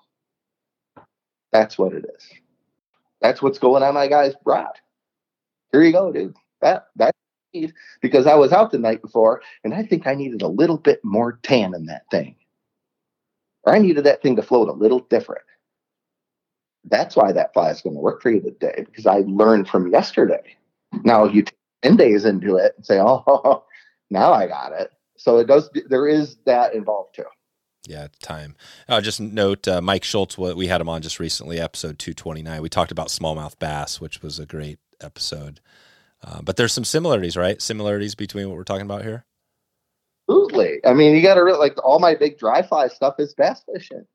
That's 1.51 1.78
what 1.78 1.93
it 1.93 2.05
is. 2.15 2.30
That's 3.21 3.41
what's 3.41 3.59
going 3.59 3.84
on 3.84 3.93
my 3.93 4.07
guy's 4.07 4.34
rod. 4.45 4.73
Here 5.71 5.82
you 5.82 5.91
go, 5.91 6.11
dude. 6.11 6.36
That 6.61 6.88
that 6.95 7.13
because 8.01 8.28
I 8.28 8.36
was 8.36 8.51
out 8.51 8.71
the 8.71 8.78
night 8.78 9.01
before 9.01 9.41
and 9.63 9.73
I 9.73 9.84
think 9.84 10.07
I 10.07 10.13
needed 10.13 10.41
a 10.41 10.47
little 10.47 10.78
bit 10.78 10.99
more 11.03 11.39
tan 11.43 11.73
in 11.73 11.86
that 11.86 12.03
thing. 12.11 12.36
Or 13.63 13.73
I 13.73 13.80
needed 13.80 14.03
that 14.03 14.21
thing 14.21 14.36
to 14.36 14.41
float 14.41 14.67
a 14.67 14.73
little 14.73 14.99
different. 14.99 15.43
That's 16.89 17.15
why 17.15 17.31
that 17.31 17.53
fly 17.53 17.71
is 17.71 17.81
going 17.81 17.95
to 17.95 18.01
work 18.01 18.21
for 18.21 18.31
you 18.31 18.41
today 18.41 18.83
because 18.86 19.05
I 19.05 19.23
learned 19.25 19.67
from 19.67 19.91
yesterday. 19.91 20.55
Now 21.03 21.25
you 21.25 21.43
take 21.43 21.57
10 21.83 21.97
days 21.97 22.25
into 22.25 22.57
it 22.57 22.73
and 22.77 22.86
say, 22.86 22.99
oh, 22.99 23.63
now 24.09 24.33
I 24.33 24.47
got 24.47 24.71
it. 24.73 24.91
So 25.17 25.38
it 25.38 25.47
does, 25.47 25.69
there 25.88 26.07
is 26.07 26.38
that 26.45 26.73
involved 26.73 27.15
too. 27.15 27.25
Yeah, 27.88 28.07
time. 28.21 28.55
Uh, 28.88 29.01
just 29.01 29.19
note 29.19 29.67
uh, 29.67 29.81
Mike 29.81 30.03
Schultz. 30.03 30.38
What 30.38 30.57
we 30.57 30.67
had 30.67 30.81
him 30.81 30.89
on 30.89 31.01
just 31.01 31.19
recently, 31.19 31.59
episode 31.59 31.99
two 31.99 32.15
twenty 32.15 32.41
nine. 32.41 32.63
We 32.63 32.69
talked 32.69 32.91
about 32.91 33.09
smallmouth 33.09 33.59
bass, 33.59 34.01
which 34.01 34.23
was 34.23 34.39
a 34.39 34.45
great 34.47 34.79
episode. 35.01 35.59
Uh, 36.23 36.41
but 36.41 36.57
there's 36.57 36.73
some 36.73 36.83
similarities, 36.83 37.38
right? 37.38 37.61
Similarities 37.61 38.15
between 38.15 38.47
what 38.47 38.57
we're 38.57 38.63
talking 38.63 38.86
about 38.86 39.03
here. 39.03 39.25
Absolutely. 40.27 40.79
I 40.83 40.93
mean, 40.93 41.15
you 41.15 41.21
got 41.21 41.36
to 41.36 41.43
like 41.43 41.77
all 41.83 41.99
my 41.99 42.15
big 42.15 42.39
dry 42.39 42.63
fly 42.63 42.88
stuff 42.88 43.15
is 43.19 43.36
bass 43.36 43.63
fishing. 43.71 44.05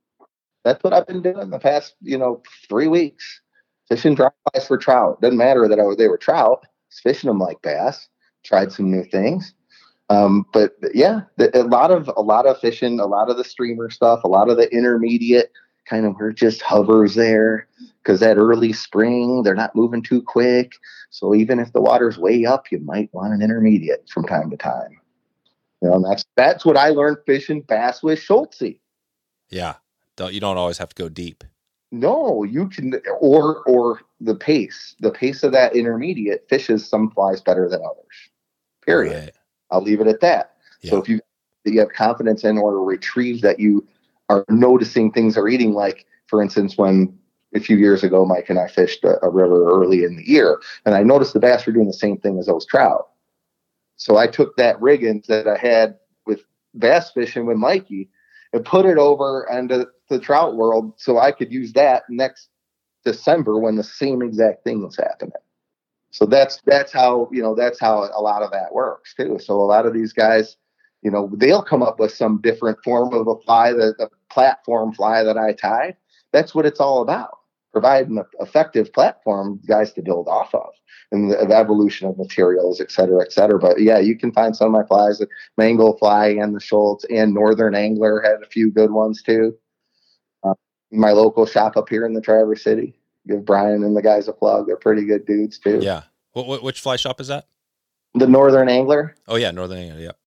That's 0.64 0.82
what 0.84 0.92
I've 0.92 1.06
been 1.06 1.22
doing 1.22 1.50
the 1.50 1.58
past, 1.58 1.94
you 2.02 2.18
know, 2.18 2.42
three 2.68 2.88
weeks. 2.88 3.40
Fishing 3.88 4.14
dry 4.14 4.28
flies 4.52 4.66
for 4.66 4.78
trout. 4.78 5.20
Doesn't 5.20 5.36
matter 5.36 5.66
that 5.66 5.80
I, 5.80 5.84
they 5.96 6.08
were 6.08 6.18
trout. 6.18 6.64
It's 6.88 7.00
fishing 7.00 7.28
them 7.28 7.38
like 7.38 7.60
bass. 7.62 8.08
Tried 8.44 8.72
some 8.72 8.90
new 8.90 9.04
things. 9.04 9.54
Um, 10.10 10.44
but 10.52 10.72
yeah, 10.92 11.22
a 11.38 11.62
lot 11.62 11.90
of 11.90 12.10
a 12.16 12.20
lot 12.20 12.46
of 12.46 12.58
fishing, 12.58 12.98
a 12.98 13.06
lot 13.06 13.30
of 13.30 13.36
the 13.36 13.44
streamer 13.44 13.90
stuff, 13.90 14.24
a 14.24 14.28
lot 14.28 14.50
of 14.50 14.56
the 14.56 14.68
intermediate 14.74 15.52
kind 15.86 16.04
of 16.04 16.14
where 16.16 16.30
it 16.30 16.36
just 16.36 16.62
hovers 16.62 17.14
there 17.14 17.68
because 18.02 18.20
that 18.20 18.36
early 18.36 18.72
spring 18.72 19.42
they're 19.42 19.54
not 19.54 19.74
moving 19.74 20.02
too 20.02 20.22
quick. 20.22 20.72
So 21.10 21.34
even 21.34 21.58
if 21.58 21.72
the 21.72 21.80
water's 21.80 22.18
way 22.18 22.44
up, 22.44 22.70
you 22.70 22.78
might 22.80 23.12
want 23.12 23.34
an 23.34 23.42
intermediate 23.42 24.08
from 24.08 24.24
time 24.26 24.50
to 24.50 24.56
time. 24.56 25.00
You 25.80 25.90
know, 25.90 26.04
that's 26.08 26.24
that's 26.36 26.64
what 26.64 26.76
I 26.76 26.90
learned 26.90 27.18
fishing 27.24 27.62
bass 27.62 28.02
with 28.02 28.18
Schultz. 28.18 28.60
Yeah, 29.48 29.74
don't 30.20 30.34
you 30.34 30.40
don't 30.40 30.58
always 30.58 30.78
have 30.78 30.90
to 30.90 31.02
go 31.02 31.08
deep. 31.08 31.44
No, 31.90 32.44
you 32.44 32.68
can 32.68 33.00
or 33.20 33.62
or 33.64 34.00
the 34.20 34.34
pace, 34.34 34.94
the 35.00 35.10
pace 35.10 35.42
of 35.42 35.52
that 35.52 35.74
intermediate 35.74 36.46
fishes 36.48 36.86
some 36.86 37.10
flies 37.10 37.40
better 37.40 37.68
than 37.68 37.80
others. 37.80 38.30
Period. 38.84 39.24
Right. 39.24 39.32
I'll 39.70 39.82
leave 39.82 40.00
it 40.00 40.06
at 40.06 40.20
that. 40.20 40.56
Yeah. 40.82 40.90
So 40.90 40.98
if 40.98 41.08
you 41.08 41.20
you 41.64 41.80
have 41.80 41.92
confidence 41.92 42.44
in 42.44 42.58
or 42.58 42.84
retrieve 42.84 43.40
that 43.42 43.58
you 43.58 43.86
are 44.28 44.44
noticing 44.48 45.10
things 45.10 45.36
are 45.36 45.48
eating, 45.48 45.72
like 45.72 46.06
for 46.26 46.42
instance, 46.42 46.76
when 46.76 47.18
a 47.54 47.60
few 47.60 47.76
years 47.76 48.04
ago, 48.04 48.24
Mike 48.24 48.48
and 48.48 48.58
I 48.58 48.68
fished 48.68 49.02
a, 49.02 49.18
a, 49.24 49.28
river 49.28 49.68
early 49.68 50.04
in 50.04 50.16
the 50.16 50.22
year, 50.22 50.60
and 50.86 50.94
I 50.94 51.02
noticed 51.02 51.32
the 51.32 51.40
bass 51.40 51.66
were 51.66 51.72
doing 51.72 51.88
the 51.88 51.92
same 51.92 52.16
thing 52.18 52.38
as 52.38 52.46
those 52.46 52.64
trout. 52.64 53.08
So 53.96 54.16
I 54.16 54.28
took 54.28 54.56
that 54.56 54.80
rigging 54.80 55.24
that 55.26 55.48
I 55.48 55.56
had 55.56 55.98
with 56.26 56.42
bass 56.74 57.10
fishing 57.10 57.46
with 57.46 57.56
Mikey 57.56 58.08
and 58.52 58.64
put 58.64 58.86
it 58.86 58.98
over 58.98 59.46
into 59.50 59.86
the 60.08 60.18
trout 60.18 60.56
world 60.56 60.94
so 60.96 61.18
I 61.18 61.32
could 61.32 61.52
use 61.52 61.72
that 61.74 62.04
next 62.08 62.48
December 63.04 63.58
when 63.58 63.76
the 63.76 63.84
same 63.84 64.22
exact 64.22 64.64
thing 64.64 64.82
was 64.82 64.96
happening. 64.96 65.32
So 66.10 66.26
that's 66.26 66.60
that's 66.66 66.92
how 66.92 67.28
you 67.32 67.42
know 67.42 67.54
that's 67.54 67.78
how 67.78 68.04
a 68.04 68.20
lot 68.20 68.42
of 68.42 68.50
that 68.50 68.74
works 68.74 69.14
too. 69.14 69.38
So 69.40 69.54
a 69.54 69.62
lot 69.62 69.86
of 69.86 69.94
these 69.94 70.12
guys 70.12 70.56
you 71.02 71.10
know 71.10 71.30
they'll 71.34 71.62
come 71.62 71.82
up 71.82 72.00
with 72.00 72.12
some 72.12 72.40
different 72.40 72.78
form 72.82 73.14
of 73.14 73.28
a 73.28 73.38
fly 73.40 73.72
that 73.72 73.96
the 73.98 74.08
platform 74.30 74.92
fly 74.92 75.22
that 75.22 75.38
i 75.38 75.52
tied. 75.52 75.96
That's 76.32 76.54
what 76.54 76.66
it's 76.66 76.80
all 76.80 77.02
about 77.02 77.38
providing 77.72 78.18
an 78.18 78.24
effective 78.40 78.92
platform 78.92 79.60
guys 79.66 79.92
to 79.92 80.02
build 80.02 80.26
off 80.26 80.54
of 80.54 80.70
and 81.12 81.30
the, 81.30 81.36
the 81.46 81.56
evolution 81.56 82.08
of 82.08 82.16
materials 82.18 82.80
et 82.80 82.90
cetera 82.90 83.22
et 83.22 83.32
cetera 83.32 83.58
but 83.58 83.80
yeah 83.80 83.98
you 83.98 84.16
can 84.16 84.32
find 84.32 84.56
some 84.56 84.66
of 84.66 84.72
my 84.72 84.86
flies 84.86 85.18
the 85.18 85.28
Mangled 85.56 85.98
Fly 85.98 86.28
and 86.28 86.54
the 86.54 86.60
schultz 86.60 87.04
and 87.10 87.34
northern 87.34 87.74
angler 87.74 88.20
had 88.20 88.42
a 88.42 88.46
few 88.46 88.70
good 88.70 88.90
ones 88.90 89.22
too 89.22 89.56
uh, 90.44 90.54
my 90.90 91.12
local 91.12 91.46
shop 91.46 91.76
up 91.76 91.88
here 91.88 92.06
in 92.06 92.14
the 92.14 92.20
traverse 92.20 92.62
city 92.62 92.94
give 93.26 93.44
Brian 93.44 93.84
and 93.84 93.96
the 93.96 94.02
guys 94.02 94.28
a 94.28 94.32
plug. 94.32 94.66
They're 94.66 94.76
pretty 94.76 95.04
good 95.04 95.26
dudes 95.26 95.58
too. 95.58 95.80
Yeah. 95.82 96.02
What, 96.32 96.46
what 96.46 96.62
which 96.62 96.80
fly 96.80 96.96
shop 96.96 97.20
is 97.20 97.28
that? 97.28 97.46
The 98.14 98.26
Northern 98.26 98.68
Angler. 98.68 99.14
Oh 99.28 99.36
yeah, 99.36 99.50
Northern 99.50 99.78
Angler. 99.78 100.00
Yep. 100.00 100.18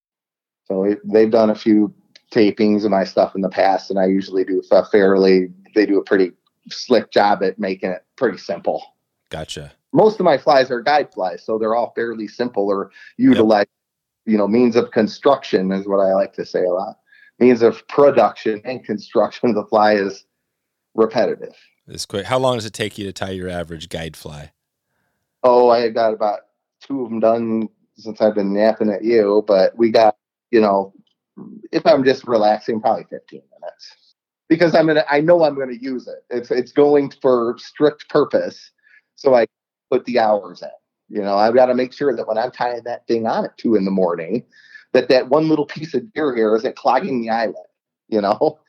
So 0.65 0.95
they've 1.03 1.31
done 1.31 1.49
a 1.49 1.55
few 1.55 1.93
tapings 2.31 2.85
of 2.85 2.91
my 2.91 3.03
stuff 3.03 3.35
in 3.35 3.41
the 3.41 3.49
past, 3.49 3.89
and 3.89 3.99
I 3.99 4.05
usually 4.05 4.43
do 4.43 4.61
a 4.71 4.85
fairly. 4.85 5.49
They 5.75 5.85
do 5.85 5.97
a 5.97 6.03
pretty 6.03 6.31
slick 6.69 7.11
job 7.11 7.43
at 7.43 7.59
making 7.59 7.91
it 7.91 8.05
pretty 8.15 8.37
simple. 8.37 8.83
Gotcha. 9.29 9.73
Most 9.93 10.19
of 10.19 10.25
my 10.25 10.37
flies 10.37 10.71
are 10.71 10.81
guide 10.81 11.13
flies, 11.13 11.43
so 11.43 11.57
they're 11.57 11.75
all 11.75 11.93
fairly 11.95 12.27
simple 12.27 12.67
or 12.67 12.91
utilize, 13.17 13.67
yep. 14.25 14.33
you 14.33 14.37
know, 14.37 14.47
means 14.47 14.75
of 14.75 14.91
construction 14.91 15.71
is 15.71 15.87
what 15.87 15.99
I 15.99 16.13
like 16.13 16.33
to 16.33 16.45
say 16.45 16.63
a 16.63 16.71
lot. 16.71 16.97
Means 17.39 17.61
of 17.61 17.87
production 17.87 18.61
and 18.65 18.83
construction 18.83 19.49
of 19.49 19.55
the 19.55 19.65
fly 19.65 19.93
is 19.93 20.25
repetitive. 20.95 21.55
This 21.87 22.05
quick. 22.05 22.25
How 22.25 22.39
long 22.39 22.55
does 22.55 22.65
it 22.65 22.73
take 22.73 22.97
you 22.97 23.05
to 23.05 23.13
tie 23.13 23.31
your 23.31 23.49
average 23.49 23.89
guide 23.89 24.15
fly? 24.15 24.51
Oh, 25.43 25.69
I 25.69 25.89
got 25.89 26.13
about 26.13 26.41
two 26.81 27.03
of 27.03 27.09
them 27.09 27.19
done 27.19 27.69
since 27.95 28.21
I've 28.21 28.35
been 28.35 28.53
napping 28.53 28.89
at 28.89 29.03
you, 29.03 29.43
but 29.47 29.77
we 29.77 29.91
got, 29.91 30.15
you 30.51 30.61
know, 30.61 30.93
if 31.71 31.85
I'm 31.85 32.03
just 32.03 32.27
relaxing, 32.27 32.79
probably 32.79 33.05
15 33.09 33.41
minutes 33.59 34.03
because 34.49 34.75
I'm 34.75 34.87
gonna, 34.87 35.05
I 35.09 35.19
know 35.19 35.43
I'm 35.43 35.57
gonna 35.57 35.73
use 35.73 36.07
it. 36.07 36.23
It's 36.29 36.51
it's 36.51 36.71
going 36.71 37.11
for 37.21 37.55
strict 37.57 38.07
purpose, 38.09 38.71
so 39.15 39.33
I 39.33 39.47
put 39.93 40.05
the 40.05 40.19
hours 40.19 40.63
in. 40.63 40.69
You 41.15 41.21
know, 41.21 41.37
I've 41.37 41.53
got 41.53 41.67
to 41.67 41.75
make 41.75 41.93
sure 41.93 42.15
that 42.15 42.27
when 42.27 42.37
I'm 42.37 42.51
tying 42.51 42.83
that 42.85 43.05
thing 43.05 43.27
on 43.27 43.45
at 43.45 43.57
two 43.57 43.75
in 43.75 43.85
the 43.85 43.91
morning, 43.91 44.43
that 44.93 45.09
that 45.09 45.29
one 45.29 45.47
little 45.49 45.65
piece 45.65 45.93
of 45.93 46.11
deer 46.13 46.35
hair 46.35 46.55
isn't 46.55 46.75
clogging 46.75 47.21
the 47.21 47.29
eyelid. 47.29 47.55
You 48.07 48.21
know, 48.21 48.59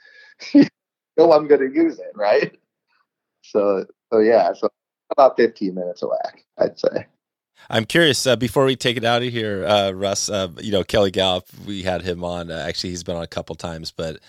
know 0.55 1.33
I'm 1.33 1.49
going 1.49 1.61
to 1.61 1.75
use 1.75 1.99
it, 1.99 2.13
right? 2.15 2.57
So, 3.43 3.87
so 4.13 4.19
yeah, 4.19 4.53
so 4.53 4.69
about 5.11 5.37
15 5.37 5.75
minutes 5.75 6.03
a 6.03 6.09
whack, 6.09 6.45
I'd 6.59 6.79
say. 6.79 7.07
I'm 7.71 7.87
curious. 7.87 8.27
Uh, 8.27 8.37
before 8.37 8.67
we 8.67 8.77
take 8.77 8.99
it 8.99 9.05
out 9.05 9.23
of 9.23 9.33
here, 9.33 9.65
uh, 9.65 9.93
Russ, 9.93 10.29
uh, 10.29 10.49
you 10.59 10.73
know 10.73 10.85
Kelly 10.85 11.11
Galloup, 11.11 11.47
we 11.67 11.83
had 11.83 12.03
him 12.03 12.23
on. 12.23 12.51
Uh, 12.51 12.65
actually, 12.69 12.91
he's 12.91 13.05
been 13.05 13.17
on 13.17 13.23
a 13.23 13.29
couple 13.29 13.55
times, 13.55 13.91
but 13.91 14.21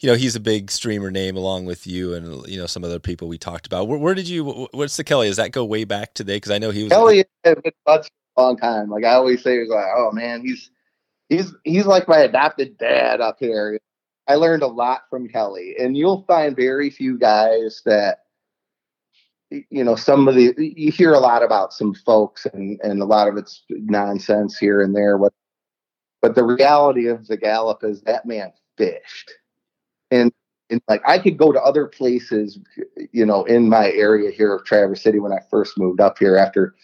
you 0.00 0.10
know 0.10 0.16
he's 0.16 0.36
a 0.36 0.40
big 0.40 0.70
streamer 0.70 1.10
name 1.10 1.36
along 1.36 1.66
with 1.66 1.86
you 1.86 2.14
and 2.14 2.46
you 2.46 2.58
know 2.58 2.66
some 2.66 2.84
other 2.84 2.98
people 2.98 3.28
we 3.28 3.38
talked 3.38 3.66
about. 3.66 3.88
Where, 3.88 3.98
where 3.98 4.14
did 4.14 4.28
you? 4.28 4.68
What's 4.72 4.96
the 4.96 5.04
Kelly? 5.04 5.28
Does 5.28 5.36
that 5.36 5.52
go 5.52 5.64
way 5.64 5.84
back 5.84 6.14
today? 6.14 6.36
Because 6.36 6.52
I 6.52 6.58
know 6.58 6.70
he 6.70 6.84
was 6.84 6.92
Kelly 6.92 7.24
has 7.44 7.54
been 7.62 7.72
a 7.86 8.02
long 8.36 8.56
time. 8.56 8.90
Like 8.90 9.04
I 9.04 9.14
always 9.14 9.42
say, 9.42 9.60
he's 9.60 9.68
like, 9.68 9.86
oh 9.96 10.10
man, 10.12 10.42
he's 10.42 10.70
he's 11.28 11.54
he's 11.64 11.86
like 11.86 12.08
my 12.08 12.18
adopted 12.18 12.78
dad 12.78 13.20
up 13.20 13.36
here. 13.38 13.78
I 14.26 14.36
learned 14.36 14.62
a 14.62 14.68
lot 14.68 15.02
from 15.10 15.28
Kelly, 15.28 15.76
and 15.78 15.96
you'll 15.96 16.24
find 16.26 16.56
very 16.56 16.90
few 16.90 17.18
guys 17.18 17.82
that 17.84 18.18
you 19.50 19.84
know 19.84 19.94
some 19.94 20.26
of 20.28 20.34
the 20.34 20.54
you 20.58 20.90
hear 20.90 21.12
a 21.12 21.18
lot 21.18 21.42
about 21.42 21.72
some 21.72 21.94
folks 21.94 22.46
and 22.46 22.80
and 22.82 23.00
a 23.00 23.04
lot 23.04 23.28
of 23.28 23.36
it's 23.36 23.62
nonsense 23.68 24.58
here 24.58 24.82
and 24.82 24.96
there 24.96 25.16
what 25.16 25.32
but 26.22 26.34
the 26.34 26.42
reality 26.42 27.06
of 27.06 27.26
the 27.26 27.36
Galloup 27.36 27.84
is 27.84 28.00
that 28.02 28.26
man 28.26 28.52
fished 28.76 29.30
and 30.14 30.32
and 30.70 30.82
like 30.88 31.02
I 31.06 31.18
could 31.18 31.38
go 31.38 31.52
to 31.52 31.60
other 31.62 31.86
places 31.86 32.58
you 33.12 33.26
know 33.26 33.44
in 33.44 33.68
my 33.68 33.90
area 33.92 34.30
here 34.30 34.54
of 34.54 34.64
Traverse 34.64 35.02
City 35.02 35.20
when 35.20 35.32
I 35.32 35.40
first 35.50 35.78
moved 35.78 36.00
up 36.00 36.18
here 36.18 36.36
after 36.36 36.74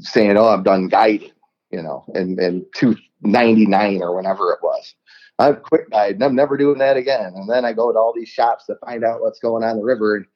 saying 0.00 0.36
oh 0.36 0.48
I'm 0.48 0.64
done 0.64 0.88
guiding 0.88 1.32
you 1.70 1.82
know 1.82 2.04
and 2.14 2.38
and 2.40 2.66
299 2.76 4.02
or 4.02 4.16
whenever 4.16 4.52
it 4.52 4.60
was 4.62 4.94
I've 5.38 5.62
quit 5.62 5.90
guiding 5.90 6.22
I'm 6.22 6.36
never 6.36 6.56
doing 6.56 6.78
that 6.78 6.96
again 6.98 7.32
and 7.36 7.50
then 7.50 7.64
I 7.64 7.74
go 7.74 7.92
to 7.92 7.98
all 7.98 8.14
these 8.16 8.30
shops 8.30 8.66
to 8.66 8.76
find 8.84 9.04
out 9.04 9.22
what's 9.22 9.40
going 9.40 9.64
on 9.64 9.78
the 9.78 9.84
river 9.84 10.16
and 10.16 10.26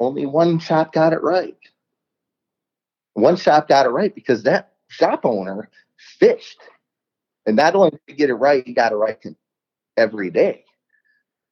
only 0.00 0.26
one 0.26 0.58
shop 0.58 0.92
got 0.92 1.12
it 1.12 1.22
right. 1.22 1.56
One 3.14 3.36
shop 3.36 3.68
got 3.68 3.86
it 3.86 3.90
right 3.90 4.14
because 4.14 4.42
that 4.44 4.72
shop 4.88 5.20
owner 5.24 5.70
fished. 6.18 6.58
And 7.46 7.56
not 7.56 7.74
only 7.74 7.90
did 7.92 8.00
he 8.06 8.14
get 8.14 8.30
it 8.30 8.34
right, 8.34 8.66
he 8.66 8.72
got 8.74 8.92
it 8.92 8.96
right 8.96 9.18
every 9.96 10.30
day. 10.30 10.64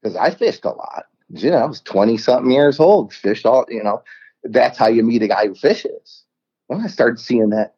Because 0.03 0.17
I 0.17 0.31
fished 0.31 0.65
a 0.65 0.71
lot. 0.71 1.05
You 1.29 1.51
know, 1.51 1.59
I 1.59 1.67
was 1.67 1.81
20 1.83 2.17
something 2.17 2.51
years 2.51 2.81
old, 2.81 3.13
fished 3.13 3.47
all, 3.47 3.65
you 3.69 3.83
know, 3.83 4.03
that's 4.45 4.79
how 4.79 4.89
you 4.89 5.03
meet 5.03 5.23
a 5.23 5.29
guy 5.29 5.47
who 5.47 5.55
fishes. 5.55 6.25
Well, 6.69 6.81
I 6.81 6.89
started 6.89 7.21
seeing 7.21 7.51
that, 7.51 7.75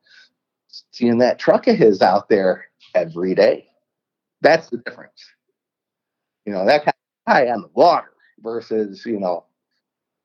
seeing 0.92 1.18
that 1.18 1.38
truck 1.38 1.66
of 1.66 1.76
his 1.76 2.00
out 2.00 2.28
there 2.28 2.66
every 2.94 3.34
day. 3.34 3.68
That's 4.40 4.70
the 4.70 4.78
difference. 4.78 5.24
You 6.46 6.52
know, 6.52 6.64
that 6.66 6.84
guy 7.26 7.48
on 7.48 7.62
the 7.62 7.70
water 7.74 8.12
versus, 8.40 9.04
you 9.04 9.20
know, 9.20 9.44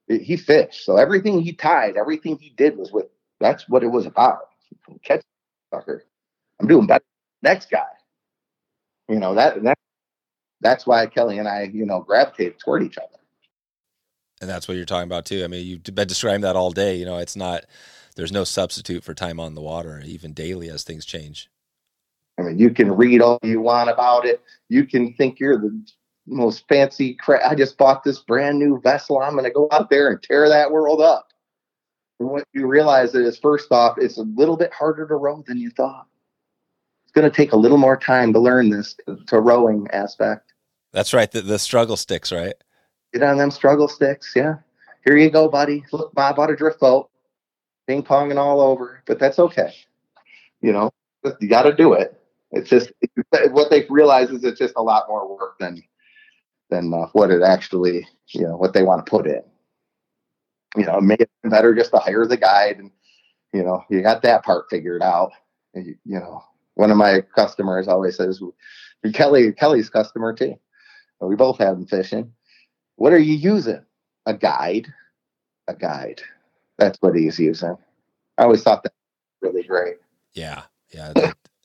he 0.08 0.38
fished. 0.38 0.86
So 0.86 0.96
everything 0.96 1.42
he 1.42 1.54
tied, 1.54 1.98
everything 1.98 2.38
he 2.40 2.52
did 2.52 2.78
was 2.78 2.92
with 2.92 3.08
that's 3.40 3.68
what 3.70 3.84
it 3.84 3.88
was 3.88 4.06
about. 4.06 4.50
Catch 5.04 5.22
sucker. 5.74 6.04
I'm 6.60 6.68
doing 6.68 6.88
better 6.88 7.04
next 7.44 7.70
guy. 7.70 7.86
You 9.10 9.20
know, 9.20 9.36
that, 9.36 9.62
that 9.64 9.77
that's 10.62 10.88
why 10.88 11.06
Kelly 11.06 11.38
and 11.38 11.48
I, 11.48 11.70
you 11.74 11.86
know, 11.86 12.02
gravitated 12.02 12.60
toward 12.60 12.84
each 12.84 12.98
other. 12.98 13.08
And 14.42 14.50
that's 14.50 14.68
what 14.68 14.78
you're 14.78 14.86
talking 14.86 15.08
about 15.08 15.26
too. 15.26 15.44
I 15.44 15.48
mean, 15.48 15.66
you've 15.66 15.84
been 15.84 16.08
describing 16.08 16.42
that 16.42 16.56
all 16.56 16.72
day. 16.72 16.96
You 16.96 17.06
know, 17.06 17.18
it's 17.18 17.36
not 17.36 17.66
there's 18.16 18.32
no 18.32 18.44
substitute 18.44 19.04
for 19.04 19.14
time 19.14 19.40
on 19.40 19.56
the 19.56 19.62
water, 19.62 20.02
even 20.06 20.34
daily 20.34 20.70
as 20.70 20.84
things 20.84 21.06
change. 21.06 21.50
I 22.40 22.44
mean, 22.44 22.60
you 22.60 22.70
can 22.70 22.92
read 22.92 23.22
all 23.22 23.40
you 23.42 23.62
want 23.62 23.90
about 23.90 24.26
it. 24.26 24.42
You 24.70 24.86
can 24.86 25.14
think 25.14 25.40
you're 25.40 25.58
the 25.58 25.84
most 26.28 26.68
fancy 26.68 27.16
crap. 27.16 27.42
I 27.50 27.56
just 27.56 27.78
bought 27.78 28.04
this 28.04 28.20
brand 28.20 28.60
new 28.60 28.80
vessel. 28.82 29.20
I'm 29.20 29.34
going 29.34 29.46
to 29.46 29.52
go 29.52 29.68
out 29.72 29.90
there 29.90 30.12
and 30.12 30.22
tear 30.22 30.48
that 30.50 30.72
world 30.72 31.02
up. 31.02 31.30
And 32.20 32.30
what 32.30 32.44
you 32.54 32.68
realize 32.68 33.16
is, 33.16 33.40
first 33.40 33.72
off, 33.72 33.98
it's 33.98 34.18
a 34.18 34.24
little 34.24 34.58
bit 34.58 34.74
harder 34.74 35.08
to 35.08 35.16
row 35.16 35.44
than 35.48 35.58
you 35.58 35.70
thought. 35.70 36.08
It's 37.08 37.14
going 37.14 37.30
to 37.30 37.34
take 37.36 37.54
a 37.54 37.58
little 37.58 37.78
more 37.78 37.96
time 37.96 38.34
to 38.34 38.40
learn 38.40 38.70
this 38.70 38.96
to, 39.28 39.40
rowing 39.40 39.88
aspect. 39.94 40.52
That's 40.92 41.14
right. 41.14 41.32
The, 41.32 41.42
the 41.42 41.58
struggle 41.58 41.96
sticks, 41.96 42.34
right? 42.34 42.54
Get 43.14 43.24
on 43.24 43.38
them 43.38 43.50
struggle 43.50 43.88
sticks. 43.88 44.34
Yeah. 44.36 44.56
Here 45.06 45.16
you 45.16 45.30
go, 45.30 45.48
buddy. 45.48 45.86
Look, 45.94 46.12
I 46.18 46.34
bought 46.34 46.52
a 46.52 46.56
drift 46.56 46.82
boat. 46.82 47.10
Ping 47.88 48.04
ponging 48.04 48.36
all 48.36 48.60
over, 48.60 49.02
but 49.06 49.18
that's 49.18 49.40
okay. 49.40 49.74
You 50.60 50.74
know, 50.74 50.92
you 51.40 51.48
got 51.48 51.64
to 51.64 51.74
do 51.74 51.94
it. 51.94 52.22
It's 52.52 52.70
just 52.70 52.92
what 53.52 53.70
they 53.70 53.86
realize 53.90 54.30
is 54.30 54.44
it's 54.44 54.60
just 54.60 54.74
a 54.76 54.84
lot 54.84 55.06
more 55.08 55.38
work 55.38 55.58
than 55.58 55.82
than 56.70 56.94
uh, 56.94 57.08
what 57.14 57.32
it 57.32 57.42
actually, 57.42 58.06
you 58.28 58.42
know, 58.42 58.58
what 58.58 58.74
they 58.74 58.84
want 58.84 59.06
to 59.06 59.10
put 59.10 59.26
in. 59.26 59.42
You 60.76 60.86
know, 60.86 60.98
it 60.98 61.04
may 61.04 61.16
have 61.18 61.30
been 61.42 61.52
better 61.52 61.74
just 61.74 61.92
to 61.92 61.98
hire 61.98 62.26
the 62.26 62.36
guide 62.36 62.80
and, 62.80 62.92
you 63.54 63.64
know, 63.64 63.86
you 63.90 64.02
got 64.02 64.22
that 64.24 64.44
part 64.44 64.66
figured 64.70 65.02
out. 65.02 65.32
You, 65.74 65.96
you 66.04 66.20
know, 66.20 66.44
one 66.78 66.92
of 66.92 66.98
my 66.98 67.22
customers 67.36 67.88
always 67.88 68.18
says, 68.18 68.42
Kelly, 69.14 69.52
Kelly's 69.52 69.90
customer 69.90 70.34
too. 70.34 70.56
We 71.20 71.36
both 71.36 71.58
have 71.58 71.78
them 71.78 71.88
fishing. 71.88 72.32
What 72.96 73.14
are 73.14 73.20
you 73.20 73.34
using? 73.34 73.84
A 74.28 74.34
guide. 74.34 74.94
A 75.68 75.76
guide. 75.76 76.22
That's 76.78 76.98
what 77.02 77.16
he's 77.16 77.40
using. 77.40 77.76
I 78.38 78.44
always 78.44 78.62
thought 78.62 78.84
that 78.84 78.94
was 79.42 79.52
really 79.52 79.68
great. 79.68 79.96
Yeah, 80.34 80.64
yeah. 80.94 81.14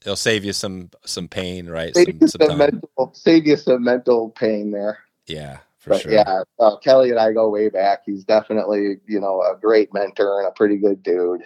It'll 0.01 0.15
save 0.15 0.43
you 0.43 0.51
some 0.51 0.89
some 1.05 1.27
pain, 1.27 1.69
right? 1.69 1.95
Save, 1.95 2.07
some, 2.07 2.17
you 2.19 2.27
some 2.27 2.41
some 2.47 2.57
mental, 2.57 3.11
save 3.13 3.45
you 3.45 3.55
some 3.55 3.83
mental 3.83 4.31
pain 4.31 4.71
there. 4.71 4.97
Yeah, 5.27 5.59
for 5.77 5.91
but 5.91 6.01
sure. 6.01 6.11
yeah, 6.11 6.41
uh, 6.59 6.77
Kelly 6.77 7.11
and 7.11 7.19
I 7.19 7.31
go 7.31 7.49
way 7.49 7.69
back. 7.69 7.99
He's 8.05 8.23
definitely 8.23 8.97
you 9.05 9.19
know 9.19 9.41
a 9.41 9.55
great 9.61 9.93
mentor 9.93 10.39
and 10.39 10.47
a 10.47 10.51
pretty 10.51 10.77
good 10.77 11.03
dude. 11.03 11.43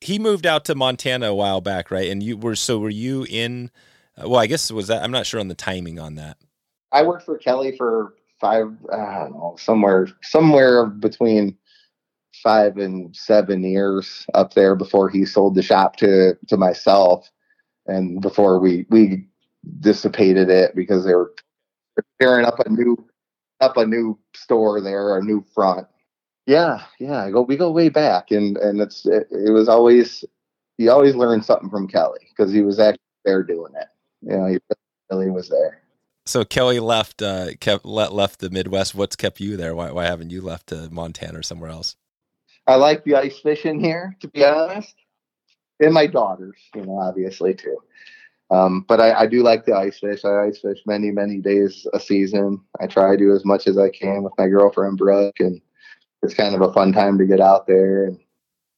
He 0.00 0.18
moved 0.18 0.46
out 0.46 0.64
to 0.66 0.74
Montana 0.74 1.28
a 1.28 1.34
while 1.34 1.60
back, 1.60 1.90
right? 1.90 2.10
And 2.10 2.22
you 2.22 2.36
were 2.36 2.56
so 2.56 2.78
were 2.78 2.88
you 2.88 3.26
in? 3.28 3.70
Uh, 4.16 4.28
well, 4.28 4.40
I 4.40 4.46
guess 4.46 4.70
was 4.72 4.88
that. 4.88 5.02
I'm 5.02 5.10
not 5.10 5.26
sure 5.26 5.40
on 5.40 5.48
the 5.48 5.54
timing 5.54 5.98
on 5.98 6.14
that. 6.14 6.38
I 6.92 7.02
worked 7.02 7.24
for 7.24 7.38
Kelly 7.38 7.76
for 7.76 8.14
five. 8.40 8.72
I 8.92 9.20
don't 9.20 9.32
know 9.32 9.56
somewhere 9.58 10.08
somewhere 10.22 10.86
between 10.86 11.56
five 12.42 12.78
and 12.78 13.14
seven 13.14 13.62
years 13.62 14.26
up 14.34 14.54
there 14.54 14.74
before 14.74 15.08
he 15.08 15.24
sold 15.24 15.54
the 15.54 15.62
shop 15.62 15.96
to 15.96 16.34
to 16.48 16.56
myself 16.56 17.30
and 17.86 18.20
before 18.20 18.58
we 18.58 18.86
we 18.88 19.26
dissipated 19.80 20.48
it 20.48 20.74
because 20.74 21.04
they 21.04 21.14
were 21.14 21.34
tearing 22.20 22.46
up 22.46 22.58
a 22.60 22.68
new 22.70 22.96
up 23.60 23.76
a 23.76 23.86
new 23.86 24.18
store 24.34 24.80
there, 24.80 25.18
a 25.18 25.22
new 25.22 25.44
front. 25.54 25.86
Yeah, 26.46 26.82
yeah. 26.98 27.24
I 27.24 27.30
go 27.30 27.42
we 27.42 27.56
go 27.56 27.70
way 27.70 27.88
back, 27.88 28.30
and 28.30 28.56
and 28.56 28.80
it's 28.80 29.06
it, 29.06 29.28
it 29.30 29.52
was 29.52 29.68
always 29.68 30.24
you 30.78 30.90
always 30.90 31.14
learn 31.14 31.42
something 31.42 31.70
from 31.70 31.86
Kelly 31.86 32.26
because 32.30 32.52
he 32.52 32.62
was 32.62 32.78
actually 32.78 33.00
there 33.24 33.42
doing 33.42 33.72
it. 33.74 33.88
You 34.22 34.36
know, 34.36 34.46
he 34.46 34.58
really 35.10 35.30
was 35.30 35.48
there. 35.48 35.82
So 36.26 36.44
Kelly 36.44 36.80
left 36.80 37.22
uh, 37.22 37.54
kept 37.60 37.84
left 37.84 38.40
the 38.40 38.50
Midwest. 38.50 38.94
What's 38.94 39.16
kept 39.16 39.40
you 39.40 39.56
there? 39.56 39.74
Why 39.74 39.92
why 39.92 40.06
haven't 40.06 40.30
you 40.30 40.40
left 40.40 40.68
to 40.68 40.88
Montana 40.90 41.38
or 41.38 41.42
somewhere 41.42 41.70
else? 41.70 41.96
I 42.66 42.76
like 42.76 43.04
the 43.04 43.16
ice 43.16 43.38
fishing 43.38 43.80
here, 43.80 44.16
to 44.20 44.28
be 44.28 44.44
honest 44.44 44.94
and 45.80 45.94
my 45.94 46.06
daughters, 46.06 46.56
you 46.74 46.84
know, 46.84 46.98
obviously 46.98 47.54
too. 47.54 47.78
Um, 48.50 48.84
but 48.86 49.00
I, 49.00 49.20
I, 49.20 49.26
do 49.26 49.42
like 49.44 49.64
the 49.64 49.76
ice 49.76 50.00
fish. 50.00 50.24
I 50.24 50.46
ice 50.46 50.58
fish 50.58 50.78
many, 50.84 51.12
many 51.12 51.38
days 51.38 51.86
a 51.92 52.00
season. 52.00 52.60
I 52.80 52.88
try 52.88 53.12
to 53.12 53.16
do 53.16 53.32
as 53.32 53.44
much 53.44 53.68
as 53.68 53.78
I 53.78 53.90
can 53.90 54.24
with 54.24 54.32
my 54.36 54.48
girlfriend 54.48 54.98
Brooke, 54.98 55.38
and 55.38 55.60
it's 56.22 56.34
kind 56.34 56.54
of 56.54 56.60
a 56.60 56.72
fun 56.72 56.92
time 56.92 57.18
to 57.18 57.26
get 57.26 57.40
out 57.40 57.66
there. 57.66 58.10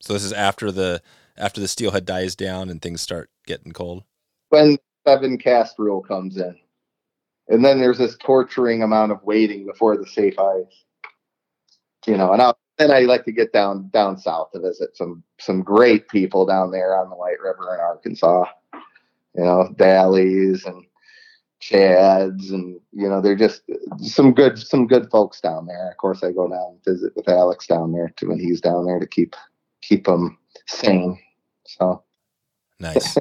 So 0.00 0.12
this 0.12 0.24
is 0.24 0.32
after 0.32 0.70
the 0.70 1.02
after 1.36 1.60
the 1.60 1.68
steelhead 1.68 2.04
dies 2.04 2.36
down 2.36 2.68
and 2.68 2.80
things 2.80 3.00
start 3.00 3.30
getting 3.46 3.72
cold. 3.72 4.04
When 4.50 4.78
seven 5.06 5.38
cast 5.38 5.78
rule 5.78 6.02
comes 6.02 6.36
in, 6.36 6.56
and 7.48 7.64
then 7.64 7.80
there's 7.80 7.98
this 7.98 8.16
torturing 8.18 8.82
amount 8.82 9.12
of 9.12 9.22
waiting 9.22 9.66
before 9.66 9.96
the 9.96 10.06
safe 10.06 10.38
ice. 10.38 10.84
You 12.06 12.16
know, 12.16 12.32
and 12.32 12.54
then 12.78 12.90
I 12.90 13.00
like 13.00 13.24
to 13.26 13.32
get 13.32 13.52
down 13.52 13.88
down 13.92 14.18
south 14.18 14.52
to 14.52 14.60
visit 14.60 14.96
some 14.96 15.22
some 15.38 15.62
great 15.62 16.08
people 16.08 16.46
down 16.46 16.70
there 16.70 16.96
on 16.96 17.10
the 17.10 17.16
White 17.16 17.40
River 17.40 17.74
in 17.74 17.80
Arkansas. 17.80 18.44
You 19.36 19.44
know, 19.44 19.74
Dallies 19.76 20.64
and 20.66 20.84
Chads, 21.62 22.50
and 22.50 22.80
you 22.92 23.08
know 23.08 23.20
they're 23.20 23.36
just 23.36 23.62
some 23.98 24.34
good 24.34 24.58
some 24.58 24.86
good 24.86 25.08
folks 25.10 25.40
down 25.40 25.66
there. 25.66 25.90
Of 25.90 25.96
course, 25.96 26.24
I 26.24 26.32
go 26.32 26.48
down 26.48 26.72
and 26.72 26.84
visit 26.84 27.12
with 27.14 27.28
Alex 27.28 27.66
down 27.66 27.92
there 27.92 28.12
too 28.16 28.28
when 28.28 28.40
he's 28.40 28.60
down 28.60 28.84
there 28.84 28.98
to 28.98 29.06
keep 29.06 29.36
keep 29.80 30.06
them 30.06 30.38
sane. 30.66 31.20
So 31.66 32.02
nice, 32.80 33.16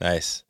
nice. 0.00 0.42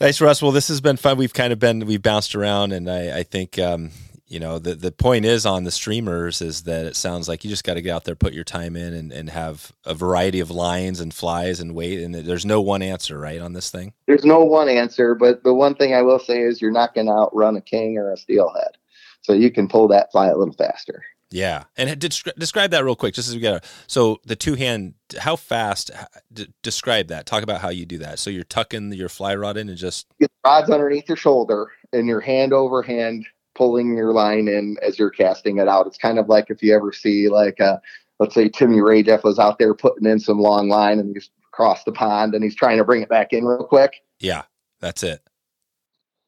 Nice, 0.00 0.20
Russ. 0.20 0.42
Well, 0.42 0.50
this 0.50 0.66
has 0.66 0.80
been 0.80 0.96
fun. 0.96 1.16
We've 1.16 1.32
kind 1.32 1.52
of 1.52 1.60
been 1.60 1.86
we've 1.86 2.02
bounced 2.02 2.34
around, 2.34 2.72
and 2.72 2.90
I, 2.90 3.18
I 3.18 3.22
think 3.22 3.56
um, 3.60 3.90
you 4.32 4.40
know 4.40 4.58
the 4.58 4.74
the 4.74 4.90
point 4.90 5.26
is 5.26 5.44
on 5.44 5.64
the 5.64 5.70
streamers 5.70 6.40
is 6.40 6.62
that 6.62 6.86
it 6.86 6.96
sounds 6.96 7.28
like 7.28 7.44
you 7.44 7.50
just 7.50 7.64
got 7.64 7.74
to 7.74 7.82
get 7.82 7.94
out 7.94 8.04
there 8.04 8.14
put 8.14 8.32
your 8.32 8.44
time 8.44 8.76
in 8.76 8.94
and, 8.94 9.12
and 9.12 9.28
have 9.28 9.72
a 9.84 9.92
variety 9.92 10.40
of 10.40 10.50
lines 10.50 11.00
and 11.00 11.12
flies 11.12 11.60
and 11.60 11.74
wait 11.74 12.00
and 12.00 12.14
there's 12.14 12.46
no 12.46 12.60
one 12.62 12.80
answer 12.80 13.18
right 13.18 13.40
on 13.40 13.52
this 13.52 13.70
thing? 13.70 13.92
There's 14.06 14.24
no 14.24 14.42
one 14.42 14.70
answer 14.70 15.14
but 15.14 15.44
the 15.44 15.52
one 15.52 15.74
thing 15.74 15.92
i 15.92 16.00
will 16.00 16.18
say 16.18 16.40
is 16.40 16.62
you're 16.62 16.70
not 16.70 16.94
going 16.94 17.08
to 17.08 17.12
outrun 17.12 17.56
a 17.56 17.60
king 17.60 17.98
or 17.98 18.10
a 18.10 18.16
steelhead. 18.16 18.78
So 19.20 19.34
you 19.34 19.50
can 19.50 19.68
pull 19.68 19.86
that 19.88 20.10
fly 20.10 20.28
a 20.28 20.36
little 20.36 20.54
faster. 20.54 21.04
Yeah 21.30 21.64
and 21.76 21.98
describe 21.98 22.70
that 22.70 22.84
real 22.84 22.96
quick 22.96 23.14
just 23.14 23.28
as 23.28 23.34
we 23.34 23.40
get 23.40 23.64
so 23.86 24.18
the 24.24 24.36
two 24.36 24.54
hand 24.54 24.94
how 25.18 25.36
fast 25.36 25.90
d- 26.32 26.48
describe 26.62 27.08
that 27.08 27.26
talk 27.26 27.42
about 27.42 27.60
how 27.60 27.68
you 27.68 27.84
do 27.84 27.98
that. 27.98 28.18
So 28.18 28.30
you're 28.30 28.44
tucking 28.44 28.94
your 28.94 29.10
fly 29.10 29.34
rod 29.34 29.58
in 29.58 29.68
and 29.68 29.76
just 29.76 30.06
get 30.18 30.30
the 30.42 30.48
rods 30.48 30.70
underneath 30.70 31.06
your 31.06 31.18
shoulder 31.18 31.70
and 31.92 32.06
your 32.06 32.20
hand 32.20 32.54
over 32.54 32.80
hand 32.80 33.26
pulling 33.54 33.96
your 33.96 34.12
line 34.12 34.48
in 34.48 34.76
as 34.82 34.98
you're 34.98 35.10
casting 35.10 35.58
it 35.58 35.68
out. 35.68 35.86
It's 35.86 35.98
kind 35.98 36.18
of 36.18 36.28
like 36.28 36.46
if 36.48 36.62
you 36.62 36.74
ever 36.74 36.92
see 36.92 37.28
like 37.28 37.60
uh, 37.60 37.78
let's 38.18 38.34
say 38.34 38.48
Timmy 38.48 38.80
Ray 38.80 39.02
Jeff 39.02 39.24
was 39.24 39.38
out 39.38 39.58
there 39.58 39.74
putting 39.74 40.08
in 40.08 40.18
some 40.18 40.38
long 40.38 40.68
line 40.68 40.98
and 40.98 41.14
he's 41.14 41.30
across 41.52 41.84
the 41.84 41.92
pond 41.92 42.34
and 42.34 42.42
he's 42.42 42.54
trying 42.54 42.78
to 42.78 42.84
bring 42.84 43.02
it 43.02 43.08
back 43.08 43.32
in 43.32 43.44
real 43.44 43.64
quick. 43.64 43.96
Yeah, 44.20 44.42
that's 44.80 45.02
it. 45.02 45.20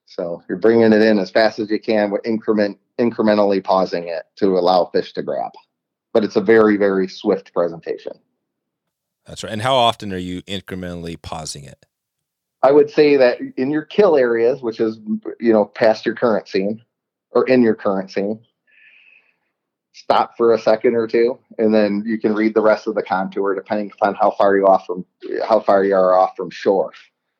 So 0.07 0.43
you're 0.49 0.59
bringing 0.59 0.93
it 0.93 1.03
in 1.03 1.18
as 1.18 1.31
fast 1.31 1.59
as 1.59 1.70
you 1.70 1.81
can 1.81 2.11
with 2.11 2.27
increment 2.27 2.79
incrementally 3.01 3.62
pausing 3.62 4.07
it 4.07 4.25
to 4.37 4.57
allow 4.57 4.85
fish 4.87 5.12
to 5.14 5.22
grab. 5.22 5.51
But 6.12 6.25
it's 6.25 6.37
a 6.37 6.41
very 6.41 6.77
very 6.77 7.09
swift 7.09 7.53
presentation. 7.53 8.12
That's 9.27 9.43
right. 9.43 9.53
And 9.53 9.62
how 9.62 9.75
often 9.75 10.12
are 10.12 10.18
you 10.18 10.43
incrementally 10.43 11.20
pausing 11.20 11.64
it? 11.64 11.87
I 12.62 12.72
would 12.72 12.91
say 12.91 13.16
that 13.16 13.39
in 13.57 13.70
your 13.70 13.83
kill 13.83 14.16
areas, 14.16 14.62
which 14.62 14.81
is 14.81 14.99
you 15.40 15.53
know 15.53 15.65
past 15.65 16.07
your 16.07 16.15
current 16.15 16.48
scene, 16.48 16.82
or 17.35 17.47
in 17.48 17.62
your 17.62 17.74
current 17.74 18.11
scene. 18.11 18.40
Stop 19.93 20.36
for 20.36 20.55
a 20.55 20.59
second 20.59 20.97
or 20.97 21.06
two, 21.06 21.39
and 21.59 21.73
then 21.73 22.02
you 22.05 22.19
can 22.19 22.35
read 22.35 22.55
the 22.55 22.61
rest 22.61 22.86
of 22.86 22.94
the 22.94 23.02
contour 23.02 23.55
depending 23.55 23.93
upon 23.93 24.15
how 24.15 24.32
far 24.32 24.56
you 24.56 24.66
off 24.66 24.86
from 24.86 25.05
how 25.47 25.61
far 25.61 25.85
you 25.85 25.94
are 25.94 26.19
off 26.19 26.35
from 26.36 26.51
shore. 26.51 26.93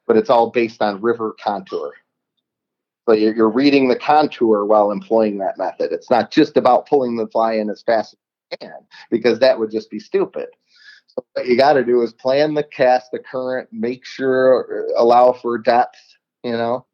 But 0.07 0.17
it's 0.17 0.31
all 0.31 0.51
based 0.51 0.81
on 0.81 1.01
river 1.01 1.35
contour. 1.43 1.95
So 3.07 3.15
you're, 3.15 3.51
reading 3.51 3.89
the 3.89 3.99
contour 3.99 4.65
while 4.65 4.91
employing 4.91 5.39
that 5.39 5.59
method. 5.59 5.93
It's 5.93 6.11
not 6.11 6.31
just 6.31 6.57
about 6.57 6.89
pulling 6.89 7.17
the 7.17 7.27
fly 7.27 7.55
in 7.55 7.69
as 7.69 7.83
fast 7.83 8.15
as 8.15 8.19
you 8.53 8.69
can, 8.69 8.87
because 9.11 9.39
that 9.41 9.59
would 9.59 9.71
just 9.71 9.91
be 9.91 9.99
stupid. 9.99 10.49
So 11.09 11.25
what 11.35 11.47
you 11.47 11.57
got 11.57 11.75
to 11.75 11.85
do 11.85 12.01
is 12.01 12.15
plan 12.15 12.55
the 12.55 12.63
cast, 12.63 13.11
the 13.13 13.19
current, 13.19 13.69
make 13.73 14.07
sure 14.07 14.89
uh, 14.89 15.03
allow 15.03 15.33
for 15.33 15.59
depth. 15.59 15.99
You 16.43 16.53
know, 16.53 16.87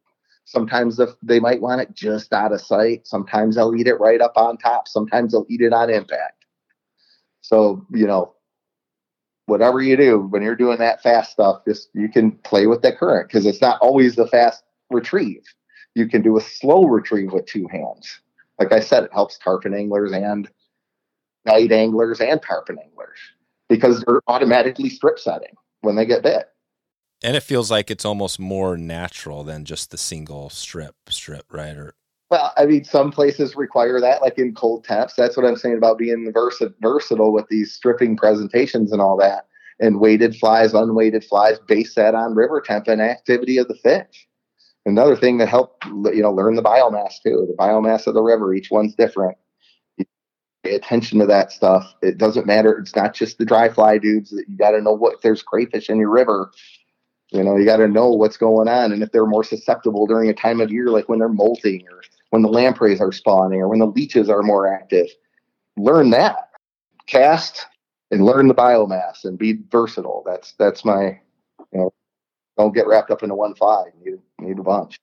Sometimes 0.51 0.97
the, 0.97 1.17
they 1.23 1.39
might 1.39 1.61
want 1.61 1.81
it 1.81 1.95
just 1.95 2.33
out 2.33 2.53
of 2.53 2.61
sight. 2.61 3.07
Sometimes 3.07 3.55
they'll 3.55 3.77
eat 3.77 3.87
it 3.87 4.01
right 4.01 4.21
up 4.21 4.33
on 4.35 4.57
top. 4.57 4.89
Sometimes 4.89 5.31
they'll 5.31 5.47
eat 5.49 5.61
it 5.61 5.73
on 5.73 5.89
impact. 5.91 6.45
So, 7.41 7.87
you 7.93 8.05
know, 8.05 8.35
whatever 9.47 9.81
you 9.81 9.97
do 9.97 10.19
when 10.19 10.43
you're 10.43 10.57
doing 10.57 10.79
that 10.79 11.05
fast 11.05 11.31
stuff, 11.31 11.63
just 11.69 11.91
you 11.95 12.09
can 12.09 12.33
play 12.33 12.67
with 12.67 12.83
the 12.83 12.91
current 12.91 13.29
because 13.29 13.47
it's 13.47 13.61
not 13.61 13.79
always 13.81 14.17
the 14.17 14.27
fast 14.27 14.65
retrieve. 14.91 15.45
You 15.95 16.09
can 16.09 16.21
do 16.21 16.37
a 16.37 16.41
slow 16.41 16.83
retrieve 16.83 17.33
with 17.33 17.47
two 17.47 17.69
hands. 17.71 18.21
Like 18.59 18.73
I 18.73 18.81
said, 18.81 19.05
it 19.05 19.13
helps 19.13 19.39
tarpon 19.39 19.73
anglers 19.73 20.11
and 20.11 20.51
night 21.47 21.71
anglers 21.71 22.21
and 22.21 22.43
tarpon 22.43 22.79
anglers 22.85 23.21
because 23.69 24.03
they're 24.03 24.23
automatically 24.27 24.89
strip 24.89 25.21
setting 25.21 25.55
when 25.83 25.95
they 25.95 26.07
get 26.07 26.25
bit 26.25 26.49
and 27.23 27.37
it 27.37 27.43
feels 27.43 27.71
like 27.71 27.91
it's 27.91 28.05
almost 28.05 28.39
more 28.39 28.77
natural 28.77 29.45
than 29.45 29.65
just 29.65 29.91
the 29.91 29.99
single 29.99 30.51
strip 30.51 30.95
strip 31.09 31.53
right 31.53 31.77
or 31.77 31.95
well 32.31 32.53
i 32.57 32.65
mean 32.67 32.85
some 32.85 33.11
places 33.11 33.57
require 33.57 34.01
that 34.01 34.23
like 34.23 34.39
in 34.39 34.55
cold 34.55 34.85
temps. 34.85 35.15
That's 35.15 35.37
what 35.37 35.47
i'm 35.47 35.57
saying 35.57 35.77
about 35.77 35.99
being 35.99 36.31
vers- 36.33 36.63
versatile 36.81 37.33
with 37.33 37.47
these 37.49 37.73
stripping 37.73 38.17
presentations 38.17 38.93
and 38.93 39.01
all 39.01 39.17
that 39.19 39.47
and 39.81 40.01
weighted 40.01 40.37
flies 40.37 40.75
unweighted 40.75 41.25
flies 41.25 41.59
base 41.67 41.95
that 41.95 42.15
on 42.15 42.35
river 42.35 42.61
temp 42.61 42.89
and 42.89 43.01
activity 43.01 43.59
of 43.59 43.69
the 43.69 43.75
fish. 43.75 44.29
Another 44.87 45.17
thing 45.17 45.39
to 45.39 45.47
help 45.47 45.83
you 45.87 46.23
know 46.23 46.33
learn 46.33 46.55
the 46.55 46.63
biomass 46.63 47.15
too 47.23 47.47
the 47.49 47.57
biomass 47.59 48.07
of 48.07 48.15
the 48.15 48.23
river 48.23 48.55
each 48.55 48.71
one's 48.71 48.95
different. 48.95 49.37
Pay 50.63 50.75
attention 50.75 51.19
to 51.19 51.27
that 51.27 51.53
stuff. 51.53 51.95
It 52.03 52.19
doesn't 52.19 52.47
matter 52.47 52.79
it's 52.79 52.95
not 52.95 53.15
just 53.15 53.39
the 53.39 53.47
dry 53.47 53.71
fly 53.71 53.97
dudes 53.99 54.31
that 54.31 54.45
you 54.47 54.57
got 54.59 54.73
to 54.73 54.83
know 54.83 54.93
what 54.93 55.23
there's 55.23 55.43
crayfish 55.43 55.89
in 55.89 55.99
your 55.99 56.11
river 56.11 56.51
You 57.33 57.45
know, 57.45 57.57
you 57.57 57.65
got 57.65 57.77
to 57.77 57.89
know 57.89 58.09
what's 58.11 58.37
going 58.37 58.69
on, 58.69 58.93
and 58.93 59.03
if 59.03 59.13
they're 59.13 59.27
more 59.27 59.45
susceptible 59.45 60.07
during 60.07 60.29
a 60.29 60.35
time 60.35 60.61
of 60.61 60.73
year 60.73 60.89
like 60.89 61.09
when 61.09 61.21
they're 61.21 61.29
molting, 61.29 61.87
or 61.91 62.03
when 62.31 62.43
the 62.43 62.49
lampreys 62.49 63.01
are 63.01 63.13
spawning, 63.13 63.61
or 63.61 63.69
when 63.69 63.79
the 63.79 63.87
leeches 63.87 64.29
are 64.29 64.43
more 64.43 64.73
active, 64.73 65.07
learn 65.77 66.11
that. 66.11 66.51
Cast 67.07 67.67
and 68.11 68.25
learn 68.25 68.49
the 68.49 68.55
biomass 68.55 69.25
and 69.25 69.39
be 69.39 69.59
versatile. 69.71 70.23
That's 70.27 70.55
that's 70.59 70.85
my, 70.85 71.21
you 71.73 71.79
know, 71.79 71.93
don't 72.59 72.75
get 72.75 72.87
wrapped 72.87 73.11
up 73.11 73.23
into 73.23 73.35
one 73.35 73.55
fly. 73.55 73.85
You 74.05 74.21
need, 74.39 74.49
need 74.49 74.59
a 74.59 74.63
bunch. 74.63 74.99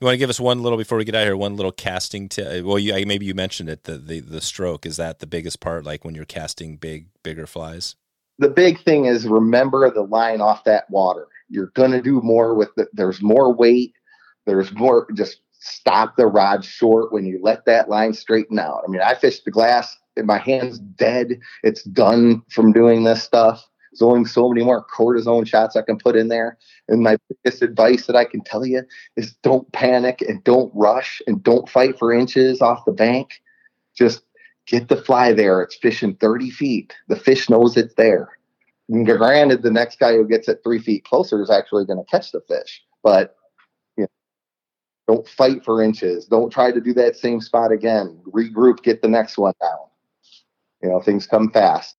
You 0.00 0.04
want 0.04 0.14
to 0.14 0.18
give 0.18 0.30
us 0.30 0.40
one 0.40 0.62
little 0.62 0.78
before 0.78 0.98
we 0.98 1.04
get 1.04 1.14
out 1.14 1.24
here, 1.24 1.36
one 1.36 1.56
little 1.56 1.72
casting 1.72 2.28
tip. 2.28 2.64
Well, 2.64 2.78
you, 2.78 3.04
maybe 3.04 3.26
you 3.26 3.34
mentioned 3.34 3.68
it. 3.68 3.84
The, 3.84 3.98
the 3.98 4.20
the 4.20 4.40
stroke 4.40 4.86
is 4.86 4.96
that 4.96 5.18
the 5.18 5.26
biggest 5.26 5.60
part, 5.60 5.84
like 5.84 6.04
when 6.04 6.14
you're 6.14 6.24
casting 6.24 6.76
big 6.76 7.06
bigger 7.22 7.46
flies. 7.46 7.96
The 8.38 8.48
big 8.48 8.82
thing 8.82 9.06
is 9.06 9.26
remember 9.26 9.90
the 9.90 10.02
line 10.02 10.40
off 10.40 10.64
that 10.64 10.88
water. 10.90 11.28
You're 11.52 11.72
gonna 11.74 12.02
do 12.02 12.20
more 12.22 12.54
with 12.54 12.70
it. 12.78 12.88
There's 12.92 13.22
more 13.22 13.52
weight. 13.52 13.94
There's 14.46 14.72
more. 14.72 15.06
Just 15.14 15.42
stop 15.50 16.16
the 16.16 16.26
rod 16.26 16.64
short 16.64 17.12
when 17.12 17.26
you 17.26 17.38
let 17.42 17.66
that 17.66 17.88
line 17.88 18.14
straighten 18.14 18.58
out. 18.58 18.82
I 18.86 18.90
mean, 18.90 19.02
I 19.02 19.14
fished 19.14 19.44
the 19.44 19.50
glass. 19.50 19.96
And 20.16 20.26
my 20.26 20.38
hand's 20.38 20.78
dead. 20.78 21.40
It's 21.62 21.84
done 21.84 22.42
from 22.50 22.72
doing 22.72 23.04
this 23.04 23.22
stuff. 23.22 23.66
There's 23.90 24.02
only 24.02 24.26
so 24.28 24.48
many 24.48 24.64
more 24.64 24.84
cortisone 24.84 25.46
shots 25.46 25.76
I 25.76 25.82
can 25.82 25.98
put 25.98 26.16
in 26.16 26.28
there. 26.28 26.58
And 26.88 27.02
my 27.02 27.16
biggest 27.42 27.62
advice 27.62 28.06
that 28.06 28.16
I 28.16 28.24
can 28.24 28.42
tell 28.42 28.66
you 28.66 28.82
is 29.16 29.34
don't 29.42 29.70
panic 29.72 30.22
and 30.22 30.42
don't 30.44 30.72
rush 30.74 31.22
and 31.26 31.42
don't 31.42 31.68
fight 31.68 31.98
for 31.98 32.12
inches 32.12 32.60
off 32.60 32.84
the 32.84 32.92
bank. 32.92 33.40
Just 33.96 34.22
get 34.66 34.88
the 34.88 34.96
fly 34.96 35.32
there. 35.32 35.62
It's 35.62 35.76
fishing 35.76 36.14
30 36.16 36.50
feet. 36.50 36.94
The 37.08 37.16
fish 37.16 37.48
knows 37.48 37.76
it's 37.76 37.94
there. 37.94 38.30
Granted, 38.92 39.62
the 39.62 39.70
next 39.70 39.98
guy 39.98 40.14
who 40.14 40.26
gets 40.26 40.48
it 40.48 40.60
three 40.62 40.78
feet 40.78 41.04
closer 41.04 41.42
is 41.42 41.50
actually 41.50 41.84
going 41.86 41.98
to 41.98 42.10
catch 42.10 42.32
the 42.32 42.42
fish. 42.48 42.82
But 43.02 43.36
you 43.96 44.04
know, 44.04 45.14
don't 45.14 45.28
fight 45.28 45.64
for 45.64 45.82
inches. 45.82 46.26
Don't 46.26 46.50
try 46.50 46.72
to 46.72 46.80
do 46.80 46.92
that 46.94 47.16
same 47.16 47.40
spot 47.40 47.72
again. 47.72 48.20
Regroup, 48.30 48.82
get 48.82 49.02
the 49.02 49.08
next 49.08 49.38
one 49.38 49.54
down. 49.60 49.78
You 50.82 50.88
know, 50.90 51.00
things 51.00 51.26
come 51.26 51.50
fast 51.50 51.96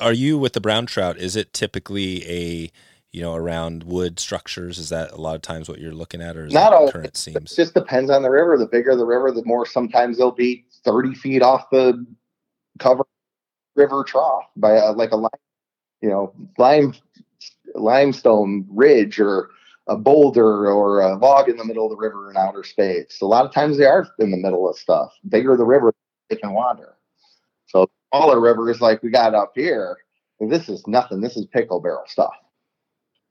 are 0.00 0.12
you 0.12 0.38
with 0.38 0.54
the 0.54 0.60
brown 0.60 0.86
trout? 0.86 1.18
Is 1.18 1.36
it 1.36 1.52
typically 1.52 2.24
a 2.28 2.70
you 3.12 3.20
know 3.20 3.34
around 3.34 3.84
wood 3.84 4.18
structures? 4.18 4.78
Is 4.78 4.88
that 4.88 5.12
a 5.12 5.16
lot 5.16 5.36
of 5.36 5.42
times 5.42 5.68
what 5.68 5.78
you're 5.78 5.92
looking 5.92 6.22
at, 6.22 6.36
or 6.36 6.46
is 6.46 6.52
not 6.52 6.72
all? 6.72 6.90
Current 6.90 7.16
seems 7.16 7.36
it 7.36 7.54
just 7.54 7.74
depends 7.74 8.10
on 8.10 8.22
the 8.22 8.30
river. 8.30 8.56
The 8.56 8.66
bigger 8.66 8.96
the 8.96 9.04
river, 9.04 9.30
the 9.30 9.44
more 9.44 9.66
sometimes 9.66 10.18
they'll 10.18 10.32
be 10.32 10.64
thirty 10.84 11.14
feet 11.14 11.42
off 11.42 11.70
the 11.70 12.04
cover 12.78 13.04
river 13.76 14.02
trough 14.04 14.44
by 14.56 14.72
a, 14.72 14.92
like 14.92 15.12
a 15.12 15.16
lime, 15.16 15.30
you 16.00 16.08
know 16.08 16.32
lime 16.58 16.94
limestone 17.74 18.66
ridge 18.70 19.20
or 19.20 19.50
a 19.88 19.96
boulder 19.96 20.70
or 20.70 21.00
a 21.00 21.16
log 21.16 21.48
in 21.48 21.56
the 21.56 21.64
middle 21.64 21.84
of 21.84 21.90
the 21.90 21.96
river 21.96 22.30
in 22.30 22.36
outer 22.36 22.62
space. 22.62 23.20
A 23.20 23.26
lot 23.26 23.44
of 23.44 23.52
times 23.52 23.76
they 23.76 23.86
are 23.86 24.06
in 24.18 24.30
the 24.30 24.36
middle 24.36 24.68
of 24.68 24.76
stuff. 24.76 25.12
Bigger 25.28 25.56
the 25.56 25.64
river, 25.64 25.92
they 26.28 26.36
can 26.36 26.52
wander. 26.52 26.94
So 27.66 27.88
smaller 28.12 28.40
rivers 28.40 28.80
like 28.80 29.02
we 29.02 29.10
got 29.10 29.34
up 29.34 29.52
here, 29.54 29.96
this 30.40 30.68
is 30.68 30.86
nothing. 30.86 31.20
This 31.20 31.36
is 31.36 31.46
pickle 31.46 31.80
barrel 31.80 32.04
stuff. 32.06 32.34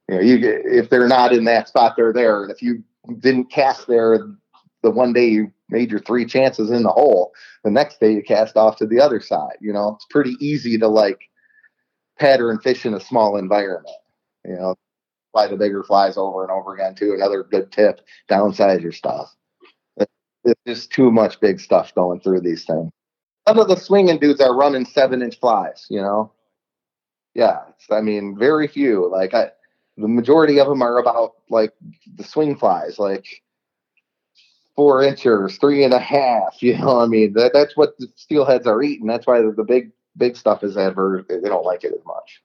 You 0.07 0.15
know, 0.15 0.21
you 0.21 0.61
if 0.65 0.89
they're 0.89 1.07
not 1.07 1.33
in 1.33 1.45
that 1.45 1.67
spot, 1.67 1.95
they're 1.95 2.13
there. 2.13 2.43
And 2.43 2.51
if 2.51 2.61
you 2.61 2.83
didn't 3.19 3.51
cast 3.51 3.87
there 3.87 4.19
the 4.81 4.91
one 4.91 5.13
day 5.13 5.27
you 5.27 5.51
made 5.69 5.91
your 5.91 5.99
three 5.99 6.25
chances 6.25 6.71
in 6.71 6.83
the 6.83 6.89
hole, 6.89 7.31
the 7.63 7.71
next 7.71 7.99
day 7.99 8.13
you 8.13 8.23
cast 8.23 8.57
off 8.57 8.77
to 8.77 8.85
the 8.85 8.99
other 8.99 9.19
side. 9.19 9.57
You 9.61 9.73
know, 9.73 9.95
it's 9.95 10.05
pretty 10.09 10.35
easy 10.39 10.77
to 10.77 10.87
like 10.87 11.19
pattern 12.19 12.59
fish 12.59 12.85
in 12.85 12.93
a 12.93 12.99
small 12.99 13.37
environment. 13.37 13.95
You 14.45 14.55
know, 14.55 14.75
fly 15.31 15.47
the 15.47 15.57
bigger 15.57 15.83
flies 15.83 16.17
over 16.17 16.43
and 16.43 16.51
over 16.51 16.75
again 16.75 16.95
too. 16.95 17.13
Another 17.13 17.43
good 17.43 17.71
tip: 17.71 18.01
downsize 18.29 18.81
your 18.81 18.91
stuff. 18.91 19.35
It's 20.45 20.61
just 20.65 20.91
too 20.91 21.11
much 21.11 21.39
big 21.41 21.59
stuff 21.59 21.93
going 21.95 22.21
through 22.21 22.41
these 22.41 22.63
things 22.63 22.91
some 23.49 23.57
of 23.57 23.67
the 23.67 23.75
swinging 23.75 24.19
dudes 24.19 24.41
are 24.41 24.55
running 24.55 24.85
seven 24.85 25.23
inch 25.23 25.39
flies, 25.39 25.87
you 25.89 25.99
know? 25.99 26.31
Yeah. 27.33 27.61
I 27.89 27.99
mean, 27.99 28.37
very 28.37 28.67
few. 28.67 29.09
Like, 29.09 29.33
I, 29.33 29.49
the 29.97 30.07
majority 30.07 30.59
of 30.59 30.67
them 30.67 30.83
are 30.83 30.99
about 30.99 31.33
like 31.49 31.73
the 32.15 32.23
swing 32.23 32.55
flies, 32.55 32.99
like 32.99 33.25
four 34.75 35.01
inches, 35.03 35.57
three 35.57 35.83
and 35.83 35.93
a 35.95 35.99
half. 35.99 36.57
You 36.61 36.77
know, 36.77 36.99
I 36.99 37.07
mean, 37.07 37.33
that, 37.33 37.53
that's 37.53 37.75
what 37.75 37.97
the 37.97 38.07
steelheads 38.15 38.67
are 38.67 38.83
eating. 38.83 39.07
That's 39.07 39.25
why 39.25 39.41
the, 39.41 39.51
the 39.51 39.63
big, 39.63 39.91
big 40.19 40.37
stuff 40.37 40.63
is 40.63 40.77
ever, 40.77 41.25
they 41.27 41.39
don't 41.39 41.65
like 41.65 41.83
it 41.83 41.93
as 41.93 42.05
much. 42.05 42.41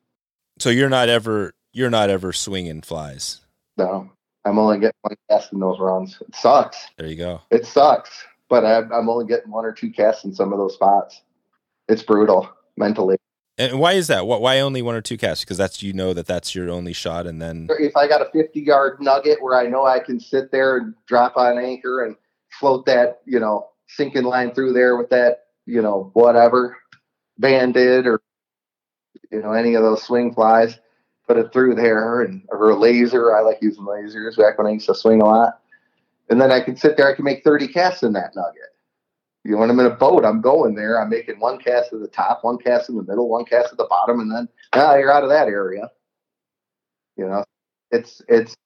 So 0.59 0.71
you're 0.71 0.89
not 0.89 1.11
ever, 1.11 1.53
you're 1.73 1.91
not 1.91 2.09
ever 2.09 2.33
swinging 2.33 2.81
flies. 2.81 3.41
No, 3.77 4.11
I'm 4.47 4.59
only 4.59 4.79
getting 4.79 4.95
one 5.03 5.17
cast 5.29 5.53
in 5.53 5.61
those 5.61 5.79
runs. 5.79 6.17
It 6.27 6.35
sucks. 6.35 6.87
There 6.97 7.09
you 7.09 7.17
go. 7.17 7.43
It 7.51 7.67
sucks 7.67 8.25
but 8.49 8.65
I'm, 8.65 8.93
I'm 8.93 9.09
only 9.09 9.27
getting 9.27 9.51
one 9.51 9.65
or 9.65 9.73
two 9.73 9.91
casts 9.91 10.25
in 10.25 10.35
some 10.35 10.53
of 10.53 10.59
those 10.59 10.75
spots. 10.75 11.23
It's 11.89 12.03
brutal 12.03 12.49
mentally. 12.77 13.17
And 13.57 13.79
why 13.79 13.93
is 13.93 14.09
that? 14.09 14.27
Why 14.27 14.61
only 14.61 14.83
one 14.83 14.97
or 14.97 15.01
two 15.01 15.17
casts? 15.17 15.45
Because 15.45 15.57
that's 15.57 15.83
you 15.83 15.93
know 15.93 16.13
that 16.13 16.27
that's 16.27 16.55
your 16.55 16.71
only 16.71 16.93
shot, 16.93 17.27
and 17.27 17.41
then 17.41 17.69
if 17.79 17.97
I 17.97 18.09
got 18.09 18.21
a 18.21 18.29
50 18.33 18.61
yard 18.61 19.01
nugget 19.01 19.41
where 19.41 19.57
I 19.57 19.69
know 19.69 19.87
I 19.87 20.01
can 20.01 20.19
sit 20.19 20.51
there 20.51 20.77
and 20.77 20.95
drop 21.07 21.37
on 21.37 21.59
anchor 21.59 22.05
and 22.05 22.17
float 22.59 22.85
that 22.87 23.21
you 23.27 23.39
know 23.39 23.69
sinking 23.87 24.25
line 24.25 24.53
through 24.53 24.73
there 24.73 24.97
with 24.97 25.09
that 25.11 25.45
you 25.67 25.81
know 25.83 26.11
whatever 26.15 26.77
banded 27.39 28.07
or 28.07 28.21
you 29.31 29.43
know 29.43 29.53
any 29.53 29.75
of 29.75 29.83
those 29.83 30.03
swing 30.03 30.35
flies, 30.35 30.79
put 31.27 31.37
it 31.37 31.53
through 31.53 31.75
there 31.75 32.23
and 32.23 32.43
or 32.49 32.71
a 32.71 32.77
laser. 32.77 33.37
I 33.37 33.41
like 33.41 33.59
using 33.63 33.85
lasers 33.85 34.37
back 34.37 34.59
when 34.59 34.67
I 34.67 34.71
used 34.71 34.87
to 34.87 34.95
swing 34.95 35.21
a 35.21 35.27
lot. 35.27 35.61
And 36.31 36.41
then 36.41 36.51
I 36.51 36.61
can 36.61 36.77
sit 36.77 36.97
there, 36.97 37.11
I 37.11 37.15
can 37.15 37.25
make 37.25 37.45
30 37.45 37.69
casts 37.69 38.03
in 38.03 38.13
that 38.15 38.35
nugget. 38.35 38.75
You 39.45 39.53
know, 39.53 39.59
when 39.59 39.69
I'm 39.69 39.79
in 39.79 39.87
a 39.87 39.91
boat, 39.91 40.25
I'm 40.25 40.41
going 40.41 40.75
there, 40.75 40.99
I'm 41.01 41.11
making 41.11 41.39
one 41.39 41.59
cast 41.59 41.93
at 41.93 42.01
the 42.01 42.09
top, 42.09 42.45
one 42.45 42.57
cast 42.57 42.89
in 42.89 42.97
the 42.97 43.03
middle, 43.03 43.29
one 43.29 43.45
cast 43.45 43.73
at 43.73 43.77
the 43.77 43.87
bottom, 43.91 44.21
and 44.21 44.33
then 44.33 44.49
now 44.75 44.97
you're 44.97 45.13
out 45.13 45.23
of 45.23 45.29
that 45.29 45.49
area. 45.49 45.91
You 47.17 47.27
know, 47.27 47.45
it's 47.91 48.23
it's 48.27 48.57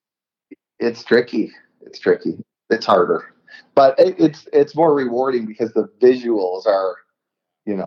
it's 0.79 1.03
tricky. 1.03 1.51
It's 1.81 1.99
tricky. 1.99 2.39
It's 2.71 2.87
harder, 2.87 3.35
but 3.75 3.99
it, 3.99 4.15
it's 4.19 4.47
it's 4.53 4.77
more 4.77 4.95
rewarding 4.95 5.47
because 5.47 5.73
the 5.73 5.89
visuals 6.01 6.65
are, 6.67 6.97
you 7.67 7.75
know, 7.75 7.87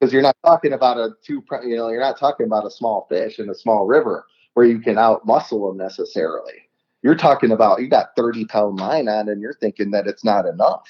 because 0.00 0.12
you're 0.12 0.22
not 0.22 0.36
talking 0.44 0.72
about 0.72 0.96
a 0.96 1.10
two, 1.22 1.44
you 1.62 1.76
know, 1.76 1.90
you're 1.90 2.00
not 2.00 2.18
talking 2.18 2.46
about 2.46 2.66
a 2.66 2.70
small 2.70 3.06
fish 3.08 3.38
in 3.38 3.50
a 3.50 3.54
small 3.54 3.86
river 3.86 4.24
where 4.54 4.66
you 4.66 4.80
can 4.80 4.98
out 4.98 5.26
muscle 5.26 5.68
them 5.68 5.76
necessarily 5.76 6.70
you're 7.02 7.16
talking 7.16 7.50
about 7.50 7.80
you 7.80 7.88
got 7.88 8.14
30 8.16 8.44
pound 8.46 8.78
line 8.78 9.08
on 9.08 9.28
and 9.28 9.40
you're 9.40 9.54
thinking 9.54 9.90
that 9.92 10.06
it's 10.06 10.24
not 10.24 10.46
enough. 10.46 10.86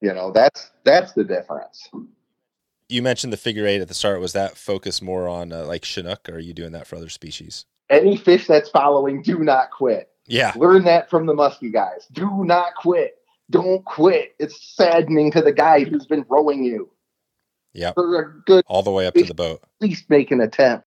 You 0.00 0.12
know, 0.12 0.32
that's 0.32 0.70
that's 0.84 1.12
the 1.12 1.24
difference. 1.24 1.88
You 2.88 3.02
mentioned 3.02 3.32
the 3.32 3.38
figure 3.38 3.66
eight 3.66 3.80
at 3.80 3.88
the 3.88 3.94
start. 3.94 4.20
Was 4.20 4.32
that 4.32 4.56
focused 4.56 5.02
more 5.02 5.28
on 5.28 5.52
uh, 5.52 5.64
like 5.64 5.84
Chinook, 5.84 6.28
or 6.28 6.34
are 6.34 6.40
you 6.40 6.52
doing 6.52 6.72
that 6.72 6.86
for 6.86 6.96
other 6.96 7.08
species? 7.08 7.64
Any 7.88 8.16
fish 8.16 8.46
that's 8.46 8.68
following, 8.70 9.22
do 9.22 9.38
not 9.38 9.70
quit. 9.70 10.10
Yeah. 10.26 10.52
Learn 10.56 10.84
that 10.84 11.10
from 11.10 11.26
the 11.26 11.34
musky 11.34 11.70
guys. 11.70 12.06
Do 12.12 12.44
not 12.44 12.74
quit. 12.74 13.18
Don't 13.50 13.84
quit. 13.84 14.34
It's 14.38 14.74
saddening 14.76 15.30
to 15.32 15.42
the 15.42 15.52
guy 15.52 15.84
who's 15.84 16.06
been 16.06 16.24
rowing 16.28 16.64
you. 16.64 16.90
Yeah. 17.72 17.92
For 17.92 18.20
a 18.20 18.40
good 18.46 18.64
all 18.66 18.82
the 18.82 18.90
way 18.90 19.06
up 19.06 19.14
to 19.14 19.24
the 19.24 19.34
boat. 19.34 19.60
At 19.62 19.88
least 19.88 20.10
make 20.10 20.30
an 20.30 20.40
attempt. 20.40 20.86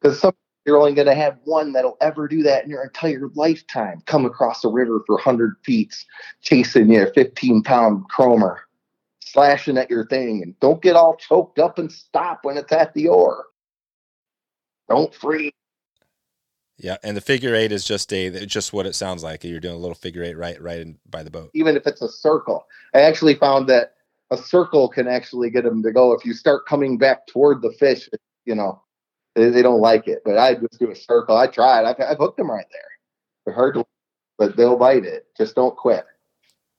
Because 0.00 0.20
some 0.20 0.34
you're 0.64 0.78
only 0.78 0.94
going 0.94 1.08
to 1.08 1.14
have 1.14 1.38
one 1.44 1.72
that'll 1.72 1.96
ever 2.00 2.28
do 2.28 2.42
that 2.44 2.64
in 2.64 2.70
your 2.70 2.84
entire 2.84 3.28
lifetime. 3.34 4.02
Come 4.06 4.24
across 4.24 4.64
a 4.64 4.68
river 4.68 5.02
for 5.06 5.16
100 5.16 5.56
feet, 5.64 5.94
chasing 6.40 6.92
you, 6.92 7.10
15 7.14 7.62
pound 7.64 8.04
chromer, 8.08 8.58
slashing 9.20 9.76
at 9.76 9.90
your 9.90 10.06
thing. 10.06 10.42
And 10.42 10.58
don't 10.60 10.80
get 10.80 10.94
all 10.94 11.16
choked 11.16 11.58
up 11.58 11.78
and 11.78 11.90
stop 11.90 12.40
when 12.44 12.56
it's 12.56 12.72
at 12.72 12.94
the 12.94 13.08
oar. 13.08 13.46
Don't 14.88 15.12
freeze. 15.14 15.52
Yeah, 16.78 16.96
and 17.04 17.16
the 17.16 17.20
figure 17.20 17.54
eight 17.54 17.70
is 17.70 17.84
just 17.84 18.12
a 18.12 18.44
just 18.44 18.72
what 18.72 18.86
it 18.86 18.94
sounds 18.94 19.22
like. 19.22 19.44
You're 19.44 19.60
doing 19.60 19.74
a 19.74 19.78
little 19.78 19.94
figure 19.94 20.24
eight 20.24 20.36
right 20.36 20.60
right 20.60 20.80
in, 20.80 20.98
by 21.08 21.22
the 21.22 21.30
boat. 21.30 21.50
Even 21.54 21.76
if 21.76 21.86
it's 21.86 22.02
a 22.02 22.08
circle, 22.08 22.66
I 22.92 23.02
actually 23.02 23.36
found 23.36 23.68
that 23.68 23.94
a 24.32 24.36
circle 24.38 24.88
can 24.88 25.06
actually 25.06 25.50
get 25.50 25.64
them 25.64 25.82
to 25.82 25.92
go 25.92 26.12
if 26.12 26.24
you 26.24 26.32
start 26.32 26.66
coming 26.66 26.96
back 26.96 27.26
toward 27.26 27.60
the 27.60 27.70
fish. 27.72 28.08
You 28.46 28.54
know, 28.54 28.82
they, 29.34 29.50
they, 29.50 29.62
don't 29.62 29.80
like 29.80 30.08
it, 30.08 30.22
but 30.24 30.38
I 30.38 30.54
just 30.54 30.78
do 30.80 30.90
a 30.90 30.96
circle. 30.96 31.36
I 31.36 31.46
tried. 31.46 31.84
I've, 31.84 31.96
I've 32.00 32.16
hooked 32.16 32.38
them 32.38 32.50
right 32.50 32.66
there. 32.72 32.80
They're 33.44 33.54
hard 33.54 33.74
to, 33.74 33.84
but 34.38 34.56
they'll 34.56 34.78
bite 34.78 35.04
it. 35.04 35.26
Just 35.36 35.54
don't 35.54 35.76
quit. 35.76 36.04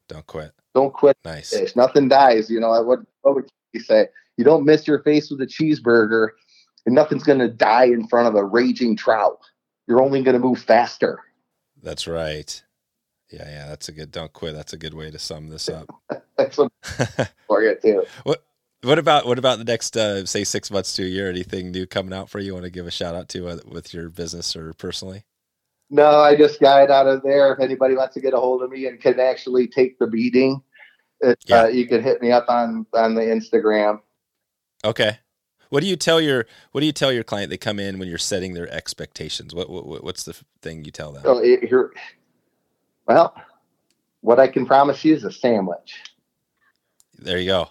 Don't 0.09 0.25
quit. 0.25 0.51
Don't 0.73 0.93
quit. 0.93 1.15
Nice. 1.23 1.51
Fish. 1.51 1.75
Nothing 1.75 2.07
dies. 2.07 2.49
You 2.49 2.59
know, 2.59 2.69
what, 2.81 2.99
what 3.21 3.35
would 3.35 3.49
you 3.71 3.79
say? 3.79 4.07
You 4.37 4.43
don't 4.43 4.65
miss 4.65 4.87
your 4.87 5.03
face 5.03 5.29
with 5.29 5.39
a 5.41 5.45
cheeseburger, 5.45 6.29
and 6.87 6.95
nothing's 6.95 7.23
going 7.23 7.39
to 7.39 7.49
die 7.49 7.85
in 7.85 8.07
front 8.07 8.27
of 8.27 8.35
a 8.35 8.43
raging 8.43 8.97
trout. 8.97 9.39
You're 9.87 10.01
only 10.01 10.23
going 10.23 10.33
to 10.33 10.39
move 10.39 10.59
faster. 10.59 11.19
That's 11.81 12.07
right. 12.07 12.63
Yeah, 13.33 13.49
yeah, 13.49 13.67
that's 13.67 13.89
a 13.89 13.91
good. 13.91 14.11
Don't 14.11 14.31
quit. 14.31 14.53
That's 14.53 14.73
a 14.73 14.77
good 14.77 14.93
way 14.93 15.09
to 15.09 15.17
sum 15.17 15.49
this 15.49 15.67
up. 15.67 15.87
that's 16.37 16.55
for 17.47 17.63
you 17.63 17.75
too. 17.81 18.05
What 18.23 18.43
What 18.83 18.99
about 18.99 19.25
what 19.25 19.39
about 19.39 19.57
the 19.57 19.63
next 19.63 19.97
uh, 19.97 20.25
say 20.25 20.43
six 20.43 20.69
months 20.69 20.93
to 20.95 21.03
a 21.03 21.07
year? 21.07 21.29
Anything 21.29 21.71
new 21.71 21.87
coming 21.87 22.13
out 22.13 22.29
for 22.29 22.39
you? 22.39 22.53
Want 22.53 22.65
to 22.65 22.69
give 22.71 22.85
a 22.85 22.91
shout 22.91 23.15
out 23.15 23.29
to 23.29 23.47
uh, 23.47 23.57
with 23.65 23.93
your 23.93 24.09
business 24.09 24.55
or 24.55 24.73
personally? 24.73 25.23
No, 25.89 26.05
I 26.05 26.35
just 26.35 26.59
got 26.59 26.83
it 26.83 26.91
out 26.91 27.07
of 27.07 27.23
there. 27.23 27.53
If 27.53 27.59
anybody 27.59 27.95
wants 27.95 28.13
to 28.15 28.21
get 28.21 28.33
a 28.33 28.37
hold 28.37 28.61
of 28.61 28.69
me 28.69 28.85
and 28.87 28.99
can 28.99 29.19
actually 29.19 29.67
take 29.67 29.97
the 29.99 30.07
beating, 30.07 30.61
it, 31.21 31.39
Yeah. 31.47 31.63
uh, 31.63 31.67
you 31.67 31.87
can 31.87 32.03
hit 32.03 32.21
me 32.21 32.31
up 32.31 32.45
on 32.49 32.85
on 32.93 33.15
the 33.15 33.21
Instagram. 33.21 33.99
Okay. 34.85 35.17
What 35.69 35.81
do 35.81 35.87
you 35.87 35.95
tell 35.95 36.21
your 36.21 36.45
What 36.71 36.81
do 36.81 36.85
you 36.85 36.91
tell 36.93 37.11
your 37.11 37.23
client? 37.23 37.49
They 37.49 37.57
come 37.57 37.79
in 37.79 37.97
when 37.97 38.07
you're 38.07 38.19
setting 38.19 38.53
their 38.53 38.69
expectations. 38.71 39.55
What, 39.55 39.71
what 39.71 40.03
What's 40.03 40.23
the 40.23 40.35
thing 40.61 40.83
you 40.85 40.91
tell 40.91 41.11
them? 41.11 41.23
So 41.23 41.39
it, 41.39 41.63
here, 41.63 41.91
well, 43.07 43.35
what 44.21 44.39
I 44.39 44.47
can 44.47 44.65
promise 44.65 45.03
you 45.03 45.13
is 45.15 45.23
a 45.23 45.31
sandwich, 45.31 45.95
There 47.17 47.37
you 47.37 47.47
go. 47.47 47.69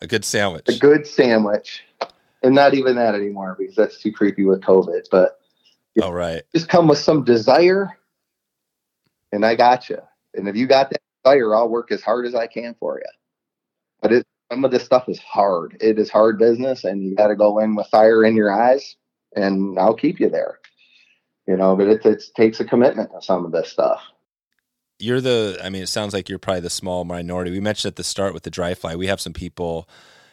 A 0.00 0.06
good 0.06 0.24
sandwich. 0.24 0.68
a 0.68 0.78
good 0.78 1.06
sandwich, 1.06 1.82
and 2.42 2.54
not 2.54 2.74
even 2.74 2.96
that 2.96 3.14
anymore 3.14 3.56
because 3.58 3.74
that's 3.74 4.00
too 4.00 4.12
creepy 4.12 4.44
with 4.44 4.60
COVID. 4.60 5.06
But 5.10 5.38
All 6.02 6.12
right. 6.12 6.42
just 6.54 6.68
come 6.68 6.86
with 6.86 6.98
some 6.98 7.24
desire, 7.24 7.96
and 9.32 9.44
I 9.44 9.54
got 9.54 9.88
you. 9.88 9.98
And 10.34 10.48
if 10.48 10.56
you 10.56 10.66
got 10.66 10.90
that 10.90 11.00
desire, 11.24 11.54
I'll 11.54 11.68
work 11.68 11.90
as 11.90 12.02
hard 12.02 12.26
as 12.26 12.34
I 12.34 12.46
can 12.46 12.74
for 12.78 12.98
you. 12.98 13.10
But 14.02 14.12
it, 14.12 14.26
some 14.52 14.64
of 14.64 14.70
this 14.70 14.84
stuff 14.84 15.08
is 15.08 15.18
hard. 15.18 15.78
It 15.80 15.98
is 15.98 16.10
hard 16.10 16.38
business, 16.38 16.84
and 16.84 17.02
you 17.02 17.16
got 17.16 17.28
to 17.28 17.36
go 17.36 17.58
in 17.58 17.74
with 17.74 17.86
fire 17.88 18.22
in 18.22 18.36
your 18.36 18.52
eyes, 18.52 18.96
and 19.34 19.78
I'll 19.78 19.94
keep 19.94 20.20
you 20.20 20.28
there. 20.28 20.58
You 21.46 21.56
know, 21.56 21.74
but 21.74 21.88
it, 21.88 22.04
it 22.04 22.22
takes 22.36 22.60
a 22.60 22.64
commitment 22.64 23.10
to 23.12 23.22
some 23.22 23.44
of 23.46 23.52
this 23.52 23.70
stuff. 23.70 24.02
You're 24.98 25.20
the. 25.20 25.58
I 25.62 25.70
mean, 25.70 25.82
it 25.82 25.88
sounds 25.88 26.14
like 26.14 26.28
you're 26.28 26.38
probably 26.38 26.60
the 26.60 26.70
small 26.70 27.04
minority. 27.04 27.50
We 27.50 27.60
mentioned 27.60 27.92
at 27.92 27.96
the 27.96 28.04
start 28.04 28.34
with 28.34 28.44
the 28.44 28.50
dry 28.50 28.74
fly. 28.74 28.96
We 28.96 29.08
have 29.08 29.20
some 29.20 29.32
people 29.32 29.88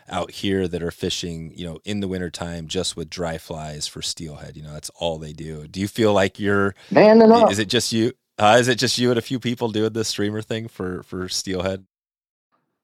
out 0.10 0.31
here 0.31 0.68
that 0.68 0.84
are 0.84 0.91
fishing, 0.91 1.53
you 1.56 1.65
know, 1.65 1.80
in 1.85 1.99
the 2.02 2.07
wintertime 2.07 2.68
just 2.68 2.98
with 2.98 3.10
dry 3.10 3.38
flies 3.38 3.88
for 3.88 4.02
steelhead. 4.02 4.57
You 4.57 4.64
know, 4.64 4.73
that's 4.73 4.91
all 4.95 5.18
they 5.18 5.34
do. 5.34 5.68
Do 5.68 5.80
you 5.80 5.88
feel 5.88 6.14
like 6.14 6.40
you're? 6.40 6.76
Man 6.91 7.22
enough. 7.22 7.52
Is 7.52 7.60
it 7.60 7.69
just 7.69 7.91
you? 7.91 8.14
Uh, 8.38 8.57
is 8.60 8.68
it 8.68 8.76
just 8.76 8.98
you 8.98 9.10
and 9.10 9.19
a 9.19 9.22
few 9.22 9.40
people 9.40 9.69
doing 9.69 9.94
the 9.94 10.03
streamer 10.03 10.41
thing 10.41 10.68
for 10.68 11.03
for 11.03 11.30
steelhead? 11.30 11.85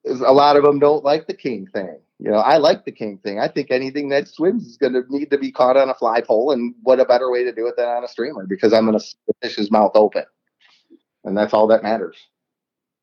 a 0.05 0.33
lot 0.33 0.55
of 0.55 0.63
them 0.63 0.79
don't 0.79 1.03
like 1.03 1.27
the 1.27 1.33
king 1.33 1.67
thing. 1.67 1.97
You 2.19 2.31
know, 2.31 2.37
I 2.37 2.57
like 2.57 2.83
the 2.83 2.91
king 2.91 3.17
thing. 3.17 3.39
I 3.39 3.47
think 3.47 3.71
anything 3.71 4.09
that 4.09 4.27
swims 4.27 4.65
is 4.65 4.77
going 4.77 4.93
to 4.93 5.03
need 5.09 5.31
to 5.31 5.37
be 5.37 5.51
caught 5.51 5.77
on 5.77 5.89
a 5.89 5.93
fly 5.93 6.19
pole, 6.21 6.51
and 6.51 6.75
what 6.83 6.99
a 6.99 7.05
better 7.05 7.31
way 7.31 7.43
to 7.43 7.53
do 7.53 7.67
it 7.67 7.75
than 7.77 7.87
on 7.87 8.03
a 8.03 8.07
streamer 8.07 8.45
because 8.45 8.73
I'm 8.73 8.85
going 8.85 8.99
to 8.99 9.05
the 9.27 9.33
fish's 9.41 9.71
mouth 9.71 9.91
open, 9.95 10.25
and 11.23 11.37
that's 11.37 11.53
all 11.53 11.67
that 11.67 11.83
matters. 11.83 12.17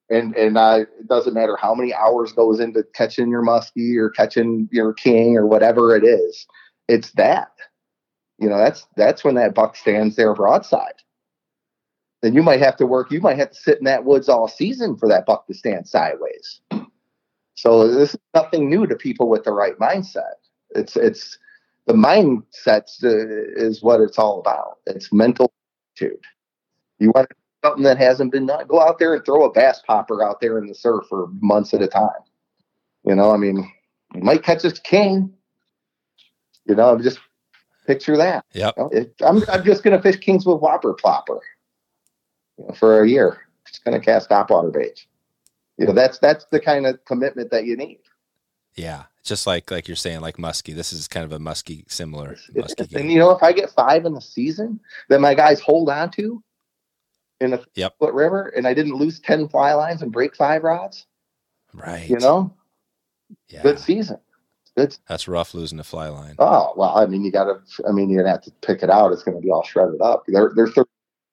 And 0.09 0.35
and 0.37 0.57
uh, 0.57 0.85
it 1.01 1.09
doesn't 1.09 1.35
matter 1.35 1.57
how 1.57 1.75
many 1.75 1.93
hours 1.93 2.33
goes 2.33 2.61
into 2.61 2.85
catching 2.95 3.29
your 3.29 3.45
muskie 3.45 3.97
or 3.97 4.11
catching 4.11 4.69
your 4.71 4.93
king 4.93 5.37
or 5.37 5.47
whatever 5.47 5.97
it 5.97 6.05
is. 6.05 6.47
It's 6.89 7.11
that. 7.13 7.51
You 8.39 8.49
know, 8.49 8.59
that's 8.59 8.87
that's 8.97 9.25
when 9.25 9.35
that 9.37 9.55
buck 9.55 9.77
stands 9.77 10.17
there 10.17 10.35
broadside. 10.35 11.03
Then 12.23 12.35
you 12.35 12.43
might 12.43 12.61
have 12.61 12.77
to 12.77 12.87
work. 12.87 13.11
You 13.11 13.21
might 13.21 13.39
have 13.39 13.51
to 13.51 13.57
sit 13.57 13.79
in 13.79 13.85
that 13.85 14.05
woods 14.05 14.29
all 14.29 14.49
season 14.49 14.97
for 14.97 15.09
that 15.09 15.27
buck 15.27 15.47
to 15.47 15.55
stand 15.55 15.89
sideways. 15.89 16.61
So 17.55 17.89
this 17.89 18.15
is 18.15 18.21
nothing 18.35 18.69
new 18.69 18.87
to 18.87 18.95
people 18.95 19.29
with 19.29 19.45
the 19.45 19.53
right 19.53 19.79
mindset. 19.79 20.35
It's 20.71 20.97
it's 20.97 21.39
the 21.87 21.95
mindset 21.95 22.89
is 23.03 23.83
what 23.83 24.01
it's 24.01 24.19
all 24.19 24.41
about. 24.41 24.79
It's 24.87 25.13
mental 25.13 25.53
attitude. 25.97 26.21
You 26.99 27.13
want 27.15 27.29
something 27.65 27.83
that 27.85 27.99
hasn't 27.99 28.33
been 28.33 28.47
done, 28.47 28.67
go 28.67 28.81
out 28.81 28.99
there 28.99 29.15
and 29.15 29.25
throw 29.25 29.45
a 29.45 29.53
bass 29.53 29.81
popper 29.87 30.23
out 30.23 30.41
there 30.41 30.59
in 30.59 30.67
the 30.67 30.75
surf 30.75 31.05
for 31.09 31.29
months 31.41 31.75
at 31.75 31.83
a 31.83 31.89
time. 31.89 32.11
You 33.05 33.15
know, 33.15 33.31
I 33.31 33.37
mean, 33.37 33.71
you 34.15 34.23
might 34.23 34.43
catch 34.43 34.65
a 34.65 34.73
king. 34.73 35.33
You 36.65 36.75
know, 36.75 36.99
just 36.99 37.21
picture 37.87 38.17
that. 38.17 38.45
Yeah, 38.53 38.73
You 38.77 39.13
know, 39.21 39.27
I'm 39.27 39.43
I'm 39.49 39.65
just 39.65 39.83
gonna 39.83 40.03
fish 40.03 40.17
kings 40.17 40.45
with 40.45 40.61
whopper 40.61 40.95
plopper 40.95 41.39
you 42.59 42.67
know, 42.67 42.75
for 42.75 43.03
a 43.03 43.09
year. 43.09 43.39
Just 43.67 43.85
gonna 43.85 44.01
cast 44.01 44.31
topwater 44.31 44.73
baits. 44.73 45.07
You 45.79 45.87
know, 45.87 45.93
that's 45.93 46.19
that's 46.19 46.47
the 46.51 46.61
kind 46.61 46.87
of 46.87 47.05
commitment 47.05 47.51
that 47.51 47.65
you 47.65 47.77
need. 47.77 48.01
Yeah. 48.75 49.05
Just 49.23 49.47
like 49.47 49.71
like 49.71 49.89
you're 49.89 49.97
saying, 49.97 50.21
like 50.21 50.37
muskie. 50.37 50.75
This 50.75 50.93
is 50.93 51.09
kind 51.09 51.25
of 51.25 51.33
a 51.33 51.39
muskie 51.39 51.91
similar 51.91 52.37
muskie 52.55 52.95
and 52.95 53.11
you 53.11 53.19
know, 53.19 53.31
if 53.31 53.43
I 53.43 53.53
get 53.53 53.71
five 53.71 54.05
in 54.05 54.15
the 54.15 54.21
season 54.21 54.79
that 55.09 55.21
my 55.21 55.35
guys 55.35 55.61
hold 55.61 55.91
on 55.91 56.11
to 56.13 56.43
in 57.41 57.53
a 57.55 57.61
Yep. 57.75 57.99
foot 57.99 58.15
river, 58.15 58.49
and 58.49 58.67
I 58.67 58.75
didn't 58.75 58.95
lose 58.95 59.21
ten 59.21 59.49
fly 59.49 59.75
lines 59.75 60.03
and 60.03 60.13
break 60.13 60.35
five 60.37 60.63
rods, 60.65 61.07
Right. 61.75 62.09
you 62.09 62.19
know, 62.19 62.53
Yeah. 63.49 63.63
good 63.63 63.79
season. 63.79 64.19
Good. 64.77 64.97
That's 65.09 65.27
rough 65.27 65.55
losing 65.55 65.79
a 65.79 65.85
fly 65.85 66.09
line. 66.09 66.35
Oh 66.39 66.75
well, 66.77 66.97
I 66.97 67.07
mean, 67.07 67.25
you 67.25 67.33
got 67.33 67.45
to. 67.45 67.89
I 67.89 67.93
mean, 67.93 68.11
you're 68.11 68.23
gonna 68.23 68.33
have 68.35 68.43
to 68.43 68.51
pick 68.63 68.83
it 68.83 68.91
out. 68.91 69.13
It's 69.13 69.23
gonna 69.23 69.41
be 69.41 69.51
all 69.51 69.63
shredded 69.63 70.01
up. 70.03 70.25
They're 70.29 70.53
they're, 70.55 70.69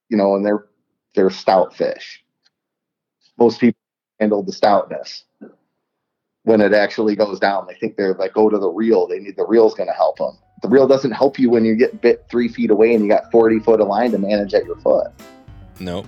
you 0.10 0.18
know, 0.18 0.36
and 0.36 0.46
they're 0.46 0.66
they're 1.16 1.30
stout 1.30 1.76
fish. 1.76 2.24
Most 3.38 3.60
people 3.60 3.80
handle 4.20 4.44
the 4.44 4.54
stoutness. 4.54 5.24
When 6.44 6.62
it 6.62 6.74
actually 6.74 7.16
goes 7.16 7.40
down, 7.40 7.68
they 7.68 7.74
think 7.76 7.96
they're 7.98 8.14
like 8.16 8.34
go 8.34 8.50
to 8.50 8.58
the 8.58 8.70
reel. 8.70 9.08
They 9.08 9.20
need 9.20 9.36
the 9.38 9.46
reel's 9.46 9.74
going 9.76 9.88
to 9.88 9.94
help 9.94 10.18
them. 10.18 10.38
The 10.62 10.68
reel 10.70 10.88
doesn't 10.88 11.12
help 11.12 11.38
you 11.40 11.50
when 11.50 11.64
you 11.66 11.76
get 11.76 12.02
bit 12.02 12.26
three 12.30 12.48
feet 12.48 12.70
away 12.72 12.94
and 12.94 13.04
you 13.04 13.10
got 13.10 13.30
forty 13.32 13.60
foot 13.60 13.82
of 13.82 13.88
line 13.88 14.12
to 14.12 14.18
manage 14.18 14.54
at 14.54 14.66
your 14.66 14.76
foot. 14.78 15.08
Nope. 15.80 16.08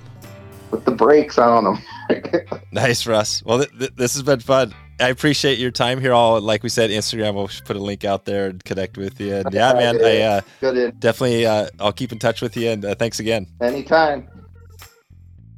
Put 0.72 0.86
the 0.86 0.92
brakes 0.92 1.38
on 1.38 1.64
them. 1.64 1.78
Nice, 2.72 3.08
Russ. 3.08 3.42
Well, 3.44 3.60
th- 3.60 3.72
th- 3.80 3.96
this 3.96 4.14
has 4.14 4.22
been 4.22 4.42
fun. 4.42 4.76
I 5.00 5.08
appreciate 5.10 5.58
your 5.60 5.72
time 5.72 6.00
here. 6.00 6.14
All 6.14 6.40
like 6.42 6.62
we 6.62 6.70
said, 6.70 6.90
Instagram. 6.90 7.34
We'll 7.36 7.50
put 7.66 7.76
a 7.76 7.80
link 7.80 8.04
out 8.04 8.26
there 8.26 8.48
and 8.48 8.64
connect 8.64 8.98
with 8.98 9.20
you. 9.20 9.36
And 9.36 9.54
yeah, 9.54 9.74
man, 9.78 10.04
I 10.04 10.22
uh, 10.22 10.42
Good 10.60 11.00
definitely. 11.00 11.46
Uh, 11.46 11.70
I'll 11.80 11.94
keep 11.94 12.12
in 12.12 12.20
touch 12.20 12.42
with 12.42 12.56
you. 12.58 12.70
And 12.70 12.84
uh, 12.86 12.96
thanks 12.96 13.20
again. 13.20 13.48
anytime. 13.62 14.28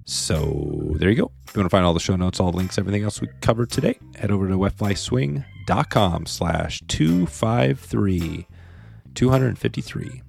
So 0.06 0.94
there 1.00 1.10
you 1.10 1.16
go. 1.16 1.32
If 1.48 1.56
you 1.56 1.60
want 1.62 1.70
to 1.70 1.76
find 1.76 1.86
all 1.86 1.94
the 1.94 2.00
show 2.00 2.16
notes, 2.16 2.40
all 2.40 2.52
the 2.52 2.58
links, 2.58 2.78
everything 2.78 3.04
else 3.04 3.20
we 3.20 3.28
covered 3.42 3.70
today, 3.72 3.98
head 4.16 4.32
over 4.32 4.48
to 4.48 4.56
wetflyswing.com 4.58 6.26
slash 6.28 6.82
253, 6.88 8.48
253. 9.16 10.22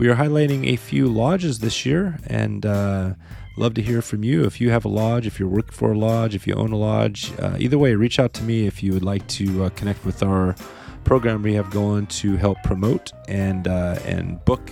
We 0.00 0.08
are 0.08 0.16
highlighting 0.16 0.66
a 0.66 0.76
few 0.76 1.08
lodges 1.08 1.58
this 1.58 1.84
year 1.84 2.18
and 2.26 2.64
uh, 2.64 3.12
love 3.58 3.74
to 3.74 3.82
hear 3.82 4.00
from 4.00 4.24
you. 4.24 4.44
If 4.44 4.58
you 4.58 4.70
have 4.70 4.86
a 4.86 4.88
lodge, 4.88 5.26
if 5.26 5.38
you're 5.38 5.46
working 5.46 5.74
for 5.74 5.92
a 5.92 5.98
lodge, 5.98 6.34
if 6.34 6.46
you 6.46 6.54
own 6.54 6.72
a 6.72 6.76
lodge, 6.76 7.30
uh, 7.38 7.56
either 7.58 7.76
way, 7.76 7.94
reach 7.94 8.18
out 8.18 8.32
to 8.34 8.42
me 8.42 8.66
if 8.66 8.82
you 8.82 8.94
would 8.94 9.04
like 9.04 9.26
to 9.28 9.64
uh, 9.64 9.68
connect 9.68 10.02
with 10.06 10.22
our 10.22 10.56
program 11.04 11.42
we 11.42 11.52
have 11.52 11.70
going 11.70 12.06
to 12.06 12.36
help 12.36 12.56
promote 12.62 13.12
and 13.28 13.68
uh, 13.68 13.98
and 14.06 14.42
book 14.46 14.70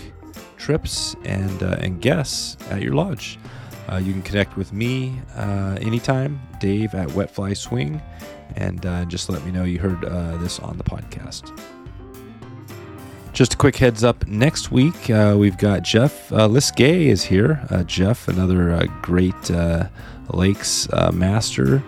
trips 0.56 1.14
and 1.26 1.62
uh, 1.62 1.76
and 1.78 2.00
guests 2.00 2.56
at 2.70 2.80
your 2.80 2.94
lodge. 2.94 3.38
Uh, 3.92 3.96
you 3.96 4.14
can 4.14 4.22
connect 4.22 4.56
with 4.56 4.72
me 4.72 5.20
anytime, 5.36 6.40
Dave 6.58 6.94
at 6.94 7.08
Wetfly 7.08 7.54
Swing, 7.54 8.00
and 8.56 8.80
just 9.10 9.28
let 9.28 9.44
me 9.44 9.52
know 9.52 9.64
you 9.64 9.78
heard 9.78 10.00
this 10.40 10.58
on 10.58 10.78
the 10.78 10.84
podcast. 10.84 11.52
Just 13.38 13.54
a 13.54 13.56
quick 13.56 13.76
heads 13.76 14.02
up 14.02 14.26
next 14.26 14.72
week, 14.72 15.10
uh, 15.10 15.36
we've 15.38 15.56
got 15.56 15.82
Jeff 15.82 16.32
uh, 16.32 16.48
Liskay 16.48 17.06
is 17.06 17.22
here. 17.22 17.64
Uh, 17.70 17.84
Jeff, 17.84 18.26
another 18.26 18.72
uh, 18.72 18.86
great 19.00 19.48
uh, 19.52 19.86
Lakes 20.30 20.88
uh, 20.92 21.12
master, 21.12 21.80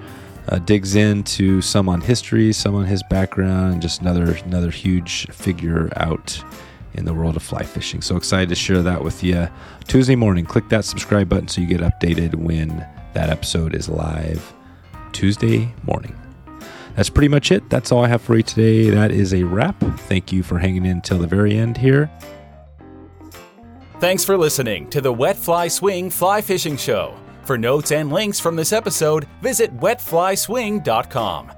digs 0.64 0.94
into 0.94 1.60
some 1.60 1.88
on 1.88 2.02
history, 2.02 2.52
some 2.52 2.76
on 2.76 2.84
his 2.84 3.02
background, 3.10 3.72
and 3.72 3.82
just 3.82 4.00
another 4.00 4.36
another 4.44 4.70
huge 4.70 5.26
figure 5.32 5.90
out 5.96 6.40
in 6.94 7.04
the 7.04 7.12
world 7.12 7.34
of 7.34 7.42
fly 7.42 7.64
fishing. 7.64 8.00
So 8.00 8.16
excited 8.16 8.48
to 8.50 8.54
share 8.54 8.82
that 8.82 9.02
with 9.02 9.24
you 9.24 9.48
Tuesday 9.88 10.14
morning. 10.14 10.44
Click 10.46 10.68
that 10.68 10.84
subscribe 10.84 11.28
button 11.28 11.48
so 11.48 11.60
you 11.60 11.66
get 11.66 11.80
updated 11.80 12.36
when 12.36 12.68
that 13.14 13.28
episode 13.28 13.74
is 13.74 13.88
live 13.88 14.54
Tuesday 15.10 15.74
morning. 15.82 16.19
That's 16.96 17.10
pretty 17.10 17.28
much 17.28 17.52
it. 17.52 17.68
That's 17.70 17.92
all 17.92 18.04
I 18.04 18.08
have 18.08 18.22
for 18.22 18.36
you 18.36 18.42
today. 18.42 18.90
That 18.90 19.10
is 19.10 19.32
a 19.32 19.42
wrap. 19.44 19.78
Thank 19.80 20.32
you 20.32 20.42
for 20.42 20.58
hanging 20.58 20.84
in 20.84 21.00
till 21.00 21.18
the 21.18 21.26
very 21.26 21.56
end 21.56 21.76
here. 21.76 22.10
Thanks 24.00 24.24
for 24.24 24.36
listening 24.36 24.88
to 24.90 25.00
the 25.00 25.12
Wet 25.12 25.36
Fly 25.36 25.68
Swing 25.68 26.08
Fly 26.10 26.40
Fishing 26.40 26.76
Show. 26.76 27.14
For 27.44 27.58
notes 27.58 27.92
and 27.92 28.12
links 28.12 28.40
from 28.40 28.56
this 28.56 28.72
episode, 28.72 29.26
visit 29.42 29.76
wetflyswing.com. 29.78 31.52